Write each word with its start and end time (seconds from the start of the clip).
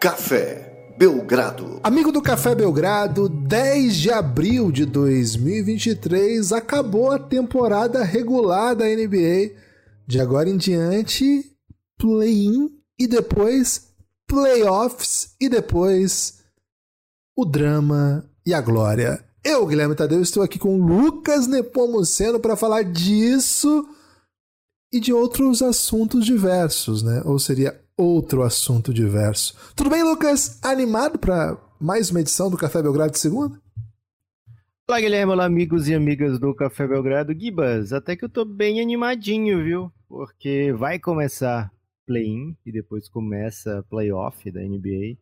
Café 0.00 0.94
Belgrado. 0.96 1.78
Amigo 1.82 2.10
do 2.10 2.22
Café 2.22 2.54
Belgrado, 2.54 3.28
10 3.28 3.94
de 3.96 4.10
abril 4.10 4.72
de 4.72 4.86
2023 4.86 6.52
acabou 6.52 7.12
a 7.12 7.18
temporada 7.18 8.02
regular 8.02 8.74
da 8.74 8.86
NBA. 8.86 9.52
De 10.06 10.18
agora 10.18 10.48
em 10.48 10.56
diante, 10.56 11.54
play-in 11.98 12.70
e 12.98 13.06
depois 13.06 13.88
playoffs 14.26 15.34
e 15.38 15.50
depois 15.50 16.38
o 17.36 17.44
drama 17.44 18.24
e 18.46 18.54
a 18.54 18.60
glória. 18.62 19.22
Eu, 19.44 19.66
Guilherme 19.66 19.94
Tadeu, 19.94 20.22
estou 20.22 20.42
aqui 20.42 20.58
com 20.58 20.78
Lucas 20.78 21.46
Nepomuceno 21.46 22.40
para 22.40 22.56
falar 22.56 22.84
disso 22.84 23.86
e 24.90 24.98
de 24.98 25.12
outros 25.12 25.60
assuntos 25.60 26.24
diversos, 26.24 27.02
né? 27.02 27.20
Ou 27.26 27.38
seria 27.38 27.78
outro 28.00 28.42
assunto 28.42 28.92
diverso. 28.92 29.54
Tudo 29.76 29.90
bem, 29.90 30.02
Lucas? 30.02 30.58
Animado 30.62 31.18
para 31.18 31.56
mais 31.80 32.10
uma 32.10 32.20
edição 32.20 32.50
do 32.50 32.56
Café 32.56 32.82
Belgrado 32.82 33.12
de 33.12 33.18
segunda? 33.18 33.60
Olá, 34.88 35.00
Guilherme, 35.00 35.32
olá, 35.32 35.44
amigos 35.44 35.88
e 35.88 35.94
amigas 35.94 36.38
do 36.38 36.54
Café 36.54 36.86
Belgrado. 36.86 37.38
Gibas, 37.38 37.92
até 37.92 38.16
que 38.16 38.24
eu 38.24 38.28
tô 38.28 38.44
bem 38.44 38.80
animadinho, 38.80 39.62
viu? 39.62 39.92
Porque 40.08 40.72
vai 40.72 40.98
começar 40.98 41.70
play-in 42.06 42.56
e 42.66 42.72
depois 42.72 43.08
começa 43.08 43.84
playoff 43.88 44.50
da 44.50 44.60
NBA. 44.60 45.16
E, 45.16 45.18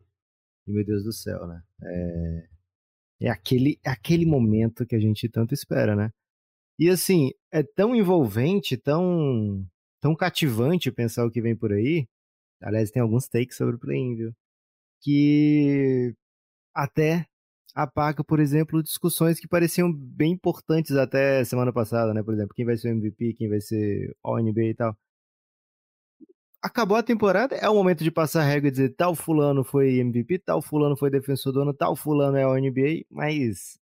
meu 0.67 0.85
Deus 0.85 1.03
do 1.03 1.13
céu, 1.13 1.45
né? 1.45 1.61
É 1.83 2.59
é 3.21 3.29
aquele, 3.29 3.79
é 3.83 3.89
aquele 3.89 4.25
momento 4.25 4.85
que 4.85 4.95
a 4.95 4.99
gente 4.99 5.27
tanto 5.27 5.53
espera, 5.53 5.95
né? 5.95 6.11
E 6.77 6.89
assim, 6.89 7.31
é 7.51 7.61
tão 7.61 7.93
envolvente, 7.93 8.77
tão, 8.77 9.65
tão 9.99 10.15
cativante 10.15 10.91
pensar 10.91 11.25
o 11.25 11.31
que 11.31 11.41
vem 11.41 11.55
por 11.55 11.73
aí. 11.73 12.07
Aliás, 12.61 12.91
tem 12.91 13.01
alguns 13.01 13.27
takes 13.27 13.57
sobre 13.57 13.75
o 13.75 13.79
play-in, 13.79 14.15
viu? 14.15 14.33
Que 15.01 16.15
até 16.75 17.27
apaga, 17.75 18.23
por 18.23 18.39
exemplo, 18.39 18.83
discussões 18.83 19.39
que 19.39 19.47
pareciam 19.47 19.91
bem 19.93 20.33
importantes 20.33 20.95
até 20.97 21.43
semana 21.45 21.73
passada, 21.73 22.13
né? 22.13 22.23
Por 22.23 22.33
exemplo, 22.33 22.53
quem 22.55 22.65
vai 22.65 22.77
ser 22.77 22.89
o 22.89 22.91
MVP, 22.93 23.35
quem 23.35 23.49
vai 23.49 23.61
ser 23.61 24.15
All-NBA 24.23 24.63
e 24.65 24.75
tal 24.75 24.97
acabou 26.61 26.97
a 26.97 27.03
temporada, 27.03 27.55
é 27.55 27.69
o 27.69 27.73
momento 27.73 28.03
de 28.03 28.11
passar 28.11 28.41
a 28.41 28.45
regra 28.45 28.67
e 28.67 28.71
dizer 28.71 28.89
tal 28.95 29.15
fulano 29.15 29.63
foi 29.63 29.97
MVP, 29.99 30.39
tal 30.39 30.61
fulano 30.61 30.95
foi 30.97 31.09
defensor 31.09 31.53
do 31.53 31.61
ano, 31.61 31.73
tal 31.73 31.95
fulano 31.95 32.37
é 32.37 32.45
o 32.45 32.55
NBA, 32.57 33.05
mas 33.09 33.79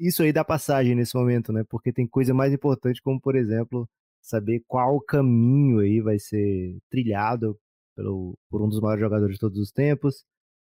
isso 0.00 0.22
aí 0.22 0.32
dá 0.32 0.44
passagem 0.44 0.94
nesse 0.94 1.16
momento, 1.16 1.52
né? 1.52 1.64
Porque 1.68 1.92
tem 1.92 2.06
coisa 2.06 2.34
mais 2.34 2.52
importante, 2.52 3.02
como 3.02 3.20
por 3.20 3.36
exemplo, 3.36 3.88
saber 4.22 4.62
qual 4.68 5.00
caminho 5.00 5.80
aí 5.80 6.00
vai 6.00 6.18
ser 6.18 6.78
trilhado 6.90 7.58
pelo, 7.94 8.36
por 8.50 8.62
um 8.62 8.68
dos 8.68 8.80
maiores 8.80 9.00
jogadores 9.00 9.34
de 9.34 9.40
todos 9.40 9.58
os 9.58 9.70
tempos, 9.70 10.24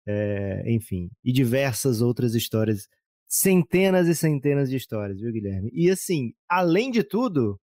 é, 0.06 0.62
enfim, 0.72 1.10
e 1.24 1.32
diversas 1.32 2.00
outras 2.00 2.34
histórias, 2.34 2.88
centenas 3.28 4.08
e 4.08 4.14
centenas 4.14 4.70
de 4.70 4.76
histórias, 4.76 5.20
viu, 5.20 5.32
Guilherme? 5.32 5.70
E 5.72 5.90
assim, 5.90 6.32
além 6.48 6.90
de 6.90 7.02
tudo, 7.02 7.58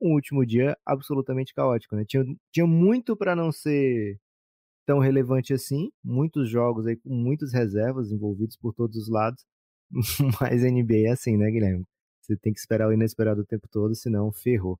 um 0.00 0.14
último 0.14 0.44
dia 0.46 0.76
absolutamente 0.86 1.54
caótico, 1.54 1.96
né? 1.96 2.04
Tinha, 2.06 2.24
tinha 2.52 2.66
muito 2.66 3.16
para 3.16 3.34
não 3.34 3.50
ser 3.52 4.18
tão 4.86 4.98
relevante 5.00 5.52
assim, 5.52 5.90
muitos 6.02 6.48
jogos 6.48 6.86
aí 6.86 6.96
com 6.96 7.10
muitas 7.14 7.52
reservas 7.52 8.10
envolvidos 8.10 8.56
por 8.56 8.74
todos 8.74 8.96
os 8.96 9.08
lados, 9.08 9.44
mas 10.40 10.62
NBA 10.62 11.08
é 11.08 11.12
assim, 11.12 11.36
né, 11.36 11.50
Guilherme? 11.50 11.84
Você 12.22 12.36
tem 12.36 12.52
que 12.52 12.60
esperar 12.60 12.88
o 12.88 12.92
inesperado 12.92 13.42
o 13.42 13.46
tempo 13.46 13.66
todo, 13.70 13.94
senão 13.94 14.32
ferrou. 14.32 14.78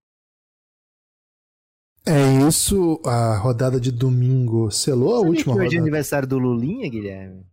É 2.08 2.48
isso, 2.48 2.98
a 3.04 3.36
rodada 3.36 3.78
de 3.78 3.92
domingo 3.92 4.70
selou 4.70 5.16
a 5.16 5.20
última 5.20 5.52
rodada. 5.52 5.68
Hoje 5.68 5.76
é 5.76 5.80
aniversário 5.80 6.26
do 6.26 6.38
Lulinha, 6.38 6.88
Guilherme? 6.88 7.44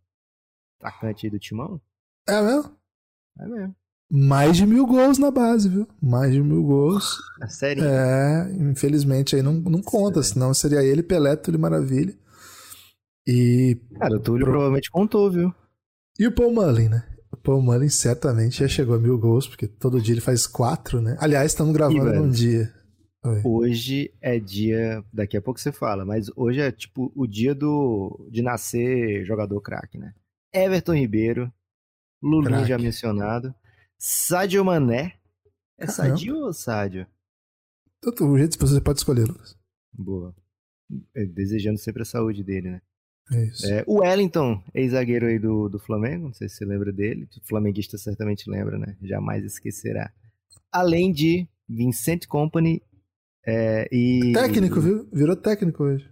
Atacante 0.81 1.25
aí 1.25 1.29
do 1.29 1.37
Timão? 1.37 1.81
É 2.25 2.41
mesmo? 2.41 2.71
É 3.37 3.47
mesmo. 3.47 3.75
Mais 4.09 4.55
de 4.55 4.65
mil 4.65 4.85
gols 4.85 5.17
na 5.17 5.29
base, 5.29 5.67
viu? 5.67 5.85
Mais 6.01 6.31
de 6.31 6.41
mil 6.41 6.63
gols. 6.63 7.17
É 7.41 7.47
sério? 7.47 7.83
É, 7.83 8.49
infelizmente 8.53 9.35
aí 9.35 9.41
não, 9.41 9.55
não 9.55 9.81
conta, 9.81 10.23
sério? 10.23 10.33
senão 10.33 10.53
seria 10.53 10.81
ele, 10.81 11.03
Pelé, 11.03 11.35
Túlio 11.35 11.59
Maravilha. 11.59 12.17
E. 13.27 13.77
Cara, 13.99 14.15
o 14.15 14.19
Túlio 14.21 14.45
Pro... 14.45 14.53
provavelmente 14.53 14.89
contou, 14.89 15.29
viu? 15.29 15.53
E 16.17 16.27
o 16.27 16.31
Paul 16.31 16.53
Mullin, 16.53 16.87
né? 16.87 17.03
O 17.29 17.35
Paul 17.35 17.61
Mullin 17.61 17.89
certamente 17.89 18.59
já 18.59 18.69
chegou 18.69 18.95
a 18.95 18.99
mil 18.99 19.17
gols, 19.17 19.49
porque 19.49 19.67
todo 19.67 19.99
dia 19.99 20.13
ele 20.13 20.21
faz 20.21 20.47
quatro, 20.47 21.01
né? 21.01 21.17
Aliás, 21.19 21.51
estamos 21.51 21.73
gravando 21.73 22.13
num 22.13 22.29
dia. 22.29 22.71
Oi. 23.25 23.41
Hoje 23.43 24.13
é 24.21 24.39
dia. 24.39 25.03
Daqui 25.11 25.35
a 25.35 25.41
pouco 25.41 25.59
você 25.59 25.71
fala, 25.71 26.05
mas 26.05 26.29
hoje 26.35 26.61
é 26.61 26.71
tipo 26.71 27.11
o 27.15 27.25
dia 27.25 27.55
do 27.55 28.27
de 28.31 28.43
nascer 28.43 29.25
jogador 29.25 29.59
craque, 29.61 29.97
né? 29.97 30.13
Everton 30.53 30.93
Ribeiro, 30.93 31.51
Lulinha 32.21 32.63
já 32.65 32.77
mencionado. 32.77 33.53
Sadio 33.97 34.63
Mané. 34.63 35.15
É 35.77 35.87
Sadio 35.87 36.37
ou 36.37 36.53
Sadio? 36.53 37.07
Todo 37.99 38.37
jeito 38.37 38.59
você 38.59 38.79
pode 38.79 38.99
escolher, 38.99 39.27
Lucas. 39.27 39.57
Boa. 39.91 40.35
É, 41.15 41.25
desejando 41.25 41.79
sempre 41.79 42.03
a 42.03 42.05
saúde 42.05 42.43
dele, 42.43 42.69
né? 42.69 42.81
É 43.31 43.45
isso. 43.45 43.65
É, 43.65 43.83
o 43.87 44.01
Wellington, 44.01 44.63
ex-zagueiro 44.71 45.25
aí 45.25 45.39
do, 45.39 45.67
do 45.67 45.79
Flamengo, 45.79 46.27
não 46.27 46.33
sei 46.33 46.47
se 46.47 46.57
você 46.57 46.65
lembra 46.65 46.93
dele. 46.93 47.27
O 47.41 47.47
flamenguista 47.47 47.97
certamente 47.97 48.47
lembra, 48.47 48.77
né? 48.77 48.95
Jamais 49.01 49.43
esquecerá. 49.43 50.13
Além 50.71 51.11
de 51.11 51.47
Vincent 51.67 52.27
Company 52.27 52.83
é, 53.45 53.87
e. 53.91 54.33
Técnico, 54.33 54.79
viu? 54.79 55.07
Virou 55.11 55.35
técnico 55.35 55.83
hoje. 55.83 56.09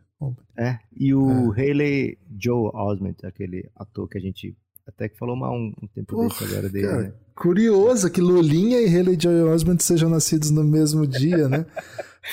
É, 0.57 0.77
e 0.95 1.13
o 1.13 1.53
é. 1.53 1.71
Haley 1.71 2.17
Joe 2.39 2.71
Osment, 2.73 3.15
aquele 3.23 3.69
ator 3.75 4.07
que 4.07 4.17
a 4.17 4.21
gente 4.21 4.55
até 4.87 5.07
que 5.07 5.17
falou 5.17 5.35
mal 5.35 5.53
um, 5.53 5.73
um 5.81 5.87
tempo 5.87 6.15
Porra, 6.15 6.27
desse 6.27 6.43
agora 6.43 6.69
dele, 6.69 6.87
cara, 6.87 7.01
né? 7.03 7.13
Curioso 7.35 8.09
que 8.09 8.21
Lulinha 8.21 8.81
e 8.81 8.87
Haley 8.87 9.17
Joy 9.19 9.41
Osment 9.43 9.79
sejam 9.79 10.09
nascidos 10.09 10.51
no 10.51 10.63
mesmo 10.63 11.07
dia, 11.07 11.47
né? 11.47 11.65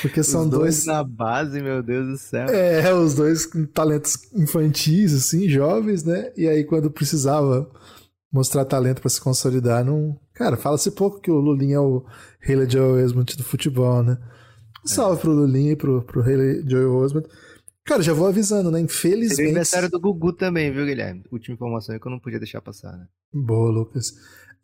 Porque 0.03 0.23
são 0.23 0.43
os 0.43 0.51
dois, 0.51 0.61
dois. 0.61 0.87
na 0.87 1.03
base, 1.03 1.61
meu 1.61 1.83
Deus 1.83 2.09
do 2.09 2.19
céu. 2.19 2.47
É, 2.49 2.93
os 2.95 3.15
dois 3.15 3.47
com 3.47 3.65
talentos 3.67 4.17
infantis, 4.33 5.15
assim, 5.15 5.49
jovens, 5.49 6.05
né? 6.05 6.33
E 6.37 6.47
aí, 6.47 6.65
quando 6.65 6.91
precisava 6.91 7.69
mostrar 8.33 8.65
talento 8.65 9.01
para 9.01 9.11
se 9.11 9.21
consolidar, 9.21 9.85
não. 9.85 10.19
Cara, 10.35 10.57
fala-se 10.57 10.91
pouco 10.93 11.21
que 11.21 11.31
o 11.31 11.41
Lulinha 11.41 11.77
é 11.77 11.81
o 11.81 12.05
Haley 12.47 12.71
Joy 12.71 13.03
Osment 13.03 13.37
do 13.37 13.43
futebol, 13.43 14.03
né? 14.03 14.17
Um 14.85 14.89
salve 14.89 15.19
é. 15.19 15.21
pro 15.21 15.33
Lulinha 15.33 15.73
e 15.73 15.77
pro, 15.77 16.03
pro 16.03 16.23
Haley 16.23 16.63
Joy 16.67 16.85
Osment. 16.87 17.25
Cara, 17.85 18.03
já 18.03 18.13
vou 18.13 18.27
avisando, 18.27 18.71
né? 18.71 18.81
Infelizmente. 18.81 19.37
Seria 19.37 19.51
aniversário 19.51 19.91
do 19.91 20.01
Gugu 20.01 20.33
também, 20.33 20.71
viu, 20.71 20.87
Guilherme? 20.87 21.25
Última 21.31 21.55
informação 21.55 21.95
aí 21.95 22.01
que 22.01 22.07
eu 22.07 22.11
não 22.11 22.21
podia 22.21 22.39
deixar 22.39 22.61
passar, 22.61 22.93
né? 22.93 23.07
Boa, 23.33 23.71
Lucas. 23.71 24.13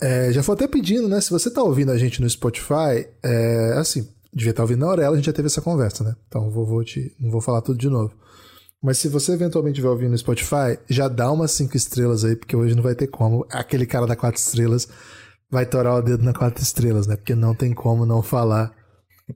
É, 0.00 0.30
já 0.32 0.42
vou 0.42 0.52
até 0.52 0.68
pedindo, 0.68 1.08
né? 1.08 1.20
Se 1.20 1.30
você 1.30 1.50
tá 1.50 1.62
ouvindo 1.62 1.90
a 1.90 1.98
gente 1.98 2.20
no 2.20 2.28
Spotify, 2.28 3.08
é, 3.22 3.72
assim, 3.78 4.08
devia 4.32 4.50
estar 4.50 4.60
tá 4.60 4.62
ouvindo 4.62 4.80
na 4.80 4.86
Aurela, 4.86 5.14
a 5.14 5.16
gente 5.16 5.26
já 5.26 5.32
teve 5.32 5.46
essa 5.46 5.62
conversa, 5.62 6.04
né? 6.04 6.14
Então 6.28 6.50
vou, 6.50 6.66
vou 6.66 6.84
te, 6.84 7.16
não 7.18 7.30
vou 7.30 7.40
falar 7.40 7.62
tudo 7.62 7.78
de 7.78 7.88
novo. 7.88 8.14
Mas 8.82 8.98
se 8.98 9.08
você 9.08 9.32
eventualmente 9.32 9.72
estiver 9.72 9.88
ouvindo 9.88 10.10
no 10.10 10.18
Spotify, 10.18 10.78
já 10.88 11.08
dá 11.08 11.32
umas 11.32 11.50
cinco 11.52 11.76
estrelas 11.76 12.24
aí, 12.24 12.36
porque 12.36 12.54
hoje 12.54 12.74
não 12.74 12.82
vai 12.82 12.94
ter 12.94 13.06
como. 13.06 13.46
Aquele 13.50 13.86
cara 13.86 14.06
da 14.06 14.14
quatro 14.14 14.38
estrelas 14.38 14.86
vai 15.50 15.64
torar 15.64 15.96
o 15.96 16.02
dedo 16.02 16.22
na 16.22 16.34
quatro 16.34 16.62
estrelas, 16.62 17.06
né? 17.06 17.16
Porque 17.16 17.34
não 17.34 17.54
tem 17.54 17.72
como 17.72 18.04
não 18.04 18.22
falar 18.22 18.72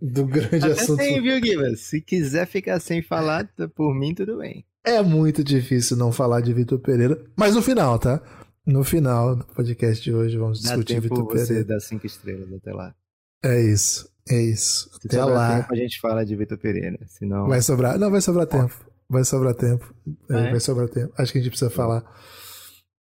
do 0.01 0.27
grande 0.27 0.57
Até 0.57 0.73
assunto. 0.73 0.99
Tem, 0.99 1.21
viu, 1.21 1.41
Guilherme? 1.41 1.77
Se 1.77 2.01
quiser 2.01 2.47
ficar 2.47 2.81
sem 2.81 3.03
falar, 3.03 3.49
por 3.75 3.95
mim, 3.95 4.15
tudo 4.15 4.39
bem. 4.39 4.65
É 4.85 5.03
muito 5.03 5.45
difícil 5.45 5.97
não 5.97 6.11
falar 6.11 6.41
de 6.41 6.53
Vitor 6.53 6.79
Pereira, 6.79 7.23
mas 7.37 7.55
no 7.55 7.63
final, 7.63 7.99
tá? 7.99 8.23
No 8.67 8.85
final 8.85 9.37
do 9.37 9.45
podcast 9.47 10.03
de 10.03 10.15
hoje 10.15 10.39
vamos 10.39 10.63
Dá 10.63 10.71
discutir 10.71 11.01
Vitor 11.01 11.27
Pereira. 11.27 11.65
dá 11.65 11.81
cinco 11.81 12.07
estrelas 12.07 12.53
até 12.53 12.73
lá. 12.73 12.95
É 13.43 13.61
isso, 13.61 14.09
é 14.29 14.41
isso. 14.41 14.91
Se 15.01 15.07
até 15.07 15.25
lá. 15.25 15.63
Tempo, 15.63 15.75
a 15.75 15.77
gente 15.77 16.01
fala 16.01 16.25
de 16.25 16.35
Vitor 16.37 16.59
Pereira, 16.59 16.99
senão... 17.07 17.49
Vai 17.49 17.61
sobrar, 17.61 17.99
não, 17.99 18.11
vai 18.11 18.21
sobrar 18.21 18.47
tempo. 18.47 18.75
Vai 19.09 19.25
sobrar 19.25 19.55
tempo. 19.55 19.93
É? 20.31 20.51
Vai 20.51 20.61
sobrar 20.61 20.89
tempo. 20.89 21.13
Acho 21.19 21.33
que 21.33 21.39
a 21.39 21.41
gente 21.41 21.51
precisa 21.51 21.71
falar. 21.71 22.05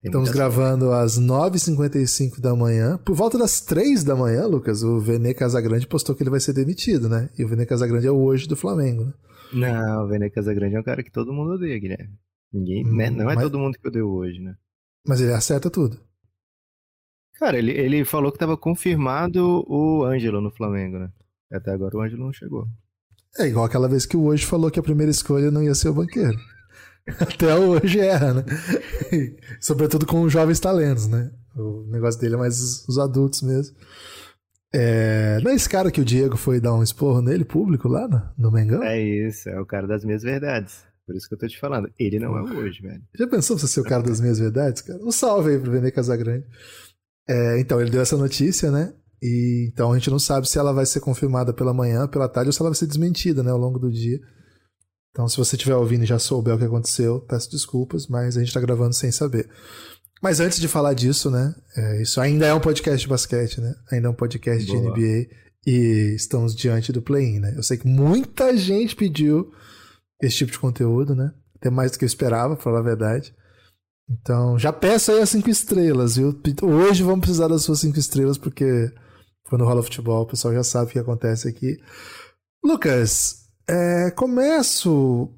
Estamos 0.03 0.31
gravando 0.31 0.91
às 0.91 1.17
9h55 1.17 2.41
da 2.41 2.53
manhã. 2.53 2.97
Por 2.97 3.15
volta 3.15 3.37
das 3.37 3.61
3 3.61 4.03
da 4.03 4.15
manhã, 4.15 4.45
Lucas, 4.45 4.83
o 4.83 4.99
Vene 4.99 5.33
Casagrande 5.33 5.87
postou 5.87 6.13
que 6.13 6.21
ele 6.21 6.29
vai 6.29 6.41
ser 6.41 6.51
demitido, 6.51 7.07
né? 7.07 7.29
E 7.37 7.45
o 7.45 7.47
Vene 7.47 7.65
Casagrande 7.65 8.07
é 8.07 8.11
o 8.11 8.21
hoje 8.21 8.45
do 8.45 8.55
Flamengo, 8.55 9.05
né? 9.05 9.13
Não, 9.53 10.03
o 10.03 10.07
Vene 10.09 10.29
Casagrande 10.29 10.75
é 10.75 10.79
um 10.79 10.83
cara 10.83 11.01
que 11.01 11.11
todo 11.11 11.31
mundo 11.31 11.53
odeia, 11.53 11.79
Guilherme. 11.79 12.13
Ninguém, 12.51 12.85
hum, 12.85 12.95
né? 12.97 13.09
Não 13.09 13.29
é 13.29 13.35
mas... 13.35 13.43
todo 13.43 13.57
mundo 13.57 13.77
que 13.79 13.87
odeia 13.87 14.05
hoje, 14.05 14.39
né? 14.39 14.55
Mas 15.07 15.21
ele 15.21 15.31
acerta 15.31 15.69
tudo. 15.69 15.97
Cara, 17.35 17.57
ele, 17.57 17.71
ele 17.71 18.03
falou 18.03 18.29
que 18.29 18.35
estava 18.35 18.57
confirmado 18.57 19.65
o 19.67 20.03
Ângelo 20.03 20.41
no 20.41 20.51
Flamengo, 20.51 20.99
né? 20.99 21.09
Até 21.51 21.71
agora 21.71 21.95
o 21.95 22.01
Ângelo 22.01 22.25
não 22.25 22.33
chegou. 22.33 22.67
É 23.39 23.47
igual 23.47 23.65
aquela 23.65 23.87
vez 23.87 24.05
que 24.05 24.17
o 24.17 24.25
hoje 24.25 24.45
falou 24.45 24.69
que 24.69 24.79
a 24.79 24.83
primeira 24.83 25.11
escolha 25.11 25.49
não 25.49 25.63
ia 25.63 25.73
ser 25.73 25.89
o 25.89 25.93
banqueiro. 25.93 26.37
Até 27.19 27.55
hoje 27.55 27.99
era, 27.99 28.33
né? 28.33 28.43
Sobretudo 29.59 30.05
com 30.05 30.21
os 30.21 30.31
jovens 30.31 30.59
talentos, 30.59 31.07
né? 31.07 31.31
O 31.55 31.85
negócio 31.89 32.19
dele 32.19 32.35
é 32.35 32.37
mais 32.37 32.59
os, 32.59 32.87
os 32.87 32.97
adultos 32.97 33.41
mesmo. 33.41 33.75
É... 34.73 35.39
Não 35.43 35.51
é 35.51 35.55
esse 35.55 35.69
cara 35.69 35.91
que 35.91 36.01
o 36.01 36.05
Diego 36.05 36.35
foi 36.35 36.59
dar 36.59 36.73
um 36.73 36.81
esporro 36.81 37.21
nele, 37.21 37.45
público, 37.45 37.87
lá 37.87 38.07
no, 38.07 38.21
no 38.37 38.51
Mengão? 38.51 38.81
É 38.81 38.99
isso, 38.99 39.49
é 39.49 39.59
o 39.59 39.65
cara 39.65 39.85
das 39.85 40.03
minhas 40.03 40.23
verdades. 40.23 40.83
Por 41.05 41.15
isso 41.15 41.27
que 41.27 41.35
eu 41.35 41.39
tô 41.39 41.47
te 41.47 41.59
falando. 41.59 41.91
Ele 41.99 42.17
não 42.17 42.37
é 42.37 42.41
hoje, 42.41 42.81
velho. 42.81 43.01
Já 43.17 43.27
pensou 43.27 43.57
você 43.57 43.67
ser 43.67 43.81
o 43.81 43.83
cara 43.83 44.01
das 44.01 44.21
minhas 44.21 44.39
verdades, 44.39 44.81
cara? 44.81 44.99
Um 45.03 45.11
salve 45.11 45.51
aí 45.51 45.59
pro 45.59 45.71
Vene 45.71 45.91
Casagrande. 45.91 46.45
É, 47.27 47.59
então, 47.59 47.79
ele 47.81 47.91
deu 47.91 48.01
essa 48.01 48.17
notícia, 48.17 48.71
né? 48.71 48.93
E, 49.21 49.69
então 49.71 49.91
a 49.91 49.97
gente 49.97 50.09
não 50.09 50.19
sabe 50.19 50.49
se 50.49 50.57
ela 50.57 50.73
vai 50.73 50.85
ser 50.85 50.99
confirmada 50.99 51.53
pela 51.53 51.73
manhã, 51.73 52.07
pela 52.07 52.27
tarde, 52.27 52.49
ou 52.49 52.53
se 52.53 52.61
ela 52.61 52.69
vai 52.69 52.77
ser 52.77 52.87
desmentida, 52.87 53.41
né, 53.41 53.51
ao 53.51 53.57
longo 53.57 53.79
do 53.79 53.91
dia. 53.91 54.19
Então, 55.13 55.27
se 55.27 55.37
você 55.37 55.55
estiver 55.55 55.75
ouvindo 55.75 56.03
e 56.03 56.07
já 56.07 56.17
souber 56.17 56.55
o 56.55 56.57
que 56.57 56.65
aconteceu, 56.65 57.21
peço 57.21 57.51
desculpas, 57.51 58.07
mas 58.07 58.35
a 58.35 58.39
gente 58.39 58.51
tá 58.51 58.59
gravando 58.59 58.95
sem 58.95 59.11
saber. 59.11 59.47
Mas 60.23 60.39
antes 60.39 60.59
de 60.59 60.67
falar 60.67 60.95
disso, 60.95 61.29
né? 61.29 61.53
É, 61.77 62.01
isso 62.01 62.19
ainda 62.19 62.47
é 62.47 62.53
um 62.53 62.59
podcast 62.59 62.99
de 62.99 63.07
basquete, 63.07 63.61
né? 63.61 63.75
Ainda 63.91 64.07
é 64.07 64.09
um 64.09 64.15
podcast 64.15 64.65
Boa. 64.65 64.81
de 64.81 65.01
NBA. 65.01 65.27
E 65.67 66.15
estamos 66.15 66.55
diante 66.55 66.91
do 66.91 67.01
play-in, 67.01 67.39
né? 67.39 67.53
Eu 67.55 67.61
sei 67.61 67.77
que 67.77 67.87
muita 67.87 68.57
gente 68.57 68.95
pediu 68.95 69.51
esse 70.19 70.37
tipo 70.37 70.51
de 70.51 70.59
conteúdo, 70.59 71.15
né? 71.15 71.31
Até 71.57 71.69
mais 71.69 71.91
do 71.91 71.99
que 71.99 72.05
eu 72.05 72.07
esperava, 72.07 72.55
pra 72.55 72.63
falar 72.63 72.79
a 72.79 72.83
verdade. 72.83 73.35
Então, 74.09 74.57
já 74.57 74.73
peço 74.73 75.11
aí 75.11 75.21
as 75.21 75.29
cinco 75.29 75.49
estrelas, 75.49 76.15
viu? 76.15 76.37
Hoje 76.63 77.03
vamos 77.03 77.21
precisar 77.21 77.47
das 77.47 77.61
suas 77.61 77.79
cinco 77.79 77.99
estrelas, 77.99 78.37
porque 78.37 78.91
quando 79.45 79.63
rola 79.63 79.83
futebol, 79.83 80.23
o 80.23 80.27
pessoal 80.27 80.53
já 80.53 80.63
sabe 80.63 80.89
o 80.89 80.93
que 80.93 80.99
acontece 80.99 81.47
aqui. 81.47 81.77
Lucas, 82.63 83.42
é, 83.67 84.11
começo. 84.11 85.29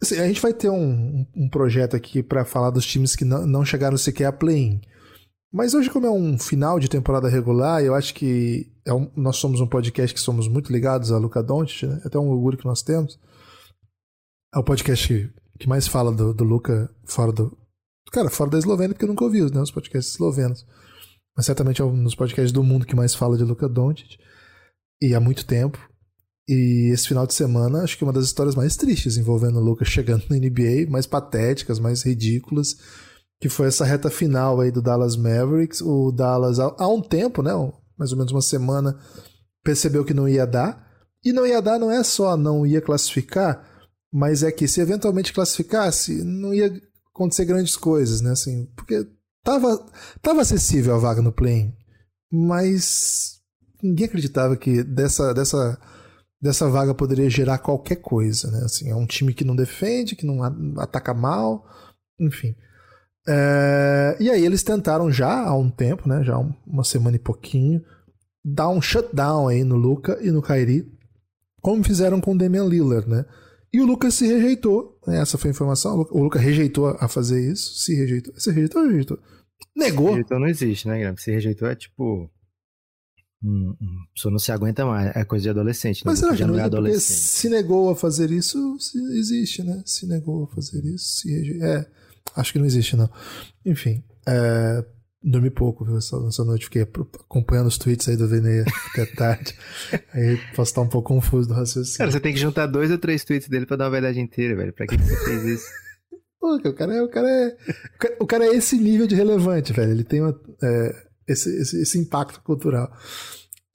Assim, 0.00 0.18
a 0.18 0.26
gente 0.26 0.40
vai 0.40 0.52
ter 0.52 0.70
um, 0.70 1.26
um 1.34 1.48
projeto 1.48 1.96
aqui 1.96 2.22
para 2.22 2.44
falar 2.44 2.70
dos 2.70 2.86
times 2.86 3.16
que 3.16 3.24
não, 3.24 3.46
não 3.46 3.64
chegaram 3.64 3.96
sequer 3.96 4.26
a 4.26 4.32
play-in. 4.32 4.80
Mas 5.52 5.72
hoje, 5.72 5.88
como 5.90 6.06
é 6.06 6.10
um 6.10 6.38
final 6.38 6.78
de 6.78 6.88
temporada 6.88 7.28
regular, 7.28 7.82
eu 7.82 7.94
acho 7.94 8.14
que 8.14 8.70
é 8.84 8.92
um, 8.92 9.10
nós 9.16 9.36
somos 9.36 9.60
um 9.60 9.66
podcast 9.66 10.14
que 10.14 10.20
somos 10.20 10.46
muito 10.46 10.70
ligados 10.70 11.10
a 11.10 11.18
Luca 11.18 11.42
Doncic, 11.42 11.84
né? 11.88 12.00
até 12.04 12.18
um 12.18 12.28
orgulho 12.28 12.58
que 12.58 12.66
nós 12.66 12.82
temos. 12.82 13.18
É 14.54 14.58
o 14.58 14.64
podcast 14.64 15.32
que 15.58 15.68
mais 15.68 15.88
fala 15.88 16.12
do, 16.12 16.34
do 16.34 16.44
Luca 16.44 16.94
fora 17.04 17.32
do. 17.32 17.56
Cara, 18.12 18.30
fora 18.30 18.50
da 18.50 18.58
Eslovênia, 18.58 18.94
porque 18.94 19.04
eu 19.04 19.08
nunca 19.08 19.24
ouvi 19.24 19.40
né, 19.52 19.60
os 19.60 19.70
podcasts 19.70 20.14
eslovenos. 20.14 20.66
Mas 21.36 21.46
certamente 21.46 21.80
é 21.80 21.84
um 21.84 22.02
dos 22.02 22.14
podcasts 22.14 22.52
do 22.52 22.62
mundo 22.62 22.86
que 22.86 22.96
mais 22.96 23.14
fala 23.14 23.36
de 23.36 23.44
Luca 23.44 23.68
Doncic. 23.68 24.18
E 25.00 25.14
há 25.14 25.20
muito 25.20 25.46
tempo. 25.46 25.78
E 26.48 26.90
esse 26.92 27.08
final 27.08 27.26
de 27.26 27.34
semana, 27.34 27.82
acho 27.82 27.98
que 27.98 28.04
é 28.04 28.06
uma 28.06 28.12
das 28.12 28.24
histórias 28.24 28.54
mais 28.54 28.76
tristes 28.76 29.16
envolvendo 29.16 29.58
o 29.58 29.62
Luca 29.62 29.84
chegando 29.84 30.24
na 30.30 30.36
NBA, 30.36 30.88
mais 30.88 31.06
patéticas, 31.06 31.78
mais 31.78 32.02
ridículas 32.02 32.76
que 33.40 33.48
foi 33.48 33.68
essa 33.68 33.84
reta 33.84 34.10
final 34.10 34.60
aí 34.60 34.70
do 34.70 34.82
Dallas 34.82 35.16
Mavericks. 35.16 35.80
O 35.80 36.10
Dallas, 36.10 36.58
há 36.58 36.88
um 36.88 37.00
tempo, 37.00 37.42
né, 37.42 37.52
mais 37.96 38.12
ou 38.12 38.18
menos 38.18 38.32
uma 38.32 38.42
semana, 38.42 38.98
percebeu 39.62 40.04
que 40.04 40.14
não 40.14 40.28
ia 40.28 40.46
dar. 40.46 40.86
E 41.24 41.32
não 41.32 41.46
ia 41.46 41.60
dar 41.60 41.78
não 41.78 41.90
é 41.90 42.02
só 42.02 42.36
não 42.36 42.64
ia 42.64 42.80
classificar, 42.80 43.64
mas 44.12 44.42
é 44.42 44.52
que 44.52 44.68
se 44.68 44.80
eventualmente 44.80 45.32
classificasse, 45.32 46.22
não 46.24 46.54
ia 46.54 46.72
acontecer 47.12 47.44
grandes 47.44 47.76
coisas, 47.76 48.20
né, 48.20 48.30
assim, 48.30 48.66
porque 48.76 49.06
tava, 49.44 49.84
tava 50.22 50.40
acessível 50.42 50.94
a 50.94 50.98
vaga 50.98 51.20
no 51.20 51.32
play 51.32 51.74
mas 52.30 53.40
ninguém 53.82 54.06
acreditava 54.06 54.56
que 54.56 54.82
dessa, 54.82 55.32
dessa, 55.32 55.78
dessa 56.40 56.68
vaga 56.68 56.94
poderia 56.94 57.28
gerar 57.28 57.58
qualquer 57.58 57.96
coisa, 57.96 58.50
né, 58.50 58.60
assim, 58.64 58.90
é 58.90 58.94
um 58.94 59.06
time 59.06 59.34
que 59.34 59.44
não 59.44 59.56
defende, 59.56 60.16
que 60.16 60.26
não 60.26 60.42
ataca 60.78 61.12
mal, 61.12 61.64
enfim. 62.20 62.54
É, 63.26 64.16
e 64.20 64.30
aí 64.30 64.44
eles 64.44 64.62
tentaram 64.62 65.10
já 65.10 65.46
há 65.46 65.56
um 65.56 65.70
tempo, 65.70 66.08
né, 66.08 66.22
já 66.24 66.38
uma 66.66 66.84
semana 66.84 67.16
e 67.16 67.20
pouquinho, 67.20 67.82
dar 68.44 68.68
um 68.68 68.80
shutdown 68.80 69.48
aí 69.48 69.64
no 69.64 69.76
Luca 69.76 70.18
e 70.22 70.30
no 70.30 70.40
Kairi, 70.40 70.86
como 71.60 71.84
fizeram 71.84 72.20
com 72.20 72.32
o 72.32 72.38
Damian 72.38 72.64
Lillard, 72.64 73.08
né? 73.08 73.24
E 73.72 73.80
o 73.80 73.86
Lucas 73.86 74.14
se 74.14 74.26
rejeitou, 74.26 74.98
né? 75.06 75.20
essa 75.20 75.36
foi 75.36 75.50
a 75.50 75.52
informação. 75.52 76.06
O 76.10 76.22
Lucas 76.22 76.40
rejeitou 76.40 76.86
a 76.98 77.08
fazer 77.08 77.52
isso, 77.52 77.74
se 77.78 77.94
rejeitou. 77.94 78.34
Se 78.38 78.50
rejeitou 78.50 78.82
ou 78.82 78.88
rejeitou? 78.88 79.18
Negou. 79.76 80.06
Se 80.06 80.12
rejeitou 80.12 80.40
não 80.40 80.46
existe, 80.46 80.88
né, 80.88 80.96
Guilherme? 80.96 81.20
Se 81.20 81.30
rejeitou 81.30 81.68
é 81.68 81.74
tipo. 81.74 82.30
Hum, 83.42 83.76
hum, 83.80 84.04
a 84.10 84.14
pessoa 84.14 84.32
não 84.32 84.38
se 84.38 84.50
aguenta 84.50 84.84
mais, 84.84 85.14
é 85.14 85.24
coisa 85.24 85.44
de 85.44 85.50
adolescente. 85.50 86.02
Mas 86.04 86.18
será 86.18 86.34
que 86.34 86.44
não 86.44 86.58
é 86.58 86.62
adolescente? 86.62 87.18
Se 87.18 87.48
negou 87.48 87.88
a 87.90 87.94
fazer 87.94 88.30
isso, 88.32 88.76
existe, 89.12 89.62
né? 89.62 89.80
Se 89.86 90.06
negou 90.06 90.44
a 90.44 90.54
fazer 90.54 90.84
isso, 90.84 91.20
se. 91.20 91.62
É. 91.62 91.86
Acho 92.34 92.52
que 92.52 92.58
não 92.58 92.66
existe, 92.66 92.96
não. 92.96 93.08
Enfim, 93.64 94.02
é, 94.26 94.84
dormi 95.22 95.50
pouco, 95.50 95.84
viu? 95.84 95.96
Essa, 95.98 96.16
essa 96.26 96.44
noite 96.44 96.64
fiquei 96.64 96.82
acompanhando 96.82 97.66
os 97.66 97.78
tweets 97.78 98.08
aí 98.08 98.16
do 98.16 98.28
Veneia 98.28 98.64
até 98.92 99.06
tarde. 99.14 99.54
aí 100.12 100.36
posso 100.54 100.70
estar 100.70 100.80
um 100.82 100.88
pouco 100.88 101.08
confuso 101.08 101.48
do 101.48 101.54
raciocínio. 101.54 101.98
Cara, 101.98 102.10
você 102.10 102.20
tem 102.20 102.32
que 102.32 102.40
juntar 102.40 102.66
dois 102.66 102.90
ou 102.90 102.98
três 102.98 103.24
tweets 103.24 103.48
dele 103.48 103.66
pra 103.66 103.76
dar 103.76 103.84
uma 103.84 103.90
verdade 103.92 104.20
inteira, 104.20 104.56
velho. 104.56 104.72
Pra 104.72 104.86
que, 104.86 104.96
que 104.96 105.02
você 105.02 105.24
fez 105.24 105.44
isso? 105.44 105.66
Pô, 106.40 106.54
o 106.54 106.72
cara 106.72 106.94
é, 106.94 107.02
o 107.02 107.08
cara 107.08 107.28
é, 107.28 107.56
o 108.20 108.26
cara 108.26 108.44
é 108.46 108.54
esse 108.54 108.76
nível 108.78 109.06
de 109.06 109.14
relevante, 109.14 109.72
velho. 109.72 109.90
Ele 109.90 110.04
tem 110.04 110.20
uma, 110.20 110.40
é, 110.62 111.07
esse, 111.28 111.50
esse, 111.60 111.82
esse 111.82 111.98
impacto 111.98 112.40
cultural. 112.42 112.90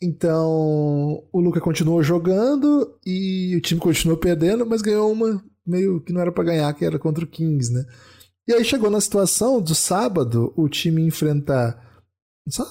Então, 0.02 1.24
o 1.32 1.40
Luca 1.40 1.62
continuou 1.62 2.04
jogando 2.04 2.98
e 3.06 3.56
o 3.56 3.62
time 3.62 3.80
continuou 3.80 4.18
perdendo, 4.18 4.66
mas 4.66 4.82
ganhou 4.82 5.12
uma 5.12 5.42
meio 5.66 6.02
que 6.02 6.12
não 6.12 6.20
era 6.20 6.32
para 6.32 6.44
ganhar, 6.44 6.74
que 6.74 6.84
era 6.84 7.00
contra 7.00 7.24
o 7.24 7.28
Kings, 7.28 7.72
né? 7.72 7.86
E 8.46 8.54
aí 8.54 8.66
chegou 8.66 8.90
na 8.90 9.00
situação 9.00 9.62
do 9.62 9.74
sábado, 9.74 10.52
o 10.58 10.68
time 10.68 11.02
enfrentar. 11.02 11.82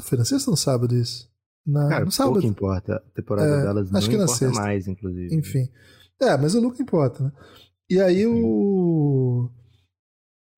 Foi 0.02 0.18
na 0.18 0.24
sexta 0.26 0.50
ou 0.50 0.52
no 0.52 0.58
sábado 0.58 0.94
isso? 0.94 1.30
Na, 1.66 1.88
Cara, 1.88 2.04
no 2.04 2.10
sábado. 2.10 2.34
pouco 2.34 2.48
importa. 2.48 2.96
A 2.96 3.10
temporada 3.14 3.48
é, 3.48 3.62
delas 3.62 3.90
não 3.90 3.98
acho 3.98 4.10
que 4.10 4.16
importa 4.16 4.34
sexta. 4.34 4.60
mais, 4.60 4.86
inclusive. 4.86 5.34
Enfim. 5.34 5.70
É, 6.20 6.36
mas 6.36 6.54
o 6.54 6.60
Luca 6.60 6.82
importa, 6.82 7.24
né? 7.24 7.32
E 7.88 7.98
aí 7.98 8.26
o. 8.26 9.48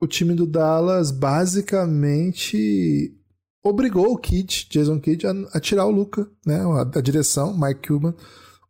O 0.01 0.09
time 0.09 0.35
do 0.35 0.47
Dallas 0.47 1.13
basicamente 1.13 3.17
obrigou 3.65 4.13
o 4.13 4.19
Kidd, 4.19 4.67
Jason 4.71 5.01
Kidd, 5.01 5.27
a, 5.27 5.33
a 5.55 5.61
tirar 5.61 5.87
o 5.87 5.91
Luca, 5.91 6.29
né? 6.47 6.61
A, 6.61 6.99
a, 6.99 7.01
direção, 7.01 7.59
Mike 7.59 7.89
Cuban, 7.89 8.15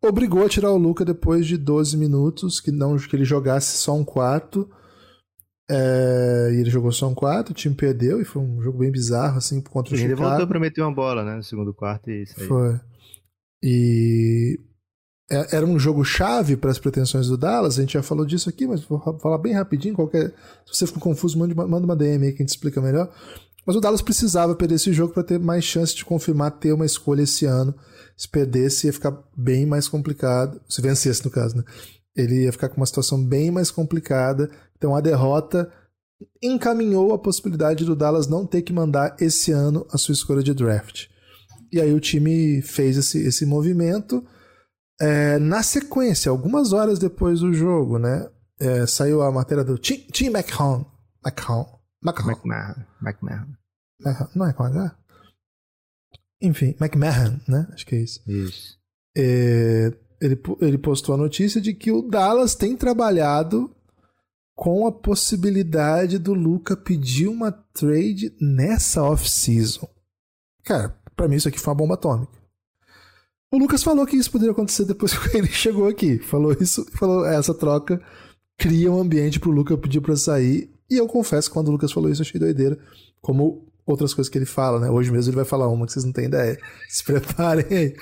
obrigou 0.01 0.45
a 0.45 0.49
tirar 0.49 0.71
o 0.71 0.79
Luca 0.79 1.05
depois 1.05 1.47
de 1.47 1.57
12 1.57 1.97
minutos, 1.97 2.61
que 2.61 2.71
não 2.71 2.97
que 2.97 3.17
ele 3.17 3.25
jogasse 3.25 3.77
só 3.77 3.95
um 3.95 4.05
quarto 4.05 4.71
é, 5.71 6.51
e 6.53 6.61
ele 6.61 6.71
jogou 6.71 6.93
só 6.93 7.09
um 7.09 7.15
quarto, 7.15 7.51
o 7.51 7.55
time 7.55 7.75
perdeu 7.75 8.21
e 8.21 8.25
foi 8.25 8.43
um 8.43 8.61
jogo 8.63 8.79
bem 8.79 8.91
bizarro, 8.91 9.39
assim, 9.39 9.61
contra 9.61 9.95
o 9.95 9.97
Chicago. 9.97 10.21
Ele 10.21 10.29
voltou 10.29 10.47
pra 10.47 10.61
meter 10.61 10.83
uma 10.83 10.95
bola, 10.95 11.25
né, 11.25 11.37
no 11.37 11.43
segundo 11.43 11.73
quarto 11.73 12.11
e 12.11 12.23
isso 12.23 12.39
aí. 12.39 12.47
Foi. 12.47 12.81
E 13.63 14.61
é, 15.31 15.57
era 15.57 15.65
um 15.65 15.79
jogo 15.79 16.05
chave 16.05 16.55
para 16.55 16.71
as 16.71 16.79
pretensões 16.79 17.29
do 17.29 17.39
Dallas, 17.39 17.79
a 17.79 17.81
gente 17.81 17.95
já 17.95 18.03
falou 18.03 18.27
disso 18.27 18.51
aqui, 18.51 18.67
mas 18.67 18.83
vou 18.83 19.01
falar 19.19 19.39
bem 19.39 19.55
rapidinho, 19.55 19.95
qualquer... 19.95 20.35
se 20.67 20.75
você 20.75 20.87
ficou 20.87 21.03
confuso, 21.03 21.39
manda 21.39 21.85
uma 21.85 21.97
DM 21.97 22.27
aí 22.27 22.33
que 22.33 22.43
a 22.43 22.45
gente 22.45 22.51
explica 22.51 22.81
melhor. 22.81 23.11
Mas 23.67 23.77
o 23.77 23.81
Dallas 23.81 24.03
precisava 24.03 24.55
perder 24.55 24.75
esse 24.75 24.93
jogo 24.93 25.15
para 25.15 25.23
ter 25.23 25.39
mais 25.39 25.65
chance 25.65 25.95
de 25.95 26.05
confirmar 26.05 26.51
ter 26.53 26.73
uma 26.73 26.87
escolha 26.87 27.23
esse 27.23 27.47
ano. 27.47 27.75
Se 28.17 28.29
perdesse, 28.29 28.87
ia 28.87 28.93
ficar 28.93 29.17
bem 29.37 29.67
mais 29.67 29.89
complicado. 29.89 30.61
Se 30.69 30.83
vencesse, 30.83 31.25
no 31.25 31.31
caso, 31.31 31.57
né? 31.57 31.65
Ele 32.17 32.45
ia 32.45 32.53
ficar 32.53 32.69
com 32.69 32.77
uma 32.77 32.87
situação 32.87 33.25
bem 33.25 33.51
mais 33.51 33.71
complicada 33.71 34.51
então 34.85 34.95
a 34.95 35.01
derrota 35.01 35.73
encaminhou 36.43 37.15
a 37.15 37.19
possibilidade 37.19 37.87
do 37.87 37.97
Dallas 37.97 38.27
não 38.27 38.47
ter 38.47 38.61
que 38.61 38.71
mandar 38.71 39.17
esse 39.19 39.51
ano 39.51 39.87
a 39.91 39.97
sua 39.97 40.13
escolha 40.13 40.43
de 40.43 40.53
draft. 40.53 41.07
E 41.73 41.81
aí 41.81 41.93
o 41.95 42.01
time 42.01 42.61
fez 42.61 42.99
esse, 42.99 43.19
esse 43.27 43.47
movimento. 43.47 44.23
É, 45.01 45.39
na 45.39 45.63
sequência, 45.63 46.31
algumas 46.31 46.75
horas 46.75 46.99
depois 46.99 47.41
do 47.41 47.55
jogo, 47.55 47.99
né? 47.99 48.29
É, 48.61 48.87
saiu 48.87 49.23
a 49.23 49.33
matéria 49.33 49.65
do 49.65 49.79
Tim, 49.79 50.07
Tim 50.13 50.27
McCown. 50.27 50.85
McMahon. 52.05 52.75
McMahon. 53.03 53.47
Não 54.35 54.47
é 54.47 54.53
com 54.53 54.65
H? 54.65 54.97
Enfim, 56.41 56.77
McMahon, 56.81 57.41
né? 57.49 57.67
Acho 57.73 57.87
que 57.87 57.95
é 57.95 58.01
isso. 58.01 58.21
Isso. 58.27 58.79
É, 59.17 59.93
ele, 60.21 60.41
ele 60.61 60.79
postou 60.79 61.15
a 61.15 61.19
notícia 61.19 61.61
de 61.61 61.73
que 61.73 61.91
o 61.91 62.03
Dallas 62.03 62.55
tem 62.55 62.77
trabalhado 62.77 63.75
com 64.55 64.87
a 64.87 64.93
possibilidade 64.93 66.19
do 66.19 66.35
Luca 66.35 66.77
pedir 66.77 67.29
uma 67.29 67.51
trade 67.51 68.37
nessa 68.41 69.03
off-season. 69.03 69.89
Cara, 70.65 70.97
para 71.17 71.29
mim 71.29 71.37
isso 71.37 71.49
aqui 71.49 71.59
foi 71.59 71.73
uma 71.73 71.79
bomba 71.79 71.95
atômica. 71.95 72.33
O 73.53 73.59
Lucas 73.59 73.83
falou 73.83 74.07
que 74.07 74.17
isso 74.17 74.31
poderia 74.31 74.53
acontecer 74.53 74.85
depois 74.85 75.17
que 75.17 75.37
ele 75.37 75.49
chegou 75.49 75.89
aqui. 75.89 76.19
Falou 76.19 76.53
isso, 76.53 76.85
falou 76.93 77.25
essa 77.25 77.55
troca 77.55 78.01
cria 78.57 78.91
um 78.91 79.01
ambiente 79.01 79.41
pro 79.41 79.51
Luca 79.51 79.77
pedir 79.77 80.01
para 80.01 80.17
sair. 80.17 80.71
E 80.95 80.99
eu 80.99 81.09
confesso 81.09 81.49
que 81.49 81.55
quando 81.55 81.69
o 81.69 81.73
Lucas 81.73 81.91
falou 81.91 82.09
isso 82.09 82.23
eu 82.23 82.27
achei 82.27 82.39
doideira, 82.39 82.79
como 83.21 83.67
outras 83.85 84.15
coisas 84.15 84.31
que 84.31 84.39
ele 84.39 84.47
fala, 84.47 84.79
né? 84.79 84.91
Hoje 84.91 85.11
mesmo 85.11 85.31
ele 85.31 85.37
vai 85.37 85.45
falar 85.45 85.69
uma 85.69 85.87
que 85.87 85.93
vocês 85.93 86.05
não 86.05 86.13
têm 86.13 86.27
ideia. 86.27 86.59
Se 86.89 87.05
preparem 87.05 87.67
aí. 87.71 87.97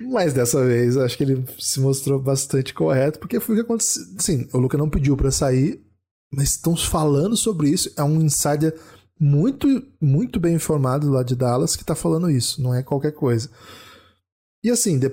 Mas 0.00 0.32
dessa 0.32 0.64
vez 0.64 0.96
acho 0.96 1.16
que 1.16 1.24
ele 1.24 1.44
se 1.58 1.80
mostrou 1.80 2.20
bastante 2.20 2.72
correto, 2.72 3.18
porque 3.18 3.40
foi 3.40 3.56
o 3.56 3.58
que 3.58 3.64
aconteceu. 3.64 4.02
Sim, 4.18 4.48
o 4.52 4.58
Luca 4.58 4.78
não 4.78 4.88
pediu 4.88 5.16
para 5.16 5.30
sair, 5.30 5.84
mas 6.32 6.50
estão 6.50 6.76
falando 6.76 7.36
sobre 7.36 7.68
isso. 7.68 7.92
É 7.96 8.02
um 8.02 8.20
insider 8.20 8.74
muito, 9.20 9.66
muito 10.00 10.38
bem 10.38 10.54
informado 10.54 11.10
lá 11.10 11.22
de 11.22 11.34
Dallas 11.34 11.74
que 11.74 11.84
tá 11.84 11.94
falando 11.94 12.30
isso, 12.30 12.62
não 12.62 12.72
é 12.72 12.82
qualquer 12.82 13.12
coisa. 13.12 13.50
E 14.62 14.70
assim, 14.70 14.98
de... 14.98 15.10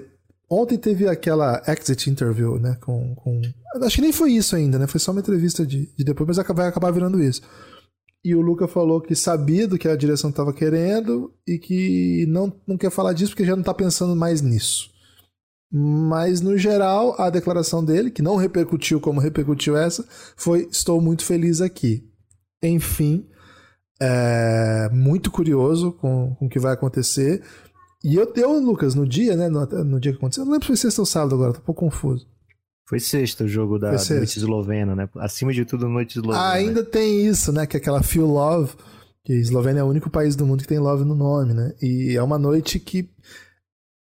Ontem 0.50 0.78
teve 0.78 1.08
aquela 1.08 1.62
exit 1.68 2.10
interview, 2.10 2.60
né? 2.60 2.78
Com, 2.82 3.16
com... 3.16 3.42
Acho 3.82 3.96
que 3.96 4.02
nem 4.02 4.14
foi 4.14 4.32
isso 4.32 4.56
ainda, 4.56 4.78
né? 4.78 4.88
Foi 4.88 5.00
só 5.00 5.12
uma 5.12 5.22
entrevista 5.22 5.66
de, 5.66 5.92
de 5.96 6.04
depois, 6.04 6.28
mas 6.28 6.48
vai 6.48 6.68
acabar 6.68 6.92
virando 6.92 7.22
isso. 7.22 7.42
E 8.24 8.34
o 8.36 8.42
Luca 8.42 8.68
falou 8.68 9.02
que 9.02 9.16
sabia 9.16 9.68
do 9.68 9.78
que 9.78 9.88
a 9.88 9.96
direção 9.96 10.30
estava 10.30 10.54
querendo 10.54 11.34
e 11.48 11.60
que 11.60 12.26
não, 12.28 12.52
não 12.68 12.78
quer 12.78 12.90
falar 12.90 13.14
disso 13.14 13.32
porque 13.32 13.46
já 13.46 13.56
não 13.56 13.62
está 13.62 13.74
pensando 13.74 14.16
mais 14.16 14.42
nisso. 14.42 14.90
Mas, 15.72 16.42
no 16.42 16.58
geral, 16.58 17.20
a 17.20 17.30
declaração 17.30 17.84
dele, 17.84 18.10
que 18.10 18.22
não 18.22 18.36
repercutiu 18.36 19.00
como 19.00 19.20
repercutiu 19.20 19.76
essa, 19.76 20.08
foi: 20.36 20.68
Estou 20.72 21.02
muito 21.02 21.24
feliz 21.24 21.60
aqui. 21.60 22.08
Enfim, 22.64 23.28
é, 24.02 24.90
muito 24.92 25.30
curioso 25.30 25.92
com, 25.92 26.36
com 26.36 26.46
o 26.46 26.50
que 26.50 26.60
vai 26.60 26.74
acontecer. 26.74 27.44
E 28.06 28.14
eu, 28.14 28.32
eu, 28.36 28.60
Lucas, 28.60 28.94
no 28.94 29.08
dia, 29.08 29.36
né? 29.36 29.50
No, 29.50 29.66
no 29.66 30.00
dia 30.00 30.12
que 30.12 30.20
aconteceu, 30.20 30.46
não 30.46 30.52
lembro 30.52 30.66
se 30.66 30.68
foi 30.68 30.78
sexta 30.78 31.02
ou 31.02 31.08
sábado 31.08 31.34
agora, 31.34 31.54
tô 31.54 31.60
um 31.60 31.64
pouco 31.64 31.86
confuso. 31.86 32.28
Foi 32.88 33.00
sexta 33.00 33.46
o 33.46 33.48
jogo 33.48 33.80
da 33.80 33.94
noite 33.94 34.38
eslovena, 34.38 34.96
né? 34.96 35.10
Acima 35.18 35.52
de 35.52 35.66
tudo, 35.66 35.90
noite 35.90 36.20
eslovena. 36.20 36.40
Ah, 36.40 36.52
ainda 36.52 36.84
né? 36.84 36.88
tem 36.88 37.26
isso, 37.26 37.52
né? 37.52 37.66
Que 37.66 37.78
é 37.78 37.80
aquela 37.80 38.04
Feel 38.04 38.28
Love, 38.28 38.74
que 39.24 39.34
Eslovênia 39.34 39.80
é 39.80 39.84
o 39.84 39.88
único 39.88 40.08
país 40.08 40.36
do 40.36 40.46
mundo 40.46 40.62
que 40.62 40.68
tem 40.68 40.78
Love 40.78 41.04
no 41.04 41.16
nome, 41.16 41.56
né? 41.56 41.74
E 41.82 42.16
é 42.16 42.22
uma 42.22 42.38
noite 42.38 42.80
que 42.80 43.10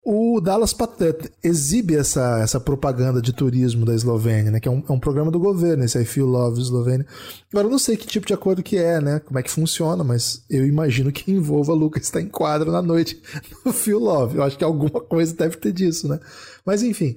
o 0.06 0.42
Dallas 0.42 0.76
exibe 1.42 1.96
essa, 1.96 2.40
essa 2.42 2.60
propaganda 2.60 3.22
de 3.22 3.32
turismo 3.32 3.86
da 3.86 3.96
Eslovênia, 3.96 4.52
né? 4.52 4.60
Que 4.60 4.68
é 4.68 4.72
um, 4.72 4.84
é 4.88 4.92
um 4.92 5.00
programa 5.00 5.32
do 5.32 5.40
governo, 5.40 5.86
esse 5.86 5.98
I 5.98 6.04
Feel 6.04 6.26
Love 6.26 6.62
Eslovênia. 6.62 7.06
Agora, 7.50 7.68
eu 7.68 7.72
não 7.72 7.80
sei 7.80 7.96
que 7.96 8.06
tipo 8.06 8.28
de 8.28 8.34
acordo 8.34 8.62
que 8.62 8.76
é, 8.76 9.00
né? 9.00 9.22
Como 9.22 9.40
é 9.40 9.44
que 9.44 9.50
funciona, 9.50 10.04
mas 10.04 10.44
eu 10.50 10.66
imagino 10.66 11.10
que 11.10 11.32
envolva 11.32 11.74
Lucas 11.74 12.04
estar 12.04 12.20
em 12.20 12.28
quadra 12.28 12.70
na 12.70 12.82
noite 12.82 13.22
no 13.66 13.72
Feel 13.72 14.00
Love. 14.00 14.38
Eu 14.38 14.44
acho 14.44 14.58
que 14.58 14.64
alguma 14.64 15.00
coisa 15.00 15.34
deve 15.34 15.56
ter 15.56 15.72
disso, 15.72 16.10
né? 16.10 16.20
Mas 16.66 16.84
enfim. 16.84 17.16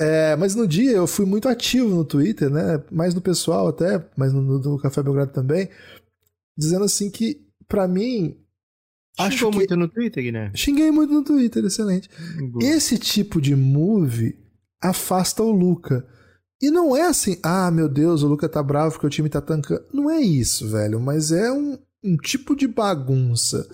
É, 0.00 0.34
mas 0.36 0.54
no 0.54 0.66
dia 0.66 0.92
eu 0.92 1.06
fui 1.06 1.26
muito 1.26 1.48
ativo 1.48 1.90
no 1.90 2.04
Twitter, 2.04 2.48
né? 2.48 2.82
Mais 2.90 3.14
no 3.14 3.20
pessoal 3.20 3.68
até, 3.68 4.02
mas 4.16 4.32
no, 4.32 4.40
no 4.40 4.78
Café 4.78 5.02
Belgrado 5.02 5.32
também, 5.32 5.68
dizendo 6.56 6.84
assim 6.84 7.10
que, 7.10 7.46
para 7.68 7.86
mim, 7.86 8.41
Xingou 9.20 9.50
que... 9.50 9.56
muito 9.56 9.76
no 9.76 9.88
Twitter, 9.88 10.22
Guilherme? 10.22 10.56
Xinguei 10.56 10.90
muito 10.90 11.12
no 11.12 11.22
Twitter, 11.22 11.64
excelente. 11.64 12.08
Esse 12.60 12.98
tipo 12.98 13.40
de 13.40 13.54
move 13.54 14.36
afasta 14.80 15.42
o 15.42 15.50
Luca. 15.50 16.06
E 16.60 16.70
não 16.70 16.96
é 16.96 17.02
assim, 17.02 17.38
ah, 17.42 17.70
meu 17.70 17.88
Deus, 17.88 18.22
o 18.22 18.28
Luca 18.28 18.48
tá 18.48 18.62
bravo 18.62 18.92
porque 18.92 19.06
o 19.06 19.10
time 19.10 19.28
tá 19.28 19.40
tancando. 19.40 19.84
Não 19.92 20.10
é 20.10 20.20
isso, 20.20 20.68
velho, 20.68 21.00
mas 21.00 21.32
é 21.32 21.52
um, 21.52 21.76
um 22.04 22.16
tipo 22.16 22.56
de 22.56 22.66
bagunça, 22.66 23.68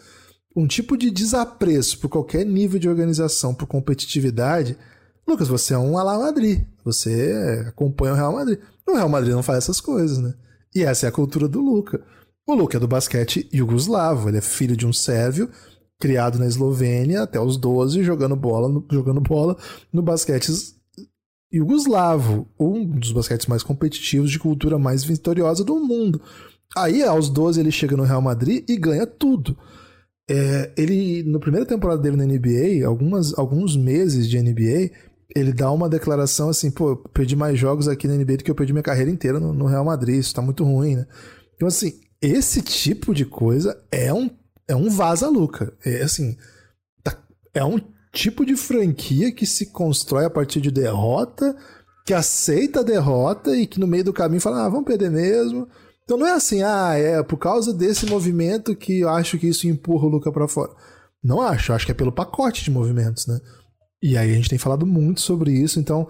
um 0.56 0.66
tipo 0.66 0.96
de 0.96 1.10
desapreço 1.10 1.98
por 1.98 2.08
qualquer 2.08 2.44
nível 2.44 2.78
de 2.78 2.88
organização, 2.88 3.54
por 3.54 3.66
competitividade. 3.66 4.76
Lucas, 5.26 5.48
você 5.48 5.74
é 5.74 5.78
um 5.78 5.98
Alá 5.98 6.18
Madrid, 6.18 6.64
você 6.82 7.64
acompanha 7.68 8.14
o 8.14 8.16
Real 8.16 8.32
Madrid. 8.32 8.58
O 8.86 8.94
Real 8.94 9.08
Madrid 9.08 9.34
não 9.34 9.42
faz 9.42 9.58
essas 9.58 9.80
coisas, 9.80 10.18
né? 10.18 10.34
E 10.74 10.82
essa 10.82 11.06
é 11.06 11.08
a 11.08 11.12
cultura 11.12 11.46
do 11.46 11.60
Luca. 11.60 12.02
O 12.48 12.54
Luke 12.54 12.74
é 12.74 12.80
do 12.80 12.88
basquete 12.88 13.46
iugoslavo, 13.52 14.30
ele 14.30 14.38
é 14.38 14.40
filho 14.40 14.74
de 14.74 14.86
um 14.86 14.92
sérvio, 14.92 15.50
criado 16.00 16.38
na 16.38 16.46
Eslovênia 16.46 17.20
até 17.20 17.38
os 17.38 17.58
12, 17.58 18.02
jogando 18.02 18.34
bola 18.34 18.70
no, 18.70 18.86
jogando 18.90 19.20
bola 19.20 19.54
no 19.92 20.00
basquete 20.00 20.50
iugoslavo, 21.52 22.48
um 22.58 22.86
dos 22.86 23.12
basquetes 23.12 23.46
mais 23.46 23.62
competitivos 23.62 24.30
de 24.30 24.38
cultura 24.38 24.78
mais 24.78 25.04
vitoriosa 25.04 25.62
do 25.62 25.76
mundo. 25.76 26.22
Aí, 26.74 27.02
aos 27.02 27.28
12, 27.28 27.60
ele 27.60 27.70
chega 27.70 27.98
no 27.98 28.02
Real 28.04 28.22
Madrid 28.22 28.64
e 28.66 28.78
ganha 28.78 29.06
tudo. 29.06 29.54
É, 30.30 30.72
ele, 30.74 31.22
no 31.24 31.40
primeira 31.40 31.66
temporada 31.66 32.00
dele 32.00 32.16
na 32.16 32.24
NBA, 32.24 32.86
algumas, 32.86 33.38
alguns 33.38 33.76
meses 33.76 34.26
de 34.26 34.40
NBA, 34.40 34.90
ele 35.36 35.52
dá 35.52 35.70
uma 35.70 35.86
declaração 35.86 36.48
assim, 36.48 36.70
pô, 36.70 36.92
eu 36.92 36.96
perdi 36.96 37.36
mais 37.36 37.58
jogos 37.58 37.88
aqui 37.88 38.08
na 38.08 38.14
NBA 38.14 38.38
do 38.38 38.44
que 38.44 38.50
eu 38.50 38.54
perdi 38.54 38.72
minha 38.72 38.82
carreira 38.82 39.10
inteira 39.10 39.38
no, 39.38 39.52
no 39.52 39.66
Real 39.66 39.84
Madrid, 39.84 40.18
isso 40.18 40.34
tá 40.34 40.40
muito 40.40 40.64
ruim, 40.64 40.96
né? 40.96 41.06
Então, 41.54 41.68
assim, 41.68 42.07
esse 42.20 42.62
tipo 42.62 43.14
de 43.14 43.24
coisa 43.24 43.80
é 43.90 44.12
um, 44.12 44.30
é 44.66 44.74
um 44.74 44.90
vaza-luca. 44.90 45.72
É 45.84 46.02
assim, 46.02 46.36
tá, 47.02 47.16
é 47.54 47.64
um 47.64 47.80
tipo 48.12 48.44
de 48.44 48.56
franquia 48.56 49.32
que 49.32 49.46
se 49.46 49.66
constrói 49.66 50.24
a 50.24 50.30
partir 50.30 50.60
de 50.60 50.70
derrota, 50.70 51.56
que 52.04 52.12
aceita 52.12 52.80
a 52.80 52.84
derrota 52.84 53.56
e 53.56 53.66
que 53.66 53.78
no 53.78 53.86
meio 53.86 54.04
do 54.04 54.12
caminho 54.12 54.40
fala, 54.40 54.64
ah, 54.64 54.68
vamos 54.68 54.86
perder 54.86 55.10
mesmo. 55.10 55.68
Então 56.04 56.16
não 56.16 56.26
é 56.26 56.32
assim, 56.32 56.62
ah, 56.62 56.94
é 56.94 57.22
por 57.22 57.36
causa 57.36 57.72
desse 57.72 58.06
movimento 58.06 58.74
que 58.74 59.00
eu 59.00 59.08
acho 59.10 59.38
que 59.38 59.46
isso 59.46 59.68
empurra 59.68 60.06
o 60.06 60.10
Luca 60.10 60.32
para 60.32 60.48
fora. 60.48 60.72
Não 61.22 61.40
acho, 61.40 61.72
acho 61.72 61.84
que 61.84 61.92
é 61.92 61.94
pelo 61.94 62.12
pacote 62.12 62.64
de 62.64 62.70
movimentos, 62.70 63.26
né? 63.26 63.38
E 64.02 64.16
aí 64.16 64.30
a 64.30 64.34
gente 64.34 64.48
tem 64.48 64.58
falado 64.58 64.86
muito 64.86 65.20
sobre 65.20 65.52
isso, 65.52 65.78
então 65.78 66.08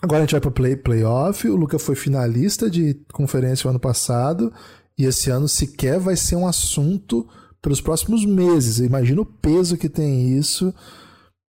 agora 0.00 0.18
a 0.18 0.22
gente 0.22 0.32
vai 0.32 0.40
para 0.40 0.50
play 0.50 0.76
playoff. 0.76 1.48
O 1.48 1.56
Luca 1.56 1.78
foi 1.78 1.96
finalista 1.96 2.70
de 2.70 2.94
conferência 3.12 3.66
o 3.66 3.70
ano 3.70 3.80
passado 3.80 4.52
e 4.98 5.04
esse 5.04 5.30
ano 5.30 5.48
sequer 5.48 5.98
vai 5.98 6.16
ser 6.16 6.36
um 6.36 6.46
assunto 6.46 7.26
pelos 7.60 7.80
próximos 7.80 8.24
meses. 8.24 8.78
Imagina 8.78 9.20
o 9.20 9.26
peso 9.26 9.76
que 9.76 9.88
tem 9.88 10.36
isso. 10.36 10.74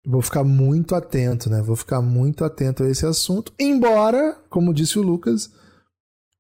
Vou 0.06 0.22
ficar 0.22 0.44
muito 0.44 0.96
atento, 0.96 1.50
né? 1.50 1.62
Vou 1.62 1.76
ficar 1.76 2.02
muito 2.02 2.44
atento 2.44 2.84
a 2.84 2.90
esse 2.90 3.06
assunto. 3.06 3.54
Embora, 3.60 4.38
como 4.50 4.74
disse 4.74 5.00
o 5.00 5.02
Lucas, 5.02 5.50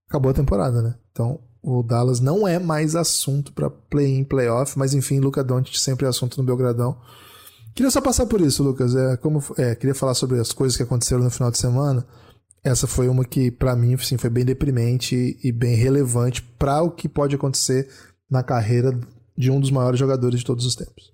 acabou 0.09 0.31
a 0.31 0.35
temporada, 0.35 0.81
né? 0.81 0.95
Então, 1.11 1.39
o 1.63 1.83
Dallas 1.83 2.19
não 2.19 2.47
é 2.47 2.57
mais 2.57 2.95
assunto 2.95 3.53
para 3.53 3.69
play-in, 3.69 4.23
playoff, 4.23 4.77
mas 4.77 4.93
enfim, 4.93 5.19
Luca 5.19 5.43
Doncic 5.43 5.77
sempre 5.77 6.05
é 6.05 6.09
assunto 6.09 6.37
no 6.37 6.43
Belgradão. 6.43 6.97
Queria 7.75 7.91
só 7.91 8.01
passar 8.01 8.25
por 8.25 8.41
isso, 8.41 8.63
Lucas. 8.63 8.95
É, 8.95 9.15
como, 9.17 9.41
é, 9.57 9.75
queria 9.75 9.95
falar 9.95 10.15
sobre 10.15 10.39
as 10.39 10.51
coisas 10.51 10.75
que 10.75 10.83
aconteceram 10.83 11.23
no 11.23 11.29
final 11.29 11.51
de 11.51 11.57
semana. 11.57 12.05
Essa 12.63 12.85
foi 12.85 13.07
uma 13.07 13.25
que, 13.25 13.49
para 13.49 13.75
mim, 13.75 13.95
assim, 13.95 14.17
foi 14.17 14.29
bem 14.29 14.45
deprimente 14.45 15.37
e 15.43 15.51
bem 15.51 15.75
relevante 15.75 16.43
para 16.43 16.83
o 16.83 16.91
que 16.91 17.09
pode 17.09 17.35
acontecer 17.35 17.89
na 18.29 18.43
carreira 18.43 18.91
de 19.35 19.49
um 19.49 19.59
dos 19.59 19.71
maiores 19.71 19.99
jogadores 19.99 20.39
de 20.39 20.45
todos 20.45 20.65
os 20.65 20.75
tempos. 20.75 21.11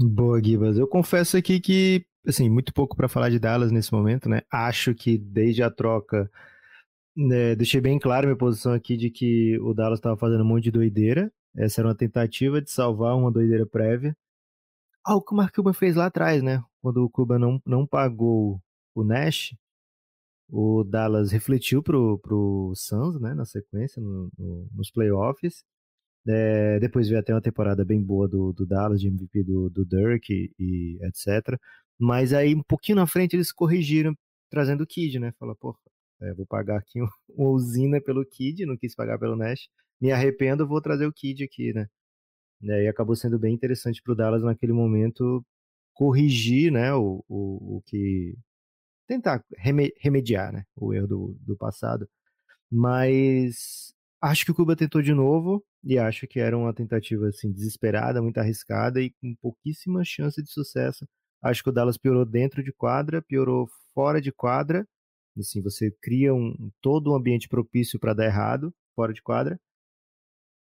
Boa, 0.00 0.42
Gibas. 0.42 0.76
Eu 0.76 0.88
confesso 0.88 1.36
aqui 1.36 1.60
que, 1.60 2.04
assim, 2.26 2.50
muito 2.50 2.74
pouco 2.74 2.96
para 2.96 3.08
falar 3.08 3.30
de 3.30 3.38
Dallas 3.38 3.70
nesse 3.70 3.92
momento, 3.92 4.28
né? 4.28 4.42
Acho 4.50 4.92
que 4.92 5.16
desde 5.16 5.62
a 5.62 5.70
troca, 5.70 6.28
né, 7.16 7.54
deixei 7.54 7.80
bem 7.80 7.96
claro 7.96 8.26
minha 8.26 8.36
posição 8.36 8.72
aqui 8.72 8.96
de 8.96 9.10
que 9.10 9.56
o 9.60 9.72
Dallas 9.72 10.00
estava 10.00 10.16
fazendo 10.16 10.42
um 10.42 10.48
monte 10.48 10.64
de 10.64 10.72
doideira. 10.72 11.32
Essa 11.56 11.80
era 11.80 11.88
uma 11.88 11.94
tentativa 11.94 12.60
de 12.60 12.72
salvar 12.72 13.16
uma 13.16 13.30
doideira 13.30 13.64
prévia. 13.64 14.16
Algo 15.04 15.24
que 15.24 15.32
o 15.32 15.36
Mark 15.36 15.54
Cuban 15.54 15.72
fez 15.72 15.94
lá 15.94 16.06
atrás, 16.06 16.42
né? 16.42 16.60
Quando 16.82 17.04
o 17.04 17.08
Cuban 17.10 17.38
não, 17.38 17.62
não 17.64 17.86
pagou 17.86 18.60
o 18.96 19.04
Nash, 19.04 19.54
o 20.48 20.84
Dallas 20.84 21.32
refletiu 21.32 21.82
pro, 21.82 22.18
pro 22.18 22.72
Suns, 22.76 23.20
né, 23.20 23.34
na 23.34 23.44
sequência, 23.44 24.00
no, 24.02 24.30
no, 24.38 24.68
nos 24.72 24.90
playoffs. 24.90 25.64
É, 26.26 26.80
depois 26.80 27.08
veio 27.08 27.20
até 27.20 27.34
uma 27.34 27.42
temporada 27.42 27.84
bem 27.84 28.02
boa 28.02 28.28
do, 28.28 28.52
do 28.52 28.66
Dallas, 28.66 29.00
de 29.00 29.08
MVP 29.08 29.42
do, 29.44 29.70
do 29.70 29.84
Dirk 29.84 30.32
e, 30.32 30.52
e, 30.58 30.98
etc. 31.06 31.58
Mas 31.98 32.32
aí, 32.32 32.54
um 32.54 32.62
pouquinho 32.62 32.96
na 32.96 33.06
frente, 33.06 33.36
eles 33.36 33.52
corrigiram, 33.52 34.16
trazendo 34.50 34.82
o 34.84 34.86
Kid, 34.86 35.18
né? 35.18 35.32
Fala, 35.38 35.54
pô, 35.54 35.76
é, 36.22 36.34
vou 36.34 36.46
pagar 36.46 36.78
aqui 36.78 37.00
uma 37.36 37.50
usina 37.50 38.00
pelo 38.00 38.24
Kid, 38.24 38.66
não 38.66 38.76
quis 38.76 38.94
pagar 38.94 39.18
pelo 39.18 39.36
Nash. 39.36 39.68
Me 40.00 40.12
arrependo, 40.12 40.66
vou 40.66 40.80
trazer 40.80 41.06
o 41.06 41.12
Kid 41.12 41.44
aqui, 41.44 41.72
né? 41.72 41.88
É, 42.64 42.84
e 42.84 42.88
acabou 42.88 43.16
sendo 43.16 43.38
bem 43.38 43.54
interessante 43.54 44.02
pro 44.02 44.14
Dallas 44.14 44.42
naquele 44.42 44.72
momento 44.72 45.44
corrigir, 45.94 46.72
né, 46.72 46.92
o, 46.94 47.24
o, 47.28 47.76
o 47.78 47.82
que 47.86 48.36
tentar 49.06 49.44
remediar 49.98 50.52
né, 50.52 50.64
o 50.76 50.94
erro 50.94 51.06
do, 51.06 51.36
do 51.40 51.56
passado. 51.56 52.08
Mas 52.70 53.92
acho 54.22 54.44
que 54.44 54.50
o 54.50 54.54
Cuba 54.54 54.76
tentou 54.76 55.02
de 55.02 55.14
novo 55.14 55.64
e 55.84 55.98
acho 55.98 56.26
que 56.26 56.40
era 56.40 56.56
uma 56.56 56.74
tentativa 56.74 57.28
assim 57.28 57.52
desesperada, 57.52 58.22
muito 58.22 58.38
arriscada 58.38 59.00
e 59.00 59.10
com 59.20 59.34
pouquíssima 59.40 60.02
chance 60.04 60.42
de 60.42 60.50
sucesso. 60.50 61.06
Acho 61.42 61.62
que 61.62 61.68
o 61.70 61.72
Dallas 61.72 61.98
piorou 61.98 62.24
dentro 62.24 62.62
de 62.64 62.72
quadra, 62.72 63.20
piorou 63.22 63.68
fora 63.94 64.20
de 64.20 64.32
quadra. 64.32 64.86
Assim, 65.38 65.60
você 65.62 65.90
cria 66.02 66.34
um 66.34 66.70
todo 66.80 67.12
um 67.12 67.16
ambiente 67.16 67.48
propício 67.48 67.98
para 68.00 68.14
dar 68.14 68.24
errado 68.26 68.74
fora 68.96 69.12
de 69.12 69.22
quadra. 69.22 69.58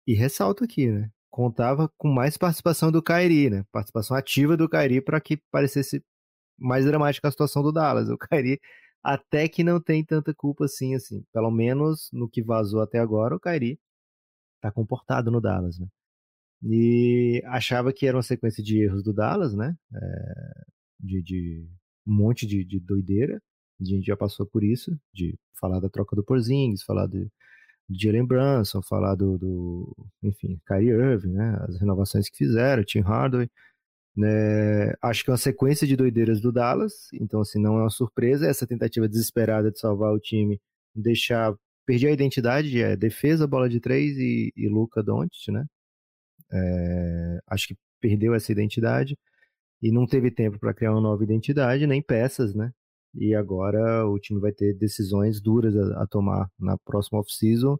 E 0.07 0.13
ressalto 0.13 0.63
aqui, 0.63 0.89
né? 0.89 1.09
Contava 1.29 1.89
com 1.97 2.07
mais 2.07 2.37
participação 2.37 2.91
do 2.91 3.01
Kairi, 3.01 3.49
né? 3.49 3.63
Participação 3.71 4.15
ativa 4.15 4.57
do 4.57 4.69
Kairi 4.69 5.01
para 5.01 5.19
que 5.21 5.37
parecesse 5.51 6.03
mais 6.61 6.85
dramática 6.85 7.27
a 7.27 7.31
situação 7.31 7.63
do 7.63 7.71
Dallas. 7.71 8.09
O 8.09 8.17
Kyrie 8.17 8.59
até 9.03 9.47
que 9.47 9.63
não 9.63 9.81
tem 9.81 10.05
tanta 10.05 10.33
culpa 10.33 10.65
assim, 10.65 10.95
assim. 10.95 11.23
Pelo 11.33 11.51
menos 11.51 12.09
no 12.13 12.29
que 12.29 12.43
vazou 12.43 12.81
até 12.81 12.99
agora, 12.99 13.35
o 13.35 13.39
Kyrie 13.39 13.79
tá 14.61 14.71
comportado 14.71 15.31
no 15.31 15.41
Dallas, 15.41 15.79
né? 15.79 15.87
E 16.63 17.41
achava 17.47 17.91
que 17.91 18.05
era 18.05 18.15
uma 18.15 18.23
sequência 18.23 18.63
de 18.63 18.83
erros 18.83 19.03
do 19.03 19.13
Dallas, 19.13 19.55
né? 19.55 19.75
É, 19.93 20.63
de, 20.99 21.23
de, 21.23 21.67
um 22.05 22.13
monte 22.13 22.45
de, 22.45 22.63
de 22.63 22.79
doideira. 22.79 23.41
A 23.81 23.83
gente 23.83 24.05
já 24.05 24.15
passou 24.15 24.45
por 24.45 24.63
isso, 24.63 24.95
de 25.13 25.37
falar 25.59 25.79
da 25.79 25.89
troca 25.89 26.15
do 26.15 26.23
Porzingis, 26.23 26.83
falar 26.83 27.07
de 27.07 27.27
Jalen 27.89 28.25
Brunson, 28.25 28.81
falar 28.83 29.15
do, 29.15 29.37
do, 29.37 30.07
enfim, 30.23 30.59
Kyrie 30.67 30.89
Irving, 30.89 31.33
né? 31.33 31.57
As 31.67 31.79
renovações 31.79 32.29
que 32.29 32.37
fizeram, 32.37 32.83
Tim 32.83 33.01
Hardaway. 33.01 33.49
Né? 34.15 34.93
Acho 35.01 35.23
que 35.23 35.29
é 35.29 35.33
uma 35.33 35.37
sequência 35.37 35.87
de 35.87 35.95
doideiras 35.95 36.41
do 36.41 36.51
Dallas, 36.51 37.07
então 37.13 37.41
assim, 37.41 37.61
não 37.61 37.77
é 37.77 37.81
uma 37.83 37.89
surpresa 37.89 38.47
essa 38.47 38.67
tentativa 38.67 39.07
desesperada 39.07 39.71
de 39.71 39.79
salvar 39.79 40.13
o 40.13 40.19
time, 40.19 40.59
deixar 40.93 41.55
perdi 41.85 42.07
a 42.07 42.11
identidade, 42.11 42.81
é 42.81 42.95
defesa, 42.95 43.47
bola 43.47 43.69
de 43.69 43.79
três 43.79 44.17
e, 44.17 44.53
e 44.55 44.67
Luca 44.69 45.03
Doncic, 45.03 45.51
né? 45.51 45.65
É, 46.51 47.39
acho 47.47 47.67
que 47.69 47.75
perdeu 47.99 48.33
essa 48.33 48.51
identidade 48.51 49.17
e 49.81 49.91
não 49.91 50.05
teve 50.07 50.31
tempo 50.31 50.59
para 50.59 50.73
criar 50.73 50.91
uma 50.91 51.01
nova 51.01 51.23
identidade, 51.23 51.87
nem 51.87 52.01
peças, 52.01 52.53
né? 52.55 52.71
E 53.15 53.35
agora 53.35 54.05
o 54.07 54.19
time 54.19 54.39
vai 54.39 54.51
ter 54.53 54.73
decisões 54.75 55.41
duras 55.41 55.75
a, 55.75 56.03
a 56.03 56.07
tomar 56.07 56.49
na 56.59 56.77
próxima 56.85 57.19
off-season. 57.19 57.77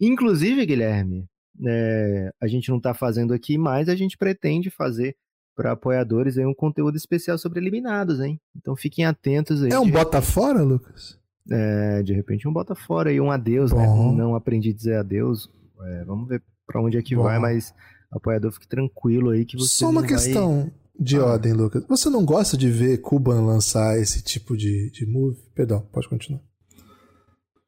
Inclusive, 0.00 0.64
Guilherme, 0.66 1.26
é, 1.66 2.30
a 2.40 2.46
gente 2.46 2.68
não 2.68 2.78
está 2.78 2.94
fazendo 2.94 3.34
aqui, 3.34 3.58
mas 3.58 3.88
a 3.88 3.96
gente 3.96 4.16
pretende 4.16 4.70
fazer 4.70 5.16
para 5.58 5.72
apoiadores 5.72 6.38
aí 6.38 6.46
um 6.46 6.54
conteúdo 6.54 6.96
especial 6.96 7.36
sobre 7.36 7.58
eliminados, 7.58 8.20
hein? 8.20 8.40
Então 8.56 8.76
fiquem 8.76 9.04
atentos 9.04 9.60
aí. 9.60 9.72
É 9.72 9.80
um 9.80 9.90
bota 9.90 10.22
fora, 10.22 10.62
Lucas? 10.62 11.18
É, 11.50 12.00
de 12.04 12.12
repente 12.12 12.46
um 12.46 12.52
bota 12.52 12.76
fora 12.76 13.12
e 13.12 13.20
um 13.20 13.28
adeus, 13.28 13.72
né? 13.72 13.84
Bom. 13.84 14.12
né? 14.12 14.18
Não 14.18 14.36
aprendi 14.36 14.70
a 14.70 14.72
dizer 14.72 14.94
adeus. 14.94 15.50
É, 15.82 16.04
vamos 16.04 16.28
ver 16.28 16.40
para 16.64 16.80
onde 16.80 16.96
é 16.96 17.02
que 17.02 17.16
Bom. 17.16 17.24
vai, 17.24 17.40
mas 17.40 17.74
apoiador 18.08 18.52
fique 18.52 18.68
tranquilo 18.68 19.30
aí 19.30 19.44
que 19.44 19.56
você. 19.56 19.78
Só 19.78 19.90
uma 19.90 20.06
questão 20.06 20.62
vai... 20.62 20.72
de 21.00 21.16
ah. 21.16 21.24
ordem, 21.24 21.52
Lucas. 21.52 21.84
Você 21.88 22.08
não 22.08 22.24
gosta 22.24 22.56
de 22.56 22.70
ver 22.70 22.98
Cuban 22.98 23.44
lançar 23.44 23.98
esse 23.98 24.22
tipo 24.22 24.56
de, 24.56 24.92
de 24.92 25.06
move? 25.06 25.42
Perdão, 25.56 25.80
pode 25.92 26.08
continuar. 26.08 26.40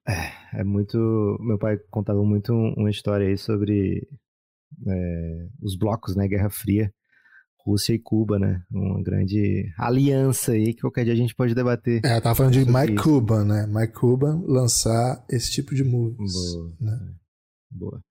É, 0.07 0.61
é 0.61 0.63
muito. 0.63 0.97
Meu 1.41 1.59
pai 1.59 1.77
contava 1.91 2.23
muito 2.23 2.53
uma 2.53 2.89
história 2.89 3.27
aí 3.27 3.37
sobre 3.37 4.07
é, 4.87 5.49
os 5.61 5.77
blocos, 5.77 6.15
né? 6.15 6.29
Guerra 6.29 6.51
Fria. 6.51 6.95
Rússia 7.71 7.95
e 7.95 7.99
Cuba, 7.99 8.39
né? 8.39 8.62
Uma 8.71 9.03
grande 9.03 9.73
aliança 9.79 10.53
aí 10.53 10.75
que 10.75 10.81
qualquer 10.81 11.05
dia 11.05 11.12
a 11.12 11.17
gente 11.17 11.35
pode 11.35 11.55
debater. 11.55 12.00
É, 12.05 12.17
eu 12.17 12.21
tava 12.23 12.35
falando 12.35 12.53
de 12.53 12.65
Mike 12.65 12.95
isso. 12.95 13.03
Cuban, 13.03 13.45
né? 13.45 13.67
Mike 13.69 13.93
Cuban 13.95 14.43
lançar 14.47 15.25
esse 15.31 15.53
tipo 15.53 15.75
de 15.75 15.85
moves. 15.85 16.33
Boa. 16.33 16.77
Né? 16.81 17.15
Boa. 17.71 18.05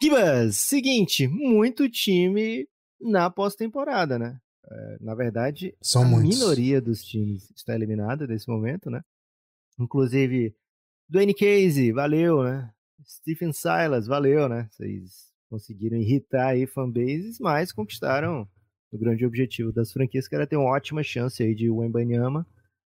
Kibas, 0.00 0.56
seguinte, 0.56 1.28
muito 1.28 1.88
time 1.88 2.66
na 3.00 3.30
pós-temporada, 3.30 4.18
né? 4.18 4.38
É, 4.70 4.96
na 5.00 5.14
verdade, 5.14 5.74
São 5.82 6.02
a 6.02 6.04
muitos. 6.06 6.38
minoria 6.38 6.80
dos 6.80 7.04
times 7.04 7.50
está 7.54 7.74
eliminada 7.74 8.26
nesse 8.26 8.48
momento, 8.48 8.90
né? 8.90 9.00
Inclusive, 9.78 10.54
Dwayne 11.08 11.34
Casey, 11.34 11.92
valeu, 11.92 12.42
né? 12.42 12.70
Stephen 13.06 13.52
Silas, 13.52 14.06
valeu, 14.06 14.48
né? 14.48 14.68
Vocês 14.70 15.30
conseguiram 15.50 15.98
irritar 15.98 16.48
aí 16.48 16.66
fanbases, 16.66 17.38
mas 17.38 17.72
conquistaram 17.72 18.48
o 18.92 18.98
grande 18.98 19.24
objetivo 19.24 19.72
das 19.72 19.90
franquias, 19.90 20.28
que 20.28 20.34
era 20.34 20.46
ter 20.46 20.56
uma 20.56 20.70
ótima 20.70 21.02
chance 21.02 21.42
aí 21.42 21.54
de 21.54 21.70
Wembanyama. 21.70 22.46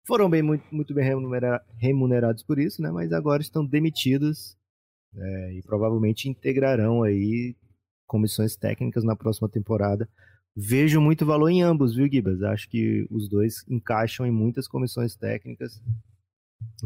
Foram 0.07 0.29
bem, 0.29 0.41
muito, 0.41 0.63
muito 0.71 0.93
bem 0.93 1.05
remunerados 1.77 2.41
por 2.41 2.57
isso, 2.57 2.81
né? 2.81 2.89
Mas 2.89 3.11
agora 3.11 3.41
estão 3.41 3.65
demitidos 3.65 4.57
é, 5.15 5.53
e 5.53 5.61
provavelmente 5.61 6.29
integrarão 6.29 7.03
aí 7.03 7.55
comissões 8.07 8.55
técnicas 8.55 9.03
na 9.03 9.15
próxima 9.15 9.49
temporada. 9.49 10.09
Vejo 10.55 10.99
muito 10.99 11.25
valor 11.25 11.49
em 11.49 11.61
ambos, 11.61 11.95
viu, 11.95 12.07
Gibas? 12.07 12.41
Acho 12.41 12.67
que 12.69 13.05
os 13.11 13.29
dois 13.29 13.63
encaixam 13.69 14.25
em 14.25 14.31
muitas 14.31 14.67
comissões 14.67 15.15
técnicas. 15.15 15.81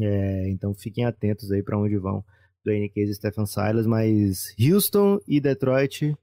É, 0.02 0.50
então 0.50 0.74
fiquem 0.74 1.06
atentos 1.06 1.52
aí 1.52 1.64
para 1.64 1.78
onde 1.78 1.98
vão 1.98 2.24
do 2.66 2.72
Case 2.94 3.12
e 3.12 3.16
Stephen 3.16 3.46
Silas, 3.46 3.86
mas 3.86 4.56
Houston 4.60 5.20
e 5.28 5.40
Detroit 5.40 6.16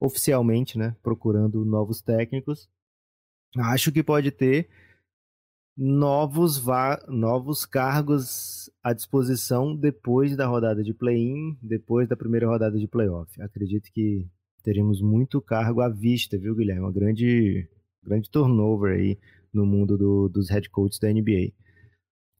oficialmente, 0.00 0.78
né, 0.78 0.96
procurando 1.02 1.64
novos 1.64 2.00
técnicos. 2.00 2.68
Acho 3.56 3.90
que 3.90 4.02
pode 4.02 4.30
ter 4.30 4.68
novos, 5.76 6.62
novos 7.08 7.64
cargos 7.64 8.68
à 8.82 8.92
disposição 8.92 9.76
depois 9.76 10.36
da 10.36 10.46
rodada 10.46 10.82
de 10.82 10.92
play-in, 10.92 11.56
depois 11.62 12.08
da 12.08 12.16
primeira 12.16 12.48
rodada 12.48 12.78
de 12.78 12.88
playoff. 12.88 13.40
Acredito 13.40 13.90
que 13.92 14.26
teremos 14.62 15.00
muito 15.00 15.40
cargo 15.40 15.80
à 15.80 15.88
vista, 15.88 16.36
viu, 16.36 16.54
Guilherme? 16.54 16.82
Uma 16.82 16.92
grande, 16.92 17.68
grande 18.02 18.28
turnover 18.28 18.98
aí 18.98 19.18
no 19.52 19.64
mundo 19.64 19.96
do, 19.96 20.28
dos 20.28 20.50
head 20.50 20.68
coaches 20.68 20.98
da 20.98 21.12
NBA. 21.12 21.52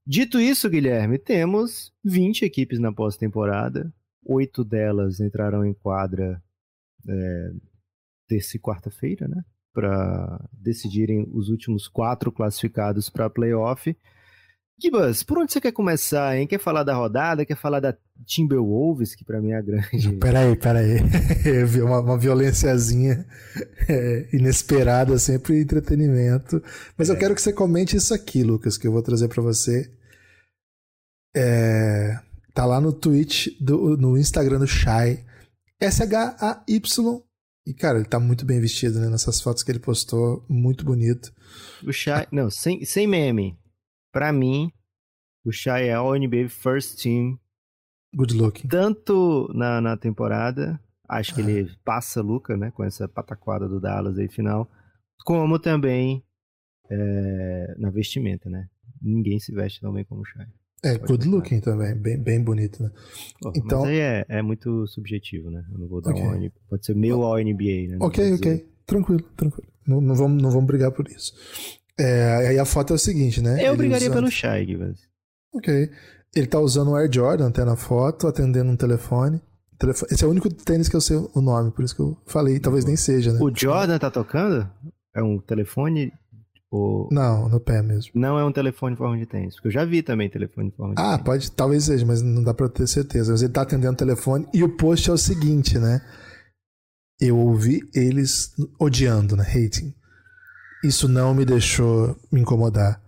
Dito 0.07 0.40
isso, 0.40 0.68
Guilherme, 0.68 1.18
temos 1.18 1.92
20 2.05 2.44
equipes 2.44 2.79
na 2.79 2.92
pós-temporada. 2.92 3.92
Oito 4.25 4.64
delas 4.64 5.21
entrarão 5.21 5.64
em 5.64 5.73
quadra 5.73 6.42
é, 7.09 7.51
terça 8.29 8.57
e 8.57 8.61
quarta-feira, 8.61 9.27
né? 9.27 9.42
Para 9.73 10.49
decidirem 10.53 11.29
os 11.33 11.49
últimos 11.49 11.88
quatro 11.88 12.31
classificados 12.33 13.09
para 13.09 13.31
playoff. 13.31 13.97
Gibas, 14.81 15.25
por 15.25 15.38
onde 15.38 15.53
você 15.53 15.61
quer 15.61 15.73
começar, 15.73 16.37
hein? 16.37 16.47
Quer 16.47 16.61
falar 16.61 16.85
da 16.85 16.94
rodada? 16.94 17.44
Quer 17.44 17.57
falar 17.57 17.81
da 17.81 17.97
Timberwolves, 18.25 19.12
que 19.12 19.25
para 19.25 19.40
mim 19.40 19.51
é 19.51 19.57
a 19.57 19.61
grande. 19.61 20.12
Peraí, 20.21 20.57
peraí. 20.57 20.99
uma, 21.83 21.99
uma 21.99 22.16
violênciazinha 22.16 23.27
é, 23.88 24.29
inesperada, 24.33 25.18
sempre 25.18 25.61
entretenimento. 25.61 26.62
Mas 26.97 27.11
é. 27.11 27.12
eu 27.12 27.18
quero 27.18 27.35
que 27.35 27.42
você 27.42 27.53
comente 27.53 27.97
isso 27.97 28.14
aqui, 28.14 28.44
Lucas, 28.44 28.79
que 28.79 28.87
eu 28.87 28.92
vou 28.92 29.03
trazer 29.03 29.27
para 29.27 29.42
você. 29.42 29.90
É, 31.37 32.16
tá 32.55 32.64
lá 32.64 32.81
no 32.81 32.92
Twitch, 32.92 33.49
do, 33.61 33.97
no 33.97 34.16
Instagram 34.16 34.61
do 34.61 34.66
Shai. 34.66 35.25
S-H-A-Y. 35.81 37.23
E, 37.67 37.75
cara, 37.75 37.99
ele 37.99 38.09
tá 38.09 38.19
muito 38.19 38.47
bem 38.47 38.61
vestido, 38.61 38.99
né? 38.99 39.09
Nessas 39.09 39.41
fotos 39.41 39.62
que 39.62 39.71
ele 39.71 39.79
postou, 39.79 40.45
muito 40.49 40.85
bonito. 40.85 41.33
O 41.87 41.93
Shai, 41.93 42.27
não, 42.33 42.51
sem, 42.51 42.85
sem 42.85 43.07
meme. 43.07 43.59
Pra 44.11 44.33
mim, 44.33 44.73
o 45.45 45.53
Shai 45.53 45.88
é 45.88 46.01
o 46.01 46.14
NBA 46.14 46.49
First 46.49 47.03
Team. 47.03 47.38
Good 48.14 48.35
looking. 48.35 48.69
Tanto 48.69 49.53
na, 49.55 49.81
na 49.81 49.97
temporada, 49.97 50.81
acho 51.09 51.35
que 51.35 51.43
ele 51.43 51.71
passa 51.85 52.23
Luca, 52.23 52.57
né? 52.57 52.71
Com 52.71 52.83
essa 52.83 53.07
pataquada 53.07 53.69
do 53.69 53.79
Dallas 53.79 54.19
aí 54.19 54.29
final. 54.29 54.69
Como 55.25 55.59
também 55.59 56.25
é, 56.91 57.75
na 57.79 57.91
vestimenta, 57.91 58.49
né? 58.49 58.67
Ninguém 59.01 59.38
se 59.38 59.53
veste 59.53 59.81
tão 59.81 59.93
bem 59.93 60.05
como 60.05 60.23
o 60.23 60.25
Shai. 60.25 60.47
É, 60.83 60.97
good 60.97 61.27
looking 61.27 61.61
também, 61.61 61.95
bem, 61.97 62.17
bem 62.17 62.43
bonito, 62.43 62.83
né? 62.83 62.91
Oh, 63.45 63.53
então... 63.55 63.81
Mas 63.81 63.88
aí 63.88 63.99
é, 63.99 64.25
é 64.29 64.43
muito 64.43 64.87
subjetivo, 64.87 65.51
né? 65.51 65.64
Eu 65.73 65.79
não 65.79 65.88
vou 65.88 66.01
dar 66.01 66.12
okay. 66.12 66.23
um 66.23 66.51
Pode 66.71 66.87
ser 66.87 66.95
meu 66.95 67.23
ao 67.25 67.37
NBA, 67.37 67.88
né? 67.88 67.99
Ok, 68.01 68.35
ok. 68.35 68.69
Tranquilo, 68.87 69.23
tranquilo. 69.37 69.69
Não, 69.87 70.01
não, 70.01 70.14
vamos, 70.14 70.43
não 70.43 70.51
vamos 70.51 70.67
brigar 70.67 70.93
por 70.93 71.09
isso. 71.09 71.33
É, 71.99 72.49
aí 72.49 72.59
a 72.59 72.64
foto 72.64 72.93
é 72.93 72.97
o 72.97 72.99
seguinte, 72.99 73.43
né? 73.43 73.61
Eu 73.61 73.73
Ele 73.73 73.77
brigaria 73.79 74.09
usando... 74.09 74.21
pelo 74.21 74.31
Shai, 74.31 74.67
mas... 74.79 75.01
Ok. 75.53 75.91
Ele 76.35 76.47
tá 76.47 76.61
usando 76.61 76.93
o 76.93 76.95
Air 76.95 77.11
Jordan 77.12 77.49
até 77.49 77.64
na 77.64 77.75
foto, 77.75 78.29
atendendo 78.29 78.71
um 78.71 78.77
telefone. 78.77 79.41
Esse 80.11 80.25
é 80.25 80.27
o 80.27 80.31
único 80.31 80.49
tênis 80.53 80.88
que 80.88 80.95
eu 80.95 81.01
sei 81.01 81.17
o 81.17 81.41
nome, 81.41 81.73
por 81.73 81.85
isso 81.85 81.95
que 81.95 82.03
eu 82.03 82.17
falei. 82.27 82.61
Talvez 82.61 82.85
nem 82.85 82.97
seja, 82.97 83.33
né? 83.33 83.41
O 83.41 83.51
Jordan 83.55 83.99
tá 83.99 84.11
tocando? 84.11 84.69
É 85.14 85.23
um 85.23 85.38
telefone 85.38 86.12
o... 86.70 87.09
Não, 87.11 87.48
no 87.48 87.59
pé 87.59 87.83
mesmo. 87.83 88.12
Não 88.14 88.38
é 88.38 88.44
um 88.44 88.52
telefone 88.52 88.94
em 88.94 88.98
forma 88.98 89.16
de 89.16 89.24
tênis. 89.24 89.54
Porque 89.54 89.68
eu 89.68 89.72
já 89.72 89.85
vi 89.85 90.02
também 90.02 90.28
telefone 90.28 90.68
em 90.68 90.72
forma 90.72 90.94
de 90.94 91.00
ah, 91.00 91.04
tênis. 91.04 91.20
Ah, 91.20 91.24
pode, 91.24 91.52
talvez 91.52 91.85
seja, 91.85 92.04
mas 92.04 92.20
não 92.20 92.42
dá 92.42 92.52
pra 92.52 92.68
ter 92.68 92.87
certeza. 92.87 93.33
Mas 93.33 93.42
ele 93.42 93.52
tá 93.52 93.62
atendendo 93.62 93.94
o 93.94 93.96
telefone 93.96 94.46
e 94.52 94.62
o 94.62 94.76
post 94.76 95.09
é 95.09 95.12
o 95.12 95.18
seguinte, 95.18 95.78
né? 95.78 96.00
Eu 97.18 97.38
ouvi 97.38 97.81
eles 97.94 98.54
odiando, 98.78 99.35
né? 99.35 99.44
Hating. 99.44 99.94
Isso 100.85 101.09
não 101.09 101.35
me 101.35 101.44
deixou 101.44 102.16
me 102.31 102.40
incomodar. 102.40 103.02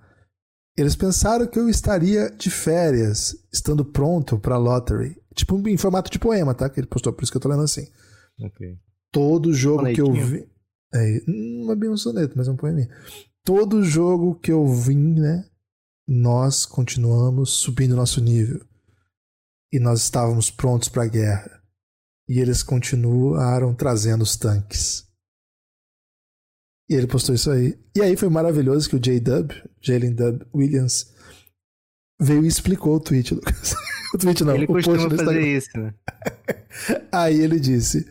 Eles 0.76 0.96
pensaram 0.96 1.46
que 1.46 1.58
eu 1.58 1.68
estaria 1.68 2.30
de 2.30 2.50
férias, 2.50 3.36
estando 3.52 3.84
pronto 3.84 4.38
pra 4.38 4.56
lottery. 4.56 5.16
Tipo, 5.34 5.68
em 5.68 5.76
formato 5.76 6.10
de 6.10 6.18
poema, 6.18 6.54
tá? 6.54 6.68
Que 6.68 6.80
ele 6.80 6.86
postou, 6.86 7.12
por 7.12 7.22
isso 7.22 7.30
que 7.30 7.36
eu 7.36 7.42
tô 7.42 7.48
lendo 7.48 7.62
assim. 7.62 7.86
Ok. 8.40 8.78
Todo 9.12 9.52
jogo 9.52 9.84
que 9.92 10.00
eu 10.00 10.12
vi. 10.12 10.48
É, 10.92 11.20
não 11.26 11.70
é 11.70 11.76
bem 11.76 11.90
um 11.90 11.96
soneto, 11.96 12.36
mas 12.36 12.48
é 12.48 12.50
um 12.50 12.56
poeminha 12.56 12.88
todo 13.44 13.84
jogo 13.84 14.34
que 14.36 14.52
eu 14.52 14.66
vim, 14.66 15.14
né, 15.20 15.46
nós 16.06 16.66
continuamos 16.66 17.50
subindo 17.50 17.96
nosso 17.96 18.20
nível. 18.20 18.64
E 19.72 19.78
nós 19.78 20.02
estávamos 20.02 20.50
prontos 20.50 20.88
para 20.88 21.04
a 21.04 21.08
guerra. 21.08 21.62
E 22.28 22.40
eles 22.40 22.62
continuaram 22.62 23.74
trazendo 23.74 24.22
os 24.22 24.36
tanques. 24.36 25.08
E 26.88 26.94
ele 26.94 27.06
postou 27.06 27.34
isso 27.34 27.50
aí. 27.52 27.78
E 27.96 28.02
aí 28.02 28.16
foi 28.16 28.28
maravilhoso 28.28 28.88
que 28.88 28.96
o 28.96 29.00
J-Dub, 29.00 29.52
Jalen 29.80 30.12
Dub 30.12 30.44
Williams, 30.52 31.14
veio 32.20 32.44
e 32.44 32.48
explicou 32.48 32.96
o 32.96 33.00
tweet, 33.00 33.32
Lucas. 33.32 33.74
o 34.12 34.18
tweet 34.18 34.42
não, 34.42 34.56
ele 34.56 34.64
o 34.64 34.66
post 34.66 35.08
do 35.08 35.16
fazer 35.16 35.56
isso, 35.56 35.70
né? 35.78 35.94
aí 37.12 37.40
ele 37.40 37.60
disse: 37.60 38.04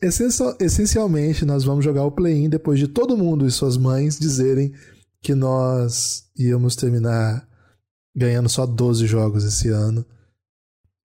essencialmente, 0.00 1.44
nós 1.44 1.64
vamos 1.64 1.84
jogar 1.84 2.04
o 2.04 2.12
play-in 2.12 2.48
depois 2.48 2.78
de 2.78 2.86
todo 2.86 3.16
mundo 3.16 3.46
e 3.46 3.50
suas 3.50 3.76
mães 3.76 4.18
dizerem 4.18 4.72
que 5.20 5.34
nós 5.34 6.24
íamos 6.36 6.76
terminar 6.76 7.48
ganhando 8.16 8.48
só 8.48 8.64
12 8.66 9.06
jogos 9.06 9.44
esse 9.44 9.68
ano. 9.68 10.04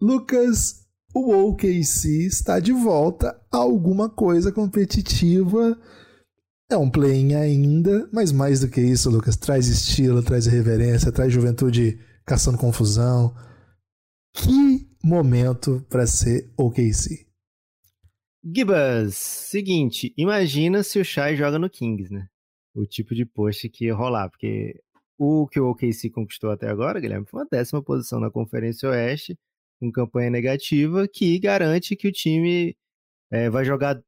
Lucas, 0.02 0.84
o 1.14 1.32
OKC 1.32 2.26
está 2.26 2.60
de 2.60 2.72
volta 2.72 3.40
a 3.52 3.58
alguma 3.58 4.10
coisa 4.10 4.52
competitiva 4.52 5.80
É 6.70 6.78
um 6.78 6.90
play-in 6.90 7.36
ainda, 7.36 8.10
mas 8.12 8.32
mais 8.32 8.60
do 8.62 8.68
que 8.68 8.82
isso, 8.82 9.10
Lucas, 9.10 9.36
traz 9.36 9.68
estilo, 9.68 10.24
traz 10.24 10.48
reverência, 10.48 11.12
traz 11.12 11.32
juventude 11.32 12.00
caçando 12.26 12.58
confusão. 12.58 13.36
Que 14.34 14.90
momento 15.04 15.86
para 15.90 16.08
ser 16.08 16.52
OKC. 16.58 17.28
Gibas, 18.46 19.16
seguinte, 19.16 20.14
imagina 20.18 20.84
se 20.84 21.00
o 21.00 21.06
Shai 21.06 21.36
joga 21.36 21.58
no 21.58 21.70
Kings, 21.70 22.12
né? 22.14 22.28
O 22.76 22.86
tipo 22.86 23.16
de 23.16 23.26
post 23.26 23.70
que 23.70 23.86
ia 23.86 23.96
rolar, 23.96 24.30
porque 24.30 24.82
o 25.18 25.48
que 25.48 25.60
o 25.60 25.70
OKC 25.70 26.10
conquistou 26.10 26.52
até 26.52 26.68
agora, 26.70 27.00
Guilherme, 27.00 27.26
foi 27.26 27.42
uma 27.42 27.48
décima 27.50 27.82
posição 27.82 28.20
na 28.20 28.30
Conferência 28.30 28.90
Oeste, 28.90 29.38
com 29.80 29.92
campanha 29.92 30.30
negativa, 30.30 31.08
que 31.08 31.40
garante 31.40 31.96
que 31.96 32.08
o 32.08 32.12
time 32.12 32.76
é, 33.32 33.50
vai 33.50 33.64
jogar. 33.64 34.02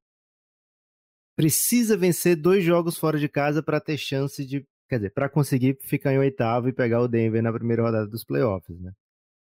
Precisa 1.37 1.97
vencer 1.97 2.35
dois 2.35 2.63
jogos 2.63 2.97
fora 2.97 3.17
de 3.19 3.29
casa 3.29 3.63
para 3.63 3.79
ter 3.79 3.97
chance 3.97 4.45
de. 4.45 4.65
Quer 4.89 4.97
dizer, 4.97 5.11
para 5.11 5.29
conseguir 5.29 5.77
ficar 5.81 6.13
em 6.13 6.19
oitavo 6.19 6.69
e 6.69 6.73
pegar 6.73 7.01
o 7.01 7.07
Denver 7.07 7.41
na 7.41 7.53
primeira 7.53 7.83
rodada 7.83 8.07
dos 8.07 8.23
playoffs, 8.25 8.79
né? 8.81 8.91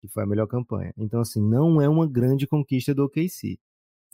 Que 0.02 0.08
foi 0.10 0.24
a 0.24 0.28
melhor 0.28 0.48
campanha. 0.48 0.94
Então, 0.98 1.22
assim, 1.22 1.42
não 1.42 1.82
é 1.82 1.90
uma 1.90 2.08
grande 2.08 2.48
conquista 2.48 2.94
do 2.94 3.06
OKC. 3.06 3.60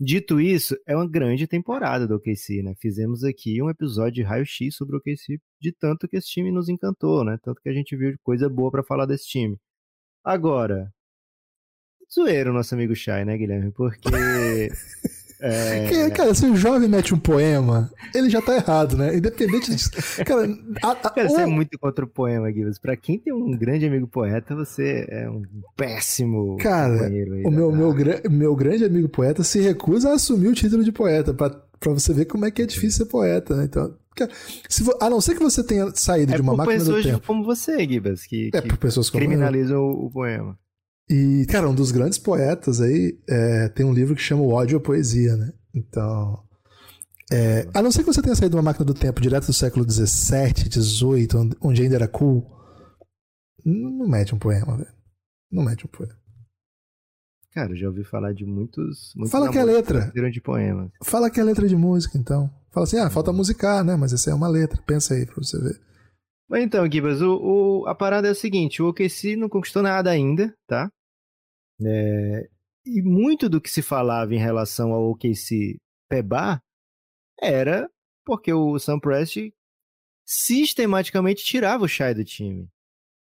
Dito 0.04 0.42
isso, 0.42 0.76
é 0.88 0.96
uma 0.96 1.08
grande 1.08 1.46
temporada 1.46 2.08
do 2.08 2.16
OKC, 2.16 2.64
né? 2.64 2.74
Fizemos 2.82 3.24
aqui 3.24 3.62
um 3.62 3.70
episódio 3.70 4.16
de 4.16 4.24
raio-x 4.24 4.76
sobre 4.76 4.96
o 4.96 4.98
OKC, 4.98 5.40
de 5.62 5.72
tanto 5.72 6.08
que 6.08 6.18
esse 6.18 6.28
time 6.28 6.52
nos 6.52 6.68
encantou, 6.70 7.24
né? 7.24 7.38
Tanto 7.44 7.62
que 7.62 7.70
a 7.70 7.74
gente 7.74 7.96
viu 7.96 8.18
coisa 8.24 8.50
boa 8.50 8.72
para 8.72 8.84
falar 8.84 9.06
desse 9.06 9.28
time. 9.28 9.60
Agora, 10.24 10.92
zoeiro 12.12 12.52
nosso 12.52 12.74
amigo 12.74 12.96
Shai, 12.96 13.24
né, 13.26 13.38
Guilherme? 13.38 13.72
Porque 13.72 14.02
É... 15.42 16.10
Cara, 16.12 16.36
se 16.36 16.46
o 16.46 16.56
jovem 16.56 16.88
mete 16.88 17.16
um 17.16 17.20
poema, 17.20 17.92
ele 18.14 18.30
já 18.30 18.42
tá 18.42 18.56
errado, 18.56 18.96
né? 18.96 19.18
Independente 19.18 19.72
disso. 19.72 19.90
Cara, 20.24 20.48
a, 20.84 20.92
a, 20.92 21.10
cara 21.10 21.28
você 21.28 21.38
o... 21.38 21.40
é 21.40 21.46
muito 21.48 21.80
contra 21.80 22.06
o 22.06 22.08
poema, 22.08 22.50
Guilherme. 22.52 22.76
Pra 22.80 22.96
quem 22.96 23.18
tem 23.18 23.34
um 23.34 23.58
grande 23.58 23.86
amigo 23.88 24.08
poeta, 24.08 24.56
você 24.56 25.06
é 25.10 25.28
um 25.30 25.42
péssimo 25.76 26.58
cara, 26.58 27.10
o 27.46 27.52
meu, 27.52 27.72
meu, 27.72 27.96
meu 28.30 28.56
grande 28.56 28.86
amigo 28.86 29.10
poeta 29.10 29.44
se 29.44 29.60
recusa 29.60 30.10
a 30.10 30.14
assumir 30.14 30.48
o 30.48 30.54
título 30.54 30.84
de 30.84 30.92
poeta, 30.92 31.34
pra, 31.34 31.50
pra 31.50 31.92
você 31.92 32.14
ver 32.14 32.26
como 32.26 32.46
é 32.46 32.52
que 32.52 32.62
é 32.62 32.66
difícil 32.66 33.06
ser 33.06 33.12
poeta, 33.12 33.56
né? 33.56 33.66
Então, 33.66 33.96
cara, 34.16 34.32
se, 34.70 34.84
a 35.00 35.10
não 35.10 35.20
ser 35.20 35.36
que 35.36 35.42
você 35.42 35.64
tenha 35.64 35.92
saído 35.96 36.34
é 36.34 36.36
de 36.36 36.42
uma 36.42 36.56
máquina 36.56 36.84
do 36.84 37.02
tempo. 37.02 37.26
como 37.26 37.44
você, 37.44 37.84
Gibas, 37.88 38.26
que, 38.26 38.52
é, 38.54 38.62
que 38.62 38.78
pessoas 38.78 39.10
criminalizam 39.10 39.82
o, 39.82 40.06
o 40.06 40.12
poema. 40.12 40.56
E, 41.12 41.46
cara, 41.48 41.70
um 41.70 41.76
dos 41.76 41.92
grandes 41.92 42.18
poetas 42.18 42.80
aí 42.80 43.20
é, 43.28 43.68
tem 43.68 43.86
um 43.86 43.94
livro 43.94 44.16
que 44.16 44.22
chama 44.22 44.44
O 44.44 44.54
Ódio 44.54 44.78
à 44.78 44.82
Poesia, 44.82 45.36
né? 45.36 45.52
Então. 45.76 46.42
É, 47.30 47.68
a 47.74 47.82
não 47.82 47.92
ser 47.92 48.00
que 48.00 48.14
você 48.14 48.22
tenha 48.22 48.36
saído 48.36 48.52
de 48.52 48.56
uma 48.56 48.64
máquina 48.64 48.86
do 48.86 48.94
tempo 48.94 49.20
direto 49.20 49.48
do 49.48 49.54
século 49.54 49.86
XVII, 49.90 50.72
XVIII, 50.72 51.58
onde 51.62 51.82
ainda 51.82 51.96
era 51.96 52.08
cool, 52.08 52.50
não 53.66 54.08
mete 54.08 54.34
um 54.34 54.40
poema, 54.40 54.78
velho. 54.78 54.94
Não 55.52 55.64
mete 55.64 55.86
um 55.86 55.90
poema. 55.90 56.16
Cara, 57.54 57.74
eu 57.74 57.76
já 57.76 57.88
ouvi 57.88 58.06
falar 58.06 58.34
de 58.34 58.46
muitos. 58.46 59.14
muitos 59.14 59.32
Fala 59.32 59.52
que 59.52 59.58
é 59.58 59.64
letra. 59.66 60.12
De 60.32 60.42
poemas. 60.42 60.92
Fala 61.04 61.30
que 61.30 61.40
é 61.40 61.44
letra 61.44 61.68
de 61.68 61.76
música, 61.76 62.18
então. 62.18 62.50
Fala 62.72 62.86
assim, 62.86 62.98
ah, 62.98 63.10
falta 63.10 63.34
musicar, 63.34 63.84
né? 63.84 63.98
Mas 63.98 64.14
essa 64.14 64.32
é 64.32 64.34
uma 64.34 64.48
letra. 64.48 64.82
Pensa 64.88 65.14
aí 65.14 65.26
pra 65.26 65.36
você 65.36 65.60
ver. 65.60 65.82
Mas 66.50 66.64
então, 66.64 66.90
Gibas, 66.90 67.22
o, 67.22 67.36
o, 67.36 67.88
a 67.88 67.96
parada 67.96 68.30
é 68.30 68.32
o 68.32 68.36
seguinte: 68.36 68.82
o 68.82 68.88
OKC 68.88 69.36
não 69.36 69.50
conquistou 69.50 69.84
nada 69.84 70.10
ainda, 70.10 70.54
tá? 70.66 70.90
É, 71.86 72.50
e 72.86 73.02
muito 73.02 73.50
do 73.50 73.62
que 73.62 73.70
se 73.70 73.82
falava 73.82 74.34
em 74.34 74.40
relação 74.40 74.92
ao 74.92 75.10
OKC 75.12 75.78
Pebá 76.10 76.62
era 77.40 77.90
porque 78.26 78.54
o 78.54 78.78
Sam 78.80 79.00
Prest 79.00 79.38
sistematicamente 80.26 81.44
tirava 81.44 81.86
o 81.86 81.88
Shai 81.88 82.14
do 82.14 82.24
time. 82.24 82.70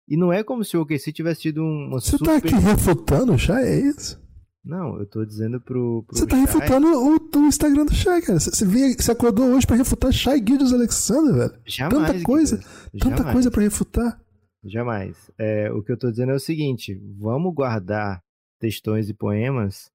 E 0.07 0.15
não 0.15 0.31
é 0.31 0.43
como 0.43 0.63
se 0.63 0.77
o 0.77 0.81
OKC 0.81 1.11
tivesse 1.11 1.41
tido 1.41 1.61
uma 1.61 1.99
Você 1.99 2.11
super... 2.11 2.25
tá 2.25 2.35
aqui 2.37 2.55
refutando 2.55 3.33
o 3.33 3.37
Shai, 3.37 3.63
é 3.63 3.79
isso? 3.79 4.21
Não, 4.63 4.99
eu 4.99 5.05
tô 5.05 5.25
dizendo 5.25 5.61
pro. 5.61 6.03
pro 6.03 6.17
você 6.17 6.25
tá 6.25 6.35
Shai... 6.35 6.45
refutando 6.45 6.87
o, 6.87 7.15
o, 7.15 7.47
Instagram 7.47 7.85
do 7.85 7.93
Shai, 7.93 8.21
cara. 8.21 8.39
Você, 8.39 8.65
veio, 8.65 8.93
você 8.93 9.11
acordou 9.11 9.53
hoje 9.53 9.67
pra 9.67 9.75
refutar 9.75 10.11
Shai 10.11 10.39
Guilherme 10.39 10.73
Alexander, 10.73 11.33
velho. 11.35 11.61
Jamais. 11.65 12.07
Tanta 12.07 12.23
coisa. 12.23 12.57
Tanta 12.99 13.17
Jamais. 13.17 13.33
coisa 13.33 13.51
pra 13.51 13.61
refutar. 13.61 14.21
Jamais. 14.65 15.31
É, 15.37 15.71
o 15.71 15.81
que 15.83 15.91
eu 15.91 15.97
tô 15.97 16.09
dizendo 16.09 16.31
é 16.31 16.35
o 16.35 16.39
seguinte: 16.39 17.01
vamos 17.17 17.53
guardar 17.53 18.21
textões 18.59 19.09
e 19.09 19.13
poemas 19.13 19.91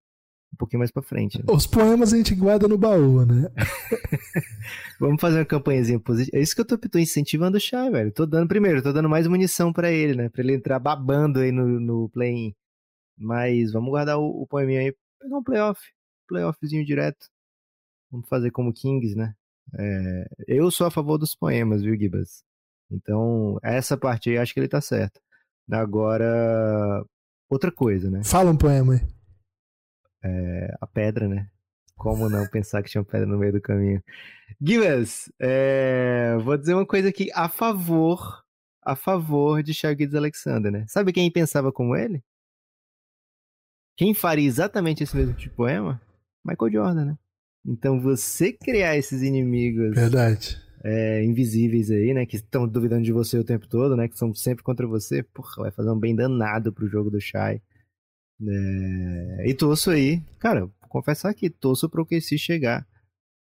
um 0.52 0.56
pouquinho 0.56 0.80
mais 0.80 0.90
para 0.90 1.02
frente. 1.02 1.38
Né? 1.38 1.44
Os 1.48 1.66
poemas 1.66 2.12
a 2.12 2.16
gente 2.16 2.34
guarda 2.34 2.68
no 2.68 2.76
baú, 2.76 3.24
né? 3.24 3.50
Vamos 5.00 5.20
fazer 5.20 5.38
uma 5.38 5.44
campanhazinha 5.44 5.98
positiva. 5.98 6.36
É 6.36 6.42
isso 6.42 6.54
que 6.54 6.60
eu 6.60 6.64
tô, 6.66 6.76
tô 6.76 6.98
incentivando 6.98 7.56
o 7.56 7.60
Chá, 7.60 7.88
velho. 7.88 8.12
Tô 8.12 8.26
dando, 8.26 8.48
primeiro, 8.48 8.82
tô 8.82 8.92
dando 8.92 9.08
mais 9.08 9.26
munição 9.26 9.72
para 9.72 9.90
ele, 9.90 10.14
né? 10.14 10.28
Pra 10.28 10.42
ele 10.42 10.54
entrar 10.54 10.78
babando 10.78 11.40
aí 11.40 11.50
no, 11.50 11.80
no 11.80 12.08
play-in. 12.10 12.54
Mas 13.16 13.72
vamos 13.72 13.90
guardar 13.90 14.18
o, 14.18 14.42
o 14.42 14.46
poeminha 14.46 14.80
aí, 14.80 14.94
pegar 15.18 15.38
um 15.38 15.42
playoff. 15.42 15.80
Playoffzinho 16.28 16.84
direto. 16.84 17.26
Vamos 18.10 18.28
fazer 18.28 18.50
como 18.50 18.72
Kings, 18.72 19.16
né? 19.16 19.34
É, 19.78 20.26
eu 20.46 20.70
sou 20.70 20.86
a 20.86 20.90
favor 20.90 21.16
dos 21.16 21.34
poemas, 21.34 21.82
viu, 21.82 21.96
Gibas? 21.98 22.44
Então, 22.90 23.58
essa 23.62 23.96
parte 23.96 24.28
aí 24.30 24.38
acho 24.38 24.52
que 24.52 24.60
ele 24.60 24.68
tá 24.68 24.80
certo. 24.80 25.18
Agora, 25.70 27.04
outra 27.52 27.70
coisa, 27.70 28.10
né? 28.10 28.22
Fala 28.24 28.50
um 28.50 28.56
poema 28.56 28.94
aí. 28.94 29.00
É, 30.24 30.74
a 30.80 30.86
pedra, 30.86 31.28
né? 31.28 31.48
Como 31.96 32.28
não 32.28 32.46
pensar 32.48 32.82
que 32.82 32.90
tinha 32.90 33.04
pedra 33.04 33.26
no 33.26 33.38
meio 33.38 33.52
do 33.52 33.60
caminho? 33.60 34.02
Givas, 34.60 35.30
é, 35.40 36.36
vou 36.42 36.56
dizer 36.56 36.74
uma 36.74 36.86
coisa 36.86 37.08
aqui 37.08 37.28
a 37.34 37.48
favor, 37.48 38.42
a 38.82 38.96
favor 38.96 39.62
de 39.62 39.74
Shai 39.74 39.96
Alexander, 40.14 40.72
né? 40.72 40.84
Sabe 40.88 41.12
quem 41.12 41.30
pensava 41.30 41.72
como 41.72 41.94
ele? 41.94 42.22
Quem 43.96 44.14
faria 44.14 44.46
exatamente 44.46 45.02
esse 45.02 45.14
mesmo 45.16 45.34
tipo 45.34 45.50
de 45.50 45.56
poema? 45.56 46.00
Michael 46.44 46.72
Jordan, 46.72 47.04
né? 47.04 47.18
Então 47.64 48.00
você 48.00 48.52
criar 48.52 48.96
esses 48.96 49.22
inimigos 49.22 49.94
Verdade. 49.94 50.61
É, 50.84 51.24
invisíveis 51.24 51.90
aí, 51.90 52.12
né? 52.12 52.26
Que 52.26 52.36
estão 52.36 52.66
duvidando 52.66 53.02
de 53.02 53.12
você 53.12 53.38
o 53.38 53.44
tempo 53.44 53.68
todo, 53.68 53.96
né? 53.96 54.08
Que 54.08 54.18
são 54.18 54.34
sempre 54.34 54.64
contra 54.64 54.86
você. 54.86 55.22
Porra, 55.22 55.62
vai 55.62 55.70
fazer 55.70 55.90
um 55.90 55.98
bem 55.98 56.14
danado 56.14 56.72
pro 56.72 56.88
jogo 56.88 57.10
do 57.10 57.20
Shai. 57.20 57.62
É, 58.40 59.48
e 59.48 59.54
torço 59.54 59.90
aí, 59.90 60.20
cara, 60.38 60.66
vou 60.66 60.88
confessar 60.88 61.32
que 61.34 61.48
torço 61.48 61.88
pro 61.88 62.04
KC 62.04 62.36
chegar 62.36 62.86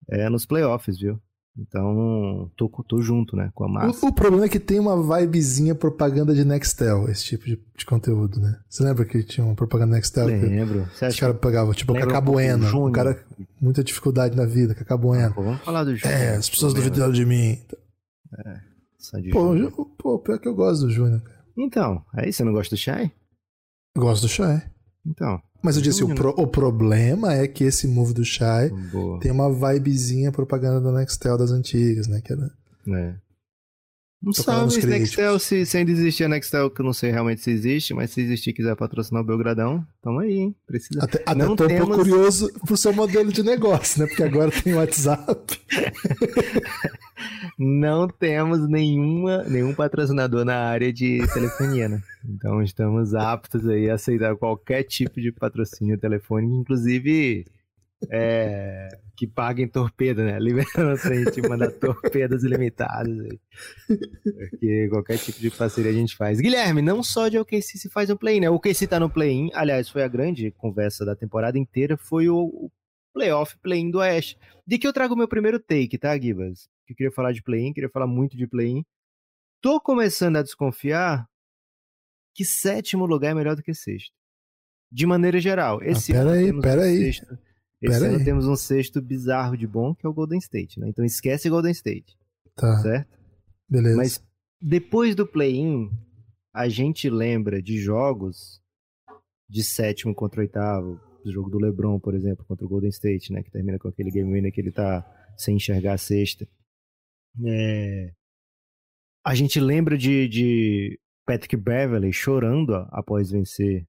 é, 0.08 0.28
nos 0.28 0.46
playoffs, 0.46 0.98
viu? 0.98 1.20
Então, 1.56 2.50
tô, 2.56 2.68
tô 2.88 3.02
junto, 3.02 3.36
né, 3.36 3.50
com 3.54 3.64
a 3.64 3.68
massa. 3.68 4.06
O, 4.06 4.08
o, 4.08 4.12
problema 4.12 4.46
é 4.46 4.48
que 4.48 4.58
tem 4.58 4.78
uma 4.78 4.96
vibezinha 5.18 5.74
propaganda 5.74 6.34
de 6.34 6.46
Nextel, 6.46 7.10
esse 7.10 7.24
tipo 7.24 7.44
de, 7.44 7.60
de 7.76 7.84
conteúdo, 7.84 8.40
né? 8.40 8.58
Você 8.68 8.82
lembra 8.82 9.04
que 9.04 9.22
tinha 9.22 9.44
uma 9.44 9.54
propaganda 9.54 9.94
Nextel? 9.94 10.26
Lembro. 10.26 10.88
Que 10.98 11.06
os 11.06 11.20
caras 11.20 11.36
pagavam, 11.36 11.74
tipo, 11.74 11.92
Cacabuena. 11.92 12.74
Um, 12.74 12.86
um 12.86 12.92
cara 12.92 13.22
muita 13.60 13.84
dificuldade 13.84 14.34
na 14.34 14.46
vida, 14.46 14.74
Cacabuena. 14.74 15.26
Ah, 15.26 15.40
vamos 15.40 15.60
falar 15.60 15.84
do 15.84 15.94
Júnior. 15.94 16.18
É, 16.18 16.36
as 16.36 16.48
pessoas 16.48 16.72
duvidaram 16.72 17.12
de 17.12 17.26
mim. 17.26 17.58
É, 18.46 19.30
pô, 19.30 19.86
pô, 19.98 20.18
pior 20.20 20.38
que 20.38 20.48
eu 20.48 20.54
gosto 20.54 20.86
do 20.86 20.90
Júnior. 20.90 21.22
Então, 21.56 22.02
aí 22.14 22.32
você 22.32 22.42
não 22.44 22.52
gosta 22.52 22.74
do 22.74 22.78
Shai? 22.78 23.12
Gosto 23.94 24.22
do 24.22 24.28
Shai. 24.28 24.62
Então. 25.04 25.38
Mas 25.62 25.76
eu 25.76 25.82
disse, 25.82 26.02
o, 26.02 26.12
pro, 26.12 26.30
o, 26.30 26.46
problema 26.46 27.34
é 27.34 27.46
que 27.46 27.62
esse 27.62 27.86
move 27.86 28.12
do 28.12 28.24
Shai 28.24 28.68
Boa. 28.68 29.20
tem 29.20 29.30
uma 29.30 29.48
vibezinha 29.48 30.32
propaganda 30.32 30.80
da 30.80 30.98
Nextel 30.98 31.38
das 31.38 31.52
antigas, 31.52 32.08
né? 32.08 32.20
Que 32.20 32.32
era... 32.32 32.50
É. 32.88 33.14
Não 34.22 34.32
sabe 34.32 34.72
se 34.72 34.86
Nextel, 34.86 35.38
se, 35.40 35.66
se 35.66 35.76
ainda 35.76 35.90
existir 35.90 36.22
a 36.24 36.28
Nextel, 36.28 36.70
que 36.70 36.80
eu 36.80 36.84
não 36.84 36.92
sei 36.92 37.10
realmente 37.10 37.42
se 37.42 37.50
existe, 37.50 37.92
mas 37.92 38.12
se 38.12 38.20
existir 38.20 38.50
e 38.50 38.52
quiser 38.52 38.76
patrocinar 38.76 39.20
o 39.20 39.26
Belgradão, 39.26 39.84
tamo 40.00 40.20
aí, 40.20 40.34
hein? 40.34 40.54
Precisa. 40.64 41.02
Até, 41.02 41.20
até 41.26 41.34
não 41.34 41.56
tô 41.56 41.66
temos... 41.66 41.82
um 41.82 41.86
pouco 41.86 42.04
curioso 42.04 42.52
pro 42.64 42.76
seu 42.76 42.92
modelo 42.92 43.32
de 43.32 43.42
negócio, 43.42 44.00
né? 44.00 44.06
Porque 44.06 44.22
agora 44.22 44.52
tem 44.52 44.74
WhatsApp. 44.74 45.60
não 47.58 48.06
temos 48.06 48.68
nenhuma, 48.68 49.42
nenhum 49.42 49.74
patrocinador 49.74 50.44
na 50.44 50.56
área 50.56 50.92
de 50.92 51.26
telefonia, 51.34 51.88
né? 51.88 52.00
Então 52.24 52.62
estamos 52.62 53.14
aptos 53.16 53.66
aí 53.66 53.90
a 53.90 53.94
aceitar 53.94 54.36
qualquer 54.36 54.84
tipo 54.84 55.20
de 55.20 55.32
patrocínio 55.32 55.98
telefônico, 55.98 56.54
inclusive 56.54 57.44
é, 58.10 58.88
que 59.16 59.26
paguem 59.26 59.68
torpedo, 59.68 60.22
né? 60.22 60.38
Liberando 60.40 61.00
pra 61.00 61.14
gente 61.14 61.42
mandar 61.48 61.70
torpedas 61.72 62.42
ilimitadas 62.42 63.20
aí. 63.20 63.40
Porque 64.50 64.88
qualquer 64.88 65.18
tipo 65.18 65.38
de 65.38 65.50
parceria 65.50 65.90
a 65.90 65.94
gente 65.94 66.16
faz. 66.16 66.40
Guilherme, 66.40 66.82
não 66.82 67.02
só 67.02 67.28
de 67.28 67.38
OKC 67.38 67.78
se 67.78 67.90
faz 67.90 68.10
um 68.10 68.16
play-in, 68.16 68.40
né? 68.40 68.50
O 68.50 68.54
OKC 68.54 68.86
tá 68.86 68.98
no 68.98 69.10
play-in, 69.10 69.50
aliás, 69.54 69.88
foi 69.88 70.02
a 70.02 70.08
grande 70.08 70.50
conversa 70.52 71.04
da 71.04 71.14
temporada 71.14 71.58
inteira, 71.58 71.96
foi 71.96 72.28
o, 72.28 72.70
playoff 73.12 73.56
play-in 73.58 73.90
do 73.90 73.98
Oeste. 73.98 74.38
De 74.66 74.78
que 74.78 74.86
eu 74.86 74.92
trago 74.92 75.14
o 75.14 75.16
meu 75.16 75.28
primeiro 75.28 75.60
take, 75.60 75.98
tá, 75.98 76.18
Gibas? 76.18 76.68
Que 76.86 76.92
eu 76.92 76.96
queria 76.96 77.12
falar 77.12 77.32
de 77.32 77.42
play-in, 77.42 77.72
queria 77.72 77.90
falar 77.90 78.06
muito 78.06 78.36
de 78.36 78.46
play-in. 78.46 78.84
Tô 79.60 79.80
começando 79.80 80.36
a 80.36 80.42
desconfiar 80.42 81.26
que 82.34 82.44
sétimo 82.44 83.06
lugar 83.06 83.30
é 83.30 83.34
melhor 83.34 83.54
do 83.54 83.62
que 83.62 83.74
sexto. 83.74 84.12
De 84.90 85.06
maneira 85.06 85.40
geral. 85.40 85.82
Esse 85.82 86.12
ah, 86.12 86.16
pera 86.16 86.32
aí, 86.32 86.60
pera 86.60 86.82
aí. 86.82 87.12
Sexto, 87.12 87.38
Esse 87.82 87.98
Pera 87.98 88.08
ano 88.10 88.18
aí. 88.18 88.24
temos 88.24 88.46
um 88.46 88.54
sexto 88.56 89.00
bizarro 89.02 89.56
de 89.56 89.66
bom, 89.66 89.94
que 89.94 90.06
é 90.06 90.08
o 90.08 90.14
Golden 90.14 90.38
State, 90.38 90.78
né? 90.78 90.88
Então 90.88 91.04
esquece 91.04 91.50
Golden 91.50 91.72
State, 91.72 92.16
Tá, 92.54 92.76
certo? 92.80 93.18
beleza. 93.68 93.96
Mas 93.96 94.24
depois 94.60 95.14
do 95.16 95.26
play-in, 95.26 95.90
a 96.54 96.68
gente 96.68 97.10
lembra 97.10 97.60
de 97.62 97.78
jogos 97.80 98.60
de 99.48 99.62
sétimo 99.64 100.14
contra 100.14 100.40
oitavo. 100.40 101.00
O 101.24 101.30
jogo 101.30 101.48
do 101.50 101.58
LeBron, 101.58 101.98
por 102.00 102.14
exemplo, 102.14 102.44
contra 102.44 102.64
o 102.64 102.68
Golden 102.68 102.90
State, 102.90 103.32
né? 103.32 103.42
Que 103.42 103.50
termina 103.50 103.78
com 103.78 103.88
aquele 103.88 104.10
game 104.10 104.32
winner 104.32 104.52
que 104.52 104.60
ele 104.60 104.72
tá 104.72 105.04
sem 105.36 105.56
enxergar 105.56 105.94
a 105.94 105.98
sexta. 105.98 106.46
É, 107.44 108.12
A 109.24 109.34
gente 109.34 109.58
lembra 109.60 109.96
de, 109.96 110.28
de 110.28 111.00
Patrick 111.24 111.56
Beverly 111.56 112.12
chorando 112.12 112.74
após 112.90 113.30
vencer 113.30 113.86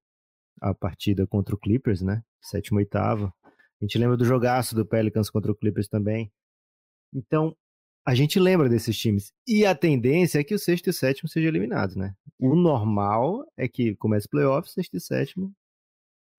a 0.61 0.73
partida 0.73 1.25
contra 1.27 1.53
o 1.55 1.57
Clippers, 1.57 2.01
né? 2.01 2.23
Sétimo 2.41 2.77
oitavo. 2.79 3.33
A 3.81 3.85
gente 3.85 3.97
lembra 3.97 4.15
do 4.15 4.25
jogaço 4.25 4.75
do 4.75 4.85
Pelicans 4.85 5.29
contra 5.29 5.51
o 5.51 5.55
Clippers 5.55 5.87
também. 5.87 6.31
Então, 7.13 7.55
a 8.05 8.15
gente 8.15 8.39
lembra 8.39 8.69
desses 8.69 8.97
times. 8.97 9.31
E 9.47 9.65
a 9.65 9.75
tendência 9.75 10.39
é 10.39 10.43
que 10.43 10.53
o 10.53 10.59
sexto 10.59 10.87
e 10.87 10.89
o 10.89 10.93
sétimo 10.93 11.29
sejam 11.29 11.49
eliminados, 11.49 11.95
né? 11.95 12.15
O 12.39 12.55
normal 12.55 13.45
é 13.57 13.67
que 13.67 13.95
comece 13.95 14.27
playoff, 14.27 14.69
sexto 14.69 14.95
e 14.95 14.99
sétimo, 14.99 15.53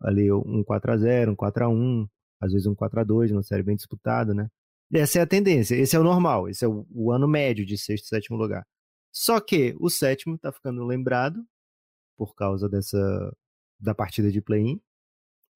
ali 0.00 0.30
um 0.30 0.62
4x0, 0.62 1.30
um 1.30 1.36
4x1, 1.36 2.08
às 2.40 2.52
vezes 2.52 2.66
um 2.66 2.74
4x2, 2.74 3.32
uma 3.32 3.42
série 3.42 3.62
bem 3.62 3.76
disputada, 3.76 4.34
né? 4.34 4.48
Essa 4.92 5.20
é 5.20 5.22
a 5.22 5.26
tendência, 5.26 5.74
esse 5.74 5.96
é 5.96 5.98
o 5.98 6.04
normal, 6.04 6.48
esse 6.48 6.64
é 6.64 6.68
o, 6.68 6.86
o 6.90 7.10
ano 7.10 7.26
médio 7.26 7.64
de 7.64 7.78
sexto 7.78 8.04
e 8.04 8.08
sétimo 8.08 8.36
lugar. 8.36 8.66
Só 9.12 9.40
que 9.40 9.74
o 9.80 9.88
sétimo 9.88 10.38
tá 10.38 10.52
ficando 10.52 10.84
lembrado 10.84 11.44
por 12.16 12.34
causa 12.34 12.68
dessa 12.68 13.34
da 13.80 13.94
partida 13.94 14.30
de 14.30 14.40
play-in 14.40 14.80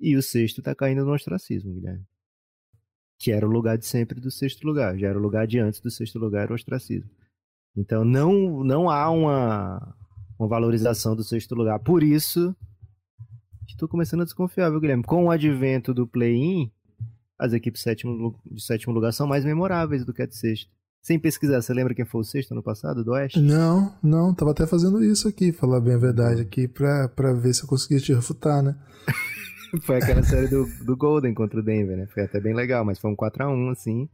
e 0.00 0.16
o 0.16 0.22
sexto 0.22 0.62
tá 0.62 0.74
caindo 0.74 1.04
no 1.04 1.12
ostracismo, 1.12 1.74
Guilherme. 1.74 2.04
Que 3.18 3.32
era 3.32 3.46
o 3.46 3.50
lugar 3.50 3.76
de 3.76 3.86
sempre 3.86 4.20
do 4.20 4.30
sexto 4.30 4.64
lugar, 4.66 4.96
já 4.96 5.08
era 5.08 5.18
o 5.18 5.22
lugar 5.22 5.46
de 5.46 5.58
antes 5.58 5.80
do 5.80 5.90
sexto 5.90 6.18
lugar, 6.18 6.44
era 6.44 6.52
o 6.52 6.54
ostracismo. 6.54 7.10
Então 7.76 8.04
não, 8.04 8.62
não 8.64 8.88
há 8.90 9.10
uma, 9.10 9.96
uma 10.38 10.48
valorização 10.48 11.16
do 11.16 11.24
sexto 11.24 11.54
lugar. 11.54 11.78
Por 11.80 12.02
isso 12.02 12.54
que 13.66 13.72
estou 13.72 13.88
começando 13.88 14.22
a 14.22 14.24
desconfiar, 14.24 14.70
viu, 14.70 14.80
Guilherme? 14.80 15.02
Com 15.02 15.26
o 15.26 15.30
advento 15.30 15.92
do 15.92 16.06
play-in, 16.06 16.70
as 17.38 17.52
equipes 17.52 17.82
sétimo, 17.82 18.40
de 18.46 18.62
sétimo 18.62 18.92
lugar 18.92 19.12
são 19.12 19.26
mais 19.26 19.44
memoráveis 19.44 20.04
do 20.04 20.12
que 20.12 20.22
a 20.22 20.26
de 20.26 20.36
sexto. 20.36 20.70
Sem 21.00 21.18
pesquisar, 21.18 21.62
você 21.62 21.72
lembra 21.72 21.94
quem 21.94 22.04
foi 22.04 22.20
o 22.20 22.24
sexto 22.24 22.52
ano 22.52 22.62
passado, 22.62 23.04
do 23.04 23.12
Oeste? 23.12 23.40
Não, 23.40 23.96
não, 24.02 24.34
tava 24.34 24.50
até 24.50 24.66
fazendo 24.66 25.02
isso 25.02 25.28
aqui, 25.28 25.52
falar 25.52 25.80
bem 25.80 25.94
a 25.94 25.98
verdade 25.98 26.42
aqui, 26.42 26.66
pra, 26.66 27.08
pra 27.08 27.32
ver 27.32 27.54
se 27.54 27.62
eu 27.62 27.68
conseguia 27.68 28.00
te 28.00 28.12
refutar, 28.12 28.62
né? 28.62 28.76
Foi 29.82 29.96
aquela 29.96 30.22
série 30.22 30.48
do, 30.48 30.66
do 30.84 30.96
Golden 30.96 31.34
contra 31.34 31.60
o 31.60 31.62
Denver, 31.62 31.96
né? 31.96 32.06
Foi 32.12 32.24
até 32.24 32.40
bem 32.40 32.54
legal, 32.54 32.84
mas 32.84 32.98
foi 32.98 33.10
um 33.10 33.16
4x1, 33.16 33.72
assim, 33.72 34.08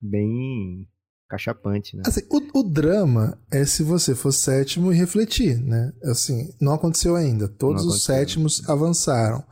bem 0.00 0.86
cachapante, 1.28 1.96
né? 1.96 2.02
Assim, 2.06 2.20
o, 2.30 2.60
o 2.60 2.62
drama 2.62 3.38
é 3.50 3.64
se 3.64 3.82
você 3.82 4.14
for 4.14 4.32
sétimo 4.32 4.92
e 4.92 4.96
refletir, 4.96 5.58
né? 5.58 5.92
Assim, 6.04 6.52
não 6.60 6.74
aconteceu 6.74 7.16
ainda. 7.16 7.48
Todos 7.48 7.82
Não 7.82 7.90
os 7.90 7.96
aconteceu. 7.96 8.14
sétimos 8.14 8.68
avançaram. 8.68 9.42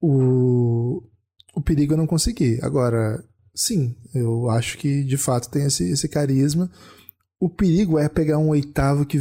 O, 0.00 1.02
o 1.54 1.60
perigo 1.62 1.94
é 1.94 1.96
não 1.96 2.06
conseguir. 2.06 2.58
Agora, 2.64 3.22
sim, 3.54 3.94
eu 4.14 4.50
acho 4.50 4.78
que 4.78 5.04
de 5.04 5.16
fato 5.16 5.48
tem 5.48 5.64
esse, 5.64 5.90
esse 5.90 6.08
carisma. 6.08 6.70
O 7.38 7.48
perigo 7.48 7.98
é 7.98 8.08
pegar 8.08 8.38
um 8.38 8.48
oitavo 8.48 9.06
que 9.06 9.18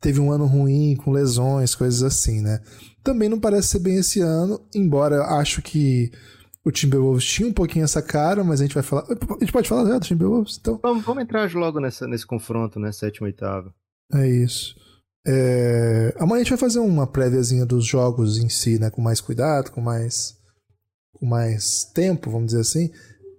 teve 0.00 0.20
um 0.20 0.30
ano 0.30 0.46
ruim, 0.46 0.96
com 0.96 1.10
lesões, 1.10 1.74
coisas 1.74 2.02
assim, 2.02 2.40
né? 2.40 2.60
Também 3.08 3.30
não 3.30 3.40
parece 3.40 3.68
ser 3.68 3.78
bem 3.78 3.96
esse 3.96 4.20
ano, 4.20 4.60
embora 4.74 5.16
eu 5.16 5.22
acho 5.22 5.62
que 5.62 6.12
o 6.62 6.70
Timberwolves 6.70 7.24
tinha 7.24 7.48
um 7.48 7.54
pouquinho 7.54 7.86
essa 7.86 8.02
cara, 8.02 8.44
mas 8.44 8.60
a 8.60 8.64
gente 8.64 8.74
vai 8.74 8.82
falar. 8.82 9.06
A 9.10 9.40
gente 9.40 9.50
pode 9.50 9.66
falar 9.66 9.88
já 9.88 9.98
do 9.98 10.04
Timberwolves? 10.04 10.58
Então. 10.60 10.78
Vamos, 10.82 11.06
vamos 11.06 11.22
entrar 11.22 11.50
logo 11.54 11.80
nessa, 11.80 12.06
nesse 12.06 12.26
confronto, 12.26 12.78
né? 12.78 12.92
Sétimo 12.92 13.26
e 13.26 13.30
oitavo. 13.30 13.72
É 14.12 14.28
isso. 14.28 14.76
É, 15.26 16.14
Amanhã 16.18 16.42
a 16.42 16.44
gente 16.44 16.50
vai 16.50 16.58
fazer 16.58 16.80
uma 16.80 17.06
préviazinha 17.06 17.64
dos 17.64 17.86
jogos 17.86 18.36
em 18.36 18.50
si, 18.50 18.78
né? 18.78 18.90
Com 18.90 19.00
mais 19.00 19.22
cuidado, 19.22 19.70
com 19.70 19.80
mais, 19.80 20.36
com 21.14 21.24
mais 21.24 21.84
tempo, 21.84 22.30
vamos 22.30 22.48
dizer 22.48 22.60
assim. 22.60 22.90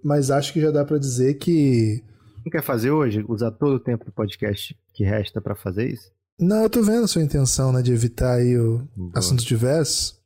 Mas 0.02 0.32
acho 0.32 0.52
que 0.52 0.60
já 0.60 0.72
dá 0.72 0.84
pra 0.84 0.98
dizer 0.98 1.34
que. 1.34 2.02
Não 2.44 2.50
quer 2.50 2.64
fazer 2.64 2.90
hoje? 2.90 3.24
Usar 3.28 3.52
todo 3.52 3.74
o 3.74 3.80
tempo 3.80 4.04
do 4.04 4.10
podcast 4.10 4.76
que 4.92 5.04
resta 5.04 5.40
pra 5.40 5.54
fazer 5.54 5.92
isso? 5.92 6.10
Não, 6.40 6.62
eu 6.62 6.70
tô 6.70 6.82
vendo 6.82 7.04
a 7.04 7.08
sua 7.08 7.22
intenção, 7.22 7.72
né? 7.72 7.82
De 7.82 7.92
evitar 7.92 8.36
aí 8.36 8.56
o 8.58 8.88
Boa. 8.96 9.12
assuntos 9.14 9.44
diversos. 9.44 10.18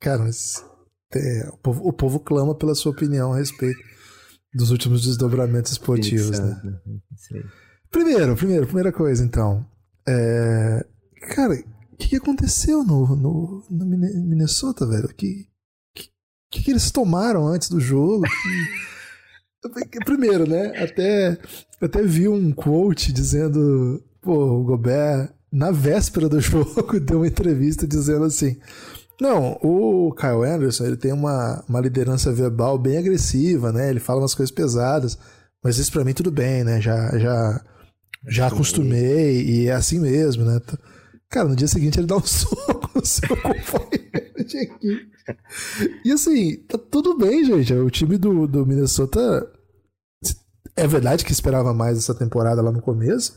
Cara, 0.00 0.20
mas. 0.20 0.64
é, 1.14 1.48
o, 1.52 1.56
povo, 1.58 1.88
o 1.88 1.92
povo 1.92 2.20
clama 2.20 2.54
pela 2.54 2.74
sua 2.74 2.92
opinião 2.92 3.32
a 3.32 3.36
respeito 3.36 3.78
dos 4.54 4.70
últimos 4.70 5.04
desdobramentos 5.04 5.72
esportivos, 5.72 6.38
né? 6.38 6.60
Aí. 7.32 7.44
Primeiro, 7.90 8.36
primeiro, 8.36 8.66
primeira 8.66 8.92
coisa, 8.92 9.24
então. 9.24 9.66
É, 10.06 10.86
Cara, 11.28 11.54
o 11.54 11.96
que, 11.96 12.08
que 12.08 12.16
aconteceu 12.16 12.84
no, 12.84 13.16
no, 13.16 13.64
no 13.70 13.86
Minnesota, 13.86 14.86
velho? 14.86 15.06
O 15.06 15.14
que, 15.14 15.48
que, 15.94 16.62
que 16.62 16.70
eles 16.70 16.90
tomaram 16.90 17.46
antes 17.46 17.68
do 17.68 17.80
jogo? 17.80 18.24
Primeiro, 20.04 20.48
né? 20.48 20.76
Até, 20.82 21.38
até 21.80 22.02
vi 22.02 22.28
um 22.28 22.52
quote 22.52 23.12
dizendo: 23.12 24.02
pô, 24.24 24.60
o 24.60 24.64
Gobert, 24.64 25.30
na 25.52 25.70
véspera 25.70 26.28
do 26.28 26.40
jogo, 26.40 26.98
deu 27.00 27.18
uma 27.18 27.28
entrevista 27.28 27.86
dizendo 27.86 28.24
assim. 28.24 28.56
Não, 29.20 29.58
o 29.62 30.12
Kyle 30.14 30.42
Anderson 30.44 30.86
ele 30.86 30.96
tem 30.96 31.12
uma, 31.12 31.62
uma 31.68 31.80
liderança 31.80 32.32
verbal 32.32 32.76
bem 32.76 32.98
agressiva, 32.98 33.70
né? 33.70 33.90
Ele 33.90 34.00
fala 34.00 34.20
umas 34.20 34.34
coisas 34.34 34.52
pesadas, 34.52 35.16
mas 35.62 35.78
isso 35.78 35.92
pra 35.92 36.04
mim 36.04 36.12
tudo 36.12 36.32
bem, 36.32 36.64
né? 36.64 36.80
Já, 36.80 37.16
já, 37.16 37.64
já 38.26 38.46
acostumei 38.48 39.40
e 39.42 39.68
é 39.68 39.72
assim 39.72 40.00
mesmo, 40.00 40.44
né? 40.44 40.58
T- 40.58 40.76
Cara, 41.30 41.48
no 41.48 41.56
dia 41.56 41.68
seguinte 41.68 41.98
ele 41.98 42.06
dá 42.06 42.16
um 42.16 42.22
soco 42.26 42.90
no 42.94 43.06
seu 43.06 43.28
companheiro 43.28 44.44
de 44.46 44.56
equipe. 44.58 45.08
E 46.04 46.12
assim, 46.12 46.56
tá 46.68 46.76
tudo 46.76 47.16
bem, 47.16 47.44
gente. 47.44 47.72
O 47.72 47.90
time 47.90 48.18
do, 48.18 48.46
do 48.46 48.66
Minnesota 48.66 49.48
é 50.76 50.86
verdade 50.86 51.24
que 51.24 51.32
esperava 51.32 51.72
mais 51.72 51.98
essa 51.98 52.14
temporada 52.14 52.60
lá 52.60 52.72
no 52.72 52.82
começo, 52.82 53.34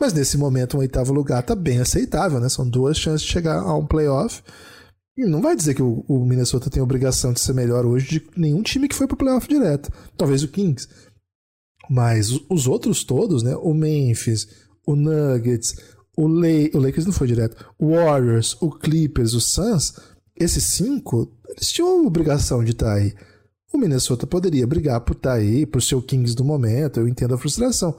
mas 0.00 0.12
nesse 0.12 0.36
momento 0.38 0.76
um 0.76 0.80
oitavo 0.80 1.12
lugar 1.12 1.42
tá 1.42 1.54
bem 1.54 1.80
aceitável, 1.80 2.38
né? 2.40 2.48
São 2.48 2.68
duas 2.68 2.96
chances 2.98 3.22
de 3.22 3.32
chegar 3.32 3.60
a 3.60 3.74
um 3.76 3.86
playoff. 3.86 4.42
E 5.16 5.24
não 5.26 5.42
vai 5.42 5.56
dizer 5.56 5.74
que 5.74 5.82
o, 5.82 6.04
o 6.06 6.24
Minnesota 6.24 6.70
tem 6.70 6.80
obrigação 6.82 7.32
de 7.32 7.40
ser 7.40 7.52
melhor 7.52 7.84
hoje 7.84 8.06
de 8.20 8.30
nenhum 8.36 8.62
time 8.62 8.86
que 8.88 8.94
foi 8.94 9.06
pro 9.08 9.16
playoff 9.16 9.48
direto. 9.48 9.90
Talvez 10.16 10.42
o 10.44 10.48
Kings. 10.48 10.86
Mas 11.90 12.30
o- 12.30 12.46
os 12.50 12.66
outros 12.66 13.02
todos, 13.02 13.42
né? 13.42 13.56
O 13.56 13.74
Memphis, 13.74 14.46
o 14.86 14.94
Nuggets, 14.94 15.74
o, 16.16 16.26
La 16.26 16.48
o 16.74 16.78
Lakers 16.78 17.06
não 17.06 17.12
foi 17.12 17.26
direto, 17.26 17.56
o 17.78 17.90
Warriors, 17.90 18.56
o 18.60 18.70
Clippers, 18.70 19.34
o 19.34 19.40
Suns, 19.40 19.94
esses 20.36 20.64
cinco, 20.64 21.32
eles 21.48 21.70
tinham 21.70 22.06
obrigação 22.06 22.62
de 22.62 22.72
estar 22.72 22.92
aí. 22.94 23.14
O 23.72 23.78
Minnesota 23.78 24.26
poderia 24.26 24.66
brigar 24.66 25.00
por 25.02 25.14
estar 25.16 25.34
aí, 25.34 25.66
por 25.66 25.82
ser 25.82 25.94
o 25.94 26.02
Kings 26.02 26.34
do 26.34 26.44
momento, 26.44 26.98
eu 27.00 27.08
entendo 27.08 27.34
a 27.34 27.38
frustração. 27.38 27.96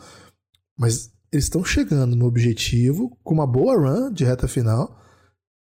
Mas 0.77 1.11
eles 1.31 1.45
estão 1.45 1.63
chegando 1.63 2.15
no 2.15 2.25
objetivo 2.25 3.17
com 3.23 3.33
uma 3.33 3.45
boa 3.47 3.75
run 3.77 4.11
de 4.11 4.23
reta 4.25 4.47
final. 4.47 4.97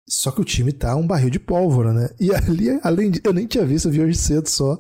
Só 0.09 0.31
que 0.33 0.40
o 0.40 0.44
time 0.44 0.72
tá 0.72 0.96
um 0.96 1.07
barril 1.07 1.31
de 1.31 1.38
pólvora, 1.38 1.92
né? 1.92 2.11
E 2.18 2.31
ali, 2.35 2.79
além 2.83 3.11
de. 3.11 3.20
Eu 3.25 3.33
nem 3.33 3.46
tinha 3.46 3.64
visto, 3.64 3.87
eu 3.88 3.92
vi 3.92 4.01
hoje 4.03 4.18
cedo 4.18 4.48
só. 4.48 4.79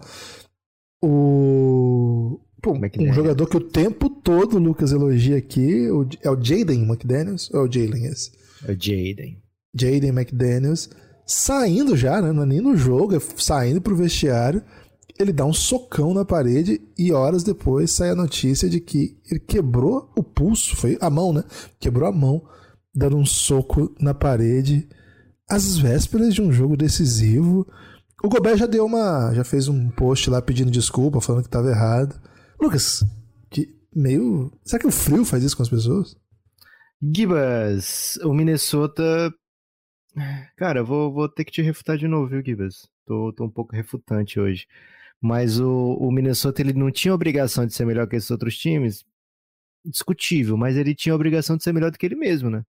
O. 1.02 2.40
Pô, 2.62 2.72
um 2.74 3.12
jogador 3.12 3.46
que 3.48 3.56
o 3.56 3.60
tempo 3.60 4.08
todo 4.08 4.54
o 4.54 4.58
Lucas 4.60 4.92
elogia 4.92 5.36
aqui 5.36 5.90
o- 5.90 6.08
é 6.22 6.30
o 6.30 6.40
Jaden 6.40 6.82
McDaniels? 6.84 7.50
Ou 7.52 7.60
é 7.64 7.68
o 7.68 7.72
Jalen 7.72 8.04
esse? 8.06 8.30
É 8.66 8.70
o 8.70 8.74
Jaden. 8.74 9.42
Jaden 9.76 10.10
McDaniels, 10.10 10.88
saindo 11.26 11.96
já, 11.96 12.22
né? 12.22 12.30
Não 12.30 12.44
é 12.44 12.46
nem 12.46 12.60
no 12.60 12.76
jogo, 12.76 13.16
é 13.16 13.20
saindo 13.36 13.80
pro 13.80 13.96
vestiário. 13.96 14.62
Ele 15.18 15.32
dá 15.32 15.44
um 15.44 15.52
socão 15.52 16.14
na 16.14 16.24
parede 16.24 16.80
e 16.98 17.12
horas 17.12 17.42
depois 17.42 17.90
sai 17.90 18.10
a 18.10 18.14
notícia 18.14 18.68
de 18.68 18.80
que 18.80 19.16
ele 19.30 19.40
quebrou 19.40 20.10
o 20.16 20.22
pulso, 20.22 20.74
foi 20.76 20.96
a 21.00 21.10
mão, 21.10 21.32
né? 21.32 21.44
Quebrou 21.78 22.08
a 22.08 22.12
mão, 22.12 22.42
dando 22.94 23.16
um 23.16 23.24
soco 23.24 23.94
na 24.00 24.14
parede 24.14 24.88
às 25.48 25.76
vésperas 25.76 26.34
de 26.34 26.40
um 26.40 26.50
jogo 26.52 26.76
decisivo. 26.76 27.66
O 28.24 28.28
Gobert 28.28 28.56
já 28.56 28.66
deu 28.66 28.86
uma. 28.86 29.32
já 29.34 29.44
fez 29.44 29.68
um 29.68 29.90
post 29.90 30.30
lá 30.30 30.40
pedindo 30.40 30.70
desculpa, 30.70 31.20
falando 31.20 31.42
que 31.42 31.48
estava 31.48 31.68
errado. 31.68 32.20
Lucas, 32.60 33.04
que 33.50 33.68
meio. 33.94 34.50
Será 34.64 34.80
que 34.80 34.86
o 34.86 34.92
frio 34.92 35.24
faz 35.24 35.42
isso 35.42 35.56
com 35.56 35.62
as 35.62 35.68
pessoas? 35.68 36.16
Gibas, 37.02 38.18
o 38.22 38.32
Minnesota. 38.32 39.32
Cara, 40.56 40.84
vou, 40.84 41.12
vou 41.12 41.28
ter 41.28 41.44
que 41.44 41.50
te 41.50 41.62
refutar 41.62 41.98
de 41.98 42.06
novo, 42.06 42.28
viu, 42.28 42.42
Gibas? 42.44 42.86
Tô, 43.04 43.32
tô 43.32 43.44
um 43.44 43.50
pouco 43.50 43.74
refutante 43.74 44.38
hoje. 44.38 44.66
Mas 45.22 45.60
o, 45.60 45.94
o 45.94 46.10
Minnesota 46.10 46.60
ele 46.60 46.72
não 46.72 46.90
tinha 46.90 47.14
obrigação 47.14 47.64
de 47.64 47.72
ser 47.72 47.84
melhor 47.86 48.08
que 48.08 48.16
esses 48.16 48.30
outros 48.30 48.58
times. 48.58 49.04
Discutível, 49.84 50.56
mas 50.56 50.76
ele 50.76 50.94
tinha 50.94 51.14
obrigação 51.14 51.56
de 51.56 51.62
ser 51.62 51.72
melhor 51.72 51.90
do 51.90 51.98
que 51.98 52.06
ele 52.06 52.16
mesmo, 52.16 52.50
né? 52.50 52.64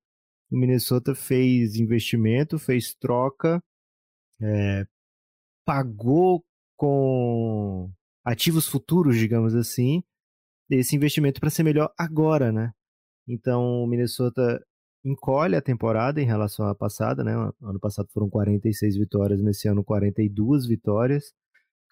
O 0.52 0.58
Minnesota 0.58 1.16
fez 1.16 1.76
investimento, 1.76 2.60
fez 2.60 2.94
troca, 2.96 3.62
é, 4.42 4.86
pagou 5.66 6.44
com 6.78 7.92
ativos 8.24 8.68
futuros, 8.68 9.18
digamos 9.18 9.56
assim, 9.56 10.04
esse 10.70 10.96
investimento 10.96 11.39
para 11.39 11.50
ser 11.50 11.63
melhor 11.63 11.92
agora, 11.98 12.52
né? 12.52 12.72
Então, 13.28 13.84
o 13.84 13.88
Minnesota 13.88 14.63
encolhe 15.04 15.56
a 15.56 15.62
temporada 15.62 16.22
em 16.22 16.26
relação 16.26 16.68
à 16.68 16.76
passada, 16.76 17.24
né? 17.24 17.34
Ano 17.62 17.80
passado 17.80 18.10
foram 18.13 18.30
46 18.30 18.98
vitórias, 18.98 19.42
nesse 19.42 19.68
ano 19.68 19.84
42 19.84 20.66
vitórias. 20.68 21.34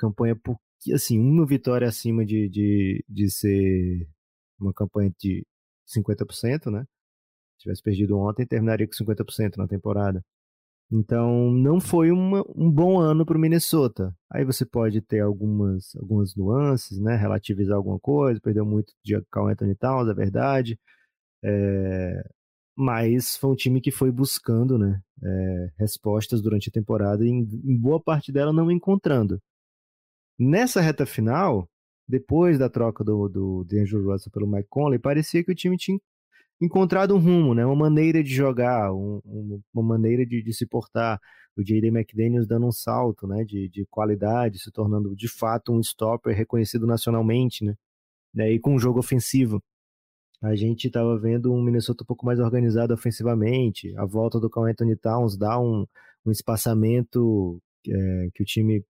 Campanha, 0.02 0.36
assim, 0.94 1.20
uma 1.20 1.46
vitória 1.46 1.88
acima 1.88 2.26
de, 2.26 2.50
de, 2.50 3.06
de 3.08 3.30
ser 3.30 4.08
uma 4.60 4.74
campanha 4.74 5.12
de 5.20 5.46
50%, 5.88 6.72
né? 6.72 6.86
Se 7.58 7.64
tivesse 7.64 7.84
perdido 7.84 8.18
ontem, 8.18 8.46
terminaria 8.46 8.88
com 8.88 8.94
50% 8.94 9.58
na 9.58 9.68
temporada. 9.68 10.24
Então, 10.92 11.52
não 11.52 11.80
foi 11.80 12.12
uma, 12.12 12.44
um 12.56 12.70
bom 12.70 13.00
ano 13.00 13.26
para 13.26 13.38
o 13.38 13.40
Minnesota. 13.40 14.14
Aí 14.30 14.44
você 14.44 14.66
pode 14.66 15.02
ter 15.02 15.22
algumas, 15.22 15.96
algumas 15.96 16.36
nuances, 16.36 17.00
né? 17.00 17.16
Relativizar 17.16 17.78
alguma 17.78 18.00
coisa. 18.00 18.42
Perdeu 18.42 18.66
muito 18.66 18.94
de 19.04 19.22
Carl 19.32 19.48
Anthony 19.48 19.76
Towns, 19.76 20.10
é 20.10 20.14
verdade. 20.14 20.80
É, 21.44 22.24
mas 22.76 23.38
foi 23.38 23.52
um 23.52 23.56
time 23.56 23.82
que 23.82 23.92
foi 23.92 24.12
buscando 24.12 24.78
né, 24.78 25.02
é, 25.24 25.72
respostas 25.78 26.42
durante 26.42 26.70
a 26.70 26.72
temporada 26.72 27.24
e 27.26 27.30
em, 27.30 27.40
em, 27.64 27.78
boa 27.78 28.02
parte 28.02 28.32
dela 28.32 28.52
não 28.52 28.72
encontrando. 28.72 29.40
Nessa 30.44 30.82
reta 30.82 31.06
final, 31.06 31.70
depois 32.08 32.58
da 32.58 32.68
troca 32.68 33.04
do, 33.04 33.30
do 33.30 33.64
D'Angelo 33.64 34.12
Russell 34.12 34.32
pelo 34.32 34.48
Mike 34.48 34.70
Conley, 34.72 34.98
parecia 34.98 35.44
que 35.44 35.52
o 35.52 35.56
time 35.56 35.78
tinha 35.78 36.00
encontrado 36.60 37.14
um 37.14 37.20
rumo, 37.20 37.54
né? 37.54 37.64
uma 37.64 37.76
maneira 37.76 38.24
de 38.24 38.34
jogar, 38.34 38.92
um, 38.92 39.22
uma 39.72 39.84
maneira 39.84 40.26
de, 40.26 40.42
de, 40.42 40.52
se 40.52 40.66
portar. 40.66 41.20
O 41.56 41.64
J.D. 41.64 41.90
McDaniels 41.90 42.48
dando 42.48 42.66
um 42.66 42.72
salto 42.72 43.28
né? 43.28 43.46
de, 43.46 43.70
de 43.70 43.86
qualidade, 43.86 44.58
se 44.58 44.72
tornando 44.72 45.16
de 45.16 45.28
fato 45.28 45.72
um 45.72 45.80
stopper 45.80 46.36
reconhecido 46.36 46.88
nacionalmente, 46.88 47.64
né? 48.34 48.52
E 48.52 48.60
com 48.60 48.74
um 48.74 48.80
jogo 48.80 48.98
ofensivo. 48.98 49.62
A 50.42 50.56
gente 50.56 50.88
estava 50.88 51.20
vendo 51.20 51.54
um 51.54 51.62
Minnesota 51.62 52.04
um 52.04 52.08
pouco 52.08 52.26
mais 52.26 52.40
organizado 52.40 52.96
ofensivamente. 52.96 53.96
A 53.96 54.06
volta 54.08 54.40
do 54.40 54.50
Carl 54.50 54.66
Anthony 54.66 54.96
Towns 54.96 55.38
dá 55.38 55.60
um, 55.60 55.86
um 56.26 56.32
espaçamento 56.32 57.62
é, 57.88 58.30
que 58.34 58.42
o 58.42 58.46
time 58.46 58.84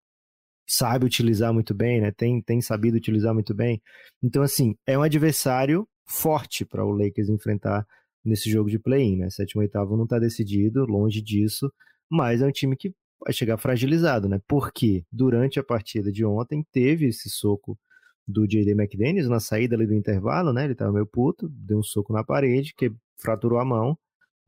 sabe 0.72 1.06
utilizar 1.06 1.54
muito 1.54 1.74
bem, 1.74 2.00
né? 2.00 2.12
Tem, 2.12 2.42
tem 2.42 2.62
sabido 2.62 2.96
utilizar 2.96 3.34
muito 3.34 3.54
bem. 3.54 3.82
Então, 4.24 4.42
assim, 4.42 4.76
é 4.88 4.98
um 4.98 5.02
adversário 5.02 5.88
forte 6.08 6.64
para 6.66 6.86
o 6.86 6.92
Lakers 6.92 7.30
enfrentar 7.30 7.86
nesse 8.24 8.50
jogo 8.50 8.70
de 8.70 8.80
play-in, 8.80 9.18
né? 9.18 9.30
Sétimo 9.30 9.62
e 9.62 9.66
oitavo 9.66 9.98
não 9.98 10.06
está 10.06 10.18
decidido, 10.18 10.86
longe 10.86 11.22
disso, 11.22 11.72
mas 12.10 12.42
é 12.42 12.48
um 12.48 12.52
time 12.52 12.78
que 12.78 12.94
vai 13.20 13.34
chegar 13.34 13.58
fragilizado, 13.58 14.30
né? 14.30 14.40
Porque 14.48 15.04
durante 15.12 15.60
a 15.60 15.64
partida 15.64 16.10
de 16.10 16.24
ontem 16.24 16.66
teve 16.72 17.08
esse 17.08 17.30
soco 17.30 17.78
do 18.26 18.48
J.D. 18.48 18.72
McDaniels 18.72 19.28
na 19.28 19.40
saída 19.42 19.76
ali 19.76 19.86
do 19.86 19.94
intervalo, 19.94 20.54
né? 20.54 20.64
Ele 20.64 20.74
estava 20.74 20.94
meio 20.94 21.06
puto, 21.06 21.50
deu 21.50 21.80
um 21.80 21.84
soco 21.84 22.14
na 22.14 22.24
parede, 22.24 22.74
que 22.76 22.92
fraturou 23.18 23.60
a 23.60 23.66
mão. 23.66 23.98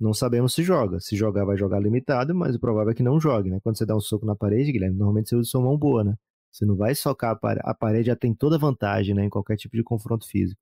Não 0.04 0.13
sabemos 0.13 0.54
se 0.54 0.63
joga. 0.63 1.00
Se 1.00 1.16
jogar, 1.16 1.46
vai 1.46 1.56
jogar 1.56 1.80
limitado, 1.80 2.36
mas 2.36 2.56
o 2.56 2.60
provável 2.60 2.92
é 2.92 2.94
que 2.94 3.02
não 3.02 3.22
jogue, 3.22 3.50
né? 3.50 3.60
Quando 3.63 3.78
você 3.78 3.86
dá 3.86 3.96
um 3.96 4.02
soco 4.02 4.26
na 4.26 4.36
parede, 4.36 4.74
Guilherme, 4.74 4.98
normalmente 4.98 5.30
você 5.30 5.38
usa 5.38 5.50
sua 5.50 5.62
mão 5.62 5.78
boa, 5.78 6.04
né? 6.04 6.16
Você 6.52 6.66
não 6.66 6.76
vai 6.76 6.94
socar 6.94 7.32
a 7.32 7.36
parede, 7.38 7.62
a 7.63 7.74
parede 7.74 8.08
já 8.08 8.16
tem 8.16 8.36
toda 8.36 8.58
vantagem, 8.58 9.16
né? 9.16 9.24
Em 9.24 9.30
qualquer 9.30 9.56
tipo 9.56 9.78
de 9.78 9.82
confronto 9.84 10.28
físico. 10.28 10.60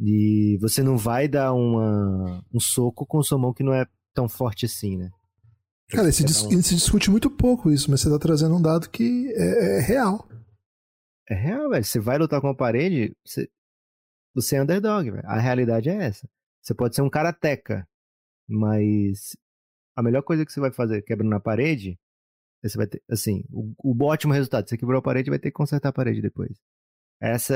E 0.00 0.56
você 0.58 0.82
não 0.82 0.96
vai 0.96 1.28
dar 1.28 1.52
uma, 1.52 2.42
um 2.50 2.58
soco 2.58 3.04
com 3.04 3.22
sua 3.22 3.36
mão 3.36 3.52
que 3.52 3.62
não 3.62 3.74
é 3.74 3.86
tão 4.14 4.26
forte 4.26 4.64
assim, 4.64 4.96
né? 4.96 5.10
Cara, 5.90 6.10
se, 6.10 6.24
dis 6.24 6.42
um... 6.42 6.62
se 6.62 6.74
discute 6.74 7.10
muito 7.10 7.30
pouco 7.30 7.70
isso, 7.70 7.90
mas 7.90 8.00
você 8.00 8.08
tá 8.08 8.18
trazendo 8.18 8.56
um 8.56 8.62
dado 8.62 8.88
que 8.88 9.30
é, 9.36 9.76
é 9.76 9.80
real. 9.80 10.26
É 11.28 11.34
real, 11.34 11.68
velho. 11.68 11.84
Você 11.84 12.00
vai 12.00 12.16
lutar 12.16 12.40
com 12.40 12.48
a 12.48 12.56
parede, 12.56 13.14
você, 13.22 13.46
você 14.34 14.56
é 14.56 14.62
underdog, 14.62 15.10
velho. 15.10 15.26
A 15.26 15.38
realidade 15.38 15.90
é 15.90 16.06
essa. 16.06 16.26
Você 16.62 16.72
pode 16.74 16.96
ser 16.96 17.02
um 17.02 17.10
karateca, 17.10 17.86
mas 18.52 19.36
a 19.96 20.02
melhor 20.02 20.22
coisa 20.22 20.44
que 20.44 20.52
você 20.52 20.60
vai 20.60 20.72
fazer 20.72 21.02
quebrando 21.02 21.34
a 21.34 21.40
parede, 21.40 21.98
você 22.62 22.76
vai 22.76 22.86
ter, 22.86 23.02
assim, 23.10 23.44
o, 23.50 23.72
o 23.78 24.04
ótimo 24.04 24.32
resultado. 24.32 24.68
Você 24.68 24.76
quebrou 24.76 24.98
a 24.98 25.02
parede, 25.02 25.30
vai 25.30 25.38
ter 25.38 25.50
que 25.50 25.56
consertar 25.56 25.88
a 25.88 25.92
parede 25.92 26.22
depois. 26.22 26.56
Essa 27.20 27.54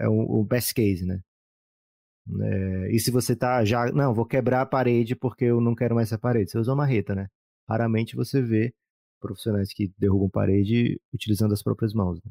é 0.00 0.08
o, 0.08 0.40
o 0.40 0.44
best 0.44 0.74
case, 0.74 1.04
né? 1.04 1.20
É, 2.40 2.94
e 2.94 3.00
se 3.00 3.10
você 3.10 3.34
tá 3.34 3.64
já, 3.64 3.90
não, 3.92 4.14
vou 4.14 4.26
quebrar 4.26 4.60
a 4.60 4.66
parede 4.66 5.16
porque 5.16 5.46
eu 5.46 5.60
não 5.60 5.74
quero 5.74 5.94
mais 5.94 6.08
essa 6.08 6.18
parede. 6.18 6.50
Você 6.50 6.58
usa 6.58 6.72
uma 6.72 6.78
marreta, 6.78 7.14
né? 7.14 7.28
Raramente 7.68 8.16
você 8.16 8.42
vê 8.42 8.74
profissionais 9.20 9.72
que 9.72 9.92
derrubam 9.98 10.28
parede 10.28 11.00
utilizando 11.12 11.52
as 11.52 11.62
próprias 11.62 11.92
mãos. 11.92 12.20
Né? 12.24 12.30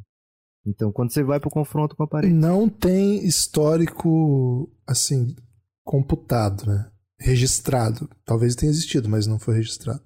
Então, 0.65 0.91
quando 0.91 1.11
você 1.11 1.23
vai 1.23 1.39
para 1.39 1.47
o 1.47 1.51
confronto 1.51 1.95
com 1.95 2.03
a 2.03 2.07
parede. 2.07 2.33
Não 2.33 2.69
tem 2.69 3.25
histórico, 3.25 4.69
assim, 4.85 5.35
computado, 5.83 6.65
né? 6.65 6.91
Registrado. 7.19 8.09
Talvez 8.25 8.55
tenha 8.55 8.69
existido, 8.69 9.09
mas 9.09 9.27
não 9.27 9.39
foi 9.39 9.55
registrado. 9.55 10.01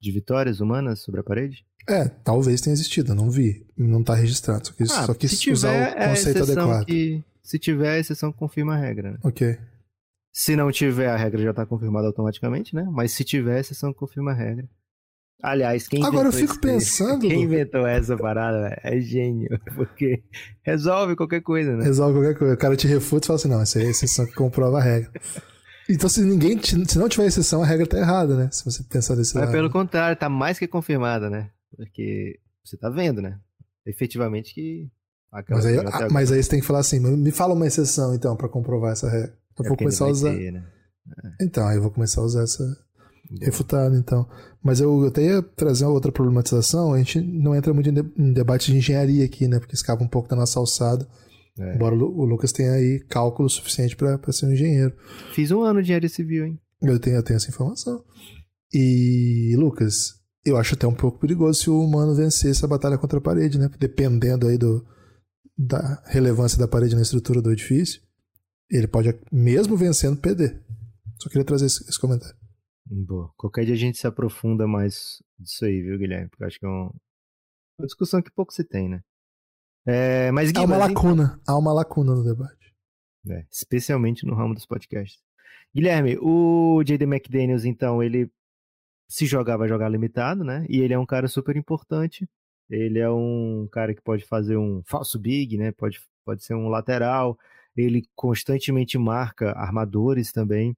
De 0.00 0.10
vitórias 0.12 0.60
humanas 0.60 1.00
sobre 1.00 1.20
a 1.20 1.24
parede? 1.24 1.64
É, 1.88 2.08
talvez 2.08 2.60
tenha 2.60 2.72
existido, 2.72 3.14
não 3.14 3.30
vi. 3.30 3.66
Não 3.76 4.00
está 4.00 4.14
registrado. 4.14 4.66
Só 4.66 4.72
quis, 4.72 4.90
ah, 4.90 5.06
só 5.06 5.14
quis 5.14 5.46
usar 5.46 5.70
o 5.70 5.98
é 5.98 6.08
conceito 6.08 6.42
adequado. 6.42 6.86
Que, 6.86 7.24
se 7.42 7.58
tiver 7.58 7.90
a 7.90 7.98
exceção, 7.98 8.32
confirma 8.32 8.74
a 8.74 8.78
regra, 8.78 9.12
né? 9.12 9.18
Ok. 9.22 9.58
Se 10.32 10.54
não 10.54 10.70
tiver, 10.70 11.08
a 11.08 11.16
regra 11.16 11.42
já 11.42 11.50
está 11.50 11.66
confirmada 11.66 12.06
automaticamente, 12.06 12.74
né? 12.74 12.86
Mas 12.90 13.12
se 13.12 13.24
tiver 13.24 13.56
a 13.56 13.60
exceção, 13.60 13.92
confirma 13.92 14.30
a 14.30 14.34
regra. 14.34 14.68
Aliás, 15.42 15.88
quem 15.88 16.04
Agora 16.04 16.28
eu 16.28 16.32
fico 16.32 16.60
pensando. 16.60 17.26
Quem 17.26 17.42
inventou 17.42 17.86
essa 17.86 18.16
parada 18.16 18.78
é 18.84 19.00
gênio, 19.00 19.48
porque 19.74 20.22
resolve 20.62 21.16
qualquer 21.16 21.40
coisa, 21.40 21.74
né? 21.76 21.84
Resolve 21.84 22.18
qualquer 22.18 22.38
coisa. 22.38 22.54
O 22.54 22.58
cara 22.58 22.76
te 22.76 22.86
refuta 22.86 23.24
e 23.24 23.28
fala 23.28 23.36
assim: 23.38 23.48
não, 23.48 23.60
essa 23.60 23.80
é 23.80 23.86
a 23.86 23.90
exceção 23.90 24.26
que 24.26 24.34
comprova 24.34 24.78
a 24.78 24.82
regra. 24.82 25.10
Então, 25.90 26.08
se 26.08 26.22
ninguém, 26.22 26.60
se 26.62 26.98
não 26.98 27.08
tiver 27.08 27.26
exceção, 27.26 27.62
a 27.62 27.66
regra 27.66 27.86
tá 27.86 27.98
errada, 27.98 28.36
né? 28.36 28.48
Se 28.52 28.64
você 28.64 28.82
pensar 28.84 29.16
desse 29.16 29.34
Mas 29.34 29.44
lado. 29.44 29.52
pelo 29.52 29.70
contrário, 29.70 30.16
tá 30.16 30.28
mais 30.28 30.58
que 30.58 30.68
confirmada, 30.68 31.28
né? 31.28 31.50
Porque 31.76 32.38
você 32.64 32.76
tá 32.76 32.88
vendo, 32.88 33.20
né? 33.20 33.38
Efetivamente 33.84 34.54
que. 34.54 34.88
Mas 35.48 35.66
aí, 35.66 35.78
ah, 35.78 36.08
mas 36.10 36.32
aí 36.32 36.42
você 36.42 36.50
tem 36.50 36.60
que 36.60 36.66
falar 36.66 36.80
assim: 36.80 37.00
me 37.00 37.30
fala 37.30 37.54
uma 37.54 37.66
exceção, 37.66 38.14
então, 38.14 38.36
para 38.36 38.48
comprovar 38.48 38.92
essa 38.92 39.08
regra. 39.08 39.32
Eu 39.58 39.64
é 39.64 39.68
vou 39.68 39.76
começar 39.76 40.04
a 40.04 40.08
usar. 40.08 40.34
Ter, 40.34 40.52
né? 40.52 40.64
é. 41.24 41.44
Então, 41.44 41.66
aí 41.66 41.76
eu 41.76 41.82
vou 41.82 41.90
começar 41.90 42.20
a 42.20 42.24
usar 42.24 42.42
essa, 42.42 42.64
refutado, 43.40 43.96
então. 43.96 44.28
Mas 44.62 44.80
eu, 44.80 45.02
eu 45.02 45.08
até 45.08 45.22
ia 45.22 45.42
trazer 45.42 45.84
uma 45.84 45.92
outra 45.92 46.10
problematização. 46.10 46.92
A 46.92 46.98
gente 46.98 47.20
não 47.20 47.54
entra 47.54 47.72
muito 47.72 47.88
em, 47.88 47.94
de, 47.94 48.04
em 48.18 48.32
debate 48.32 48.72
de 48.72 48.78
engenharia 48.78 49.24
aqui, 49.24 49.46
né? 49.46 49.58
Porque 49.58 49.74
escapa 49.74 50.02
um 50.02 50.08
pouco 50.08 50.28
da 50.28 50.36
nossa 50.36 50.58
alçada. 50.58 51.06
É. 51.58 51.74
Embora 51.74 51.94
o 51.94 52.24
Lucas 52.24 52.52
tenha 52.52 52.72
aí 52.72 53.00
cálculo 53.08 53.48
suficiente 53.48 53.96
para 53.96 54.32
ser 54.32 54.46
um 54.46 54.52
engenheiro. 54.52 54.94
Fiz 55.34 55.50
um 55.50 55.62
ano 55.62 55.80
de 55.80 55.86
engenharia 55.86 56.08
civil, 56.08 56.46
hein? 56.46 56.60
Eu 56.82 56.98
tenho, 56.98 57.16
eu 57.16 57.22
tenho 57.22 57.36
essa 57.36 57.50
informação. 57.50 58.02
E, 58.72 59.54
Lucas, 59.58 60.14
eu 60.44 60.56
acho 60.56 60.74
até 60.74 60.86
um 60.86 60.94
pouco 60.94 61.18
perigoso 61.18 61.60
se 61.60 61.70
o 61.70 61.80
humano 61.80 62.14
vencesse 62.14 62.64
a 62.64 62.68
batalha 62.68 62.96
contra 62.96 63.18
a 63.18 63.22
parede, 63.22 63.58
né? 63.58 63.68
Dependendo 63.78 64.46
aí 64.46 64.56
do, 64.56 64.86
da 65.56 66.02
relevância 66.06 66.58
da 66.58 66.68
parede 66.68 66.94
na 66.94 67.02
estrutura 67.02 67.42
do 67.42 67.52
edifício, 67.52 68.00
ele 68.70 68.86
pode, 68.86 69.12
mesmo 69.30 69.76
vencendo, 69.76 70.16
perder. 70.16 70.62
Só 71.20 71.28
queria 71.28 71.44
trazer 71.44 71.66
esse, 71.66 71.82
esse 71.88 72.00
comentário. 72.00 72.36
Boa. 72.86 73.30
Qualquer 73.36 73.64
dia 73.64 73.74
a 73.74 73.78
gente 73.78 73.98
se 73.98 74.06
aprofunda 74.06 74.66
mais 74.66 75.22
disso 75.38 75.64
aí, 75.64 75.82
viu, 75.82 75.98
Guilherme? 75.98 76.28
Porque 76.30 76.42
eu 76.42 76.46
acho 76.46 76.58
que 76.58 76.66
é 76.66 76.68
uma 76.68 76.92
discussão 77.82 78.22
que 78.22 78.30
pouco 78.30 78.52
se 78.52 78.64
tem, 78.64 78.88
né? 78.88 79.00
É, 79.86 80.30
mas, 80.30 80.50
Gui, 80.50 80.60
há 80.60 80.64
uma 80.64 80.78
mas 80.78 80.88
lacuna, 80.88 81.38
então... 81.40 81.54
há 81.54 81.58
uma 81.58 81.72
lacuna 81.72 82.14
no 82.14 82.24
debate. 82.24 82.74
É, 83.28 83.44
especialmente 83.50 84.26
no 84.26 84.34
ramo 84.34 84.54
dos 84.54 84.66
podcasts. 84.66 85.20
Guilherme, 85.74 86.18
o 86.20 86.82
J.D. 86.84 87.04
McDaniels, 87.04 87.64
então, 87.64 88.02
ele 88.02 88.30
se 89.08 89.26
jogar, 89.26 89.56
vai 89.56 89.68
jogar 89.68 89.88
limitado, 89.88 90.44
né? 90.44 90.64
E 90.68 90.80
ele 90.80 90.94
é 90.94 90.98
um 90.98 91.06
cara 91.06 91.28
super 91.28 91.56
importante. 91.56 92.28
Ele 92.68 92.98
é 93.00 93.10
um 93.10 93.68
cara 93.70 93.94
que 93.94 94.00
pode 94.00 94.24
fazer 94.24 94.56
um 94.56 94.82
falso 94.86 95.18
big, 95.18 95.58
né? 95.58 95.72
Pode, 95.72 96.00
pode 96.24 96.44
ser 96.44 96.54
um 96.54 96.68
lateral. 96.68 97.36
Ele 97.76 98.04
constantemente 98.14 98.96
marca 98.96 99.52
armadores 99.52 100.30
também. 100.30 100.76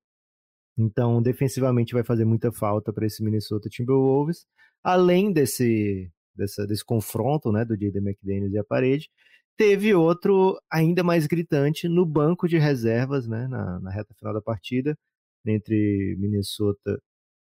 Então, 0.76 1.22
defensivamente 1.22 1.92
vai 1.92 2.02
fazer 2.02 2.24
muita 2.24 2.50
falta 2.50 2.92
para 2.92 3.06
esse 3.06 3.22
Minnesota 3.22 3.68
Timberwolves. 3.68 4.46
Além 4.82 5.30
desse, 5.32 6.10
dessa, 6.34 6.66
desse 6.66 6.84
confronto 6.84 7.52
né, 7.52 7.64
do 7.64 7.76
J.D. 7.76 7.98
McDaniels 7.98 8.52
e 8.52 8.58
a 8.58 8.64
parede, 8.64 9.10
teve 9.56 9.94
outro 9.94 10.60
ainda 10.70 11.02
mais 11.02 11.26
gritante 11.26 11.88
no 11.88 12.06
banco 12.06 12.48
de 12.48 12.58
reservas, 12.58 13.28
né, 13.28 13.46
na, 13.48 13.80
na 13.80 13.90
reta 13.90 14.14
final 14.14 14.34
da 14.34 14.40
partida, 14.40 14.96
entre 15.44 16.16
Minnesota 16.18 17.00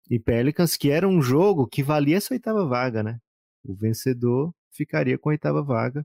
e 0.09 0.19
Pelicans, 0.19 0.75
que 0.77 0.89
era 0.89 1.07
um 1.07 1.21
jogo 1.21 1.67
que 1.67 1.83
valia 1.83 2.17
essa 2.17 2.33
oitava 2.33 2.65
vaga, 2.65 3.03
né? 3.03 3.19
O 3.63 3.75
vencedor 3.75 4.53
ficaria 4.71 5.17
com 5.17 5.29
a 5.29 5.33
oitava 5.33 5.61
vaga. 5.61 6.03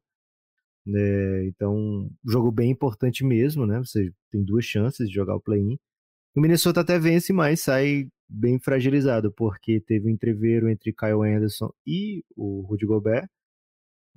Né? 0.87 1.47
Então, 1.47 2.11
jogo 2.25 2.51
bem 2.53 2.71
importante 2.71 3.25
mesmo, 3.25 3.67
né? 3.67 3.79
Você 3.79 4.13
tem 4.31 4.45
duas 4.45 4.65
chances 4.65 5.09
de 5.09 5.15
jogar 5.15 5.37
o 5.37 5.41
play-in. 5.41 5.79
O 6.35 6.41
Minnesota 6.41 6.81
até 6.81 6.99
vence, 6.99 7.33
mas 7.33 7.61
sai 7.61 8.09
bem 8.29 8.59
fragilizado, 8.59 9.33
porque 9.33 9.81
teve 9.81 10.07
um 10.09 10.11
entreveiro 10.11 10.69
entre 10.69 10.93
Kyle 10.93 11.23
Anderson 11.23 11.73
e 11.87 12.25
o 12.37 12.63
Rudy 12.63 12.87
Gobert. 12.87 13.29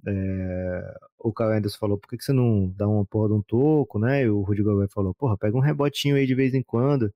É, 0.07 0.93
o 1.19 1.33
Kyle 1.33 1.49
Anderson 1.49 1.77
falou, 1.79 1.97
por 1.97 2.07
que, 2.09 2.17
que 2.17 2.23
você 2.23 2.33
não 2.33 2.69
dá 2.69 2.87
uma 2.87 3.05
porra 3.05 3.29
de 3.29 3.33
um 3.35 3.41
toco, 3.41 3.99
né? 3.99 4.23
E 4.23 4.29
o 4.29 4.41
Rudy 4.41 4.63
Gobert 4.63 4.89
falou, 4.91 5.13
porra, 5.13 5.37
pega 5.37 5.57
um 5.57 5.61
rebotinho 5.61 6.15
aí 6.15 6.25
de 6.25 6.35
vez 6.35 6.53
em 6.53 6.63
quando. 6.63 7.11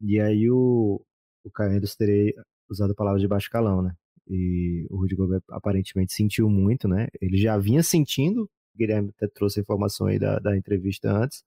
E 0.00 0.20
aí 0.20 0.50
o, 0.50 1.00
o 1.44 1.50
Kyle 1.50 1.68
Anderson 1.68 1.96
teria 1.98 2.34
usado 2.68 2.92
a 2.92 2.94
palavra 2.94 3.20
de 3.20 3.28
baixo 3.28 3.50
calão, 3.50 3.82
né? 3.82 3.94
E 4.28 4.86
o 4.90 4.96
Rudy 4.98 5.14
Gobert 5.16 5.42
aparentemente 5.50 6.12
sentiu 6.14 6.48
muito, 6.48 6.88
né? 6.88 7.08
Ele 7.20 7.36
já 7.36 7.58
vinha 7.58 7.82
sentindo, 7.82 8.44
o 8.44 8.78
Guilherme 8.78 9.10
até 9.10 9.28
trouxe 9.28 9.60
a 9.60 9.62
informação 9.62 10.06
aí 10.06 10.18
da, 10.18 10.38
da 10.38 10.56
entrevista 10.56 11.10
antes. 11.10 11.44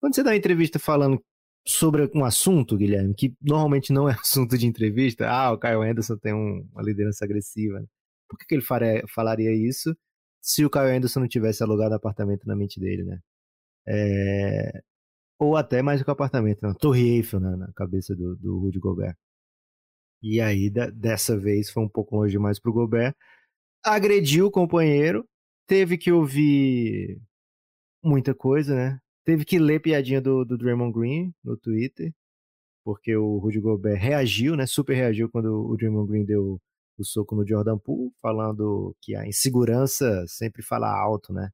Quando 0.00 0.14
você 0.14 0.22
dá 0.22 0.30
uma 0.30 0.36
entrevista 0.36 0.78
falando 0.78 1.22
sobre 1.68 2.10
um 2.14 2.24
assunto, 2.24 2.78
Guilherme, 2.78 3.14
que 3.14 3.34
normalmente 3.42 3.92
não 3.92 4.08
é 4.08 4.12
assunto 4.18 4.56
de 4.56 4.66
entrevista, 4.66 5.28
ah, 5.28 5.52
o 5.52 5.58
Kyle 5.58 5.82
Anderson 5.82 6.16
tem 6.16 6.32
um, 6.34 6.66
uma 6.72 6.82
liderança 6.82 7.24
agressiva. 7.24 7.84
Por 8.28 8.38
que, 8.38 8.46
que 8.46 8.54
ele 8.54 8.62
faria, 8.62 9.04
falaria 9.14 9.52
isso 9.52 9.94
se 10.40 10.64
o 10.64 10.70
Kyle 10.70 10.84
Anderson 10.96 11.20
não 11.20 11.28
tivesse 11.28 11.62
alugado 11.62 11.94
apartamento 11.94 12.46
na 12.46 12.56
mente 12.56 12.80
dele, 12.80 13.04
né? 13.04 13.20
É... 13.86 14.82
Ou 15.38 15.56
até 15.56 15.82
mais 15.82 16.00
do 16.00 16.04
que 16.04 16.10
apartamento, 16.10 16.60
não. 16.62 16.74
Torre 16.74 17.16
Eiffel 17.16 17.40
né, 17.40 17.56
na 17.56 17.72
cabeça 17.74 18.14
do, 18.16 18.36
do 18.36 18.58
Rudy 18.58 18.78
Gobert. 18.78 19.16
E 20.22 20.40
aí, 20.40 20.70
da, 20.70 20.90
dessa 20.90 21.38
vez, 21.38 21.70
foi 21.70 21.82
um 21.82 21.88
pouco 21.88 22.16
longe 22.16 22.32
demais 22.32 22.58
pro 22.58 22.72
Gobert. 22.72 23.14
Agrediu 23.84 24.46
o 24.46 24.50
companheiro, 24.50 25.28
teve 25.66 25.98
que 25.98 26.10
ouvir 26.12 27.20
muita 28.02 28.34
coisa, 28.34 28.74
né? 28.74 29.00
Teve 29.28 29.44
que 29.44 29.58
ler 29.58 29.78
piadinha 29.78 30.22
do, 30.22 30.42
do 30.42 30.56
Draymond 30.56 30.90
Green 30.90 31.34
no 31.44 31.54
Twitter, 31.54 32.14
porque 32.82 33.14
o 33.14 33.36
Rudy 33.36 33.60
Gobert 33.60 34.00
reagiu, 34.00 34.56
né? 34.56 34.64
Super 34.64 34.94
reagiu 34.94 35.28
quando 35.28 35.66
o 35.68 35.76
Draymond 35.76 36.08
Green 36.08 36.24
deu 36.24 36.58
o 36.96 37.04
soco 37.04 37.36
no 37.36 37.46
Jordan 37.46 37.76
Poole, 37.76 38.10
falando 38.22 38.96
que 39.02 39.14
a 39.14 39.28
insegurança 39.28 40.24
sempre 40.26 40.62
fala 40.62 40.88
alto, 40.90 41.30
né? 41.34 41.50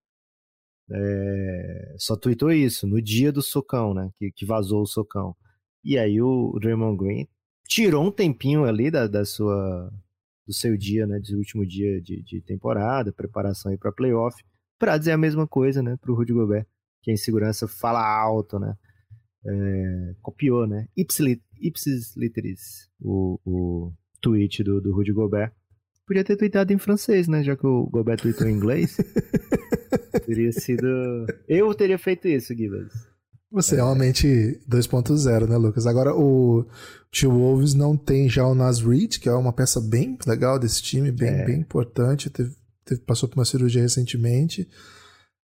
É, 0.89 1.97
só 1.99 2.15
tweetou 2.17 2.53
isso 2.53 2.87
no 2.87 3.03
dia 3.03 3.33
do 3.33 3.43
socão, 3.43 3.93
né? 3.93 4.09
Que, 4.21 4.31
que 4.31 4.47
vazou 4.47 4.83
o 4.83 4.87
socão. 4.87 5.35
E 5.83 5.99
aí 5.99 6.23
o, 6.23 6.53
o 6.55 6.61
Draymond 6.61 6.97
Green 6.97 7.29
tirou 7.67 8.07
um 8.07 8.13
tempinho 8.13 8.67
ali 8.67 8.89
da, 8.89 9.09
da 9.09 9.25
sua 9.25 9.93
do 10.47 10.55
seu 10.55 10.77
dia, 10.77 11.09
né, 11.09 11.19
do 11.19 11.39
último 11.39 11.67
dia 11.67 12.01
de, 12.01 12.23
de 12.23 12.41
temporada, 12.41 13.13
preparação 13.13 13.73
aí 13.73 13.77
para 13.77 13.91
playoff, 13.91 14.41
para 14.79 14.97
dizer 14.97 15.11
a 15.11 15.19
mesma 15.19 15.45
coisa, 15.45 15.83
né, 15.83 15.97
para 16.01 16.13
o 16.13 16.15
Rudy 16.15 16.33
Gobert, 16.33 16.67
que 17.05 17.11
a 17.11 17.15
insegurança 17.15 17.69
fala 17.69 18.03
alto, 18.03 18.59
né, 18.59 18.75
é, 19.47 20.15
copiou, 20.23 20.67
né, 20.67 20.89
ipsis, 20.97 21.39
ipsis 21.61 22.17
literis, 22.17 22.89
o, 22.99 23.39
o 23.45 23.93
tweet 24.23 24.65
do, 24.65 24.81
do 24.81 24.95
Rudy 24.95 25.13
Gobert. 25.13 25.53
Podia 26.07 26.25
ter 26.25 26.37
tweetado 26.37 26.73
em 26.73 26.79
francês, 26.79 27.29
né, 27.29 27.43
já 27.43 27.55
que 27.55 27.67
o 27.67 27.87
Gobert 27.91 28.21
tweetou 28.21 28.49
em 28.49 28.55
inglês. 28.55 28.97
teria 30.27 30.53
sido... 30.53 31.27
Eu 31.47 31.75
teria 31.75 31.99
feito 31.99 32.27
isso, 32.27 32.55
Gibbs. 32.55 32.93
Você 33.53 33.75
é 33.75 33.77
realmente 33.77 34.61
2.0, 34.69 35.47
né, 35.47 35.57
Lucas? 35.57 35.87
Agora, 35.87 36.13
o 36.13 36.67
Tio 37.13 37.31
Wolves 37.31 37.73
não 37.73 37.97
tem 37.97 38.29
já 38.29 38.45
o 38.45 38.55
Nas 38.55 38.81
Reed, 38.81 39.19
que 39.19 39.29
é 39.29 39.33
uma 39.33 39.53
peça 39.53 39.81
bem 39.81 40.19
legal 40.27 40.59
desse 40.59 40.83
time, 40.83 41.13
bem, 41.13 41.29
é. 41.29 41.45
bem 41.45 41.61
importante. 41.61 42.29
Teve, 42.31 42.53
teve, 42.85 43.01
passou 43.03 43.29
por 43.29 43.39
uma 43.39 43.45
cirurgia 43.45 43.81
recentemente. 43.81 44.69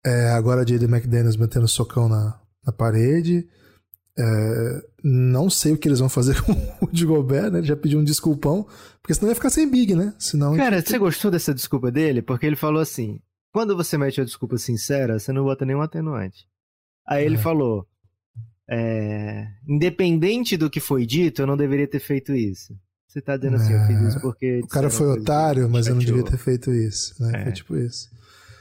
É, 0.05 0.31
agora 0.31 0.65
J.D. 0.65 0.87
McDaniels 0.87 1.37
metendo 1.37 1.69
socão 1.69 2.09
na, 2.09 2.41
na 2.65 2.73
parede. 2.73 3.47
É, 4.19 4.83
não 5.03 5.49
sei 5.49 5.73
o 5.73 5.79
que 5.79 5.89
eles 5.89 6.01
vão 6.01 6.09
fazer 6.09 6.41
com 6.45 6.53
o 6.85 6.91
de 6.91 7.07
Gobert, 7.07 7.51
né? 7.51 7.63
já 7.63 7.77
pediu 7.77 7.99
um 7.99 8.05
desculpão, 8.05 8.67
porque 9.01 9.15
senão 9.15 9.31
ia 9.31 9.35
ficar 9.35 9.51
sem 9.51 9.71
Big, 9.71 9.95
né? 9.95 10.15
Senão 10.19 10.57
Cara, 10.57 10.79
gente... 10.79 10.91
você 10.91 10.99
gostou 10.99 11.31
dessa 11.31 11.55
desculpa 11.55 11.91
dele? 11.91 12.21
Porque 12.21 12.45
ele 12.47 12.57
falou 12.57 12.81
assim: 12.81 13.21
quando 13.53 13.77
você 13.77 13.97
mete 13.97 14.21
a 14.21 14.25
desculpa 14.25 14.59
sincera, 14.59 15.19
você 15.19 15.33
não 15.33 15.45
bota 15.45 15.65
nenhum 15.65 15.81
atenuante. 15.81 16.47
Aí 17.07 17.25
ele 17.25 17.37
é. 17.37 17.39
falou: 17.39 17.87
é, 18.69 19.47
independente 19.67 20.57
do 20.57 20.71
que 20.71 20.81
foi 20.81 21.07
dito, 21.07 21.43
eu 21.43 21.47
não 21.47 21.57
deveria 21.57 21.89
ter 21.89 22.01
feito 22.01 22.35
isso. 22.35 22.75
Você 23.09 23.21
tá 23.21 23.37
dizendo 23.37 23.57
assim, 23.57 23.73
eu 23.73 23.87
fiz 23.87 24.01
isso 24.03 24.19
é, 24.19 24.21
porque. 24.21 24.61
O 24.63 24.69
cara 24.69 24.89
foi 24.89 25.09
otário, 25.09 25.69
mas 25.69 25.87
eu 25.87 25.95
não 25.95 26.01
devia 26.01 26.23
ter 26.23 26.39
feito 26.39 26.71
isso, 26.73 27.21
né? 27.21 27.41
É. 27.41 27.45
Foi 27.45 27.53
tipo 27.53 27.77
isso. 27.77 28.09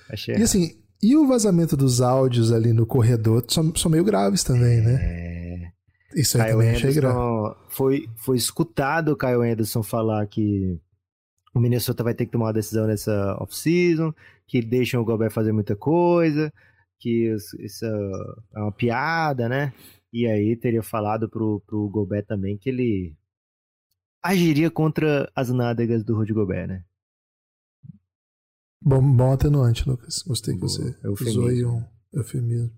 Achei 0.10 0.36
e 0.36 0.42
assim, 0.42 0.79
e 1.02 1.16
o 1.16 1.28
vazamento 1.28 1.78
dos 1.78 2.02
áudios 2.02 2.52
ali 2.52 2.74
no 2.74 2.86
corredor 2.86 3.44
são, 3.48 3.74
são 3.76 3.90
meio 3.90 4.04
graves 4.04 4.44
também, 4.44 4.82
né? 4.82 5.00
É. 5.02 5.72
Isso 6.16 6.38
aí 6.38 6.46
Kyle 6.46 6.54
também 6.58 6.72
achei 6.72 6.94
grave. 6.94 7.56
Foi, 7.70 8.10
foi 8.18 8.38
escutado 8.38 9.10
o 9.10 9.18
Kyle 9.18 9.50
Anderson 9.50 9.84
falar 9.84 10.26
que 10.28 10.80
o 11.54 11.60
Minnesota 11.60 12.04
vai 12.04 12.14
ter 12.14 12.26
que 12.26 12.32
tomar 12.32 12.48
uma 12.48 12.54
decisão 12.54 12.88
nessa 12.88 13.38
off-season, 13.40 14.14
que 14.48 14.62
deixam 14.62 15.02
o 15.02 15.06
Gobert 15.06 15.32
fazer 15.32 15.52
muita 15.52 15.76
coisa, 15.76 16.52
que 17.00 17.34
isso 17.60 17.86
é 17.86 18.60
uma 18.60 18.72
piada, 18.72 19.48
né? 19.48 19.74
E 20.12 20.26
aí 20.28 20.56
teria 20.56 20.82
falado 20.82 21.30
pro, 21.30 21.62
pro 21.66 21.90
Gobert 21.90 22.26
também 22.26 22.58
que 22.58 22.70
ele 22.70 23.16
agiria 24.22 24.70
contra 24.70 25.32
as 25.36 25.50
nádegas 25.50 26.04
do 26.04 26.16
Rudy 26.16 26.34
Gobert, 26.34 26.68
né? 26.68 26.84
Bom, 28.82 29.02
bom 29.02 29.34
atenuante, 29.34 29.88
Lucas. 29.88 30.24
Gostei 30.26 30.56
que 30.56 30.62
você 30.62 30.96
eufemismo. 31.04 31.42
usou 31.42 31.48
aí 31.48 31.66
um 31.66 31.84
eufemismo. 32.14 32.72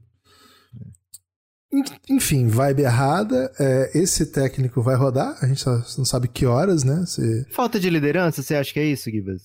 Enfim, 2.09 2.47
vibe 2.47 2.81
errada. 2.81 3.51
É, 3.59 3.97
esse 3.97 4.25
técnico 4.25 4.81
vai 4.81 4.95
rodar. 4.95 5.37
A 5.41 5.47
gente 5.47 5.61
só 5.61 5.71
não 5.97 6.05
sabe 6.05 6.27
que 6.27 6.45
horas, 6.45 6.83
né? 6.83 7.05
Se... 7.05 7.45
Falta 7.51 7.79
de 7.79 7.89
liderança, 7.89 8.41
você 8.41 8.55
acha 8.55 8.73
que 8.73 8.79
é 8.79 8.85
isso, 8.85 9.09
Gibas? 9.09 9.41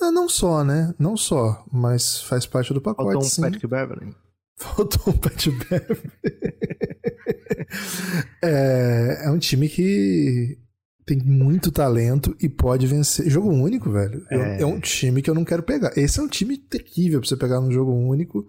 É, 0.00 0.10
não 0.10 0.28
só, 0.28 0.64
né? 0.64 0.94
Não 0.98 1.16
só, 1.16 1.64
mas 1.72 2.20
faz 2.22 2.44
parte 2.44 2.74
do 2.74 2.80
pacote. 2.80 3.12
Faltou 3.12 3.26
um 3.26 3.30
sim. 3.30 3.42
Patrick 3.42 3.66
Beverly. 3.66 4.14
Faltou 4.56 5.14
um 5.14 5.16
Pat 5.16 5.46
Beverly. 5.46 6.12
é, 8.42 9.22
é 9.24 9.30
um 9.30 9.38
time 9.38 9.68
que 9.68 10.58
tem 11.04 11.18
muito 11.18 11.72
talento 11.72 12.36
e 12.40 12.48
pode 12.48 12.86
vencer. 12.86 13.28
Jogo 13.28 13.50
único, 13.50 13.90
velho. 13.90 14.24
É... 14.30 14.62
é... 14.62 14.66
um 14.66 14.80
time 14.80 15.22
que 15.22 15.30
eu 15.30 15.34
não 15.34 15.44
quero 15.44 15.62
pegar. 15.62 15.92
Esse 15.96 16.20
é 16.20 16.22
um 16.22 16.28
time 16.28 16.56
terrível 16.56 17.20
pra 17.20 17.28
você 17.28 17.36
pegar 17.36 17.60
num 17.60 17.70
jogo 17.70 17.92
único. 17.92 18.46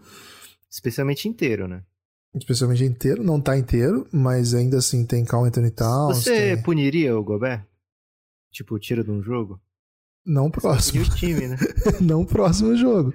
Especialmente 0.69 1.27
inteiro, 1.27 1.67
né? 1.67 1.83
Especialmente 2.35 2.83
inteiro. 2.83 3.23
Não 3.23 3.39
tá 3.39 3.57
inteiro, 3.57 4.07
mas 4.11 4.53
ainda 4.53 4.77
assim 4.77 5.05
tem 5.05 5.25
Cal 5.25 5.45
Anthony 5.45 5.71
Towns. 5.71 6.23
Você 6.23 6.55
tem... 6.55 6.63
puniria 6.63 7.17
o 7.17 7.23
Gobert? 7.23 7.65
Tipo, 8.51 8.79
tira 8.79 9.03
de 9.03 9.11
um 9.11 9.21
jogo? 9.21 9.59
Não 10.25 10.49
próximo. 10.49 11.03
o 11.03 11.09
time, 11.15 11.47
né? 11.47 11.57
não 11.99 12.25
próximo 12.25 12.75
jogo. 12.75 13.13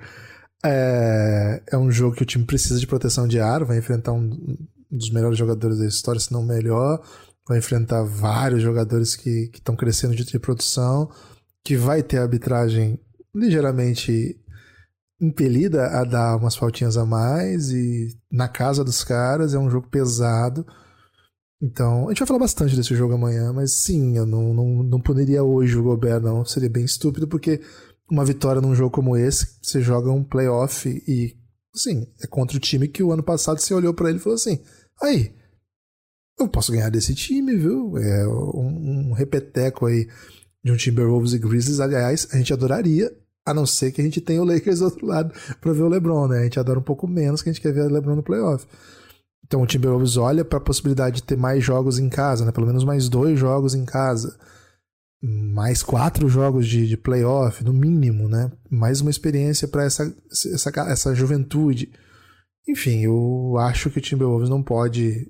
É... 0.65 1.63
é 1.71 1.79
um 1.79 1.91
jogo 1.91 2.17
que 2.17 2.23
o 2.23 2.27
time 2.27 2.45
precisa 2.45 2.79
de 2.79 2.87
proteção 2.87 3.27
de 3.27 3.41
ar, 3.41 3.65
vai 3.65 3.79
enfrentar 3.79 4.13
um 4.13 4.57
um 4.91 4.97
dos 4.97 5.11
melhores 5.11 5.39
jogadores 5.39 5.79
da 5.79 5.87
história, 5.87 6.21
se 6.21 6.33
não 6.33 6.41
o 6.41 6.47
melhor. 6.47 7.03
Vai 7.49 7.59
enfrentar 7.59 8.03
vários 8.03 8.63
jogadores 8.63 9.17
que 9.17 9.51
estão 9.55 9.75
crescendo 9.75 10.15
de, 10.15 10.39
produção, 10.39 11.11
que 11.65 11.77
vai 11.77 12.03
ter 12.03 12.19
a 12.19 12.23
arbitragem 12.23 13.01
ligeiramente 13.35 14.39
impelida 15.21 15.87
a 15.87 16.05
dar 16.05 16.37
umas 16.37 16.55
faltinhas 16.55 16.97
a 16.97 17.05
mais 17.05 17.71
e 17.71 18.17
na 18.31 18.49
casa 18.49 18.85
dos 18.85 19.03
caras 19.03 19.55
é 19.55 19.59
um 19.59 19.71
jogo 19.71 19.89
pesado. 19.89 20.67
Então, 21.61 22.07
a 22.07 22.11
gente 22.11 22.21
vai 22.21 22.29
falar 22.29 22.41
bastante 22.41 22.77
desse 22.77 22.95
jogo 22.95 23.15
amanhã, 23.15 23.53
mas 23.53 23.73
sim, 23.73 24.17
eu 24.17 24.25
não, 24.25 24.55
não, 24.55 24.83
não 24.85 25.01
puniria 25.01 25.43
hoje 25.43 25.77
o 25.77 25.83
Gobert, 25.83 26.21
não. 26.21 26.45
Seria 26.45 26.71
bem 26.71 26.85
estúpido, 26.85 27.27
porque 27.27 27.61
uma 28.11 28.25
vitória 28.25 28.61
num 28.61 28.75
jogo 28.75 28.91
como 28.91 29.17
esse, 29.17 29.59
você 29.61 29.81
joga 29.81 30.11
um 30.11 30.23
playoff 30.23 30.89
e, 30.89 31.37
sim, 31.75 32.07
é 32.23 32.27
contra 32.27 32.57
o 32.57 32.61
time 32.61 32.87
que 32.87 33.03
o 33.03 33.11
ano 33.11 33.23
passado 33.23 33.59
você 33.59 33.75
olhou 33.75 33.93
para 33.93 34.09
ele 34.09 34.19
e 34.19 34.23
falou 34.23 34.37
assim: 34.37 34.61
Aí, 35.03 35.35
eu 36.39 36.49
posso 36.49 36.73
ganhar 36.73 36.91
desse 36.91 37.15
time, 37.15 37.57
viu? 37.57 37.99
É 37.99 38.27
um, 38.29 39.11
um 39.11 39.13
repeteco 39.13 39.87
aí 39.87 40.09
de 40.63 40.71
um 40.71 40.77
Timberwolves 40.77 41.33
e 41.33 41.39
Grizzlies. 41.39 41.81
Aliás, 41.81 42.29
a 42.33 42.37
gente 42.37 42.53
adoraria, 42.53 43.11
a 43.45 43.53
não 43.53 43.67
ser 43.67 43.93
que 43.93 44.01
a 44.01 44.05
gente 44.05 44.21
tenha 44.21 44.41
o 44.41 44.45
Lakers 44.45 44.79
do 44.79 44.85
outro 44.85 45.07
lado 45.07 45.35
para 45.61 45.73
ver 45.73 45.83
o 45.83 45.89
LeBron, 45.89 46.29
né? 46.29 46.41
A 46.41 46.45
gente 46.45 46.61
adora 46.61 46.79
um 46.79 46.83
pouco 46.83 47.09
menos 47.09 47.43
que 47.43 47.49
a 47.49 47.53
gente 47.53 47.63
quer 47.63 47.73
ver 47.73 47.87
o 47.87 47.93
LeBron 47.93 48.17
no 48.17 48.23
playoff. 48.23 48.67
Então 49.45 49.63
o 49.63 49.67
Timberwolves 49.67 50.17
olha 50.17 50.45
para 50.45 50.59
a 50.59 50.63
possibilidade 50.63 51.17
de 51.17 51.23
ter 51.23 51.37
mais 51.37 51.65
jogos 51.65 51.99
em 51.99 52.09
casa, 52.09 52.45
né? 52.45 52.53
Pelo 52.53 52.67
menos 52.67 52.85
mais 52.85 53.09
dois 53.09 53.39
jogos 53.39 53.75
em 53.75 53.85
casa. 53.85 54.39
Mais 55.21 55.83
quatro 55.83 56.29
jogos 56.29 56.69
de, 56.69 56.87
de 56.87 56.97
playoff, 56.97 57.65
no 57.65 57.73
mínimo, 57.73 58.29
né? 58.29 58.53
Mais 58.71 59.01
uma 59.01 59.11
experiência 59.11 59.67
para 59.67 59.85
essa, 59.85 60.15
essa, 60.31 60.71
essa 60.83 61.15
juventude. 61.15 61.91
Enfim, 62.69 63.01
eu 63.01 63.57
acho 63.59 63.91
que 63.91 63.99
o 63.99 64.03
Timberwolves 64.03 64.51
não 64.51 64.63
pode 64.63 65.27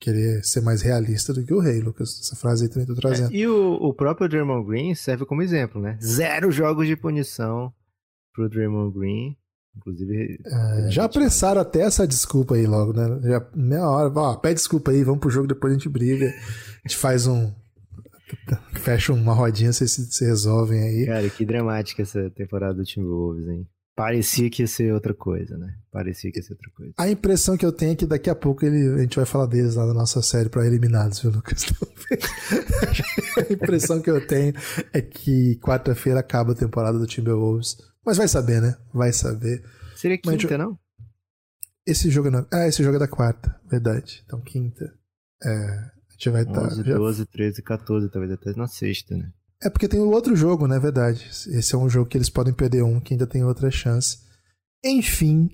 querer 0.00 0.44
ser 0.44 0.60
mais 0.60 0.82
realista 0.82 1.32
do 1.32 1.44
que 1.44 1.52
o 1.52 1.60
Rei, 1.60 1.80
Lucas. 1.80 2.20
Essa 2.20 2.36
frase 2.36 2.64
aí 2.64 2.70
também 2.70 2.86
tô 2.86 2.94
trazendo. 2.94 3.32
É, 3.32 3.36
e 3.36 3.46
o, 3.46 3.74
o 3.74 3.92
próprio 3.92 4.28
Draymond 4.28 4.66
Green 4.66 4.94
serve 4.94 5.26
como 5.26 5.42
exemplo, 5.42 5.80
né? 5.80 5.98
Zero 6.02 6.50
jogos 6.50 6.86
de 6.86 6.96
punição 6.96 7.72
pro 8.32 8.48
Draymond 8.48 8.96
Green. 8.96 9.36
Inclusive. 9.76 10.38
É, 10.44 10.90
já 10.90 11.04
apressaram 11.04 11.60
até 11.60 11.82
essa 11.82 12.06
desculpa 12.06 12.56
aí 12.56 12.66
logo, 12.66 12.92
né? 12.92 13.20
Já, 13.22 13.46
meia 13.54 13.88
hora, 13.88 14.12
ó, 14.14 14.36
pede 14.36 14.54
desculpa 14.54 14.90
aí, 14.90 15.04
vamos 15.04 15.20
pro 15.20 15.30
jogo, 15.30 15.46
depois 15.46 15.72
a 15.72 15.76
gente 15.76 15.88
briga. 15.88 16.26
A 16.26 16.88
gente 16.88 16.96
faz 16.96 17.26
um. 17.26 17.52
Fecha 18.74 19.12
uma 19.12 19.32
rodinha, 19.32 19.72
vocês 19.72 19.90
se, 19.90 20.12
se 20.12 20.24
resolvem 20.24 20.82
aí. 20.82 21.06
Cara, 21.06 21.30
que 21.30 21.46
dramática 21.46 22.02
essa 22.02 22.28
temporada 22.30 22.74
do 22.74 22.84
Timberwolves, 22.84 23.48
hein? 23.48 23.66
Parecia 23.98 24.48
que 24.48 24.62
ia 24.62 24.68
ser 24.68 24.94
outra 24.94 25.12
coisa, 25.12 25.58
né? 25.58 25.74
Parecia 25.90 26.30
que 26.30 26.38
ia 26.38 26.42
ser 26.44 26.52
outra 26.52 26.70
coisa. 26.70 26.94
A 26.96 27.10
impressão 27.10 27.56
que 27.56 27.66
eu 27.66 27.72
tenho 27.72 27.94
é 27.94 27.96
que 27.96 28.06
daqui 28.06 28.30
a 28.30 28.34
pouco 28.36 28.64
ele, 28.64 28.94
a 28.94 29.02
gente 29.02 29.16
vai 29.16 29.26
falar 29.26 29.46
deles 29.46 29.74
lá 29.74 29.84
na 29.86 29.92
nossa 29.92 30.22
série 30.22 30.48
para 30.48 30.64
eliminados, 30.64 31.18
viu, 31.18 31.32
Lucas? 31.32 31.66
a 33.36 33.52
impressão 33.52 34.00
que 34.00 34.08
eu 34.08 34.24
tenho 34.24 34.54
é 34.92 35.02
que 35.02 35.56
quarta-feira 35.56 36.20
acaba 36.20 36.52
a 36.52 36.54
temporada 36.54 36.96
do 36.96 37.08
Timberwolves. 37.08 37.76
Mas 38.06 38.16
vai 38.16 38.28
saber, 38.28 38.62
né? 38.62 38.76
Vai 38.94 39.12
saber. 39.12 39.64
Seria 39.96 40.16
quinta, 40.16 40.38
gente... 40.38 40.56
não? 40.56 40.78
Esse 41.84 42.08
jogo 42.08 42.30
não. 42.30 42.46
Ah, 42.52 42.68
esse 42.68 42.84
jogo 42.84 42.94
é 42.94 43.00
da 43.00 43.08
quarta, 43.08 43.60
verdade. 43.68 44.22
Então 44.24 44.40
quinta. 44.40 44.94
É, 45.42 45.50
a 45.50 46.12
gente 46.12 46.30
vai 46.30 46.42
estar. 46.42 46.66
11, 46.66 46.84
tá, 46.84 46.94
12, 46.94 47.18
já... 47.18 47.26
13, 47.26 47.62
14, 47.62 48.10
talvez 48.12 48.32
até 48.32 48.52
na 48.54 48.68
sexta, 48.68 49.16
né? 49.16 49.32
É 49.60 49.68
porque 49.68 49.88
tem 49.88 50.00
o 50.00 50.10
outro 50.10 50.36
jogo, 50.36 50.66
né? 50.66 50.78
Verdade. 50.78 51.28
Esse 51.30 51.74
é 51.74 51.78
um 51.78 51.88
jogo 51.88 52.08
que 52.08 52.16
eles 52.16 52.30
podem 52.30 52.54
perder 52.54 52.82
um, 52.82 53.00
que 53.00 53.14
ainda 53.14 53.26
tem 53.26 53.44
outra 53.44 53.70
chance. 53.70 54.18
Enfim, 54.84 55.50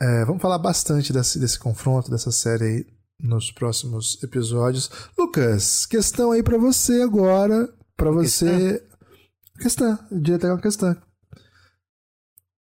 é, 0.00 0.24
vamos 0.24 0.42
falar 0.42 0.58
bastante 0.58 1.12
desse, 1.12 1.38
desse 1.38 1.58
confronto, 1.58 2.10
dessa 2.10 2.32
série 2.32 2.64
aí 2.64 2.86
nos 3.20 3.50
próximos 3.50 4.22
episódios. 4.22 4.90
Lucas, 5.16 5.86
questão 5.86 6.32
aí 6.32 6.42
para 6.42 6.58
você 6.58 7.02
agora, 7.02 7.72
para 7.96 8.10
você. 8.10 8.84
Questão, 9.60 9.98
eu 10.10 10.20
diria 10.20 10.36
até 10.36 10.48
uma 10.48 10.60
questão. 10.60 10.96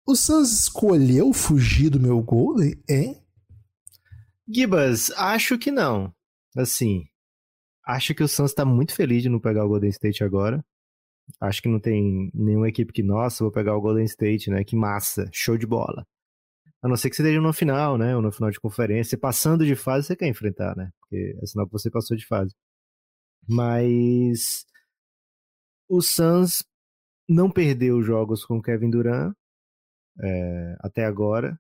O 0.06 0.16
Suns 0.16 0.52
escolheu 0.52 1.34
fugir 1.34 1.90
do 1.90 2.00
meu 2.00 2.22
Golden, 2.22 2.82
hein? 2.90 3.22
Gibas, 4.48 5.12
acho 5.12 5.58
que 5.58 5.70
não. 5.70 6.14
Assim, 6.56 7.04
Acho 7.88 8.14
que 8.14 8.22
o 8.22 8.28
Suns 8.28 8.52
está 8.52 8.66
muito 8.66 8.94
feliz 8.94 9.24
de 9.24 9.30
não 9.30 9.40
pegar 9.40 9.64
o 9.64 9.70
Golden 9.70 9.90
State 9.90 10.22
agora. 10.22 10.62
Acho 11.40 11.62
que 11.62 11.70
não 11.70 11.80
tem 11.80 12.30
nenhuma 12.34 12.68
equipe 12.68 12.92
que, 12.92 13.02
nossa, 13.02 13.46
vou 13.46 13.52
pegar 13.52 13.78
o 13.78 13.82
Golden 13.82 14.04
State, 14.04 14.50
né? 14.50 14.62
Que 14.66 14.76
massa, 14.76 15.30
show 15.32 15.58
de 15.58 15.66
bola. 15.66 16.06
A 16.82 16.90
não 16.90 16.98
ser 16.98 17.10
que 17.10 17.16
você 17.16 17.22
esteja 17.22 17.40
no 17.40 17.54
final, 17.54 17.98
né? 17.98 18.14
Ou 18.14 18.22
no 18.22 18.30
final 18.30 18.52
de 18.52 18.60
conferência. 18.60 19.18
Passando 19.18 19.66
de 19.66 19.74
fase, 19.74 20.08
você 20.08 20.18
quer 20.18 20.28
enfrentar, 20.28 20.76
né? 20.76 20.92
Porque 21.00 21.38
é 21.42 21.46
sinal 21.46 21.66
que 21.66 21.72
você 21.72 21.90
passou 21.90 22.18
de 22.18 22.26
fase. 22.26 22.54
Mas 23.48 24.66
o 25.88 26.02
Suns 26.02 26.66
não 27.28 27.50
perdeu 27.50 28.02
jogos 28.04 28.44
com 28.46 28.58
o 28.58 28.62
Kevin 28.62 28.90
Durant 28.90 29.34
é, 30.22 30.76
até 30.82 31.06
agora. 31.06 31.58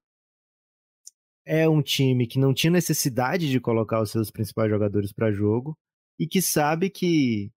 É 1.45 1.69
um 1.69 1.81
time 1.81 2.27
que 2.27 2.37
não 2.37 2.53
tinha 2.53 2.71
necessidade 2.71 3.49
de 3.49 3.61
colocar 3.61 4.01
os 4.01 4.11
seus 4.11 4.29
principais 4.29 4.69
jogadores 4.69 5.13
para 5.13 5.31
jogo 5.31 5.77
e 6.19 6.27
que 6.27 6.41
sabe 6.41 6.89
que 6.89 7.51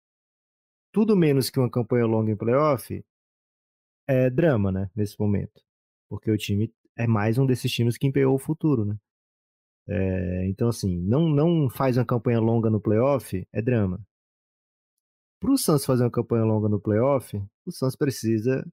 tudo 0.92 1.16
menos 1.16 1.50
que 1.50 1.58
uma 1.58 1.70
campanha 1.70 2.06
longa 2.06 2.32
em 2.32 2.36
playoff 2.36 3.04
é 4.08 4.28
drama, 4.28 4.72
né, 4.72 4.90
nesse 4.94 5.18
momento. 5.18 5.62
Porque 6.08 6.30
o 6.30 6.36
time 6.36 6.72
é 6.96 7.06
mais 7.06 7.38
um 7.38 7.46
desses 7.46 7.70
times 7.70 7.96
que 7.96 8.06
empenhou 8.06 8.34
o 8.34 8.38
futuro, 8.38 8.84
né? 8.84 8.96
É, 9.88 10.48
então, 10.48 10.68
assim, 10.68 11.00
não, 11.00 11.28
não 11.28 11.68
faz 11.70 11.96
uma 11.96 12.04
campanha 12.04 12.40
longa 12.40 12.70
no 12.70 12.80
playoff, 12.80 13.46
é 13.52 13.62
drama. 13.62 14.00
Para 15.40 15.52
o 15.52 15.56
Suns 15.56 15.84
fazer 15.84 16.04
uma 16.04 16.10
campanha 16.10 16.44
longa 16.44 16.68
no 16.68 16.80
playoff, 16.80 17.36
o 17.64 17.72
Suns 17.72 17.96
precisa 17.96 18.64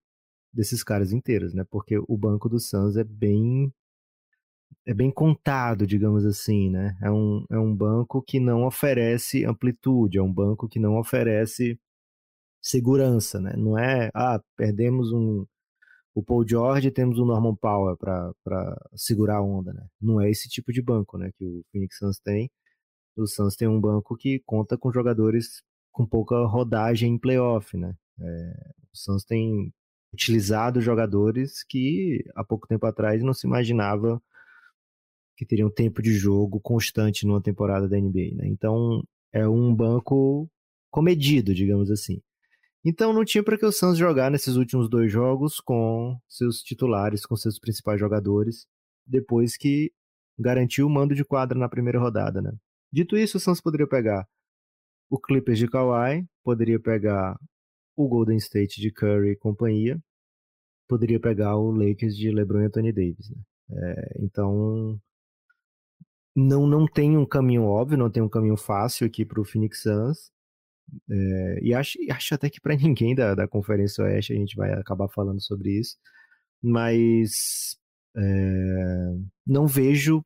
desses 0.53 0.83
caras 0.83 1.11
inteiros, 1.13 1.53
né? 1.53 1.63
Porque 1.69 1.97
o 1.97 2.17
banco 2.17 2.49
do 2.49 2.59
Suns 2.59 2.97
é 2.97 3.03
bem 3.03 3.73
é 4.85 4.93
bem 4.93 5.11
contado, 5.11 5.85
digamos 5.85 6.25
assim, 6.25 6.69
né? 6.69 6.97
É 7.01 7.11
um, 7.11 7.45
é 7.51 7.59
um 7.59 7.75
banco 7.75 8.21
que 8.21 8.39
não 8.39 8.65
oferece 8.65 9.45
amplitude, 9.45 10.17
é 10.17 10.21
um 10.21 10.31
banco 10.33 10.67
que 10.67 10.79
não 10.79 10.97
oferece 10.97 11.79
segurança, 12.61 13.39
né? 13.39 13.53
Não 13.57 13.77
é, 13.77 14.09
ah, 14.13 14.41
perdemos 14.55 15.11
um 15.11 15.45
o 16.17 16.23
Paul 16.23 16.47
George 16.47 16.87
e 16.87 16.91
temos 16.91 17.19
o 17.19 17.25
Norman 17.25 17.55
Powell 17.55 17.95
para 17.95 18.33
segurar 18.95 19.37
a 19.37 19.41
onda, 19.43 19.71
né? 19.71 19.85
Não 20.01 20.19
é 20.19 20.31
esse 20.31 20.49
tipo 20.49 20.73
de 20.73 20.81
banco, 20.81 21.15
né, 21.15 21.31
que 21.37 21.45
o 21.45 21.63
Phoenix 21.71 21.97
Suns 21.99 22.19
tem. 22.19 22.49
O 23.15 23.27
Suns 23.27 23.55
tem 23.55 23.67
um 23.67 23.79
banco 23.79 24.15
que 24.17 24.41
conta 24.45 24.77
com 24.77 24.91
jogadores 24.91 25.61
com 25.91 26.07
pouca 26.07 26.35
rodagem 26.47 27.13
em 27.13 27.19
playoff, 27.19 27.77
né? 27.77 27.95
É, 28.19 28.71
o 28.93 28.97
Suns 28.97 29.23
tem 29.25 29.71
utilizado 30.13 30.81
jogadores 30.81 31.63
que 31.63 32.23
há 32.35 32.43
pouco 32.43 32.67
tempo 32.67 32.85
atrás 32.87 33.21
não 33.23 33.33
se 33.33 33.45
imaginava 33.45 34.21
que 35.37 35.45
teriam 35.45 35.69
tempo 35.69 36.01
de 36.01 36.11
jogo 36.13 36.59
constante 36.59 37.25
numa 37.25 37.41
temporada 37.41 37.87
da 37.87 37.95
NBA, 37.95 38.35
né? 38.35 38.47
Então 38.47 39.03
é 39.31 39.47
um 39.47 39.73
banco 39.73 40.49
comedido, 40.89 41.53
digamos 41.53 41.91
assim. 41.91 42.19
Então 42.83 43.13
não 43.13 43.23
tinha 43.23 43.43
para 43.43 43.57
que 43.57 43.65
o 43.65 43.71
Suns 43.71 43.97
jogar 43.97 44.31
nesses 44.31 44.55
últimos 44.55 44.89
dois 44.89 45.11
jogos 45.11 45.59
com 45.59 46.17
seus 46.27 46.61
titulares, 46.61 47.25
com 47.25 47.35
seus 47.35 47.59
principais 47.59 47.99
jogadores, 47.99 48.65
depois 49.05 49.55
que 49.55 49.91
garantiu 50.39 50.87
o 50.87 50.89
mando 50.89 51.13
de 51.13 51.23
quadra 51.23 51.57
na 51.57 51.69
primeira 51.69 51.99
rodada, 51.99 52.41
né? 52.41 52.51
Dito 52.91 53.15
isso, 53.15 53.37
o 53.37 53.39
Suns 53.39 53.61
poderia 53.61 53.87
pegar 53.87 54.27
o 55.09 55.19
Clippers 55.19 55.59
de 55.59 55.67
Kawhi, 55.67 56.25
poderia 56.43 56.79
pegar 56.79 57.37
o 57.95 58.07
Golden 58.07 58.37
State 58.37 58.81
de 58.81 58.91
Curry 58.91 59.31
e 59.31 59.37
companhia, 59.37 59.99
poderia 60.87 61.19
pegar 61.19 61.57
o 61.57 61.71
Lakers 61.71 62.15
de 62.15 62.31
LeBron 62.31 62.61
e 62.61 62.65
Anthony 62.65 62.91
Davis, 62.91 63.29
né? 63.29 63.37
É, 63.69 64.23
então 64.23 64.99
não, 66.39 66.67
não 66.67 66.85
tem 66.85 67.17
um 67.17 67.25
caminho 67.25 67.63
óbvio, 67.63 67.97
não 67.97 68.11
tem 68.11 68.21
um 68.21 68.29
caminho 68.29 68.55
fácil 68.55 69.07
aqui 69.07 69.25
para 69.25 69.41
o 69.41 69.43
Phoenix 69.43 69.81
Suns. 69.81 70.31
É, 71.09 71.59
e 71.63 71.73
acho, 71.73 71.97
acho 72.11 72.35
até 72.35 72.47
que 72.47 72.61
para 72.61 72.75
ninguém 72.77 73.15
da, 73.15 73.33
da 73.33 73.47
Conferência 73.47 74.03
Oeste 74.03 74.33
a 74.33 74.35
gente 74.35 74.55
vai 74.55 74.71
acabar 74.73 75.09
falando 75.09 75.41
sobre 75.41 75.71
isso. 75.79 75.97
Mas 76.61 77.75
é, 78.15 78.21
não 79.47 79.65
vejo 79.65 80.23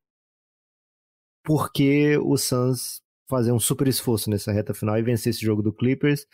por 1.45 1.71
que 1.71 2.17
o 2.17 2.35
Suns 2.37 3.01
fazer 3.29 3.53
um 3.53 3.59
super 3.59 3.87
esforço 3.87 4.29
nessa 4.29 4.51
reta 4.51 4.73
final 4.73 4.99
e 4.99 5.01
vencer 5.01 5.29
esse 5.29 5.41
jogo 5.41 5.61
do 5.61 5.71
Clippers 5.71 6.27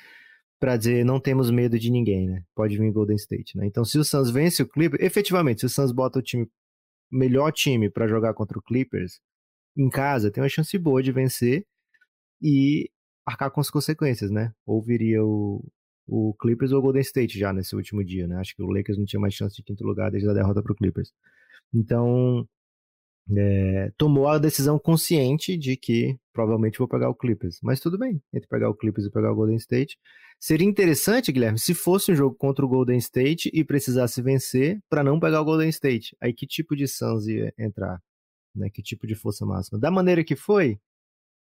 para 0.60 0.76
dizer 0.76 1.06
não 1.06 1.20
temos 1.20 1.52
medo 1.52 1.78
de 1.78 1.92
ninguém, 1.92 2.28
né? 2.28 2.44
Pode 2.56 2.76
vir 2.76 2.92
Golden 2.92 3.16
State, 3.16 3.56
né? 3.56 3.68
Então, 3.68 3.86
se 3.86 4.00
o 4.00 4.04
Suns 4.04 4.32
vence 4.32 4.64
o 4.64 4.68
Clippers, 4.68 5.04
efetivamente, 5.04 5.60
se 5.60 5.68
o 5.68 5.70
Suns 5.70 5.92
bota 5.92 6.18
o 6.18 6.22
time 6.24 6.50
melhor 7.12 7.52
time 7.52 7.92
para 7.92 8.08
jogar 8.08 8.34
contra 8.34 8.58
o 8.58 8.62
Clippers, 8.62 9.22
em 9.78 9.90
casa, 9.90 10.32
tem 10.32 10.42
uma 10.42 10.50
chance 10.50 10.78
boa 10.78 11.04
de 11.04 11.12
vencer 11.12 11.66
e 12.42 12.90
arcar 13.26 13.52
com 13.52 13.62
as 13.62 13.70
consequências, 13.70 14.32
né? 14.32 14.54
Ou 14.66 14.82
viria 14.82 15.24
o, 15.24 15.64
o 16.08 16.34
Clippers 16.40 16.72
ou 16.72 16.80
o 16.80 16.82
Golden 16.82 17.02
State 17.02 17.38
já 17.38 17.54
nesse 17.54 17.76
último 17.76 18.04
dia, 18.04 18.28
né? 18.28 18.38
Acho 18.38 18.56
que 18.56 18.64
o 18.64 18.72
Lakers 18.72 18.98
não 18.98 19.06
tinha 19.06 19.20
mais 19.20 19.34
chance 19.34 19.56
de 19.56 19.64
quinto 19.64 19.84
lugar 19.86 20.12
desde 20.12 20.30
a 20.30 20.34
derrota 20.34 20.64
para 20.64 20.72
o 20.72 20.76
Clippers. 20.76 21.12
Então, 21.74 22.48
é, 23.36 23.92
tomou 23.98 24.28
a 24.28 24.38
decisão 24.38 24.80
consciente 24.80 25.58
de 25.58 25.76
que 25.76 26.18
provavelmente 26.34 26.80
vou 26.80 26.88
pegar 26.88 27.10
o 27.10 27.16
Clippers. 27.16 27.60
Mas 27.62 27.80
tudo 27.80 27.98
bem, 27.98 28.22
entre 28.34 28.48
pegar 28.48 28.70
o 28.70 28.76
Clippers 28.76 29.08
e 29.08 29.12
pegar 29.12 29.32
o 29.32 29.36
Golden 29.36 29.58
State. 29.58 29.98
Seria 30.40 30.68
interessante, 30.68 31.32
Guilherme, 31.32 31.60
se 31.60 31.74
fosse 31.74 32.12
um 32.12 32.16
jogo 32.16 32.36
contra 32.36 32.64
o 32.64 32.70
Golden 32.70 32.98
State 32.98 33.50
e 33.54 33.64
precisasse 33.66 34.22
vencer 34.22 34.80
para 34.90 35.04
não 35.04 35.20
pegar 35.20 35.42
o 35.42 35.46
Golden 35.46 35.70
State. 35.70 36.16
Aí 36.22 36.32
que 36.34 36.46
tipo 36.46 36.76
de 36.76 36.88
Suns 36.88 37.28
ia 37.28 37.54
entrar? 37.58 38.00
Né? 38.58 38.70
Que 38.70 38.82
tipo 38.82 39.08
de 39.08 39.16
força 39.16 39.46
máxima. 39.46 39.80
Da 39.80 39.92
maneira 39.92 40.24
que 40.24 40.36
foi, 40.36 40.80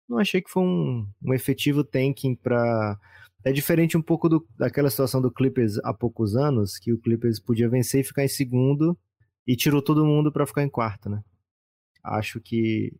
não 0.07 0.19
achei 0.19 0.41
que 0.41 0.49
foi 0.49 0.63
um, 0.63 1.07
um 1.23 1.33
efetivo 1.33 1.83
tanking 1.83 2.35
para 2.35 2.97
é 3.43 3.51
diferente 3.51 3.95
um 3.95 4.01
pouco 4.01 4.27
do, 4.27 4.45
daquela 4.57 4.89
situação 4.89 5.21
do 5.21 5.31
Clippers 5.31 5.77
há 5.83 5.93
poucos 5.93 6.35
anos, 6.35 6.79
que 6.79 6.91
o 6.91 6.97
Clippers 6.97 7.39
podia 7.39 7.69
vencer 7.69 8.01
e 8.01 8.03
ficar 8.03 8.23
em 8.23 8.27
segundo 8.27 8.97
e 9.45 9.55
tirou 9.55 9.83
todo 9.83 10.03
mundo 10.03 10.31
para 10.31 10.47
ficar 10.47 10.63
em 10.63 10.69
quarto, 10.69 11.09
né? 11.09 11.23
Acho 12.03 12.41
que 12.41 12.91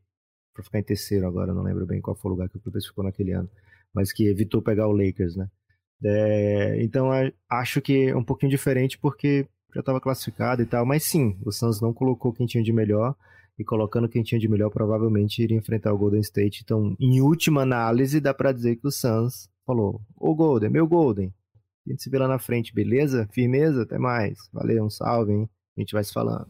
para 0.53 0.63
ficar 0.63 0.79
em 0.79 0.83
terceiro 0.83 1.27
agora, 1.27 1.51
não 1.51 1.63
lembro 1.63 1.85
bem 1.85 1.99
qual 1.99 2.15
foi 2.15 2.29
o 2.29 2.33
lugar 2.35 2.47
que 2.47 2.57
o 2.57 2.59
Clippers 2.59 2.85
ficou 2.85 3.03
naquele 3.03 3.31
ano, 3.31 3.49
mas 3.91 4.13
que 4.13 4.27
evitou 4.27 4.61
pegar 4.61 4.87
o 4.87 4.91
Lakers, 4.91 5.35
né? 5.35 5.49
É, 6.03 6.83
então 6.83 7.09
acho 7.49 7.81
que 7.81 8.09
é 8.09 8.15
um 8.15 8.23
pouquinho 8.23 8.51
diferente 8.51 8.99
porque 8.99 9.47
já 9.73 9.79
estava 9.79 9.99
classificado 9.99 10.61
e 10.61 10.65
tal, 10.65 10.85
mas 10.85 11.03
sim, 11.03 11.37
o 11.43 11.51
Suns 11.51 11.81
não 11.81 11.91
colocou 11.91 12.31
quem 12.31 12.45
tinha 12.45 12.63
de 12.63 12.71
melhor 12.71 13.15
e 13.57 13.63
colocando 13.63 14.09
quem 14.09 14.23
tinha 14.23 14.39
de 14.39 14.47
melhor, 14.47 14.69
provavelmente 14.69 15.41
iria 15.41 15.57
enfrentar 15.57 15.93
o 15.93 15.97
Golden 15.97 16.21
State. 16.21 16.61
Então, 16.63 16.95
em 16.99 17.21
última 17.21 17.61
análise, 17.61 18.19
dá 18.19 18.33
para 18.33 18.51
dizer 18.51 18.75
que 18.75 18.87
o 18.87 18.91
Suns 18.91 19.49
falou: 19.65 20.01
Ô 20.15 20.35
Golden, 20.35 20.69
meu 20.69 20.87
Golden, 20.87 21.33
a 21.85 21.89
gente 21.89 22.03
se 22.03 22.09
vê 22.09 22.17
lá 22.17 22.27
na 22.27 22.39
frente, 22.39 22.73
beleza? 22.73 23.27
Firmeza? 23.31 23.83
Até 23.83 23.97
mais. 23.97 24.37
Valeu, 24.51 24.85
um 24.85 24.89
salve, 24.89 25.33
hein? 25.33 25.49
A 25.77 25.81
gente 25.81 25.93
vai 25.93 26.03
se 26.03 26.11
falando. 26.11 26.47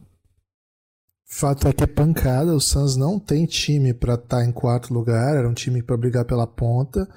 Fato 1.28 1.66
é 1.66 1.72
que 1.72 1.82
é 1.82 1.88
pancada, 1.88 2.54
o 2.54 2.60
Suns 2.60 2.96
não 2.96 3.18
tem 3.18 3.46
time 3.46 3.92
para 3.92 4.14
estar 4.14 4.38
tá 4.38 4.44
em 4.44 4.52
quarto 4.52 4.94
lugar, 4.94 5.36
era 5.36 5.48
um 5.48 5.54
time 5.54 5.82
para 5.82 5.96
brigar 5.96 6.24
pela 6.24 6.46
ponta, 6.46 7.08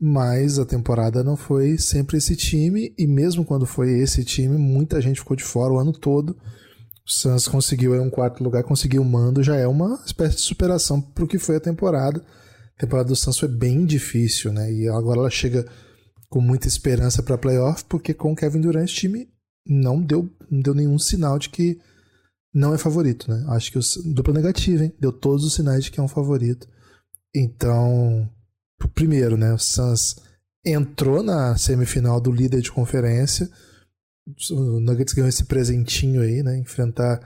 mas 0.00 0.60
a 0.60 0.64
temporada 0.64 1.24
não 1.24 1.36
foi 1.36 1.76
sempre 1.76 2.18
esse 2.18 2.36
time, 2.36 2.94
e 2.96 3.04
mesmo 3.04 3.44
quando 3.44 3.66
foi 3.66 3.98
esse 3.98 4.24
time, 4.24 4.56
muita 4.56 5.00
gente 5.00 5.18
ficou 5.18 5.36
de 5.36 5.42
fora 5.42 5.72
o 5.72 5.78
ano 5.78 5.92
todo. 5.92 6.36
O 7.08 7.10
Suns 7.10 7.48
conseguiu 7.48 7.94
aí 7.94 8.00
um 8.00 8.10
quarto 8.10 8.44
lugar, 8.44 8.62
conseguiu 8.62 9.00
o 9.00 9.04
mando, 9.04 9.42
já 9.42 9.56
é 9.56 9.66
uma 9.66 9.98
espécie 10.04 10.36
de 10.36 10.42
superação 10.42 11.00
para 11.00 11.24
o 11.24 11.28
que 11.28 11.38
foi 11.38 11.56
a 11.56 11.60
temporada. 11.60 12.22
A 12.76 12.80
temporada 12.80 13.08
do 13.08 13.16
Suns 13.16 13.38
foi 13.38 13.48
bem 13.48 13.86
difícil, 13.86 14.52
né? 14.52 14.70
E 14.70 14.86
agora 14.88 15.20
ela 15.20 15.30
chega 15.30 15.66
com 16.28 16.42
muita 16.42 16.68
esperança 16.68 17.22
para 17.22 17.38
playoff, 17.38 17.82
porque 17.88 18.12
com 18.12 18.32
o 18.32 18.36
Kevin 18.36 18.60
Durant 18.60 18.90
o 18.90 18.94
time 18.94 19.26
não 19.66 20.02
deu, 20.02 20.28
não 20.50 20.60
deu 20.60 20.74
nenhum 20.74 20.98
sinal 20.98 21.38
de 21.38 21.48
que 21.48 21.80
não 22.52 22.74
é 22.74 22.78
favorito, 22.78 23.30
né? 23.30 23.42
Acho 23.48 23.72
que 23.72 23.78
o 23.78 24.12
dupla 24.12 24.34
negativa, 24.34 24.84
hein? 24.84 24.94
Deu 25.00 25.10
todos 25.10 25.44
os 25.44 25.54
sinais 25.54 25.84
de 25.84 25.90
que 25.90 25.98
é 25.98 26.02
um 26.02 26.08
favorito. 26.08 26.68
Então, 27.34 28.28
primeiro, 28.94 29.38
né? 29.38 29.54
O 29.54 29.58
Suns 29.58 30.16
entrou 30.62 31.22
na 31.22 31.56
semifinal 31.56 32.20
do 32.20 32.30
líder 32.30 32.60
de 32.60 32.70
conferência. 32.70 33.48
O 34.50 34.80
Nuggets 34.80 35.14
ganhou 35.14 35.28
esse 35.28 35.44
presentinho 35.44 36.22
aí, 36.22 36.42
né? 36.42 36.58
Enfrentar 36.58 37.20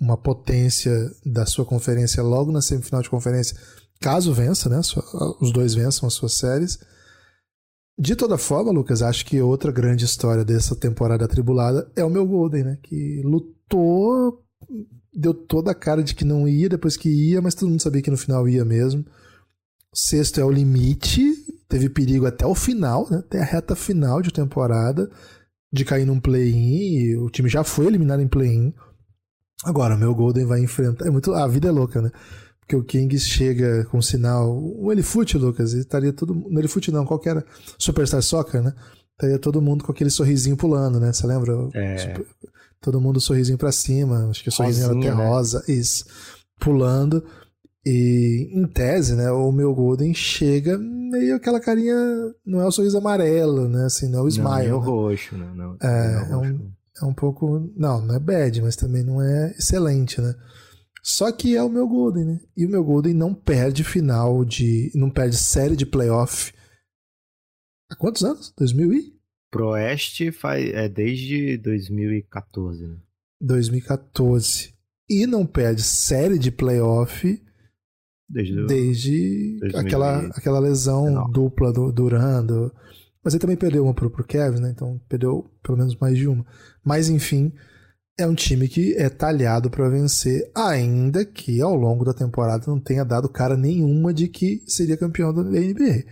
uma 0.00 0.16
potência 0.16 0.92
da 1.24 1.46
sua 1.46 1.64
conferência 1.64 2.22
logo 2.22 2.50
na 2.50 2.60
semifinal 2.60 3.00
de 3.00 3.10
conferência, 3.10 3.56
caso 4.00 4.34
vença, 4.34 4.68
né? 4.68 4.80
Os 5.40 5.52
dois 5.52 5.74
vençam 5.74 6.06
as 6.06 6.14
suas 6.14 6.34
séries. 6.34 6.78
De 7.98 8.16
toda 8.16 8.36
forma, 8.36 8.72
Lucas, 8.72 9.02
acho 9.02 9.24
que 9.24 9.40
outra 9.40 9.70
grande 9.70 10.04
história 10.04 10.44
dessa 10.44 10.74
temporada 10.74 11.24
atribulada 11.24 11.90
é 11.94 12.04
o 12.04 12.10
meu 12.10 12.26
Golden, 12.26 12.64
né? 12.64 12.78
Que 12.82 13.22
lutou, 13.24 14.44
deu 15.12 15.32
toda 15.32 15.70
a 15.70 15.74
cara 15.74 16.02
de 16.02 16.14
que 16.14 16.24
não 16.24 16.48
ia, 16.48 16.68
depois 16.68 16.96
que 16.96 17.08
ia, 17.08 17.40
mas 17.40 17.54
todo 17.54 17.68
mundo 17.68 17.82
sabia 17.82 18.02
que 18.02 18.10
no 18.10 18.16
final 18.16 18.48
ia 18.48 18.64
mesmo. 18.64 19.04
Sexto 19.94 20.40
é 20.40 20.44
o 20.44 20.50
limite, 20.50 21.32
teve 21.68 21.88
perigo 21.88 22.26
até 22.26 22.44
o 22.44 22.54
final, 22.54 23.08
né? 23.08 23.18
Até 23.18 23.40
a 23.40 23.44
reta 23.44 23.76
final 23.76 24.20
de 24.20 24.32
temporada, 24.32 25.08
de 25.74 25.84
cair 25.84 26.06
num 26.06 26.20
play-in, 26.20 27.16
o 27.16 27.28
time 27.28 27.48
já 27.48 27.64
foi 27.64 27.86
eliminado 27.86 28.20
em 28.20 28.28
play-in. 28.28 28.72
Agora, 29.64 29.96
o 29.96 29.98
meu 29.98 30.14
Golden 30.14 30.46
vai 30.46 30.60
enfrentar. 30.60 31.06
É 31.06 31.10
muito... 31.10 31.34
A 31.34 31.48
vida 31.48 31.68
é 31.68 31.70
louca, 31.72 32.00
né? 32.00 32.10
Porque 32.60 32.76
o 32.76 32.84
Kings 32.84 33.28
chega 33.28 33.84
com 33.86 34.00
sinal. 34.00 34.56
O 34.56 34.92
Elifoot, 34.92 35.36
Lucas, 35.36 35.72
estaria 35.72 36.12
todo. 36.12 36.34
No 36.34 36.58
Elifoot 36.58 36.90
não, 36.92 37.04
qual 37.04 37.18
que 37.18 37.28
era? 37.28 37.44
Superstar 37.76 38.22
Soccer, 38.22 38.62
né? 38.62 38.72
Estaria 39.12 39.38
todo 39.38 39.60
mundo 39.60 39.84
com 39.84 39.92
aquele 39.92 40.10
sorrisinho 40.10 40.56
pulando, 40.56 40.98
né? 40.98 41.12
Você 41.12 41.26
lembra? 41.26 41.52
É. 41.74 41.98
Super... 41.98 42.26
Todo 42.80 43.00
mundo 43.00 43.20
sorrisinho 43.20 43.58
para 43.58 43.72
cima. 43.72 44.28
Acho 44.30 44.42
que 44.42 44.48
o 44.48 44.52
sorrisinho 44.52 44.86
era 44.86 44.98
até 44.98 45.14
né? 45.14 45.28
rosa. 45.28 45.62
Isso. 45.68 46.04
Pulando. 46.58 47.24
E 47.86 48.48
em 48.52 48.66
tese, 48.66 49.14
né, 49.14 49.30
o 49.30 49.52
meu 49.52 49.74
Golden 49.74 50.14
chega 50.14 50.78
meio 50.78 51.36
aquela 51.36 51.60
carinha, 51.60 51.94
não 52.44 52.60
é 52.60 52.66
o 52.66 52.70
sorriso 52.70 52.96
amarelo, 52.96 53.68
né, 53.68 53.84
assim, 53.84 54.08
não 54.08 54.20
é 54.20 54.22
o 54.22 54.28
smile. 54.28 54.48
Não, 54.48 54.58
é 54.58 54.74
o 54.74 54.80
né? 54.80 54.86
roxo, 54.86 55.36
né? 55.36 55.52
Não, 55.54 55.76
é, 55.82 56.30
é, 56.30 56.36
um, 56.36 56.72
é 57.02 57.04
um 57.04 57.12
pouco, 57.12 57.70
não, 57.76 58.00
não 58.00 58.14
é 58.14 58.18
bad, 58.18 58.62
mas 58.62 58.74
também 58.74 59.02
não 59.02 59.20
é 59.20 59.50
excelente, 59.58 60.20
né. 60.20 60.34
Só 61.02 61.30
que 61.30 61.54
é 61.54 61.62
o 61.62 61.68
meu 61.68 61.86
Golden, 61.86 62.24
né? 62.24 62.40
E 62.56 62.64
o 62.64 62.70
meu 62.70 62.82
Golden 62.82 63.12
não 63.12 63.34
perde 63.34 63.84
final 63.84 64.42
de. 64.42 64.90
não 64.94 65.10
perde 65.10 65.36
série 65.36 65.76
de 65.76 65.84
playoff. 65.84 66.54
Há 67.90 67.96
quantos 67.96 68.24
anos? 68.24 68.54
2000 68.56 68.94
e? 68.94 69.14
Pro 69.50 69.68
Oeste 69.68 70.32
faz, 70.32 70.66
é 70.72 70.88
desde 70.88 71.58
2014, 71.58 72.86
né? 72.86 72.96
2014. 73.38 74.72
E 75.06 75.26
não 75.26 75.44
perde 75.44 75.82
série 75.82 76.38
de 76.38 76.50
playoff 76.50 77.38
desde, 78.34 78.66
desde 78.66 79.58
aquela, 79.76 80.18
aquela 80.34 80.58
lesão 80.58 81.30
dupla 81.30 81.72
do 81.72 81.92
Durando. 81.92 82.72
Mas 83.22 83.32
ele 83.32 83.40
também 83.40 83.56
perdeu 83.56 83.84
uma 83.84 83.94
pro, 83.94 84.10
pro 84.10 84.24
Kevin, 84.24 84.60
né? 84.60 84.70
Então 84.70 85.00
perdeu 85.08 85.48
pelo 85.62 85.78
menos 85.78 85.96
mais 85.96 86.18
de 86.18 86.26
uma. 86.26 86.44
Mas 86.84 87.08
enfim, 87.08 87.52
é 88.18 88.26
um 88.26 88.34
time 88.34 88.68
que 88.68 88.94
é 88.96 89.08
talhado 89.08 89.70
para 89.70 89.88
vencer, 89.88 90.50
ainda 90.54 91.24
que 91.24 91.60
ao 91.60 91.74
longo 91.74 92.04
da 92.04 92.12
temporada 92.12 92.64
não 92.66 92.80
tenha 92.80 93.04
dado 93.04 93.28
cara 93.28 93.56
nenhuma 93.56 94.12
de 94.12 94.28
que 94.28 94.62
seria 94.66 94.96
campeão 94.96 95.32
da 95.32 95.42
NBA. 95.42 96.04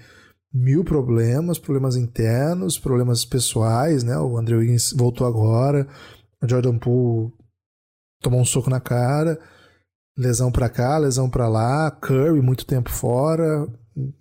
Mil 0.54 0.84
problemas, 0.84 1.58
problemas 1.58 1.96
internos, 1.96 2.78
problemas 2.78 3.24
pessoais, 3.24 4.04
né? 4.04 4.16
O 4.18 4.38
Andrew 4.38 4.60
Wiggins 4.60 4.92
voltou 4.96 5.26
agora, 5.26 5.88
o 6.40 6.48
Jordan 6.48 6.78
Poole 6.78 7.32
tomou 8.20 8.40
um 8.40 8.44
soco 8.44 8.70
na 8.70 8.80
cara, 8.80 9.38
lesão 10.16 10.50
para 10.50 10.68
cá, 10.68 10.98
lesão 10.98 11.28
para 11.28 11.48
lá, 11.48 11.90
Curry 11.90 12.40
muito 12.40 12.66
tempo 12.66 12.90
fora, 12.90 13.66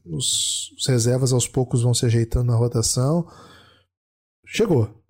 os, 0.05 0.71
os 0.77 0.87
reservas 0.87 1.33
aos 1.33 1.47
poucos 1.47 1.81
vão 1.81 1.93
se 1.93 2.05
ajeitando 2.05 2.47
na 2.47 2.55
rotação. 2.55 3.27
Chegou, 4.45 5.01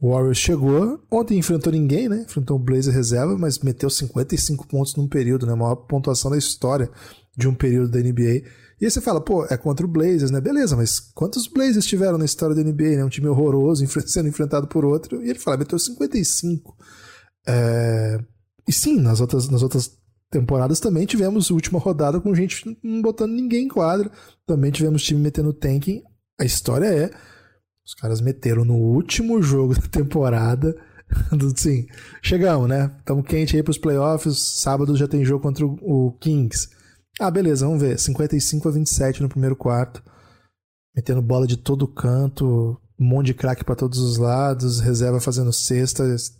o 0.00 0.10
Warriors 0.10 0.38
chegou, 0.38 1.00
ontem 1.10 1.38
enfrentou 1.38 1.72
ninguém, 1.72 2.08
né? 2.08 2.22
Enfrentou 2.22 2.56
o 2.56 2.62
Blazer 2.62 2.92
reserva, 2.92 3.38
mas 3.38 3.60
meteu 3.60 3.88
55 3.88 4.66
pontos 4.66 4.96
num 4.96 5.08
período, 5.08 5.46
né? 5.46 5.52
A 5.52 5.56
maior 5.56 5.76
pontuação 5.76 6.30
da 6.30 6.36
história 6.36 6.90
de 7.36 7.46
um 7.48 7.54
período 7.54 7.90
da 7.90 8.00
NBA. 8.00 8.42
E 8.80 8.84
aí 8.84 8.90
você 8.90 9.00
fala, 9.00 9.20
pô, 9.20 9.46
é 9.46 9.56
contra 9.56 9.86
o 9.86 9.88
Blazers, 9.88 10.32
né? 10.32 10.40
Beleza, 10.40 10.76
mas 10.76 10.98
quantos 10.98 11.46
Blazers 11.46 11.86
tiveram 11.86 12.18
na 12.18 12.24
história 12.24 12.54
da 12.54 12.62
NBA, 12.62 12.96
né? 12.96 13.04
Um 13.04 13.08
time 13.08 13.28
horroroso 13.28 13.86
sendo 14.06 14.28
enfrentado 14.28 14.66
por 14.66 14.84
outro. 14.84 15.24
E 15.24 15.30
ele 15.30 15.38
fala, 15.38 15.56
meteu 15.56 15.78
55. 15.78 16.76
É... 17.46 18.18
E 18.66 18.72
sim, 18.72 19.00
nas 19.00 19.20
outras, 19.20 19.48
nas 19.48 19.62
outras 19.62 20.01
temporadas 20.32 20.80
também 20.80 21.04
tivemos 21.04 21.50
última 21.50 21.78
rodada 21.78 22.18
com 22.18 22.34
gente 22.34 22.76
não 22.82 23.02
botando 23.02 23.32
ninguém 23.32 23.66
em 23.66 23.68
quadra. 23.68 24.10
Também 24.46 24.72
tivemos 24.72 25.04
time 25.04 25.20
metendo 25.20 25.52
tanking. 25.52 26.02
A 26.40 26.44
história 26.44 26.86
é 26.86 27.10
os 27.84 27.94
caras 27.94 28.20
meteram 28.20 28.64
no 28.64 28.74
último 28.74 29.42
jogo 29.42 29.74
da 29.78 29.86
temporada. 29.86 30.74
Sim, 31.54 31.86
chegamos, 32.22 32.66
né? 32.68 32.90
Estamos 32.98 33.26
quente 33.26 33.54
aí 33.54 33.62
para 33.62 33.70
os 33.70 33.78
playoffs. 33.78 34.38
Sábado 34.38 34.96
já 34.96 35.06
tem 35.06 35.24
jogo 35.24 35.42
contra 35.42 35.66
o 35.66 36.16
Kings. 36.18 36.70
Ah, 37.20 37.30
beleza, 37.30 37.66
vamos 37.66 37.82
ver. 37.82 37.98
55 37.98 38.68
a 38.68 38.72
27 38.72 39.22
no 39.22 39.28
primeiro 39.28 39.54
quarto. 39.54 40.02
Metendo 40.96 41.20
bola 41.20 41.46
de 41.46 41.58
todo 41.58 41.86
canto. 41.86 42.80
Um 42.98 43.04
monte 43.04 43.26
de 43.26 43.34
craque 43.34 43.64
para 43.64 43.76
todos 43.76 43.98
os 43.98 44.16
lados. 44.16 44.80
Reserva 44.80 45.20
fazendo 45.20 45.52
cestas. 45.52 46.32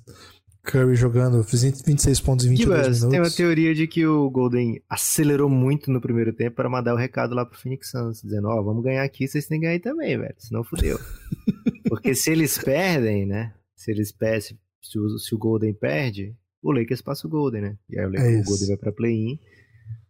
Curry 0.64 0.94
jogando 0.94 1.42
26 1.42 2.20
pontos 2.20 2.46
em 2.46 2.50
22 2.50 2.78
Gibas, 2.78 2.98
minutos. 3.00 3.10
Tem 3.10 3.20
uma 3.20 3.30
teoria 3.30 3.74
de 3.74 3.86
que 3.88 4.06
o 4.06 4.30
Golden 4.30 4.80
acelerou 4.88 5.48
muito 5.48 5.90
no 5.90 6.00
primeiro 6.00 6.32
tempo 6.32 6.56
para 6.56 6.70
mandar 6.70 6.94
o 6.94 6.96
recado 6.96 7.34
lá 7.34 7.44
pro 7.44 7.58
Phoenix 7.58 7.90
Suns, 7.90 8.22
dizendo, 8.22 8.46
ó, 8.46 8.60
oh, 8.60 8.64
vamos 8.64 8.84
ganhar 8.84 9.02
aqui, 9.02 9.26
vocês 9.26 9.46
têm 9.46 9.58
que 9.58 9.62
ganhar 9.66 9.74
aí 9.74 9.80
também, 9.80 10.16
velho, 10.16 10.34
senão 10.38 10.62
fudeu. 10.62 10.98
Porque 11.88 12.14
se 12.14 12.30
eles 12.30 12.56
perdem, 12.58 13.26
né, 13.26 13.52
se 13.74 13.90
eles 13.90 14.12
perdem, 14.12 14.58
se 14.80 14.98
o, 14.98 15.18
se 15.18 15.34
o 15.34 15.38
Golden 15.38 15.74
perde, 15.74 16.34
o 16.62 16.70
Lakers 16.70 17.02
passa 17.02 17.26
o 17.26 17.30
Golden, 17.30 17.62
né, 17.62 17.78
e 17.90 17.98
aí 17.98 18.06
o, 18.06 18.10
Lakers, 18.10 18.34
é 18.34 18.40
o 18.40 18.44
Golden 18.44 18.68
vai 18.68 18.76
pra 18.76 18.92
play-in, 18.92 19.38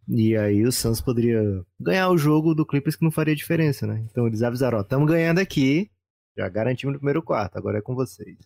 e 0.06 0.36
aí 0.36 0.66
o 0.66 0.70
Suns 0.70 1.00
poderia 1.00 1.42
ganhar 1.80 2.10
o 2.10 2.18
jogo 2.18 2.54
do 2.54 2.66
Clippers 2.66 2.94
que 2.94 3.04
não 3.04 3.10
faria 3.10 3.34
diferença, 3.34 3.86
né, 3.86 4.04
então 4.10 4.26
eles 4.26 4.42
avisaram, 4.42 4.78
ó, 4.78 4.82
estamos 4.82 5.08
ganhando 5.08 5.38
aqui, 5.38 5.90
já 6.36 6.46
garantimos 6.48 6.92
no 6.92 6.98
primeiro 6.98 7.22
quarto, 7.22 7.56
agora 7.56 7.78
é 7.78 7.82
com 7.82 7.94
vocês. 7.94 8.36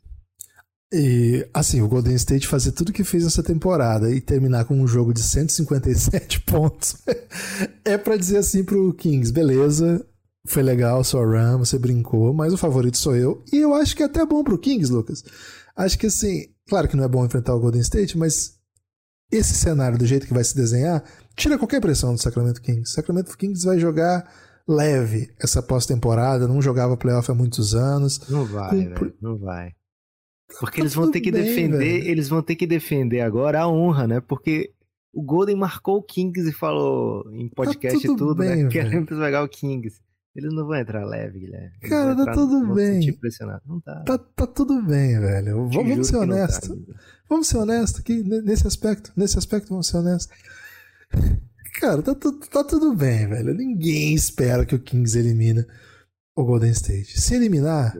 E, 0.93 1.49
assim, 1.53 1.82
o 1.82 1.89
Golden 1.89 2.14
State 2.14 2.47
fazer 2.47 2.72
tudo 2.72 2.93
que 2.93 3.03
fez 3.03 3.24
nessa 3.24 3.43
temporada 3.43 4.11
e 4.11 4.20
terminar 4.20 4.64
com 4.66 4.80
um 4.80 4.87
jogo 4.87 5.12
de 5.12 5.22
157 5.22 6.43
pontos 6.47 6.97
é 7.84 7.99
para 7.99 8.16
dizer 8.16 8.39
assim 8.39 8.62
pro 8.62 8.95
Kings: 8.95 9.32
beleza, 9.32 10.07
foi 10.47 10.62
legal 10.62 11.03
sua 11.03 11.24
run, 11.24 11.59
você 11.59 11.78
brincou, 11.78 12.32
mas 12.32 12.53
o 12.53 12.59
favorito 12.59 12.99
sou 12.99 13.16
eu. 13.16 13.43
E 13.53 13.57
eu 13.57 13.74
acho 13.74 13.97
que 13.97 14.03
é 14.03 14.07
até 14.07 14.24
bom 14.24 14.45
pro 14.45 14.59
Kings, 14.59 14.93
Lucas. 14.93 15.24
Acho 15.76 15.99
que 15.99 16.07
assim, 16.07 16.47
claro 16.68 16.89
que 16.89 16.97
não 16.97 17.05
é 17.05 17.09
bom 17.09 17.24
enfrentar 17.24 17.55
o 17.55 17.61
Golden 17.61 17.82
State, 17.82 18.16
mas 18.16 18.57
esse 19.30 19.55
cenário 19.55 19.99
do 19.99 20.07
jeito 20.07 20.26
que 20.26 20.34
vai 20.34 20.45
se 20.45 20.55
desenhar 20.55 21.03
tira 21.37 21.59
qualquer 21.59 21.80
pressão 21.80 22.14
do 22.14 22.22
Sacramento 22.22 22.62
Kings. 22.62 22.93
Sacramento 22.93 23.37
Kings 23.37 23.66
vai 23.66 23.78
jogar 23.78 24.24
leve 24.68 25.34
essa 25.41 25.62
pós-temporada, 25.62 26.49
não 26.49 26.62
jogava 26.62 26.97
playoff 26.97 27.30
há 27.30 27.34
muitos 27.34 27.74
anos. 27.74 28.20
Não 28.28 28.45
vai, 28.45 28.87
com... 28.95 29.12
não 29.20 29.37
vai. 29.37 29.72
Porque 30.61 30.80
eles 30.80 30.94
vão 30.94 31.11
ter 31.11 31.20
que 31.20 31.32
bem, 31.32 31.42
defender, 31.42 32.01
velho. 32.01 32.09
eles 32.09 32.28
vão 32.28 32.42
ter 32.42 32.55
que 32.55 32.66
defender 32.66 33.20
agora 33.20 33.61
a 33.61 33.68
honra, 33.68 34.07
né? 34.07 34.20
Porque 34.20 34.72
o 35.12 35.22
Golden 35.22 35.57
marcou 35.57 35.99
o 35.99 36.03
Kings 36.03 36.49
e 36.49 36.53
falou 36.53 37.24
em 37.32 37.49
podcast 37.49 38.01
tá 38.01 38.12
e 38.12 38.16
tudo, 38.16 38.34
né? 38.34 38.55
bem, 38.55 38.64
né? 38.64 38.70
Querendo 38.70 39.07
pegar 39.07 39.42
o 39.42 39.49
Kings. 39.49 40.01
Eles 40.36 40.53
não 40.53 40.66
vão 40.66 40.76
entrar 40.76 41.03
leve, 41.07 41.38
Guilherme. 41.40 41.72
Eles 41.80 41.90
Cara, 41.90 42.14
tá 42.14 42.32
tudo 42.32 42.74
bem. 42.74 43.18
Não 43.66 43.80
tá. 43.80 44.03
tá. 44.05 44.18
Tá 44.18 44.47
tudo 44.47 44.82
bem, 44.82 45.18
velho. 45.18 45.66
Vamos, 45.70 46.09
ser 46.09 46.16
honestos. 46.16 46.68
Tá, 46.68 46.94
vamos 47.26 47.49
ser 47.49 47.57
honestos 47.57 48.01
aqui 48.01 48.22
nesse 48.22 48.66
aspecto. 48.66 49.12
Nesse 49.16 49.38
aspecto, 49.38 49.70
vamos 49.70 49.88
ser 49.88 49.97
honestos. 49.97 50.36
Cara, 51.80 52.03
tá, 52.03 52.14
tá, 52.14 52.32
tá 52.53 52.64
tudo 52.64 52.94
bem, 52.94 53.26
velho. 53.26 53.55
Ninguém 53.55 54.14
espera 54.14 54.66
que 54.66 54.74
o 54.74 54.78
Kings 54.78 55.18
elimine 55.18 55.64
o 56.36 56.44
Golden 56.44 56.70
State. 56.70 57.18
Se 57.18 57.34
eliminar, 57.34 57.97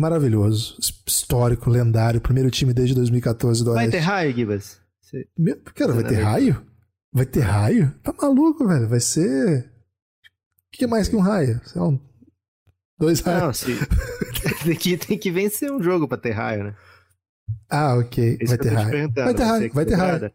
maravilhoso, 0.00 0.78
histórico, 1.06 1.68
lendário, 1.68 2.20
primeiro 2.20 2.50
time 2.50 2.72
desde 2.72 2.94
2014 2.94 3.62
do 3.62 3.74
Vai 3.74 3.84
Oeste. 3.84 3.98
ter 3.98 4.02
raio, 4.02 4.34
Gibas? 4.34 4.80
Você... 4.98 5.28
Cara, 5.74 5.92
vai 5.92 6.04
ter 6.04 6.22
raio? 6.22 6.66
Vai 7.12 7.26
ter 7.26 7.40
raio? 7.40 7.94
Tá 8.02 8.14
maluco, 8.20 8.66
velho? 8.66 8.88
Vai 8.88 9.00
ser. 9.00 9.70
O 10.72 10.76
que 10.76 10.84
é 10.84 10.86
mais 10.86 11.06
que 11.06 11.16
um 11.16 11.20
raio? 11.20 11.60
Sei 11.64 11.78
lá, 11.80 11.88
um... 11.88 12.00
dois 12.98 13.20
raios. 13.20 13.42
Não, 13.42 13.52
se... 13.52 13.76
tem, 14.64 14.76
que, 14.76 14.96
tem 14.96 15.18
que 15.18 15.30
vencer 15.30 15.70
um 15.70 15.82
jogo 15.82 16.08
pra 16.08 16.16
ter 16.16 16.30
raio, 16.30 16.64
né? 16.64 16.74
Ah, 17.68 17.96
ok. 17.96 18.38
vai 18.46 18.58
ter, 18.58 18.68
raio. 18.70 19.12
vai 19.12 19.34
ter 19.34 19.42
raio. 19.42 19.72
Vai 19.72 19.84
ter 19.84 19.94
raio. 19.94 20.32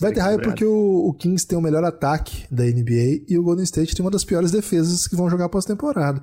Vai 0.00 0.12
ter 0.12 0.20
raio 0.20 0.40
porque 0.40 0.64
o, 0.64 1.08
o, 1.08 1.14
Kings 1.14 1.46
tem 1.46 1.58
o 1.58 1.60
melhor 1.60 1.84
ataque 1.84 2.46
da 2.50 2.64
NBA 2.64 3.24
e 3.28 3.36
o 3.36 3.42
Golden 3.42 3.64
State 3.64 3.94
tem 3.94 4.04
uma 4.04 4.10
das 4.10 4.24
piores 4.24 4.50
defesas 4.50 5.06
que 5.06 5.16
vão 5.16 5.28
jogar 5.28 5.48
pós-temporada. 5.48 6.22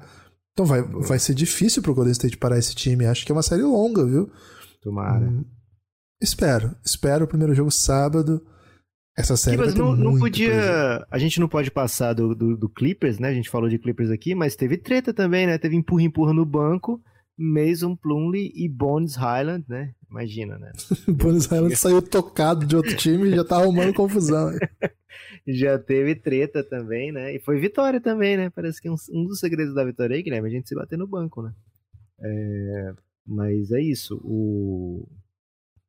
Então 0.57 0.65
vai, 0.65 0.81
vai 0.81 1.19
ser 1.19 1.35
difícil 1.35 1.83
pro 1.83 1.93
Golden 1.93 2.13
State 2.13 2.35
parar 2.35 2.57
esse 2.57 2.73
time. 2.73 3.05
Acho 3.05 3.23
que 3.23 3.31
é 3.31 3.35
uma 3.35 3.43
série 3.43 3.61
longa, 3.61 4.03
viu? 4.03 4.27
Tomara. 4.81 5.23
Hum, 5.23 5.45
Espero. 6.19 6.75
Espero 6.83 7.25
o 7.25 7.27
primeiro 7.27 7.53
jogo 7.53 7.69
sábado. 7.69 8.43
Essa 9.15 9.37
série 9.37 9.55
Mas 9.55 9.67
vai 9.67 9.75
ter 9.75 9.81
não, 9.81 9.95
não 9.95 10.17
podia. 10.17 10.49
prazer. 10.49 11.05
A 11.11 11.19
gente 11.19 11.39
não 11.39 11.47
pode 11.47 11.69
passar 11.69 12.13
do, 12.13 12.33
do, 12.33 12.57
do 12.57 12.67
Clippers, 12.67 13.19
né? 13.19 13.27
A 13.27 13.33
gente 13.35 13.51
falou 13.51 13.69
de 13.69 13.77
Clippers 13.77 14.09
aqui, 14.09 14.33
mas 14.33 14.55
teve 14.55 14.77
treta 14.77 15.13
também, 15.13 15.45
né? 15.45 15.59
Teve 15.59 15.75
empurra-empurra 15.75 16.33
no 16.33 16.43
banco. 16.43 16.99
Mason 17.37 17.95
Plumlee 17.95 18.51
e 18.55 18.67
Bones 18.67 19.15
Highland, 19.15 19.63
né? 19.67 19.93
Imagina, 20.09 20.57
né? 20.57 20.71
Buenos 21.07 21.45
Island 21.45 21.75
saiu 21.75 22.01
tocado 22.01 22.65
de 22.65 22.75
outro 22.75 22.95
time 22.95 23.27
e 23.29 23.35
já 23.35 23.43
tá 23.43 23.57
arrumando 23.57 23.93
confusão. 23.93 24.51
Já 25.47 25.79
teve 25.79 26.13
treta 26.13 26.61
também, 26.61 27.11
né? 27.11 27.33
E 27.33 27.39
foi 27.39 27.57
vitória 27.57 28.01
também, 28.01 28.35
né? 28.35 28.49
Parece 28.49 28.81
que 28.81 28.89
um, 28.89 28.95
um 29.11 29.23
dos 29.25 29.39
segredos 29.39 29.73
da 29.73 29.83
vitória 29.85 30.13
aí, 30.15 30.21
Guilherme, 30.21 30.49
é 30.49 30.51
a 30.51 30.53
gente 30.53 30.67
se 30.67 30.75
bater 30.75 30.97
no 30.97 31.07
banco, 31.07 31.41
né? 31.41 31.53
É, 32.21 32.93
mas 33.25 33.71
é 33.71 33.81
isso. 33.81 34.19
O, 34.25 35.07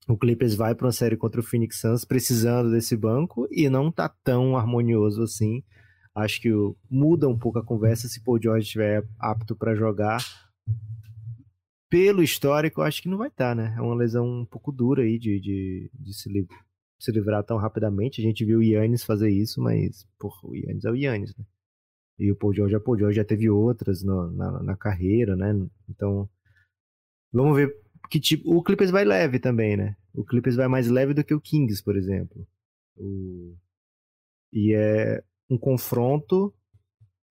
o 0.08 0.16
Clippers 0.16 0.54
vai 0.54 0.74
para 0.76 0.86
uma 0.86 0.92
série 0.92 1.16
contra 1.16 1.40
o 1.40 1.44
Phoenix 1.44 1.80
Suns 1.80 2.04
precisando 2.04 2.70
desse 2.70 2.96
banco 2.96 3.48
e 3.50 3.68
não 3.68 3.90
tá 3.90 4.08
tão 4.22 4.56
harmonioso 4.56 5.22
assim. 5.24 5.62
Acho 6.14 6.40
que 6.40 6.52
o- 6.52 6.76
muda 6.88 7.28
um 7.28 7.36
pouco 7.36 7.58
a 7.58 7.64
conversa 7.64 8.06
se 8.08 8.22
Paul 8.22 8.40
George 8.40 8.64
estiver 8.64 9.04
apto 9.18 9.56
para 9.56 9.74
jogar. 9.74 10.22
Pelo 11.90 12.22
histórico, 12.22 12.82
acho 12.82 13.00
que 13.02 13.08
não 13.08 13.16
vai 13.18 13.28
estar, 13.28 13.56
né? 13.56 13.74
É 13.76 13.80
uma 13.80 13.94
lesão 13.94 14.26
um 14.26 14.44
pouco 14.44 14.70
dura 14.70 15.02
aí 15.02 15.18
de, 15.18 15.40
de, 15.40 15.90
de 15.94 16.14
se, 16.14 16.28
li- 16.28 16.46
se 16.98 17.10
livrar 17.10 17.42
tão 17.44 17.56
rapidamente. 17.56 18.20
A 18.20 18.24
gente 18.24 18.44
viu 18.44 18.58
o 18.58 18.62
Yannis 18.62 19.02
fazer 19.04 19.30
isso, 19.30 19.60
mas, 19.62 20.06
porra, 20.18 20.36
o 20.42 20.54
Yannis 20.54 20.84
é 20.84 20.90
o 20.90 20.94
Yannis, 20.96 21.34
né? 21.36 21.44
E 22.18 22.32
o 22.32 22.36
Paul 22.36 22.54
George 22.54 22.74
é 22.74 22.78
o 22.78 22.82
Paul 22.82 22.98
George, 22.98 23.16
já 23.16 23.24
teve 23.24 23.50
outras 23.50 24.02
no- 24.04 24.30
na, 24.32 24.62
na 24.62 24.76
carreira, 24.76 25.36
né? 25.36 25.54
Então, 25.88 26.28
vamos 27.32 27.56
ver 27.56 27.74
que 28.10 28.20
tipo. 28.20 28.54
O 28.54 28.62
Clippers 28.62 28.90
vai 28.90 29.04
leve 29.04 29.38
também, 29.38 29.76
né? 29.76 29.96
O 30.14 30.24
Clippers 30.24 30.56
vai 30.56 30.68
mais 30.68 30.88
leve 30.88 31.14
do 31.14 31.24
que 31.24 31.34
o 31.34 31.40
Kings, 31.40 31.82
por 31.82 31.96
exemplo. 31.96 32.46
O- 32.96 33.56
E 34.52 34.74
é 34.74 35.22
um 35.50 35.58
confronto 35.58 36.54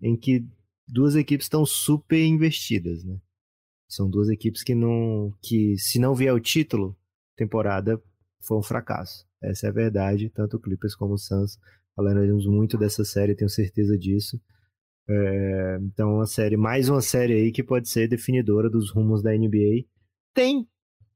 em 0.01 0.17
que 0.17 0.45
duas 0.87 1.15
equipes 1.15 1.45
estão 1.45 1.65
super 1.65 2.23
investidas, 2.25 3.03
né? 3.03 3.19
São 3.89 4.09
duas 4.09 4.29
equipes 4.29 4.63
que 4.63 4.75
não. 4.75 5.33
que 5.41 5.77
se 5.77 5.99
não 5.99 6.13
vier 6.13 6.33
o 6.33 6.39
título, 6.39 6.95
temporada 7.35 8.01
foi 8.41 8.57
um 8.57 8.63
fracasso. 8.63 9.25
Essa 9.41 9.67
é 9.67 9.69
a 9.69 9.73
verdade, 9.73 10.29
tanto 10.29 10.57
o 10.57 10.59
Clippers 10.59 10.95
como 10.95 11.13
o 11.13 11.17
Suns. 11.17 11.57
Falaremos 11.95 12.45
muito 12.45 12.77
dessa 12.77 13.03
série, 13.03 13.35
tenho 13.35 13.49
certeza 13.49 13.97
disso. 13.97 14.39
É, 15.09 15.79
então, 15.81 16.15
uma 16.15 16.25
série, 16.25 16.57
mais 16.57 16.89
uma 16.89 17.01
série 17.01 17.33
aí 17.33 17.51
que 17.51 17.63
pode 17.63 17.87
ser 17.87 18.07
definidora 18.07 18.69
dos 18.69 18.91
rumos 18.91 19.23
da 19.23 19.31
NBA. 19.31 19.85
Tem 20.33 20.67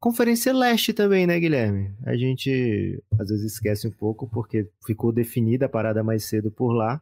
Conferência 0.01 0.51
Leste 0.51 0.93
também, 0.93 1.27
né, 1.27 1.39
Guilherme? 1.39 1.93
A 2.03 2.17
gente 2.17 3.03
às 3.19 3.29
vezes 3.29 3.53
esquece 3.53 3.87
um 3.87 3.91
pouco 3.91 4.27
porque 4.27 4.67
ficou 4.83 5.11
definida 5.11 5.67
a 5.67 5.69
parada 5.69 6.03
mais 6.03 6.25
cedo 6.25 6.49
por 6.49 6.73
lá. 6.73 6.99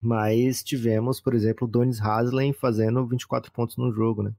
Mas 0.00 0.62
tivemos, 0.62 1.20
por 1.20 1.34
exemplo, 1.34 1.66
Donis 1.66 2.00
Haslem 2.00 2.52
fazendo 2.52 3.04
24 3.04 3.50
pontos 3.50 3.76
no 3.76 3.90
jogo, 3.90 4.22
né? 4.22 4.32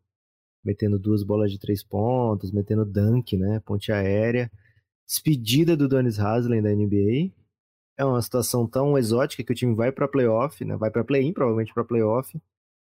Metendo 0.65 0.97
duas 0.97 1.23
bolas 1.23 1.51
de 1.51 1.59
três 1.59 1.83
pontos, 1.83 2.51
metendo 2.51 2.83
dunk, 2.83 3.37
né? 3.37 3.59
Ponte 3.59 3.91
aérea. 3.91 4.51
Despedida 5.07 5.77
do 5.77 5.87
Donis 5.87 6.19
Haslem 6.19 6.61
da 6.61 6.73
NBA. 6.73 7.31
É 7.97 8.03
uma 8.03 8.21
situação 8.21 8.67
tão 8.67 8.97
exótica 8.97 9.43
que 9.43 9.51
o 9.51 9.55
time 9.55 9.75
vai 9.75 9.91
pra 9.91 10.07
playoff, 10.07 10.65
né? 10.65 10.75
Vai 10.75 10.89
pra 10.89 11.03
play-in, 11.03 11.31
provavelmente 11.31 11.73
pra 11.73 11.85
playoff. 11.85 12.35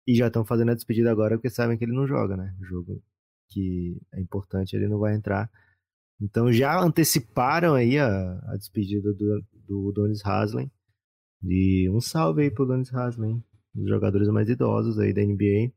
E 0.06 0.14
já 0.14 0.28
estão 0.28 0.44
fazendo 0.44 0.70
a 0.70 0.74
despedida 0.74 1.10
agora 1.10 1.36
porque 1.36 1.50
sabem 1.50 1.76
que 1.76 1.84
ele 1.84 1.92
não 1.92 2.06
joga, 2.06 2.36
né? 2.36 2.54
O 2.60 2.64
jogo 2.64 3.02
que 3.48 4.00
é 4.12 4.20
importante, 4.20 4.74
ele 4.74 4.88
não 4.88 4.98
vai 4.98 5.14
entrar. 5.14 5.50
Então 6.20 6.50
já 6.52 6.80
anteciparam 6.80 7.74
aí 7.74 7.98
a, 7.98 8.38
a 8.46 8.56
despedida 8.56 9.12
do, 9.12 9.44
do 9.68 9.92
Donis 9.92 10.24
Haslem. 10.24 10.70
E 11.42 11.88
um 11.90 12.00
salve 12.00 12.42
aí 12.42 12.50
pro 12.50 12.66
Donis 12.66 12.92
Haslem, 12.92 13.44
um 13.74 13.80
dos 13.80 13.88
jogadores 13.88 14.28
mais 14.28 14.48
idosos 14.48 14.98
aí 14.98 15.12
da 15.12 15.22
NBA. 15.22 15.72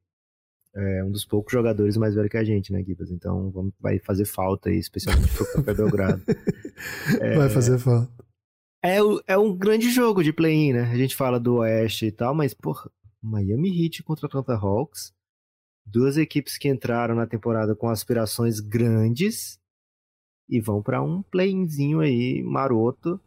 É 0.82 1.04
um 1.04 1.12
dos 1.12 1.26
poucos 1.26 1.52
jogadores 1.52 1.98
mais 1.98 2.16
velhos 2.16 2.30
que 2.32 2.38
a 2.38 2.44
gente, 2.44 2.72
né, 2.72 2.84
Gibas? 2.84 3.12
Então 3.12 3.50
vamos, 3.52 3.74
vai 3.80 4.00
fazer 4.00 4.26
falta 4.26 4.70
aí, 4.70 4.78
especialmente 4.78 5.34
pro 5.34 5.52
Café 5.54 5.74
Belgrado. 5.74 6.22
Vai 7.38 7.50
fazer 7.50 7.78
falta. 7.78 8.10
É, 8.82 9.04
o- 9.04 9.22
é 9.28 9.38
um 9.38 9.54
grande 9.54 9.90
jogo 9.90 10.24
de 10.24 10.32
play-in, 10.32 10.72
né? 10.74 10.84
A 10.84 10.96
gente 10.96 11.16
fala 11.16 11.38
do 11.40 11.56
Oeste 11.58 12.06
e 12.06 12.12
tal, 12.12 12.34
mas, 12.34 12.54
porra, 12.54 12.90
Miami 13.22 13.70
Heat 13.84 14.02
contra 14.04 14.28
Atlanta 14.28 14.54
Hawks. 14.56 15.12
Duas 15.86 16.16
equipes 16.18 16.58
que 16.58 16.70
entraram 16.70 17.16
na 17.16 17.28
temporada 17.28 17.76
com 17.76 17.90
aspirações 17.90 18.60
grandes 18.62 19.60
e 20.50 20.62
vão 20.62 20.82
pra 20.82 21.02
um 21.02 21.22
play-inzinho 21.24 22.00
aí 22.00 22.42
maroto. 22.44 23.20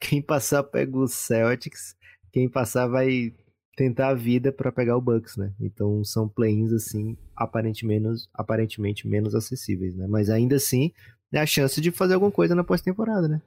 Quem 0.00 0.22
passar 0.22 0.62
pega 0.62 0.96
os 0.96 1.12
Celtics, 1.12 1.94
quem 2.32 2.48
passar 2.48 2.86
vai 2.86 3.34
tentar 3.76 4.08
a 4.08 4.14
vida 4.14 4.52
pra 4.52 4.72
pegar 4.72 4.96
o 4.96 5.00
Bucks, 5.00 5.36
né? 5.36 5.52
Então 5.60 6.04
são 6.04 6.28
play-ins 6.28 6.72
assim, 6.72 7.16
aparentemente 7.36 7.86
menos, 7.86 8.28
aparentemente 8.34 9.08
menos 9.08 9.34
acessíveis, 9.34 9.94
né? 9.96 10.06
Mas 10.08 10.30
ainda 10.30 10.56
assim, 10.56 10.92
é 11.32 11.40
a 11.40 11.46
chance 11.46 11.80
de 11.80 11.90
fazer 11.90 12.14
alguma 12.14 12.32
coisa 12.32 12.54
na 12.54 12.64
pós-temporada, 12.64 13.28
né? 13.28 13.42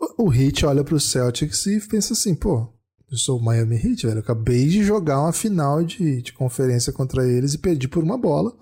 O 0.00 0.26
o 0.26 0.34
Heat 0.34 0.64
olha 0.64 0.84
pro 0.84 1.00
Celtics 1.00 1.66
e 1.66 1.80
pensa 1.80 2.12
assim, 2.12 2.34
pô, 2.34 2.68
eu 3.10 3.16
sou 3.16 3.38
o 3.38 3.42
Miami 3.42 3.76
Heat, 3.76 4.06
velho. 4.06 4.18
Eu 4.18 4.22
acabei 4.22 4.66
de 4.66 4.84
jogar 4.84 5.20
uma 5.20 5.32
final 5.32 5.82
de, 5.82 6.20
de 6.20 6.32
conferência 6.32 6.92
contra 6.92 7.26
eles 7.26 7.54
e 7.54 7.58
perdi 7.58 7.88
por 7.88 8.04
uma 8.04 8.18
bola. 8.18 8.52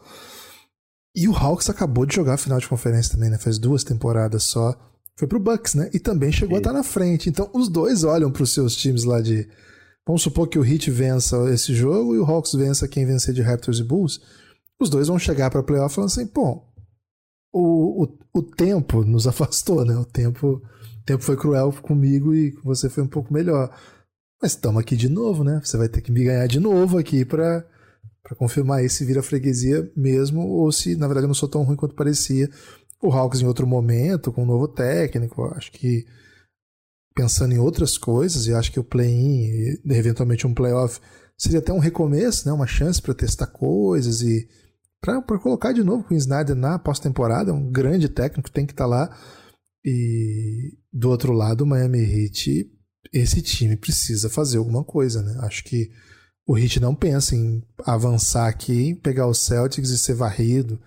E 1.14 1.26
o 1.28 1.34
Hawks 1.34 1.68
acabou 1.68 2.06
de 2.06 2.14
jogar 2.14 2.34
a 2.34 2.38
final 2.38 2.58
de 2.58 2.68
conferência 2.68 3.14
também, 3.14 3.30
né? 3.30 3.38
Faz 3.38 3.58
duas 3.58 3.82
temporadas 3.82 4.44
só. 4.44 4.74
Foi 5.16 5.26
pro 5.26 5.40
Bucks, 5.40 5.74
né? 5.74 5.90
E 5.92 5.98
também 5.98 6.30
chegou 6.30 6.56
a 6.56 6.58
estar 6.58 6.72
na 6.72 6.84
frente. 6.84 7.28
Então 7.28 7.50
os 7.52 7.68
dois 7.68 8.04
olham 8.04 8.30
pros 8.30 8.52
seus 8.52 8.76
times 8.76 9.04
lá 9.04 9.20
de. 9.20 9.48
Vamos 10.06 10.22
supor 10.22 10.48
que 10.48 10.58
o 10.58 10.64
Heat 10.64 10.90
vença 10.90 11.36
esse 11.52 11.74
jogo 11.74 12.14
e 12.14 12.18
o 12.18 12.24
Hawks 12.24 12.52
vença 12.52 12.86
quem 12.86 13.04
vencer 13.04 13.34
de 13.34 13.42
Raptors 13.42 13.80
e 13.80 13.84
Bulls. 13.84 14.20
Os 14.80 14.88
dois 14.88 15.08
vão 15.08 15.18
chegar 15.18 15.50
pra 15.50 15.62
playoff 15.62 15.94
falando 15.94 16.10
assim, 16.10 16.26
pô, 16.26 16.62
o, 17.52 18.04
o, 18.04 18.18
o 18.34 18.42
tempo 18.42 19.04
nos 19.04 19.26
afastou, 19.28 19.84
né? 19.84 19.96
O 19.96 20.04
tempo, 20.04 20.62
o 21.00 21.04
tempo 21.04 21.24
foi 21.24 21.36
cruel 21.36 21.72
comigo 21.82 22.32
e 22.32 22.52
você 22.62 22.88
foi 22.88 23.02
um 23.02 23.08
pouco 23.08 23.34
melhor. 23.34 23.74
Mas 24.40 24.52
estamos 24.52 24.80
aqui 24.80 24.94
de 24.94 25.08
novo, 25.08 25.42
né? 25.42 25.60
Você 25.64 25.76
vai 25.76 25.88
ter 25.88 26.02
que 26.02 26.12
me 26.12 26.22
ganhar 26.22 26.46
de 26.46 26.60
novo 26.60 26.98
aqui 26.98 27.24
pra, 27.24 27.64
pra 28.22 28.36
confirmar 28.36 28.78
aí 28.78 28.88
se 28.88 29.04
vira 29.04 29.22
freguesia 29.22 29.90
mesmo 29.96 30.46
ou 30.46 30.70
se, 30.70 30.94
na 30.94 31.08
verdade, 31.08 31.24
eu 31.24 31.28
não 31.28 31.34
sou 31.34 31.48
tão 31.48 31.64
ruim 31.64 31.76
quanto 31.76 31.96
parecia. 31.96 32.48
O 33.02 33.10
Hawks 33.10 33.40
em 33.40 33.46
outro 33.46 33.66
momento, 33.66 34.30
com 34.30 34.44
um 34.44 34.46
novo 34.46 34.68
técnico, 34.68 35.44
acho 35.56 35.72
que 35.72 36.06
pensando 37.16 37.54
em 37.54 37.58
outras 37.58 37.96
coisas, 37.96 38.46
e 38.46 38.52
acho 38.52 38.70
que 38.70 38.78
o 38.78 38.84
play-in 38.84 39.46
e 39.46 39.80
eventualmente 39.86 40.46
um 40.46 40.52
playoff 40.52 41.00
seria 41.36 41.60
até 41.60 41.72
um 41.72 41.78
recomeço, 41.78 42.46
né? 42.46 42.52
Uma 42.52 42.66
chance 42.66 43.00
para 43.00 43.14
testar 43.14 43.46
coisas 43.46 44.20
e 44.20 44.46
para 45.00 45.22
colocar 45.38 45.72
de 45.72 45.82
novo 45.82 46.04
com 46.04 46.14
o 46.14 46.16
Snyder 46.16 46.54
na 46.54 46.78
pós-temporada, 46.78 47.54
um 47.54 47.70
grande 47.70 48.08
técnico, 48.08 48.50
tem 48.50 48.66
que 48.66 48.72
estar 48.72 48.86
lá. 48.86 49.08
E 49.84 50.76
do 50.92 51.08
outro 51.08 51.32
lado, 51.32 51.62
o 51.62 51.66
Miami 51.66 52.00
Heat, 52.00 52.70
esse 53.12 53.40
time 53.40 53.76
precisa 53.76 54.28
fazer 54.28 54.58
alguma 54.58 54.84
coisa, 54.84 55.22
né? 55.22 55.38
Acho 55.40 55.64
que 55.64 55.90
o 56.46 56.58
Heat 56.58 56.80
não 56.80 56.94
pensa 56.94 57.34
em 57.34 57.62
avançar 57.84 58.48
aqui, 58.48 58.94
pegar 58.96 59.26
o 59.26 59.34
Celtics 59.34 59.90
e 59.90 59.98
ser 59.98 60.14
varrido. 60.14 60.78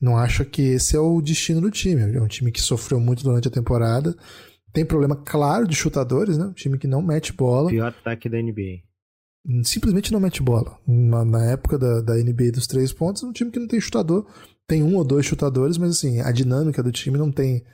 Não 0.00 0.16
acho 0.16 0.44
que 0.44 0.62
esse 0.62 0.96
é 0.96 1.00
o 1.00 1.20
destino 1.20 1.60
do 1.60 1.70
time. 1.70 2.02
É 2.16 2.22
um 2.22 2.28
time 2.28 2.52
que 2.52 2.60
sofreu 2.60 3.00
muito 3.00 3.22
durante 3.22 3.48
a 3.48 3.50
temporada. 3.50 4.16
Tem 4.74 4.84
problema 4.84 5.14
claro 5.14 5.68
de 5.68 5.76
chutadores, 5.76 6.36
né? 6.36 6.46
Um 6.46 6.52
time 6.52 6.76
que 6.76 6.88
não 6.88 7.00
mete 7.00 7.32
bola 7.32 7.70
Pior 7.70 7.86
ataque 7.86 8.28
da 8.28 8.42
NBA. 8.42 8.82
simplesmente 9.62 10.12
não 10.12 10.18
mete 10.18 10.42
bola. 10.42 10.76
Na, 10.84 11.24
na 11.24 11.44
época 11.52 11.78
da, 11.78 12.00
da 12.00 12.14
NBA 12.16 12.50
dos 12.52 12.66
três 12.66 12.92
pontos, 12.92 13.22
é 13.22 13.26
um 13.26 13.32
time 13.32 13.52
que 13.52 13.60
não 13.60 13.68
tem 13.68 13.80
chutador. 13.80 14.26
Tem 14.66 14.82
um 14.82 14.96
ou 14.96 15.04
dois 15.04 15.24
chutadores, 15.24 15.78
mas 15.78 15.90
assim, 15.90 16.20
a 16.20 16.32
dinâmica 16.32 16.82
do 16.82 16.90
time 16.90 17.16
não 17.16 17.30
tem, 17.30 17.64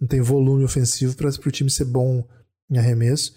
não 0.00 0.08
tem 0.08 0.22
volume 0.22 0.64
ofensivo 0.64 1.14
para 1.14 1.28
o 1.28 1.50
time 1.50 1.70
ser 1.70 1.84
bom 1.84 2.26
em 2.70 2.78
arremesso. 2.78 3.36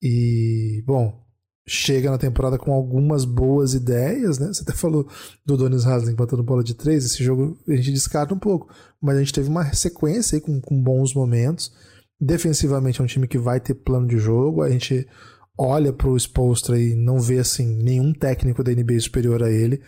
E, 0.00 0.84
bom, 0.86 1.20
chega 1.66 2.12
na 2.12 2.18
temporada 2.18 2.58
com 2.58 2.72
algumas 2.72 3.24
boas 3.24 3.74
ideias, 3.74 4.38
né? 4.38 4.46
Você 4.52 4.62
até 4.62 4.72
falou 4.72 5.08
do 5.44 5.56
Donis 5.56 5.84
Haslem 5.84 6.14
batendo 6.14 6.44
bola 6.44 6.62
de 6.62 6.74
três, 6.74 7.04
esse 7.04 7.24
jogo 7.24 7.58
a 7.66 7.74
gente 7.74 7.90
descarta 7.90 8.32
um 8.32 8.38
pouco, 8.38 8.72
mas 9.00 9.16
a 9.16 9.18
gente 9.18 9.32
teve 9.32 9.48
uma 9.48 9.72
sequência 9.72 10.36
aí 10.36 10.40
com, 10.40 10.60
com 10.60 10.80
bons 10.80 11.12
momentos. 11.12 11.72
Defensivamente 12.24 13.00
é 13.00 13.04
um 13.04 13.06
time 13.08 13.26
que 13.26 13.36
vai 13.36 13.58
ter 13.58 13.74
plano 13.74 14.06
de 14.06 14.16
jogo, 14.16 14.62
a 14.62 14.70
gente 14.70 15.08
olha 15.58 15.92
pro 15.92 16.16
Spolstra 16.16 16.78
e 16.78 16.94
não 16.94 17.18
vê 17.18 17.40
assim 17.40 17.66
nenhum 17.82 18.12
técnico 18.12 18.62
da 18.62 18.70
NBA 18.70 19.00
superior 19.00 19.42
a 19.42 19.50
ele. 19.50 19.82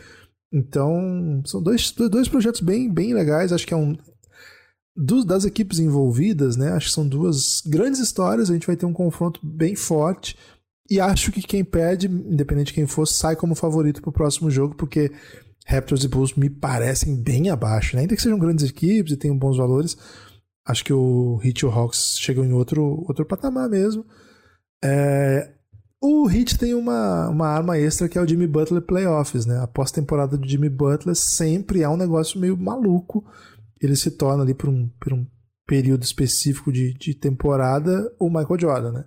Então, 0.53 1.41
são 1.47 1.63
dois, 1.63 1.93
dois 1.93 2.27
projetos 2.27 2.61
bem, 2.61 2.93
bem 2.93 3.15
legais, 3.15 3.53
acho 3.53 3.65
que 3.65 3.73
é 3.73 3.77
um 3.77 3.97
das 5.25 5.45
equipes 5.45 5.79
envolvidas, 5.79 6.57
né? 6.57 6.73
Acho 6.73 6.89
que 6.89 6.95
são 6.95 7.07
duas 7.07 7.63
grandes 7.65 8.01
histórias, 8.01 8.51
a 8.51 8.53
gente 8.53 8.67
vai 8.67 8.77
ter 8.77 8.87
um 8.87 8.93
confronto 8.93 9.39
bem 9.41 9.77
forte. 9.77 10.37
E 10.91 10.99
acho 10.99 11.31
que 11.31 11.41
quem 11.41 11.65
perde, 11.65 12.09
independente 12.09 12.69
de 12.69 12.75
quem 12.75 12.87
for, 12.87 13.07
sai 13.07 13.37
como 13.37 13.55
favorito 13.55 14.03
pro 14.03 14.13
próximo 14.13 14.51
jogo, 14.51 14.75
porque 14.75 15.13
Raptors 15.67 16.03
e 16.03 16.09
Bulls 16.09 16.35
me 16.35 16.51
parecem 16.51 17.15
bem 17.15 17.49
abaixo, 17.49 17.95
né? 17.95 18.03
Ainda 18.03 18.17
que 18.17 18.23
sejam 18.23 18.39
grandes 18.41 18.69
equipes 18.69 19.13
e 19.13 19.17
tenham 19.17 19.39
bons 19.39 19.57
valores, 19.57 19.97
Acho 20.67 20.85
que 20.85 20.93
o 20.93 21.41
Heat 21.45 21.61
e 21.61 21.67
o 21.67 21.71
Hawks 21.71 22.17
chegam 22.19 22.45
em 22.45 22.53
outro, 22.53 23.05
outro 23.07 23.25
patamar 23.27 23.69
mesmo. 23.69 24.05
É, 24.83 25.53
o 26.01 26.29
Heat 26.31 26.59
tem 26.59 26.75
uma, 26.75 27.29
uma 27.29 27.49
arma 27.49 27.79
extra 27.79 28.09
que 28.09 28.19
é 28.19 28.21
o 28.21 28.29
Jimmy 28.29 28.47
Butler 28.47 28.83
Playoffs, 28.83 29.47
né? 29.47 29.59
A 29.59 29.67
pós-temporada 29.67 30.37
do 30.37 30.49
Jimmy 30.49 30.69
Butler 30.69 31.15
sempre 31.15 31.83
é 31.83 31.89
um 31.89 31.97
negócio 31.97 32.39
meio 32.39 32.57
maluco. 32.57 33.25
Ele 33.81 33.97
se 33.97 34.11
torna 34.11 34.43
ali 34.43 34.55
por 34.55 34.69
um, 34.69 34.89
por 35.01 35.13
um 35.13 35.27
período 35.67 36.03
específico 36.03 36.73
de, 36.73 36.95
de 36.95 37.15
temporada 37.15 38.11
o 38.19 38.29
Michael 38.29 38.61
Jordan, 38.61 38.93
né? 38.93 39.05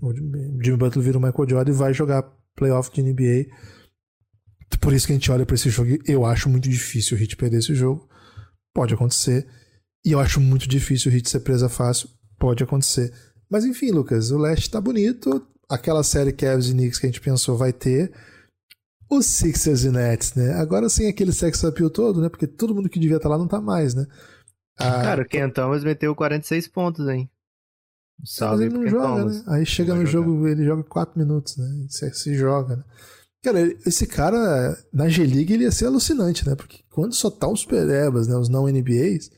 O 0.00 0.14
Jimmy 0.14 0.76
Butler 0.78 1.04
vira 1.04 1.18
o 1.18 1.20
Michael 1.20 1.48
Jordan 1.48 1.72
e 1.72 1.74
vai 1.74 1.92
jogar 1.92 2.22
playoff 2.56 2.90
de 2.90 3.02
NBA. 3.02 3.54
Por 4.80 4.94
isso 4.94 5.06
que 5.06 5.12
a 5.12 5.16
gente 5.16 5.30
olha 5.30 5.44
para 5.44 5.54
esse 5.54 5.68
jogo 5.68 5.90
e 5.90 6.00
eu 6.06 6.24
acho 6.24 6.48
muito 6.48 6.68
difícil 6.68 7.16
o 7.16 7.20
Heat 7.20 7.36
perder 7.36 7.58
esse 7.58 7.74
jogo. 7.74 8.08
Pode 8.72 8.94
acontecer. 8.94 9.46
E 10.04 10.12
eu 10.12 10.20
acho 10.20 10.40
muito 10.40 10.68
difícil 10.68 11.10
o 11.10 11.14
Heat 11.14 11.28
ser 11.28 11.40
presa 11.40 11.68
fácil. 11.68 12.08
Pode 12.38 12.62
acontecer. 12.64 13.12
Mas 13.50 13.64
enfim, 13.64 13.90
Lucas, 13.90 14.30
o 14.30 14.38
leste 14.38 14.70
tá 14.70 14.80
bonito. 14.80 15.46
Aquela 15.68 16.02
série 16.02 16.32
Cavs 16.32 16.68
e 16.68 16.72
Knicks 16.72 16.98
que 16.98 17.06
a 17.06 17.08
gente 17.08 17.20
pensou 17.20 17.56
vai 17.56 17.72
ter. 17.72 18.12
Os 19.10 19.26
Sixers 19.26 19.84
e 19.84 19.90
Nets, 19.90 20.34
né? 20.34 20.54
Agora 20.54 20.88
sem 20.88 21.08
aquele 21.08 21.32
sex 21.32 21.64
appeal 21.64 21.90
todo, 21.90 22.20
né? 22.20 22.28
Porque 22.28 22.46
todo 22.46 22.74
mundo 22.74 22.88
que 22.88 22.98
devia 23.00 23.16
estar 23.16 23.28
tá 23.28 23.34
lá 23.34 23.38
não 23.38 23.48
tá 23.48 23.60
mais, 23.60 23.94
né? 23.94 24.06
Ah, 24.78 25.02
Cara, 25.02 25.22
o 25.22 25.28
Ken 25.28 25.50
Thomas 25.50 25.82
meteu 25.84 26.14
46 26.14 26.68
pontos, 26.68 27.08
hein? 27.08 27.28
Salve 28.24 28.64
Mas 28.66 28.72
ele 28.72 28.84
não 28.84 28.88
joga, 28.88 29.20
Thomas. 29.20 29.44
né? 29.44 29.44
Aí 29.48 29.66
chega 29.66 29.94
no 29.94 30.06
jogar. 30.06 30.28
jogo, 30.30 30.48
ele 30.48 30.64
joga 30.64 30.84
4 30.84 31.18
minutos, 31.18 31.56
né? 31.56 31.66
Se, 31.88 32.12
se 32.14 32.34
joga, 32.34 32.76
né? 32.76 32.84
Cara, 33.42 33.60
esse 33.86 34.06
cara 34.06 34.78
na 34.92 35.08
G-League 35.08 35.52
ele 35.52 35.64
ia 35.64 35.72
ser 35.72 35.86
alucinante, 35.86 36.46
né? 36.46 36.54
Porque 36.54 36.80
quando 36.90 37.14
só 37.14 37.30
tá 37.30 37.48
os 37.48 37.64
perebas, 37.64 38.28
né? 38.28 38.36
Os 38.36 38.48
não 38.48 38.68
NBAs, 38.68 39.30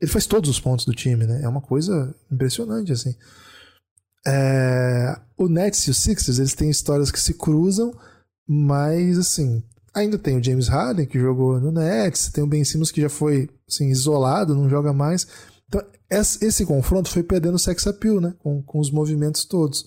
ele 0.00 0.10
faz 0.10 0.26
todos 0.26 0.50
os 0.50 0.60
pontos 0.60 0.84
do 0.84 0.92
time, 0.92 1.26
né? 1.26 1.40
É 1.42 1.48
uma 1.48 1.60
coisa 1.60 2.14
impressionante, 2.30 2.92
assim. 2.92 3.14
É... 4.26 5.18
O 5.36 5.48
Nets 5.48 5.86
e 5.86 5.90
o 5.90 5.94
Sixers, 5.94 6.38
eles 6.38 6.54
têm 6.54 6.70
histórias 6.70 7.10
que 7.10 7.20
se 7.20 7.34
cruzam, 7.34 7.92
mas, 8.46 9.18
assim, 9.18 9.62
ainda 9.94 10.18
tem 10.18 10.38
o 10.38 10.42
James 10.42 10.68
Harden, 10.68 11.06
que 11.06 11.18
jogou 11.18 11.60
no 11.60 11.72
Nets, 11.72 12.30
tem 12.30 12.44
o 12.44 12.46
Ben 12.46 12.64
Simmons, 12.64 12.90
que 12.90 13.00
já 13.00 13.08
foi, 13.08 13.48
assim, 13.68 13.88
isolado, 13.88 14.54
não 14.54 14.68
joga 14.68 14.92
mais. 14.92 15.26
Então, 15.68 15.82
esse 16.10 16.64
confronto 16.64 17.08
foi 17.08 17.22
perdendo 17.22 17.58
sex 17.58 17.86
appeal, 17.86 18.20
né? 18.20 18.34
Com, 18.38 18.62
com 18.62 18.78
os 18.78 18.90
movimentos 18.90 19.44
todos. 19.44 19.84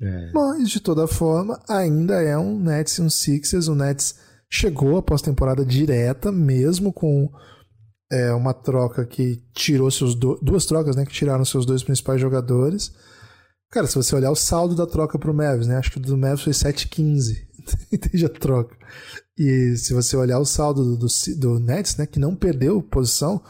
É. 0.00 0.30
Mas, 0.32 0.70
de 0.70 0.80
toda 0.80 1.06
forma, 1.08 1.60
ainda 1.68 2.22
é 2.22 2.38
um 2.38 2.58
Nets 2.58 2.98
e 2.98 3.02
um 3.02 3.10
Sixers. 3.10 3.68
O 3.68 3.74
Nets 3.74 4.14
chegou 4.48 4.96
a 4.96 5.02
pós-temporada 5.02 5.64
direta, 5.64 6.30
mesmo 6.30 6.92
com 6.92 7.30
é, 8.10 8.32
uma 8.32 8.54
troca 8.54 9.04
que 9.04 9.42
tirou 9.52 9.90
seus 9.90 10.14
do... 10.14 10.38
duas 10.42 10.66
trocas, 10.66 10.96
né, 10.96 11.04
que 11.04 11.12
tiraram 11.12 11.44
seus 11.44 11.66
dois 11.66 11.82
principais 11.82 12.20
jogadores. 12.20 12.92
Cara, 13.70 13.86
se 13.86 13.96
você 13.96 14.14
olhar 14.14 14.30
o 14.30 14.36
saldo 14.36 14.74
da 14.74 14.86
troca 14.86 15.18
pro 15.18 15.34
Mavs, 15.34 15.66
né, 15.66 15.76
acho 15.76 15.90
que 15.90 15.98
o 15.98 16.00
do 16.00 16.16
Mavs 16.16 16.42
foi 16.42 16.52
7-15, 16.52 17.46
entende 17.92 18.24
a 18.24 18.30
troca. 18.30 18.76
E 19.36 19.76
se 19.76 19.92
você 19.92 20.16
olhar 20.16 20.38
o 20.38 20.44
saldo 20.44 20.96
do, 20.96 20.96
do, 20.96 21.06
do, 21.36 21.60
Nets, 21.60 21.96
né, 21.96 22.06
que 22.06 22.18
não 22.18 22.34
perdeu 22.34 22.82
posição, 22.82 23.42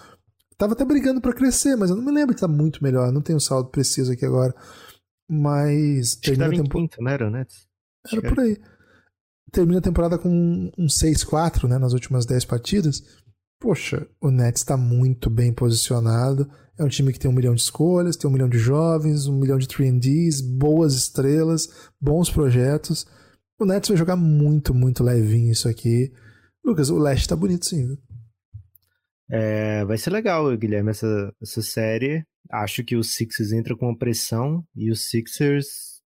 tava 0.57 0.73
até 0.73 0.85
brigando 0.85 1.21
para 1.21 1.33
crescer, 1.33 1.77
mas 1.77 1.91
eu 1.91 1.97
não 1.97 2.05
me 2.05 2.13
lembro 2.13 2.35
que 2.35 2.41
tá 2.41 2.49
muito 2.49 2.83
melhor, 2.83 3.13
não 3.13 3.23
tenho 3.23 3.39
o 3.39 3.41
saldo 3.41 3.71
preciso 3.71 4.13
aqui 4.13 4.27
agora. 4.27 4.55
Mas 5.31 6.13
acho 6.13 6.21
termina 6.21 6.47
a 6.47 6.51
temporada. 6.51 6.89
Quinto, 6.89 7.03
não 7.03 7.11
era 7.11 7.27
o 7.27 7.31
Nets? 7.31 7.67
Era 8.11 8.23
por 8.23 8.41
aí. 8.41 8.57
Termina 9.53 9.79
a 9.79 9.83
temporada 9.83 10.19
com 10.19 10.71
um 10.77 10.87
6-4, 10.87 11.69
né, 11.69 11.79
nas 11.79 11.93
últimas 11.93 12.27
10 12.27 12.45
partidas 12.45 13.03
poxa, 13.59 14.09
o 14.21 14.31
Nets 14.31 14.63
está 14.63 14.77
muito 14.77 15.29
bem 15.29 15.53
posicionado. 15.53 16.51
É 16.79 16.85
um 16.85 16.89
time 16.89 17.13
que 17.13 17.19
tem 17.19 17.31
um 17.31 17.35
milhão 17.35 17.55
de 17.55 17.61
escolhas, 17.61 18.17
tem 18.17 18.31
um 18.31 18.33
milhão 18.33 18.49
de 18.49 18.59
jovens, 18.59 19.27
um 19.27 19.39
milhão 19.39 19.59
de 19.59 19.67
3Ds, 19.67 20.43
boas 20.59 20.95
estrelas, 20.95 21.91
bons 22.01 22.31
projetos. 22.31 23.07
O 23.59 23.65
Nets 23.65 23.89
vai 23.89 23.99
jogar 23.99 24.17
muito, 24.17 24.73
muito 24.73 25.03
levinho 25.03 25.51
isso 25.51 25.69
aqui. 25.69 26.13
Lucas, 26.65 26.91
o 26.91 26.99
leste 26.99 27.29
tá 27.29 27.35
bonito 27.35 27.67
sim, 27.67 27.87
viu? 27.87 27.99
É, 29.31 29.85
vai 29.85 29.99
ser 29.99 30.11
legal, 30.11 30.57
Guilherme, 30.57 30.91
essa, 30.91 31.33
essa 31.43 31.61
série. 31.61 32.25
Acho 32.51 32.85
que 32.85 32.97
o 32.97 33.03
Sixers 33.03 33.53
entra 33.53 33.77
com 33.77 33.87
uma 33.87 33.99
pressão 33.99 34.65
e 34.75 34.91
os 34.91 35.11
Sixers 35.11 36.01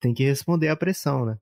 tem 0.00 0.12
que 0.12 0.24
responder 0.24 0.68
à 0.68 0.76
pressão, 0.76 1.24
né? 1.24 1.36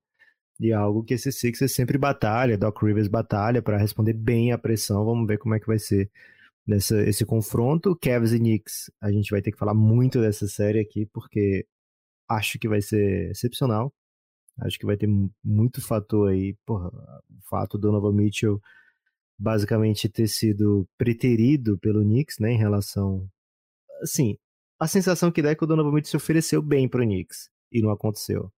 E 0.62 0.70
é 0.70 0.74
algo 0.74 1.02
que 1.02 1.14
esse 1.14 1.32
Sixers 1.32 1.72
sempre 1.72 1.98
batalha, 1.98 2.56
Doc 2.56 2.80
Rivers 2.80 3.08
batalha 3.08 3.60
para 3.60 3.76
responder 3.76 4.12
bem 4.12 4.52
à 4.52 4.58
pressão. 4.58 5.04
Vamos 5.04 5.26
ver 5.26 5.36
como 5.38 5.56
é 5.56 5.58
que 5.58 5.66
vai 5.66 5.76
ser 5.76 6.08
nessa, 6.64 7.02
esse 7.02 7.26
confronto. 7.26 7.96
Cavs 8.00 8.32
e 8.32 8.38
Knicks, 8.38 8.88
a 9.00 9.10
gente 9.10 9.32
vai 9.32 9.42
ter 9.42 9.50
que 9.50 9.58
falar 9.58 9.74
muito 9.74 10.20
dessa 10.20 10.46
série 10.46 10.78
aqui, 10.78 11.04
porque 11.06 11.66
acho 12.28 12.60
que 12.60 12.68
vai 12.68 12.80
ser 12.80 13.32
excepcional. 13.32 13.92
Acho 14.60 14.78
que 14.78 14.86
vai 14.86 14.96
ter 14.96 15.08
muito 15.42 15.82
fator 15.82 16.30
aí. 16.30 16.54
Porra, 16.64 16.86
o 16.88 17.42
fato 17.50 17.76
do 17.76 17.88
Donovan 17.88 18.12
Mitchell 18.12 18.60
basicamente 19.36 20.08
ter 20.08 20.28
sido 20.28 20.88
preterido 20.96 21.76
pelo 21.78 22.04
Knicks, 22.04 22.38
né, 22.38 22.52
em 22.52 22.58
relação... 22.58 23.28
Assim, 24.00 24.38
a 24.78 24.86
sensação 24.86 25.32
que 25.32 25.42
dá 25.42 25.50
é 25.50 25.56
que 25.56 25.64
o 25.64 25.66
Donovan 25.66 25.90
Mitchell 25.90 26.10
se 26.10 26.16
ofereceu 26.18 26.62
bem 26.62 26.88
pro 26.88 27.02
Knicks 27.02 27.50
e 27.72 27.82
não 27.82 27.90
aconteceu. 27.90 28.52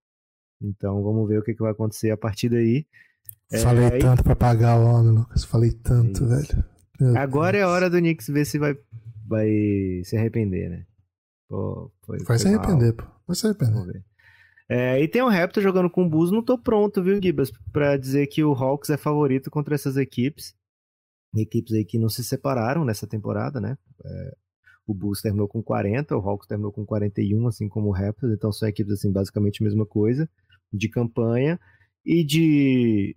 Então 0.63 1.03
vamos 1.03 1.29
ver 1.29 1.39
o 1.39 1.43
que, 1.43 1.55
que 1.55 1.63
vai 1.63 1.73
acontecer 1.73 2.11
a 2.11 2.17
partir 2.17 2.49
daí. 2.49 2.87
Falei 3.63 3.87
é, 3.87 3.99
tanto 3.99 4.25
para 4.25 4.35
pagar 4.35 4.79
o 4.79 4.85
homem, 4.85 5.13
Lucas. 5.13 5.45
Falei 5.45 5.73
tanto, 5.73 6.27
velho. 6.27 6.65
Meu 7.01 7.17
Agora 7.17 7.53
Deus. 7.53 7.63
é 7.63 7.65
a 7.65 7.69
hora 7.69 7.91
do 7.91 7.99
Knicks 7.99 8.29
ver 8.29 8.45
se 8.45 8.59
vai, 8.59 8.77
vai 9.27 9.49
se 10.05 10.17
arrepender, 10.17 10.71
né? 10.71 10.87
Pô, 11.49 11.93
foi, 12.05 12.19
vai 12.19 12.27
foi 12.27 12.39
se 12.39 12.49
arrepender, 12.49 12.95
mal. 12.97 13.07
pô. 13.07 13.13
Vai 13.27 13.37
se 13.37 13.47
arrepender. 13.47 14.05
É, 14.69 15.01
e 15.01 15.07
tem 15.07 15.23
o 15.23 15.29
Raptor 15.29 15.63
jogando 15.63 15.91
com 15.91 16.05
o 16.05 16.09
Bulls. 16.09 16.31
Não 16.33 16.43
tô 16.43 16.59
pronto, 16.59 17.03
viu, 17.03 17.21
Gibas? 17.23 17.51
Pra 17.73 17.97
dizer 17.97 18.27
que 18.29 18.43
o 18.43 18.53
Hawks 18.53 18.91
é 18.91 18.97
favorito 18.97 19.51
contra 19.51 19.75
essas 19.75 19.97
equipes. 19.97 20.55
Equipes 21.37 21.75
aí 21.75 21.85
que 21.85 21.99
não 21.99 22.09
se 22.09 22.25
separaram 22.25 22.85
nessa 22.85 23.07
temporada, 23.07 23.61
né? 23.61 23.77
É, 24.05 24.37
o 24.87 24.95
Bulls 24.95 25.23
terminou 25.23 25.49
com 25.49 25.63
40, 25.63 26.17
o 26.17 26.21
Hawks 26.21 26.47
terminou 26.47 26.73
com 26.73 26.85
41, 26.85 27.47
assim 27.47 27.69
como 27.69 27.89
o 27.89 27.93
Raptors. 27.93 28.33
Então 28.33 28.53
são 28.53 28.69
equipes, 28.69 28.93
assim, 28.93 29.11
basicamente 29.11 29.63
a 29.63 29.65
mesma 29.65 29.87
coisa 29.87 30.29
de 30.73 30.89
campanha 30.89 31.59
e 32.05 32.25
de 32.25 33.17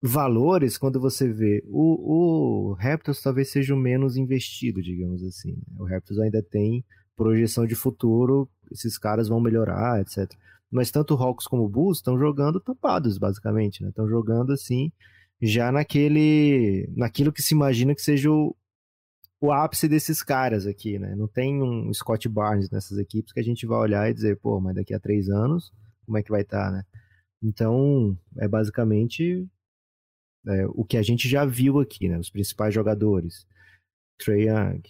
valores 0.00 0.78
quando 0.78 1.00
você 1.00 1.28
vê 1.32 1.62
o, 1.66 2.70
o 2.70 2.72
Raptors 2.74 3.20
talvez 3.20 3.50
seja 3.50 3.74
o 3.74 3.78
menos 3.78 4.16
investido, 4.16 4.82
digamos 4.82 5.22
assim. 5.24 5.52
Né? 5.52 5.76
O 5.78 5.84
Raptors 5.84 6.20
ainda 6.20 6.42
tem 6.42 6.84
projeção 7.16 7.66
de 7.66 7.74
futuro, 7.74 8.48
esses 8.70 8.96
caras 8.96 9.28
vão 9.28 9.40
melhorar, 9.40 10.00
etc. 10.00 10.30
Mas 10.70 10.90
tanto 10.90 11.14
o 11.14 11.16
Hawks 11.16 11.46
como 11.46 11.64
o 11.64 11.68
Bulls 11.68 11.98
estão 11.98 12.18
jogando 12.18 12.60
tampados, 12.60 13.18
basicamente, 13.18 13.82
né? 13.82 13.88
Estão 13.88 14.06
jogando 14.06 14.52
assim, 14.52 14.92
já 15.40 15.72
naquele, 15.72 16.88
naquilo 16.94 17.32
que 17.32 17.42
se 17.42 17.54
imagina 17.54 17.94
que 17.94 18.02
seja 18.02 18.30
o, 18.30 18.54
o 19.40 19.52
ápice 19.52 19.88
desses 19.88 20.22
caras 20.22 20.66
aqui, 20.66 20.98
né? 20.98 21.14
Não 21.14 21.28
tem 21.28 21.62
um 21.62 21.92
Scott 21.92 22.28
Barnes 22.28 22.70
nessas 22.70 22.98
equipes 22.98 23.32
que 23.32 23.40
a 23.40 23.44
gente 23.44 23.66
vai 23.66 23.78
olhar 23.78 24.10
e 24.10 24.14
dizer, 24.14 24.38
pô, 24.38 24.60
mas 24.60 24.74
daqui 24.74 24.94
a 24.94 25.00
três 25.00 25.28
anos 25.28 25.72
como 26.08 26.16
é 26.16 26.22
que 26.22 26.30
vai 26.30 26.40
estar, 26.40 26.64
tá, 26.64 26.70
né? 26.72 26.82
Então, 27.42 28.18
é 28.38 28.48
basicamente 28.48 29.46
é, 30.46 30.66
o 30.68 30.84
que 30.84 30.96
a 30.96 31.02
gente 31.02 31.28
já 31.28 31.44
viu 31.44 31.78
aqui, 31.78 32.08
né? 32.08 32.18
Os 32.18 32.30
principais 32.30 32.74
jogadores. 32.74 33.46
Trey 34.18 34.48
Young, 34.48 34.82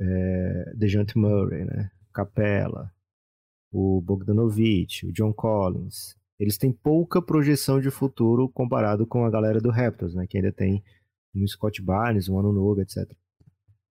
é, 0.00 0.72
DeJounte 0.74 1.16
Murray, 1.18 1.64
né? 1.66 1.90
Capella, 2.12 2.90
o 3.70 4.00
Bogdanovich, 4.00 5.06
o 5.06 5.12
John 5.12 5.32
Collins. 5.32 6.16
Eles 6.40 6.58
têm 6.58 6.72
pouca 6.72 7.22
projeção 7.22 7.80
de 7.80 7.90
futuro 7.90 8.48
comparado 8.48 9.06
com 9.06 9.24
a 9.24 9.30
galera 9.30 9.60
do 9.60 9.70
Raptors, 9.70 10.14
né? 10.14 10.26
Que 10.26 10.38
ainda 10.38 10.52
tem 10.52 10.82
um 11.34 11.46
Scott 11.46 11.80
Barnes, 11.82 12.28
um 12.28 12.38
Anunobi, 12.38 12.80
etc. 12.80 13.08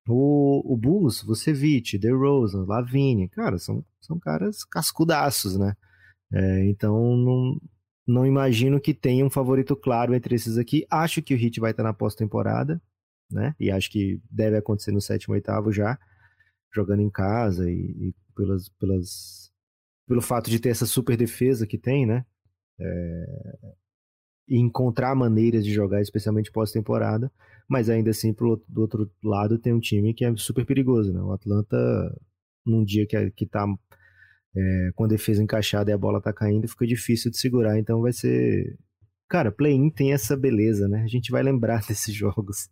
O, 0.08 0.74
o 0.74 0.76
Bulls, 0.76 1.22
Vucevic, 1.22 1.98
DeRozan, 1.98 2.66
Lavigne, 2.66 3.30
cara, 3.30 3.58
são, 3.58 3.86
são 4.02 4.20
caras 4.20 4.64
cascudaços, 4.66 5.58
né? 5.58 5.76
É, 6.34 6.66
então, 6.66 7.16
não, 7.16 7.62
não 8.06 8.26
imagino 8.26 8.82
que 8.82 8.94
tenha 8.94 9.26
um 9.26 9.30
favorito 9.30 9.76
claro 9.76 10.14
entre 10.14 10.36
esses 10.36 10.58
aqui. 10.58 10.86
Acho 10.90 11.22
que 11.22 11.34
o 11.34 11.38
Heat 11.38 11.60
vai 11.60 11.72
estar 11.72 11.84
na 11.84 11.94
pós-temporada, 11.94 12.82
né? 13.32 13.56
E 13.60 13.72
acho 13.72 13.90
que 13.90 14.22
deve 14.30 14.58
acontecer 14.58 14.92
no 14.92 15.00
sétimo, 15.00 15.36
oitavo 15.36 15.72
já, 15.72 15.98
jogando 16.74 17.02
em 17.02 17.10
casa 17.10 17.70
e, 17.70 17.76
e 18.10 18.16
pelas, 18.36 18.68
pelas, 18.70 19.52
pelo 20.08 20.22
fato 20.22 20.50
de 20.50 20.60
ter 20.60 20.70
essa 20.70 20.86
super 20.86 21.16
defesa 21.16 21.66
que 21.66 21.78
tem, 21.78 22.06
né? 22.06 22.26
É, 22.80 23.26
e 24.48 24.58
encontrar 24.58 25.16
maneiras 25.16 25.64
de 25.64 25.72
jogar, 25.72 26.02
especialmente 26.02 26.52
pós-temporada, 26.52 27.32
mas 27.70 27.90
ainda 27.90 28.12
assim, 28.12 28.34
pro, 28.34 28.64
do 28.68 28.82
outro 28.82 29.12
lado, 29.24 29.58
tem 29.58 29.74
um 29.74 29.80
time 29.80 30.14
que 30.14 30.26
é 30.26 30.36
super 30.36 30.66
perigoso, 30.66 31.14
né? 31.14 31.22
O 31.22 31.32
Atlanta, 31.32 31.78
num 32.66 32.84
dia 32.84 33.06
que, 33.06 33.16
é, 33.16 33.30
que 33.32 33.46
tá 33.46 33.66
é, 34.56 34.92
com 34.96 35.06
a 35.06 35.08
defesa 35.08 35.42
encaixada 35.42 35.92
e 35.92 35.94
a 35.94 35.98
bola 35.98 36.22
tá 36.22 36.32
caindo, 36.32 36.68
fica 36.68 36.86
difícil 36.86 37.32
de 37.32 37.38
segurar. 37.38 37.78
Então 37.80 38.02
vai 38.02 38.14
ser. 38.14 38.78
Cara, 39.30 39.52
play-in 39.52 39.90
tem 39.90 40.14
essa 40.14 40.38
beleza, 40.38 40.88
né? 40.88 41.02
A 41.04 41.08
gente 41.08 41.32
vai 41.32 41.42
lembrar 41.42 41.82
desses 41.88 42.14
jogos. 42.14 42.70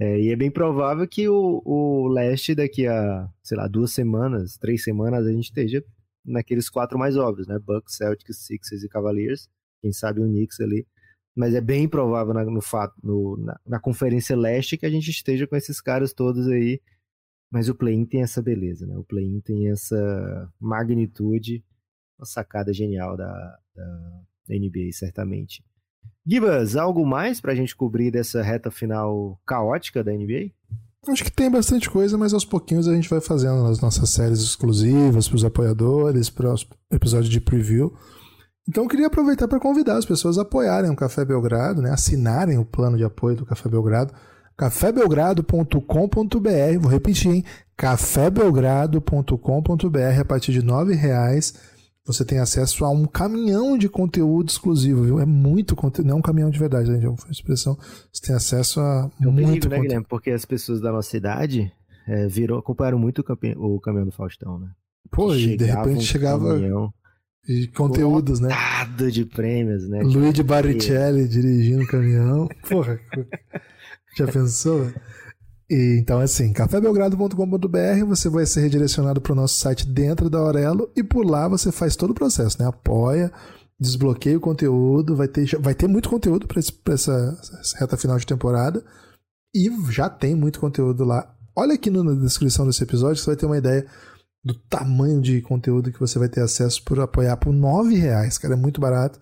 É, 0.00 0.20
e 0.20 0.30
é 0.30 0.36
bem 0.36 0.50
provável 0.50 1.06
que 1.08 1.28
o, 1.28 1.60
o 1.64 2.08
leste 2.08 2.54
daqui 2.54 2.86
a, 2.86 3.28
sei 3.42 3.56
lá, 3.56 3.66
duas 3.66 3.92
semanas, 3.92 4.56
três 4.56 4.84
semanas, 4.84 5.26
a 5.26 5.32
gente 5.32 5.46
esteja 5.46 5.84
naqueles 6.24 6.70
quatro 6.70 6.98
mais 6.98 7.16
óbvios, 7.16 7.48
né? 7.48 7.58
Bucks, 7.58 7.96
Celtics, 7.96 8.38
Sixers 8.46 8.84
e 8.84 8.88
Cavaliers. 8.88 9.48
Quem 9.80 9.92
sabe 9.92 10.20
o 10.20 10.24
Knicks 10.24 10.60
ali. 10.60 10.86
Mas 11.38 11.54
é 11.54 11.60
bem 11.60 11.88
provável 11.88 12.34
na, 12.34 12.44
no 12.44 12.60
fato, 12.60 12.94
no, 13.00 13.36
na, 13.36 13.60
na 13.64 13.78
Conferência 13.78 14.36
Leste 14.36 14.76
que 14.76 14.84
a 14.84 14.90
gente 14.90 15.08
esteja 15.08 15.46
com 15.46 15.54
esses 15.54 15.80
caras 15.80 16.12
todos 16.12 16.48
aí. 16.48 16.80
Mas 17.48 17.68
o 17.68 17.76
play-in 17.76 18.04
tem 18.04 18.22
essa 18.22 18.42
beleza, 18.42 18.84
né? 18.88 18.98
O 18.98 19.04
play-in 19.04 19.40
tem 19.40 19.70
essa 19.70 20.52
magnitude, 20.60 21.64
uma 22.18 22.26
sacada 22.26 22.72
genial 22.72 23.16
da, 23.16 23.58
da 23.76 24.54
NBA, 24.54 24.90
certamente. 24.92 25.64
Gibas, 26.26 26.74
algo 26.74 27.06
mais 27.06 27.40
pra 27.40 27.54
gente 27.54 27.76
cobrir 27.76 28.10
dessa 28.10 28.42
reta 28.42 28.68
final 28.68 29.40
caótica 29.46 30.02
da 30.02 30.12
NBA? 30.12 30.50
Acho 31.06 31.22
que 31.22 31.30
tem 31.30 31.48
bastante 31.48 31.88
coisa, 31.88 32.18
mas 32.18 32.34
aos 32.34 32.44
pouquinhos 32.44 32.88
a 32.88 32.94
gente 32.94 33.08
vai 33.08 33.20
fazendo 33.20 33.64
as 33.66 33.80
nossas 33.80 34.10
séries 34.10 34.40
exclusivas 34.40 35.28
para 35.28 35.36
os 35.36 35.44
apoiadores, 35.44 36.28
para 36.28 36.52
os 36.52 36.68
episódios 36.90 37.30
de 37.30 37.40
preview. 37.40 37.96
Então 38.68 38.84
eu 38.84 38.88
queria 38.88 39.06
aproveitar 39.06 39.48
para 39.48 39.58
convidar 39.58 39.96
as 39.96 40.04
pessoas 40.04 40.36
a 40.36 40.42
apoiarem 40.42 40.90
o 40.90 40.96
Café 40.96 41.24
Belgrado, 41.24 41.80
né? 41.80 41.90
assinarem 41.90 42.58
o 42.58 42.64
plano 42.64 42.98
de 42.98 43.04
apoio 43.04 43.36
do 43.36 43.46
Café 43.46 43.68
Belgrado, 43.68 44.12
cafébelgrado.com.br, 44.56 46.78
vou 46.80 46.90
repetir, 46.90 47.32
hein? 47.32 47.44
cafébelgrado.com.br, 47.76 50.20
a 50.20 50.24
partir 50.24 50.52
de 50.52 50.60
R$ 50.60 50.94
reais 50.94 51.54
você 52.08 52.24
tem 52.24 52.38
acesso 52.38 52.86
a 52.86 52.90
um 52.90 53.04
caminhão 53.04 53.76
de 53.76 53.86
conteúdo 53.86 54.48
exclusivo, 54.48 55.02
viu? 55.02 55.20
É 55.20 55.26
muito 55.26 55.76
conteúdo, 55.76 56.08
não 56.08 56.16
é 56.16 56.18
um 56.18 56.22
caminhão 56.22 56.48
de 56.48 56.58
verdade, 56.58 56.86
gente, 56.86 57.04
é 57.04 57.08
uma 57.08 57.18
expressão. 57.30 57.76
Você 58.10 58.26
tem 58.26 58.34
acesso 58.34 58.80
a 58.80 59.10
é 59.20 59.26
um 59.26 59.30
muito 59.30 59.46
perigo, 59.46 59.68
né, 59.68 59.80
Guilherme? 59.80 60.06
Porque 60.08 60.30
as 60.30 60.46
pessoas 60.46 60.80
da 60.80 60.90
nossa 60.90 61.14
idade 61.14 61.70
é, 62.06 62.26
virou, 62.26 62.58
acompanharam 62.58 62.98
muito 62.98 63.18
o, 63.18 63.24
campe... 63.24 63.54
o 63.58 63.78
caminhão 63.78 64.06
do 64.06 64.12
Faustão, 64.12 64.58
né? 64.58 64.70
Pô, 65.10 65.34
e 65.34 65.54
de 65.54 65.66
repente 65.66 66.02
chegava 66.02 66.54
caminhão, 66.54 66.92
de 67.48 67.66
conteúdos, 67.68 68.40
né? 68.40 68.50
de 69.10 69.24
prêmios, 69.24 69.88
né? 69.88 70.02
Luigi 70.02 70.42
Baricelli 70.42 71.26
dirigindo 71.26 71.82
o 71.82 71.86
caminhão. 71.86 72.46
Porra, 72.68 73.00
já 74.18 74.26
pensou? 74.26 74.92
E, 75.70 75.98
então, 75.98 76.20
assim, 76.20 76.52
cafébelgrado.com.br 76.52 78.04
você 78.06 78.28
vai 78.28 78.44
ser 78.44 78.60
redirecionado 78.60 79.20
para 79.20 79.32
o 79.32 79.36
nosso 79.36 79.54
site 79.54 79.86
dentro 79.86 80.28
da 80.28 80.38
Aurelo 80.38 80.90
e 80.94 81.02
por 81.02 81.24
lá 81.24 81.48
você 81.48 81.72
faz 81.72 81.96
todo 81.96 82.10
o 82.10 82.14
processo, 82.14 82.60
né? 82.60 82.68
Apoia, 82.68 83.32
desbloqueia 83.80 84.36
o 84.36 84.40
conteúdo, 84.40 85.16
vai 85.16 85.28
ter, 85.28 85.58
vai 85.58 85.74
ter 85.74 85.88
muito 85.88 86.10
conteúdo 86.10 86.46
para 86.46 86.58
essa, 86.58 86.72
essa 86.92 87.78
reta 87.78 87.96
final 87.96 88.18
de 88.18 88.26
temporada 88.26 88.84
e 89.54 89.70
já 89.90 90.10
tem 90.10 90.34
muito 90.34 90.60
conteúdo 90.60 91.02
lá. 91.02 91.34
Olha 91.56 91.74
aqui 91.74 91.90
na 91.90 92.12
descrição 92.12 92.66
desse 92.66 92.82
episódio, 92.82 93.22
você 93.22 93.30
vai 93.30 93.36
ter 93.36 93.46
uma 93.46 93.58
ideia 93.58 93.86
do 94.44 94.54
tamanho 94.54 95.20
de 95.20 95.42
conteúdo 95.42 95.92
que 95.92 96.00
você 96.00 96.18
vai 96.18 96.28
ter 96.28 96.40
acesso 96.40 96.82
por 96.84 97.00
apoiar 97.00 97.36
por 97.36 97.52
R$ 97.52 97.96
reais, 97.96 98.38
cara, 98.38 98.54
é 98.54 98.56
muito 98.56 98.80
barato. 98.80 99.18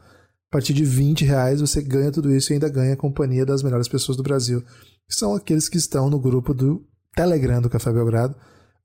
A 0.48 0.52
partir 0.52 0.72
de 0.72 0.84
20 0.84 1.24
reais 1.24 1.60
você 1.60 1.82
ganha 1.82 2.12
tudo 2.12 2.34
isso 2.34 2.52
e 2.52 2.54
ainda 2.54 2.68
ganha 2.68 2.94
a 2.94 2.96
companhia 2.96 3.44
das 3.44 3.62
melhores 3.62 3.88
pessoas 3.88 4.16
do 4.16 4.22
Brasil 4.22 4.62
que 5.08 5.14
são 5.14 5.34
aqueles 5.34 5.68
que 5.68 5.78
estão 5.78 6.10
no 6.10 6.18
grupo 6.18 6.52
do 6.52 6.84
Telegram 7.14 7.62
do 7.62 7.70
Café 7.70 7.92
Belgrado. 7.92 8.34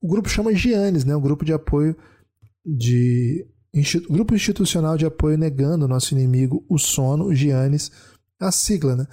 O 0.02 0.08
grupo 0.08 0.30
chama 0.30 0.54
Giannis, 0.54 1.04
né? 1.04 1.16
O 1.16 1.22
grupo 1.22 1.44
de 1.44 1.54
apoio 1.54 1.96
de 2.66 3.46
grupo 4.10 4.36
institucional 4.36 4.98
de 4.98 5.06
apoio 5.06 5.38
negando 5.38 5.86
o 5.86 5.88
nosso 5.88 6.14
inimigo, 6.14 6.66
o 6.70 6.78
sono, 6.78 7.26
o 7.26 7.36
Giannis, 7.36 7.92
a 8.40 8.52
sigla, 8.52 8.96
né? 8.96 9.08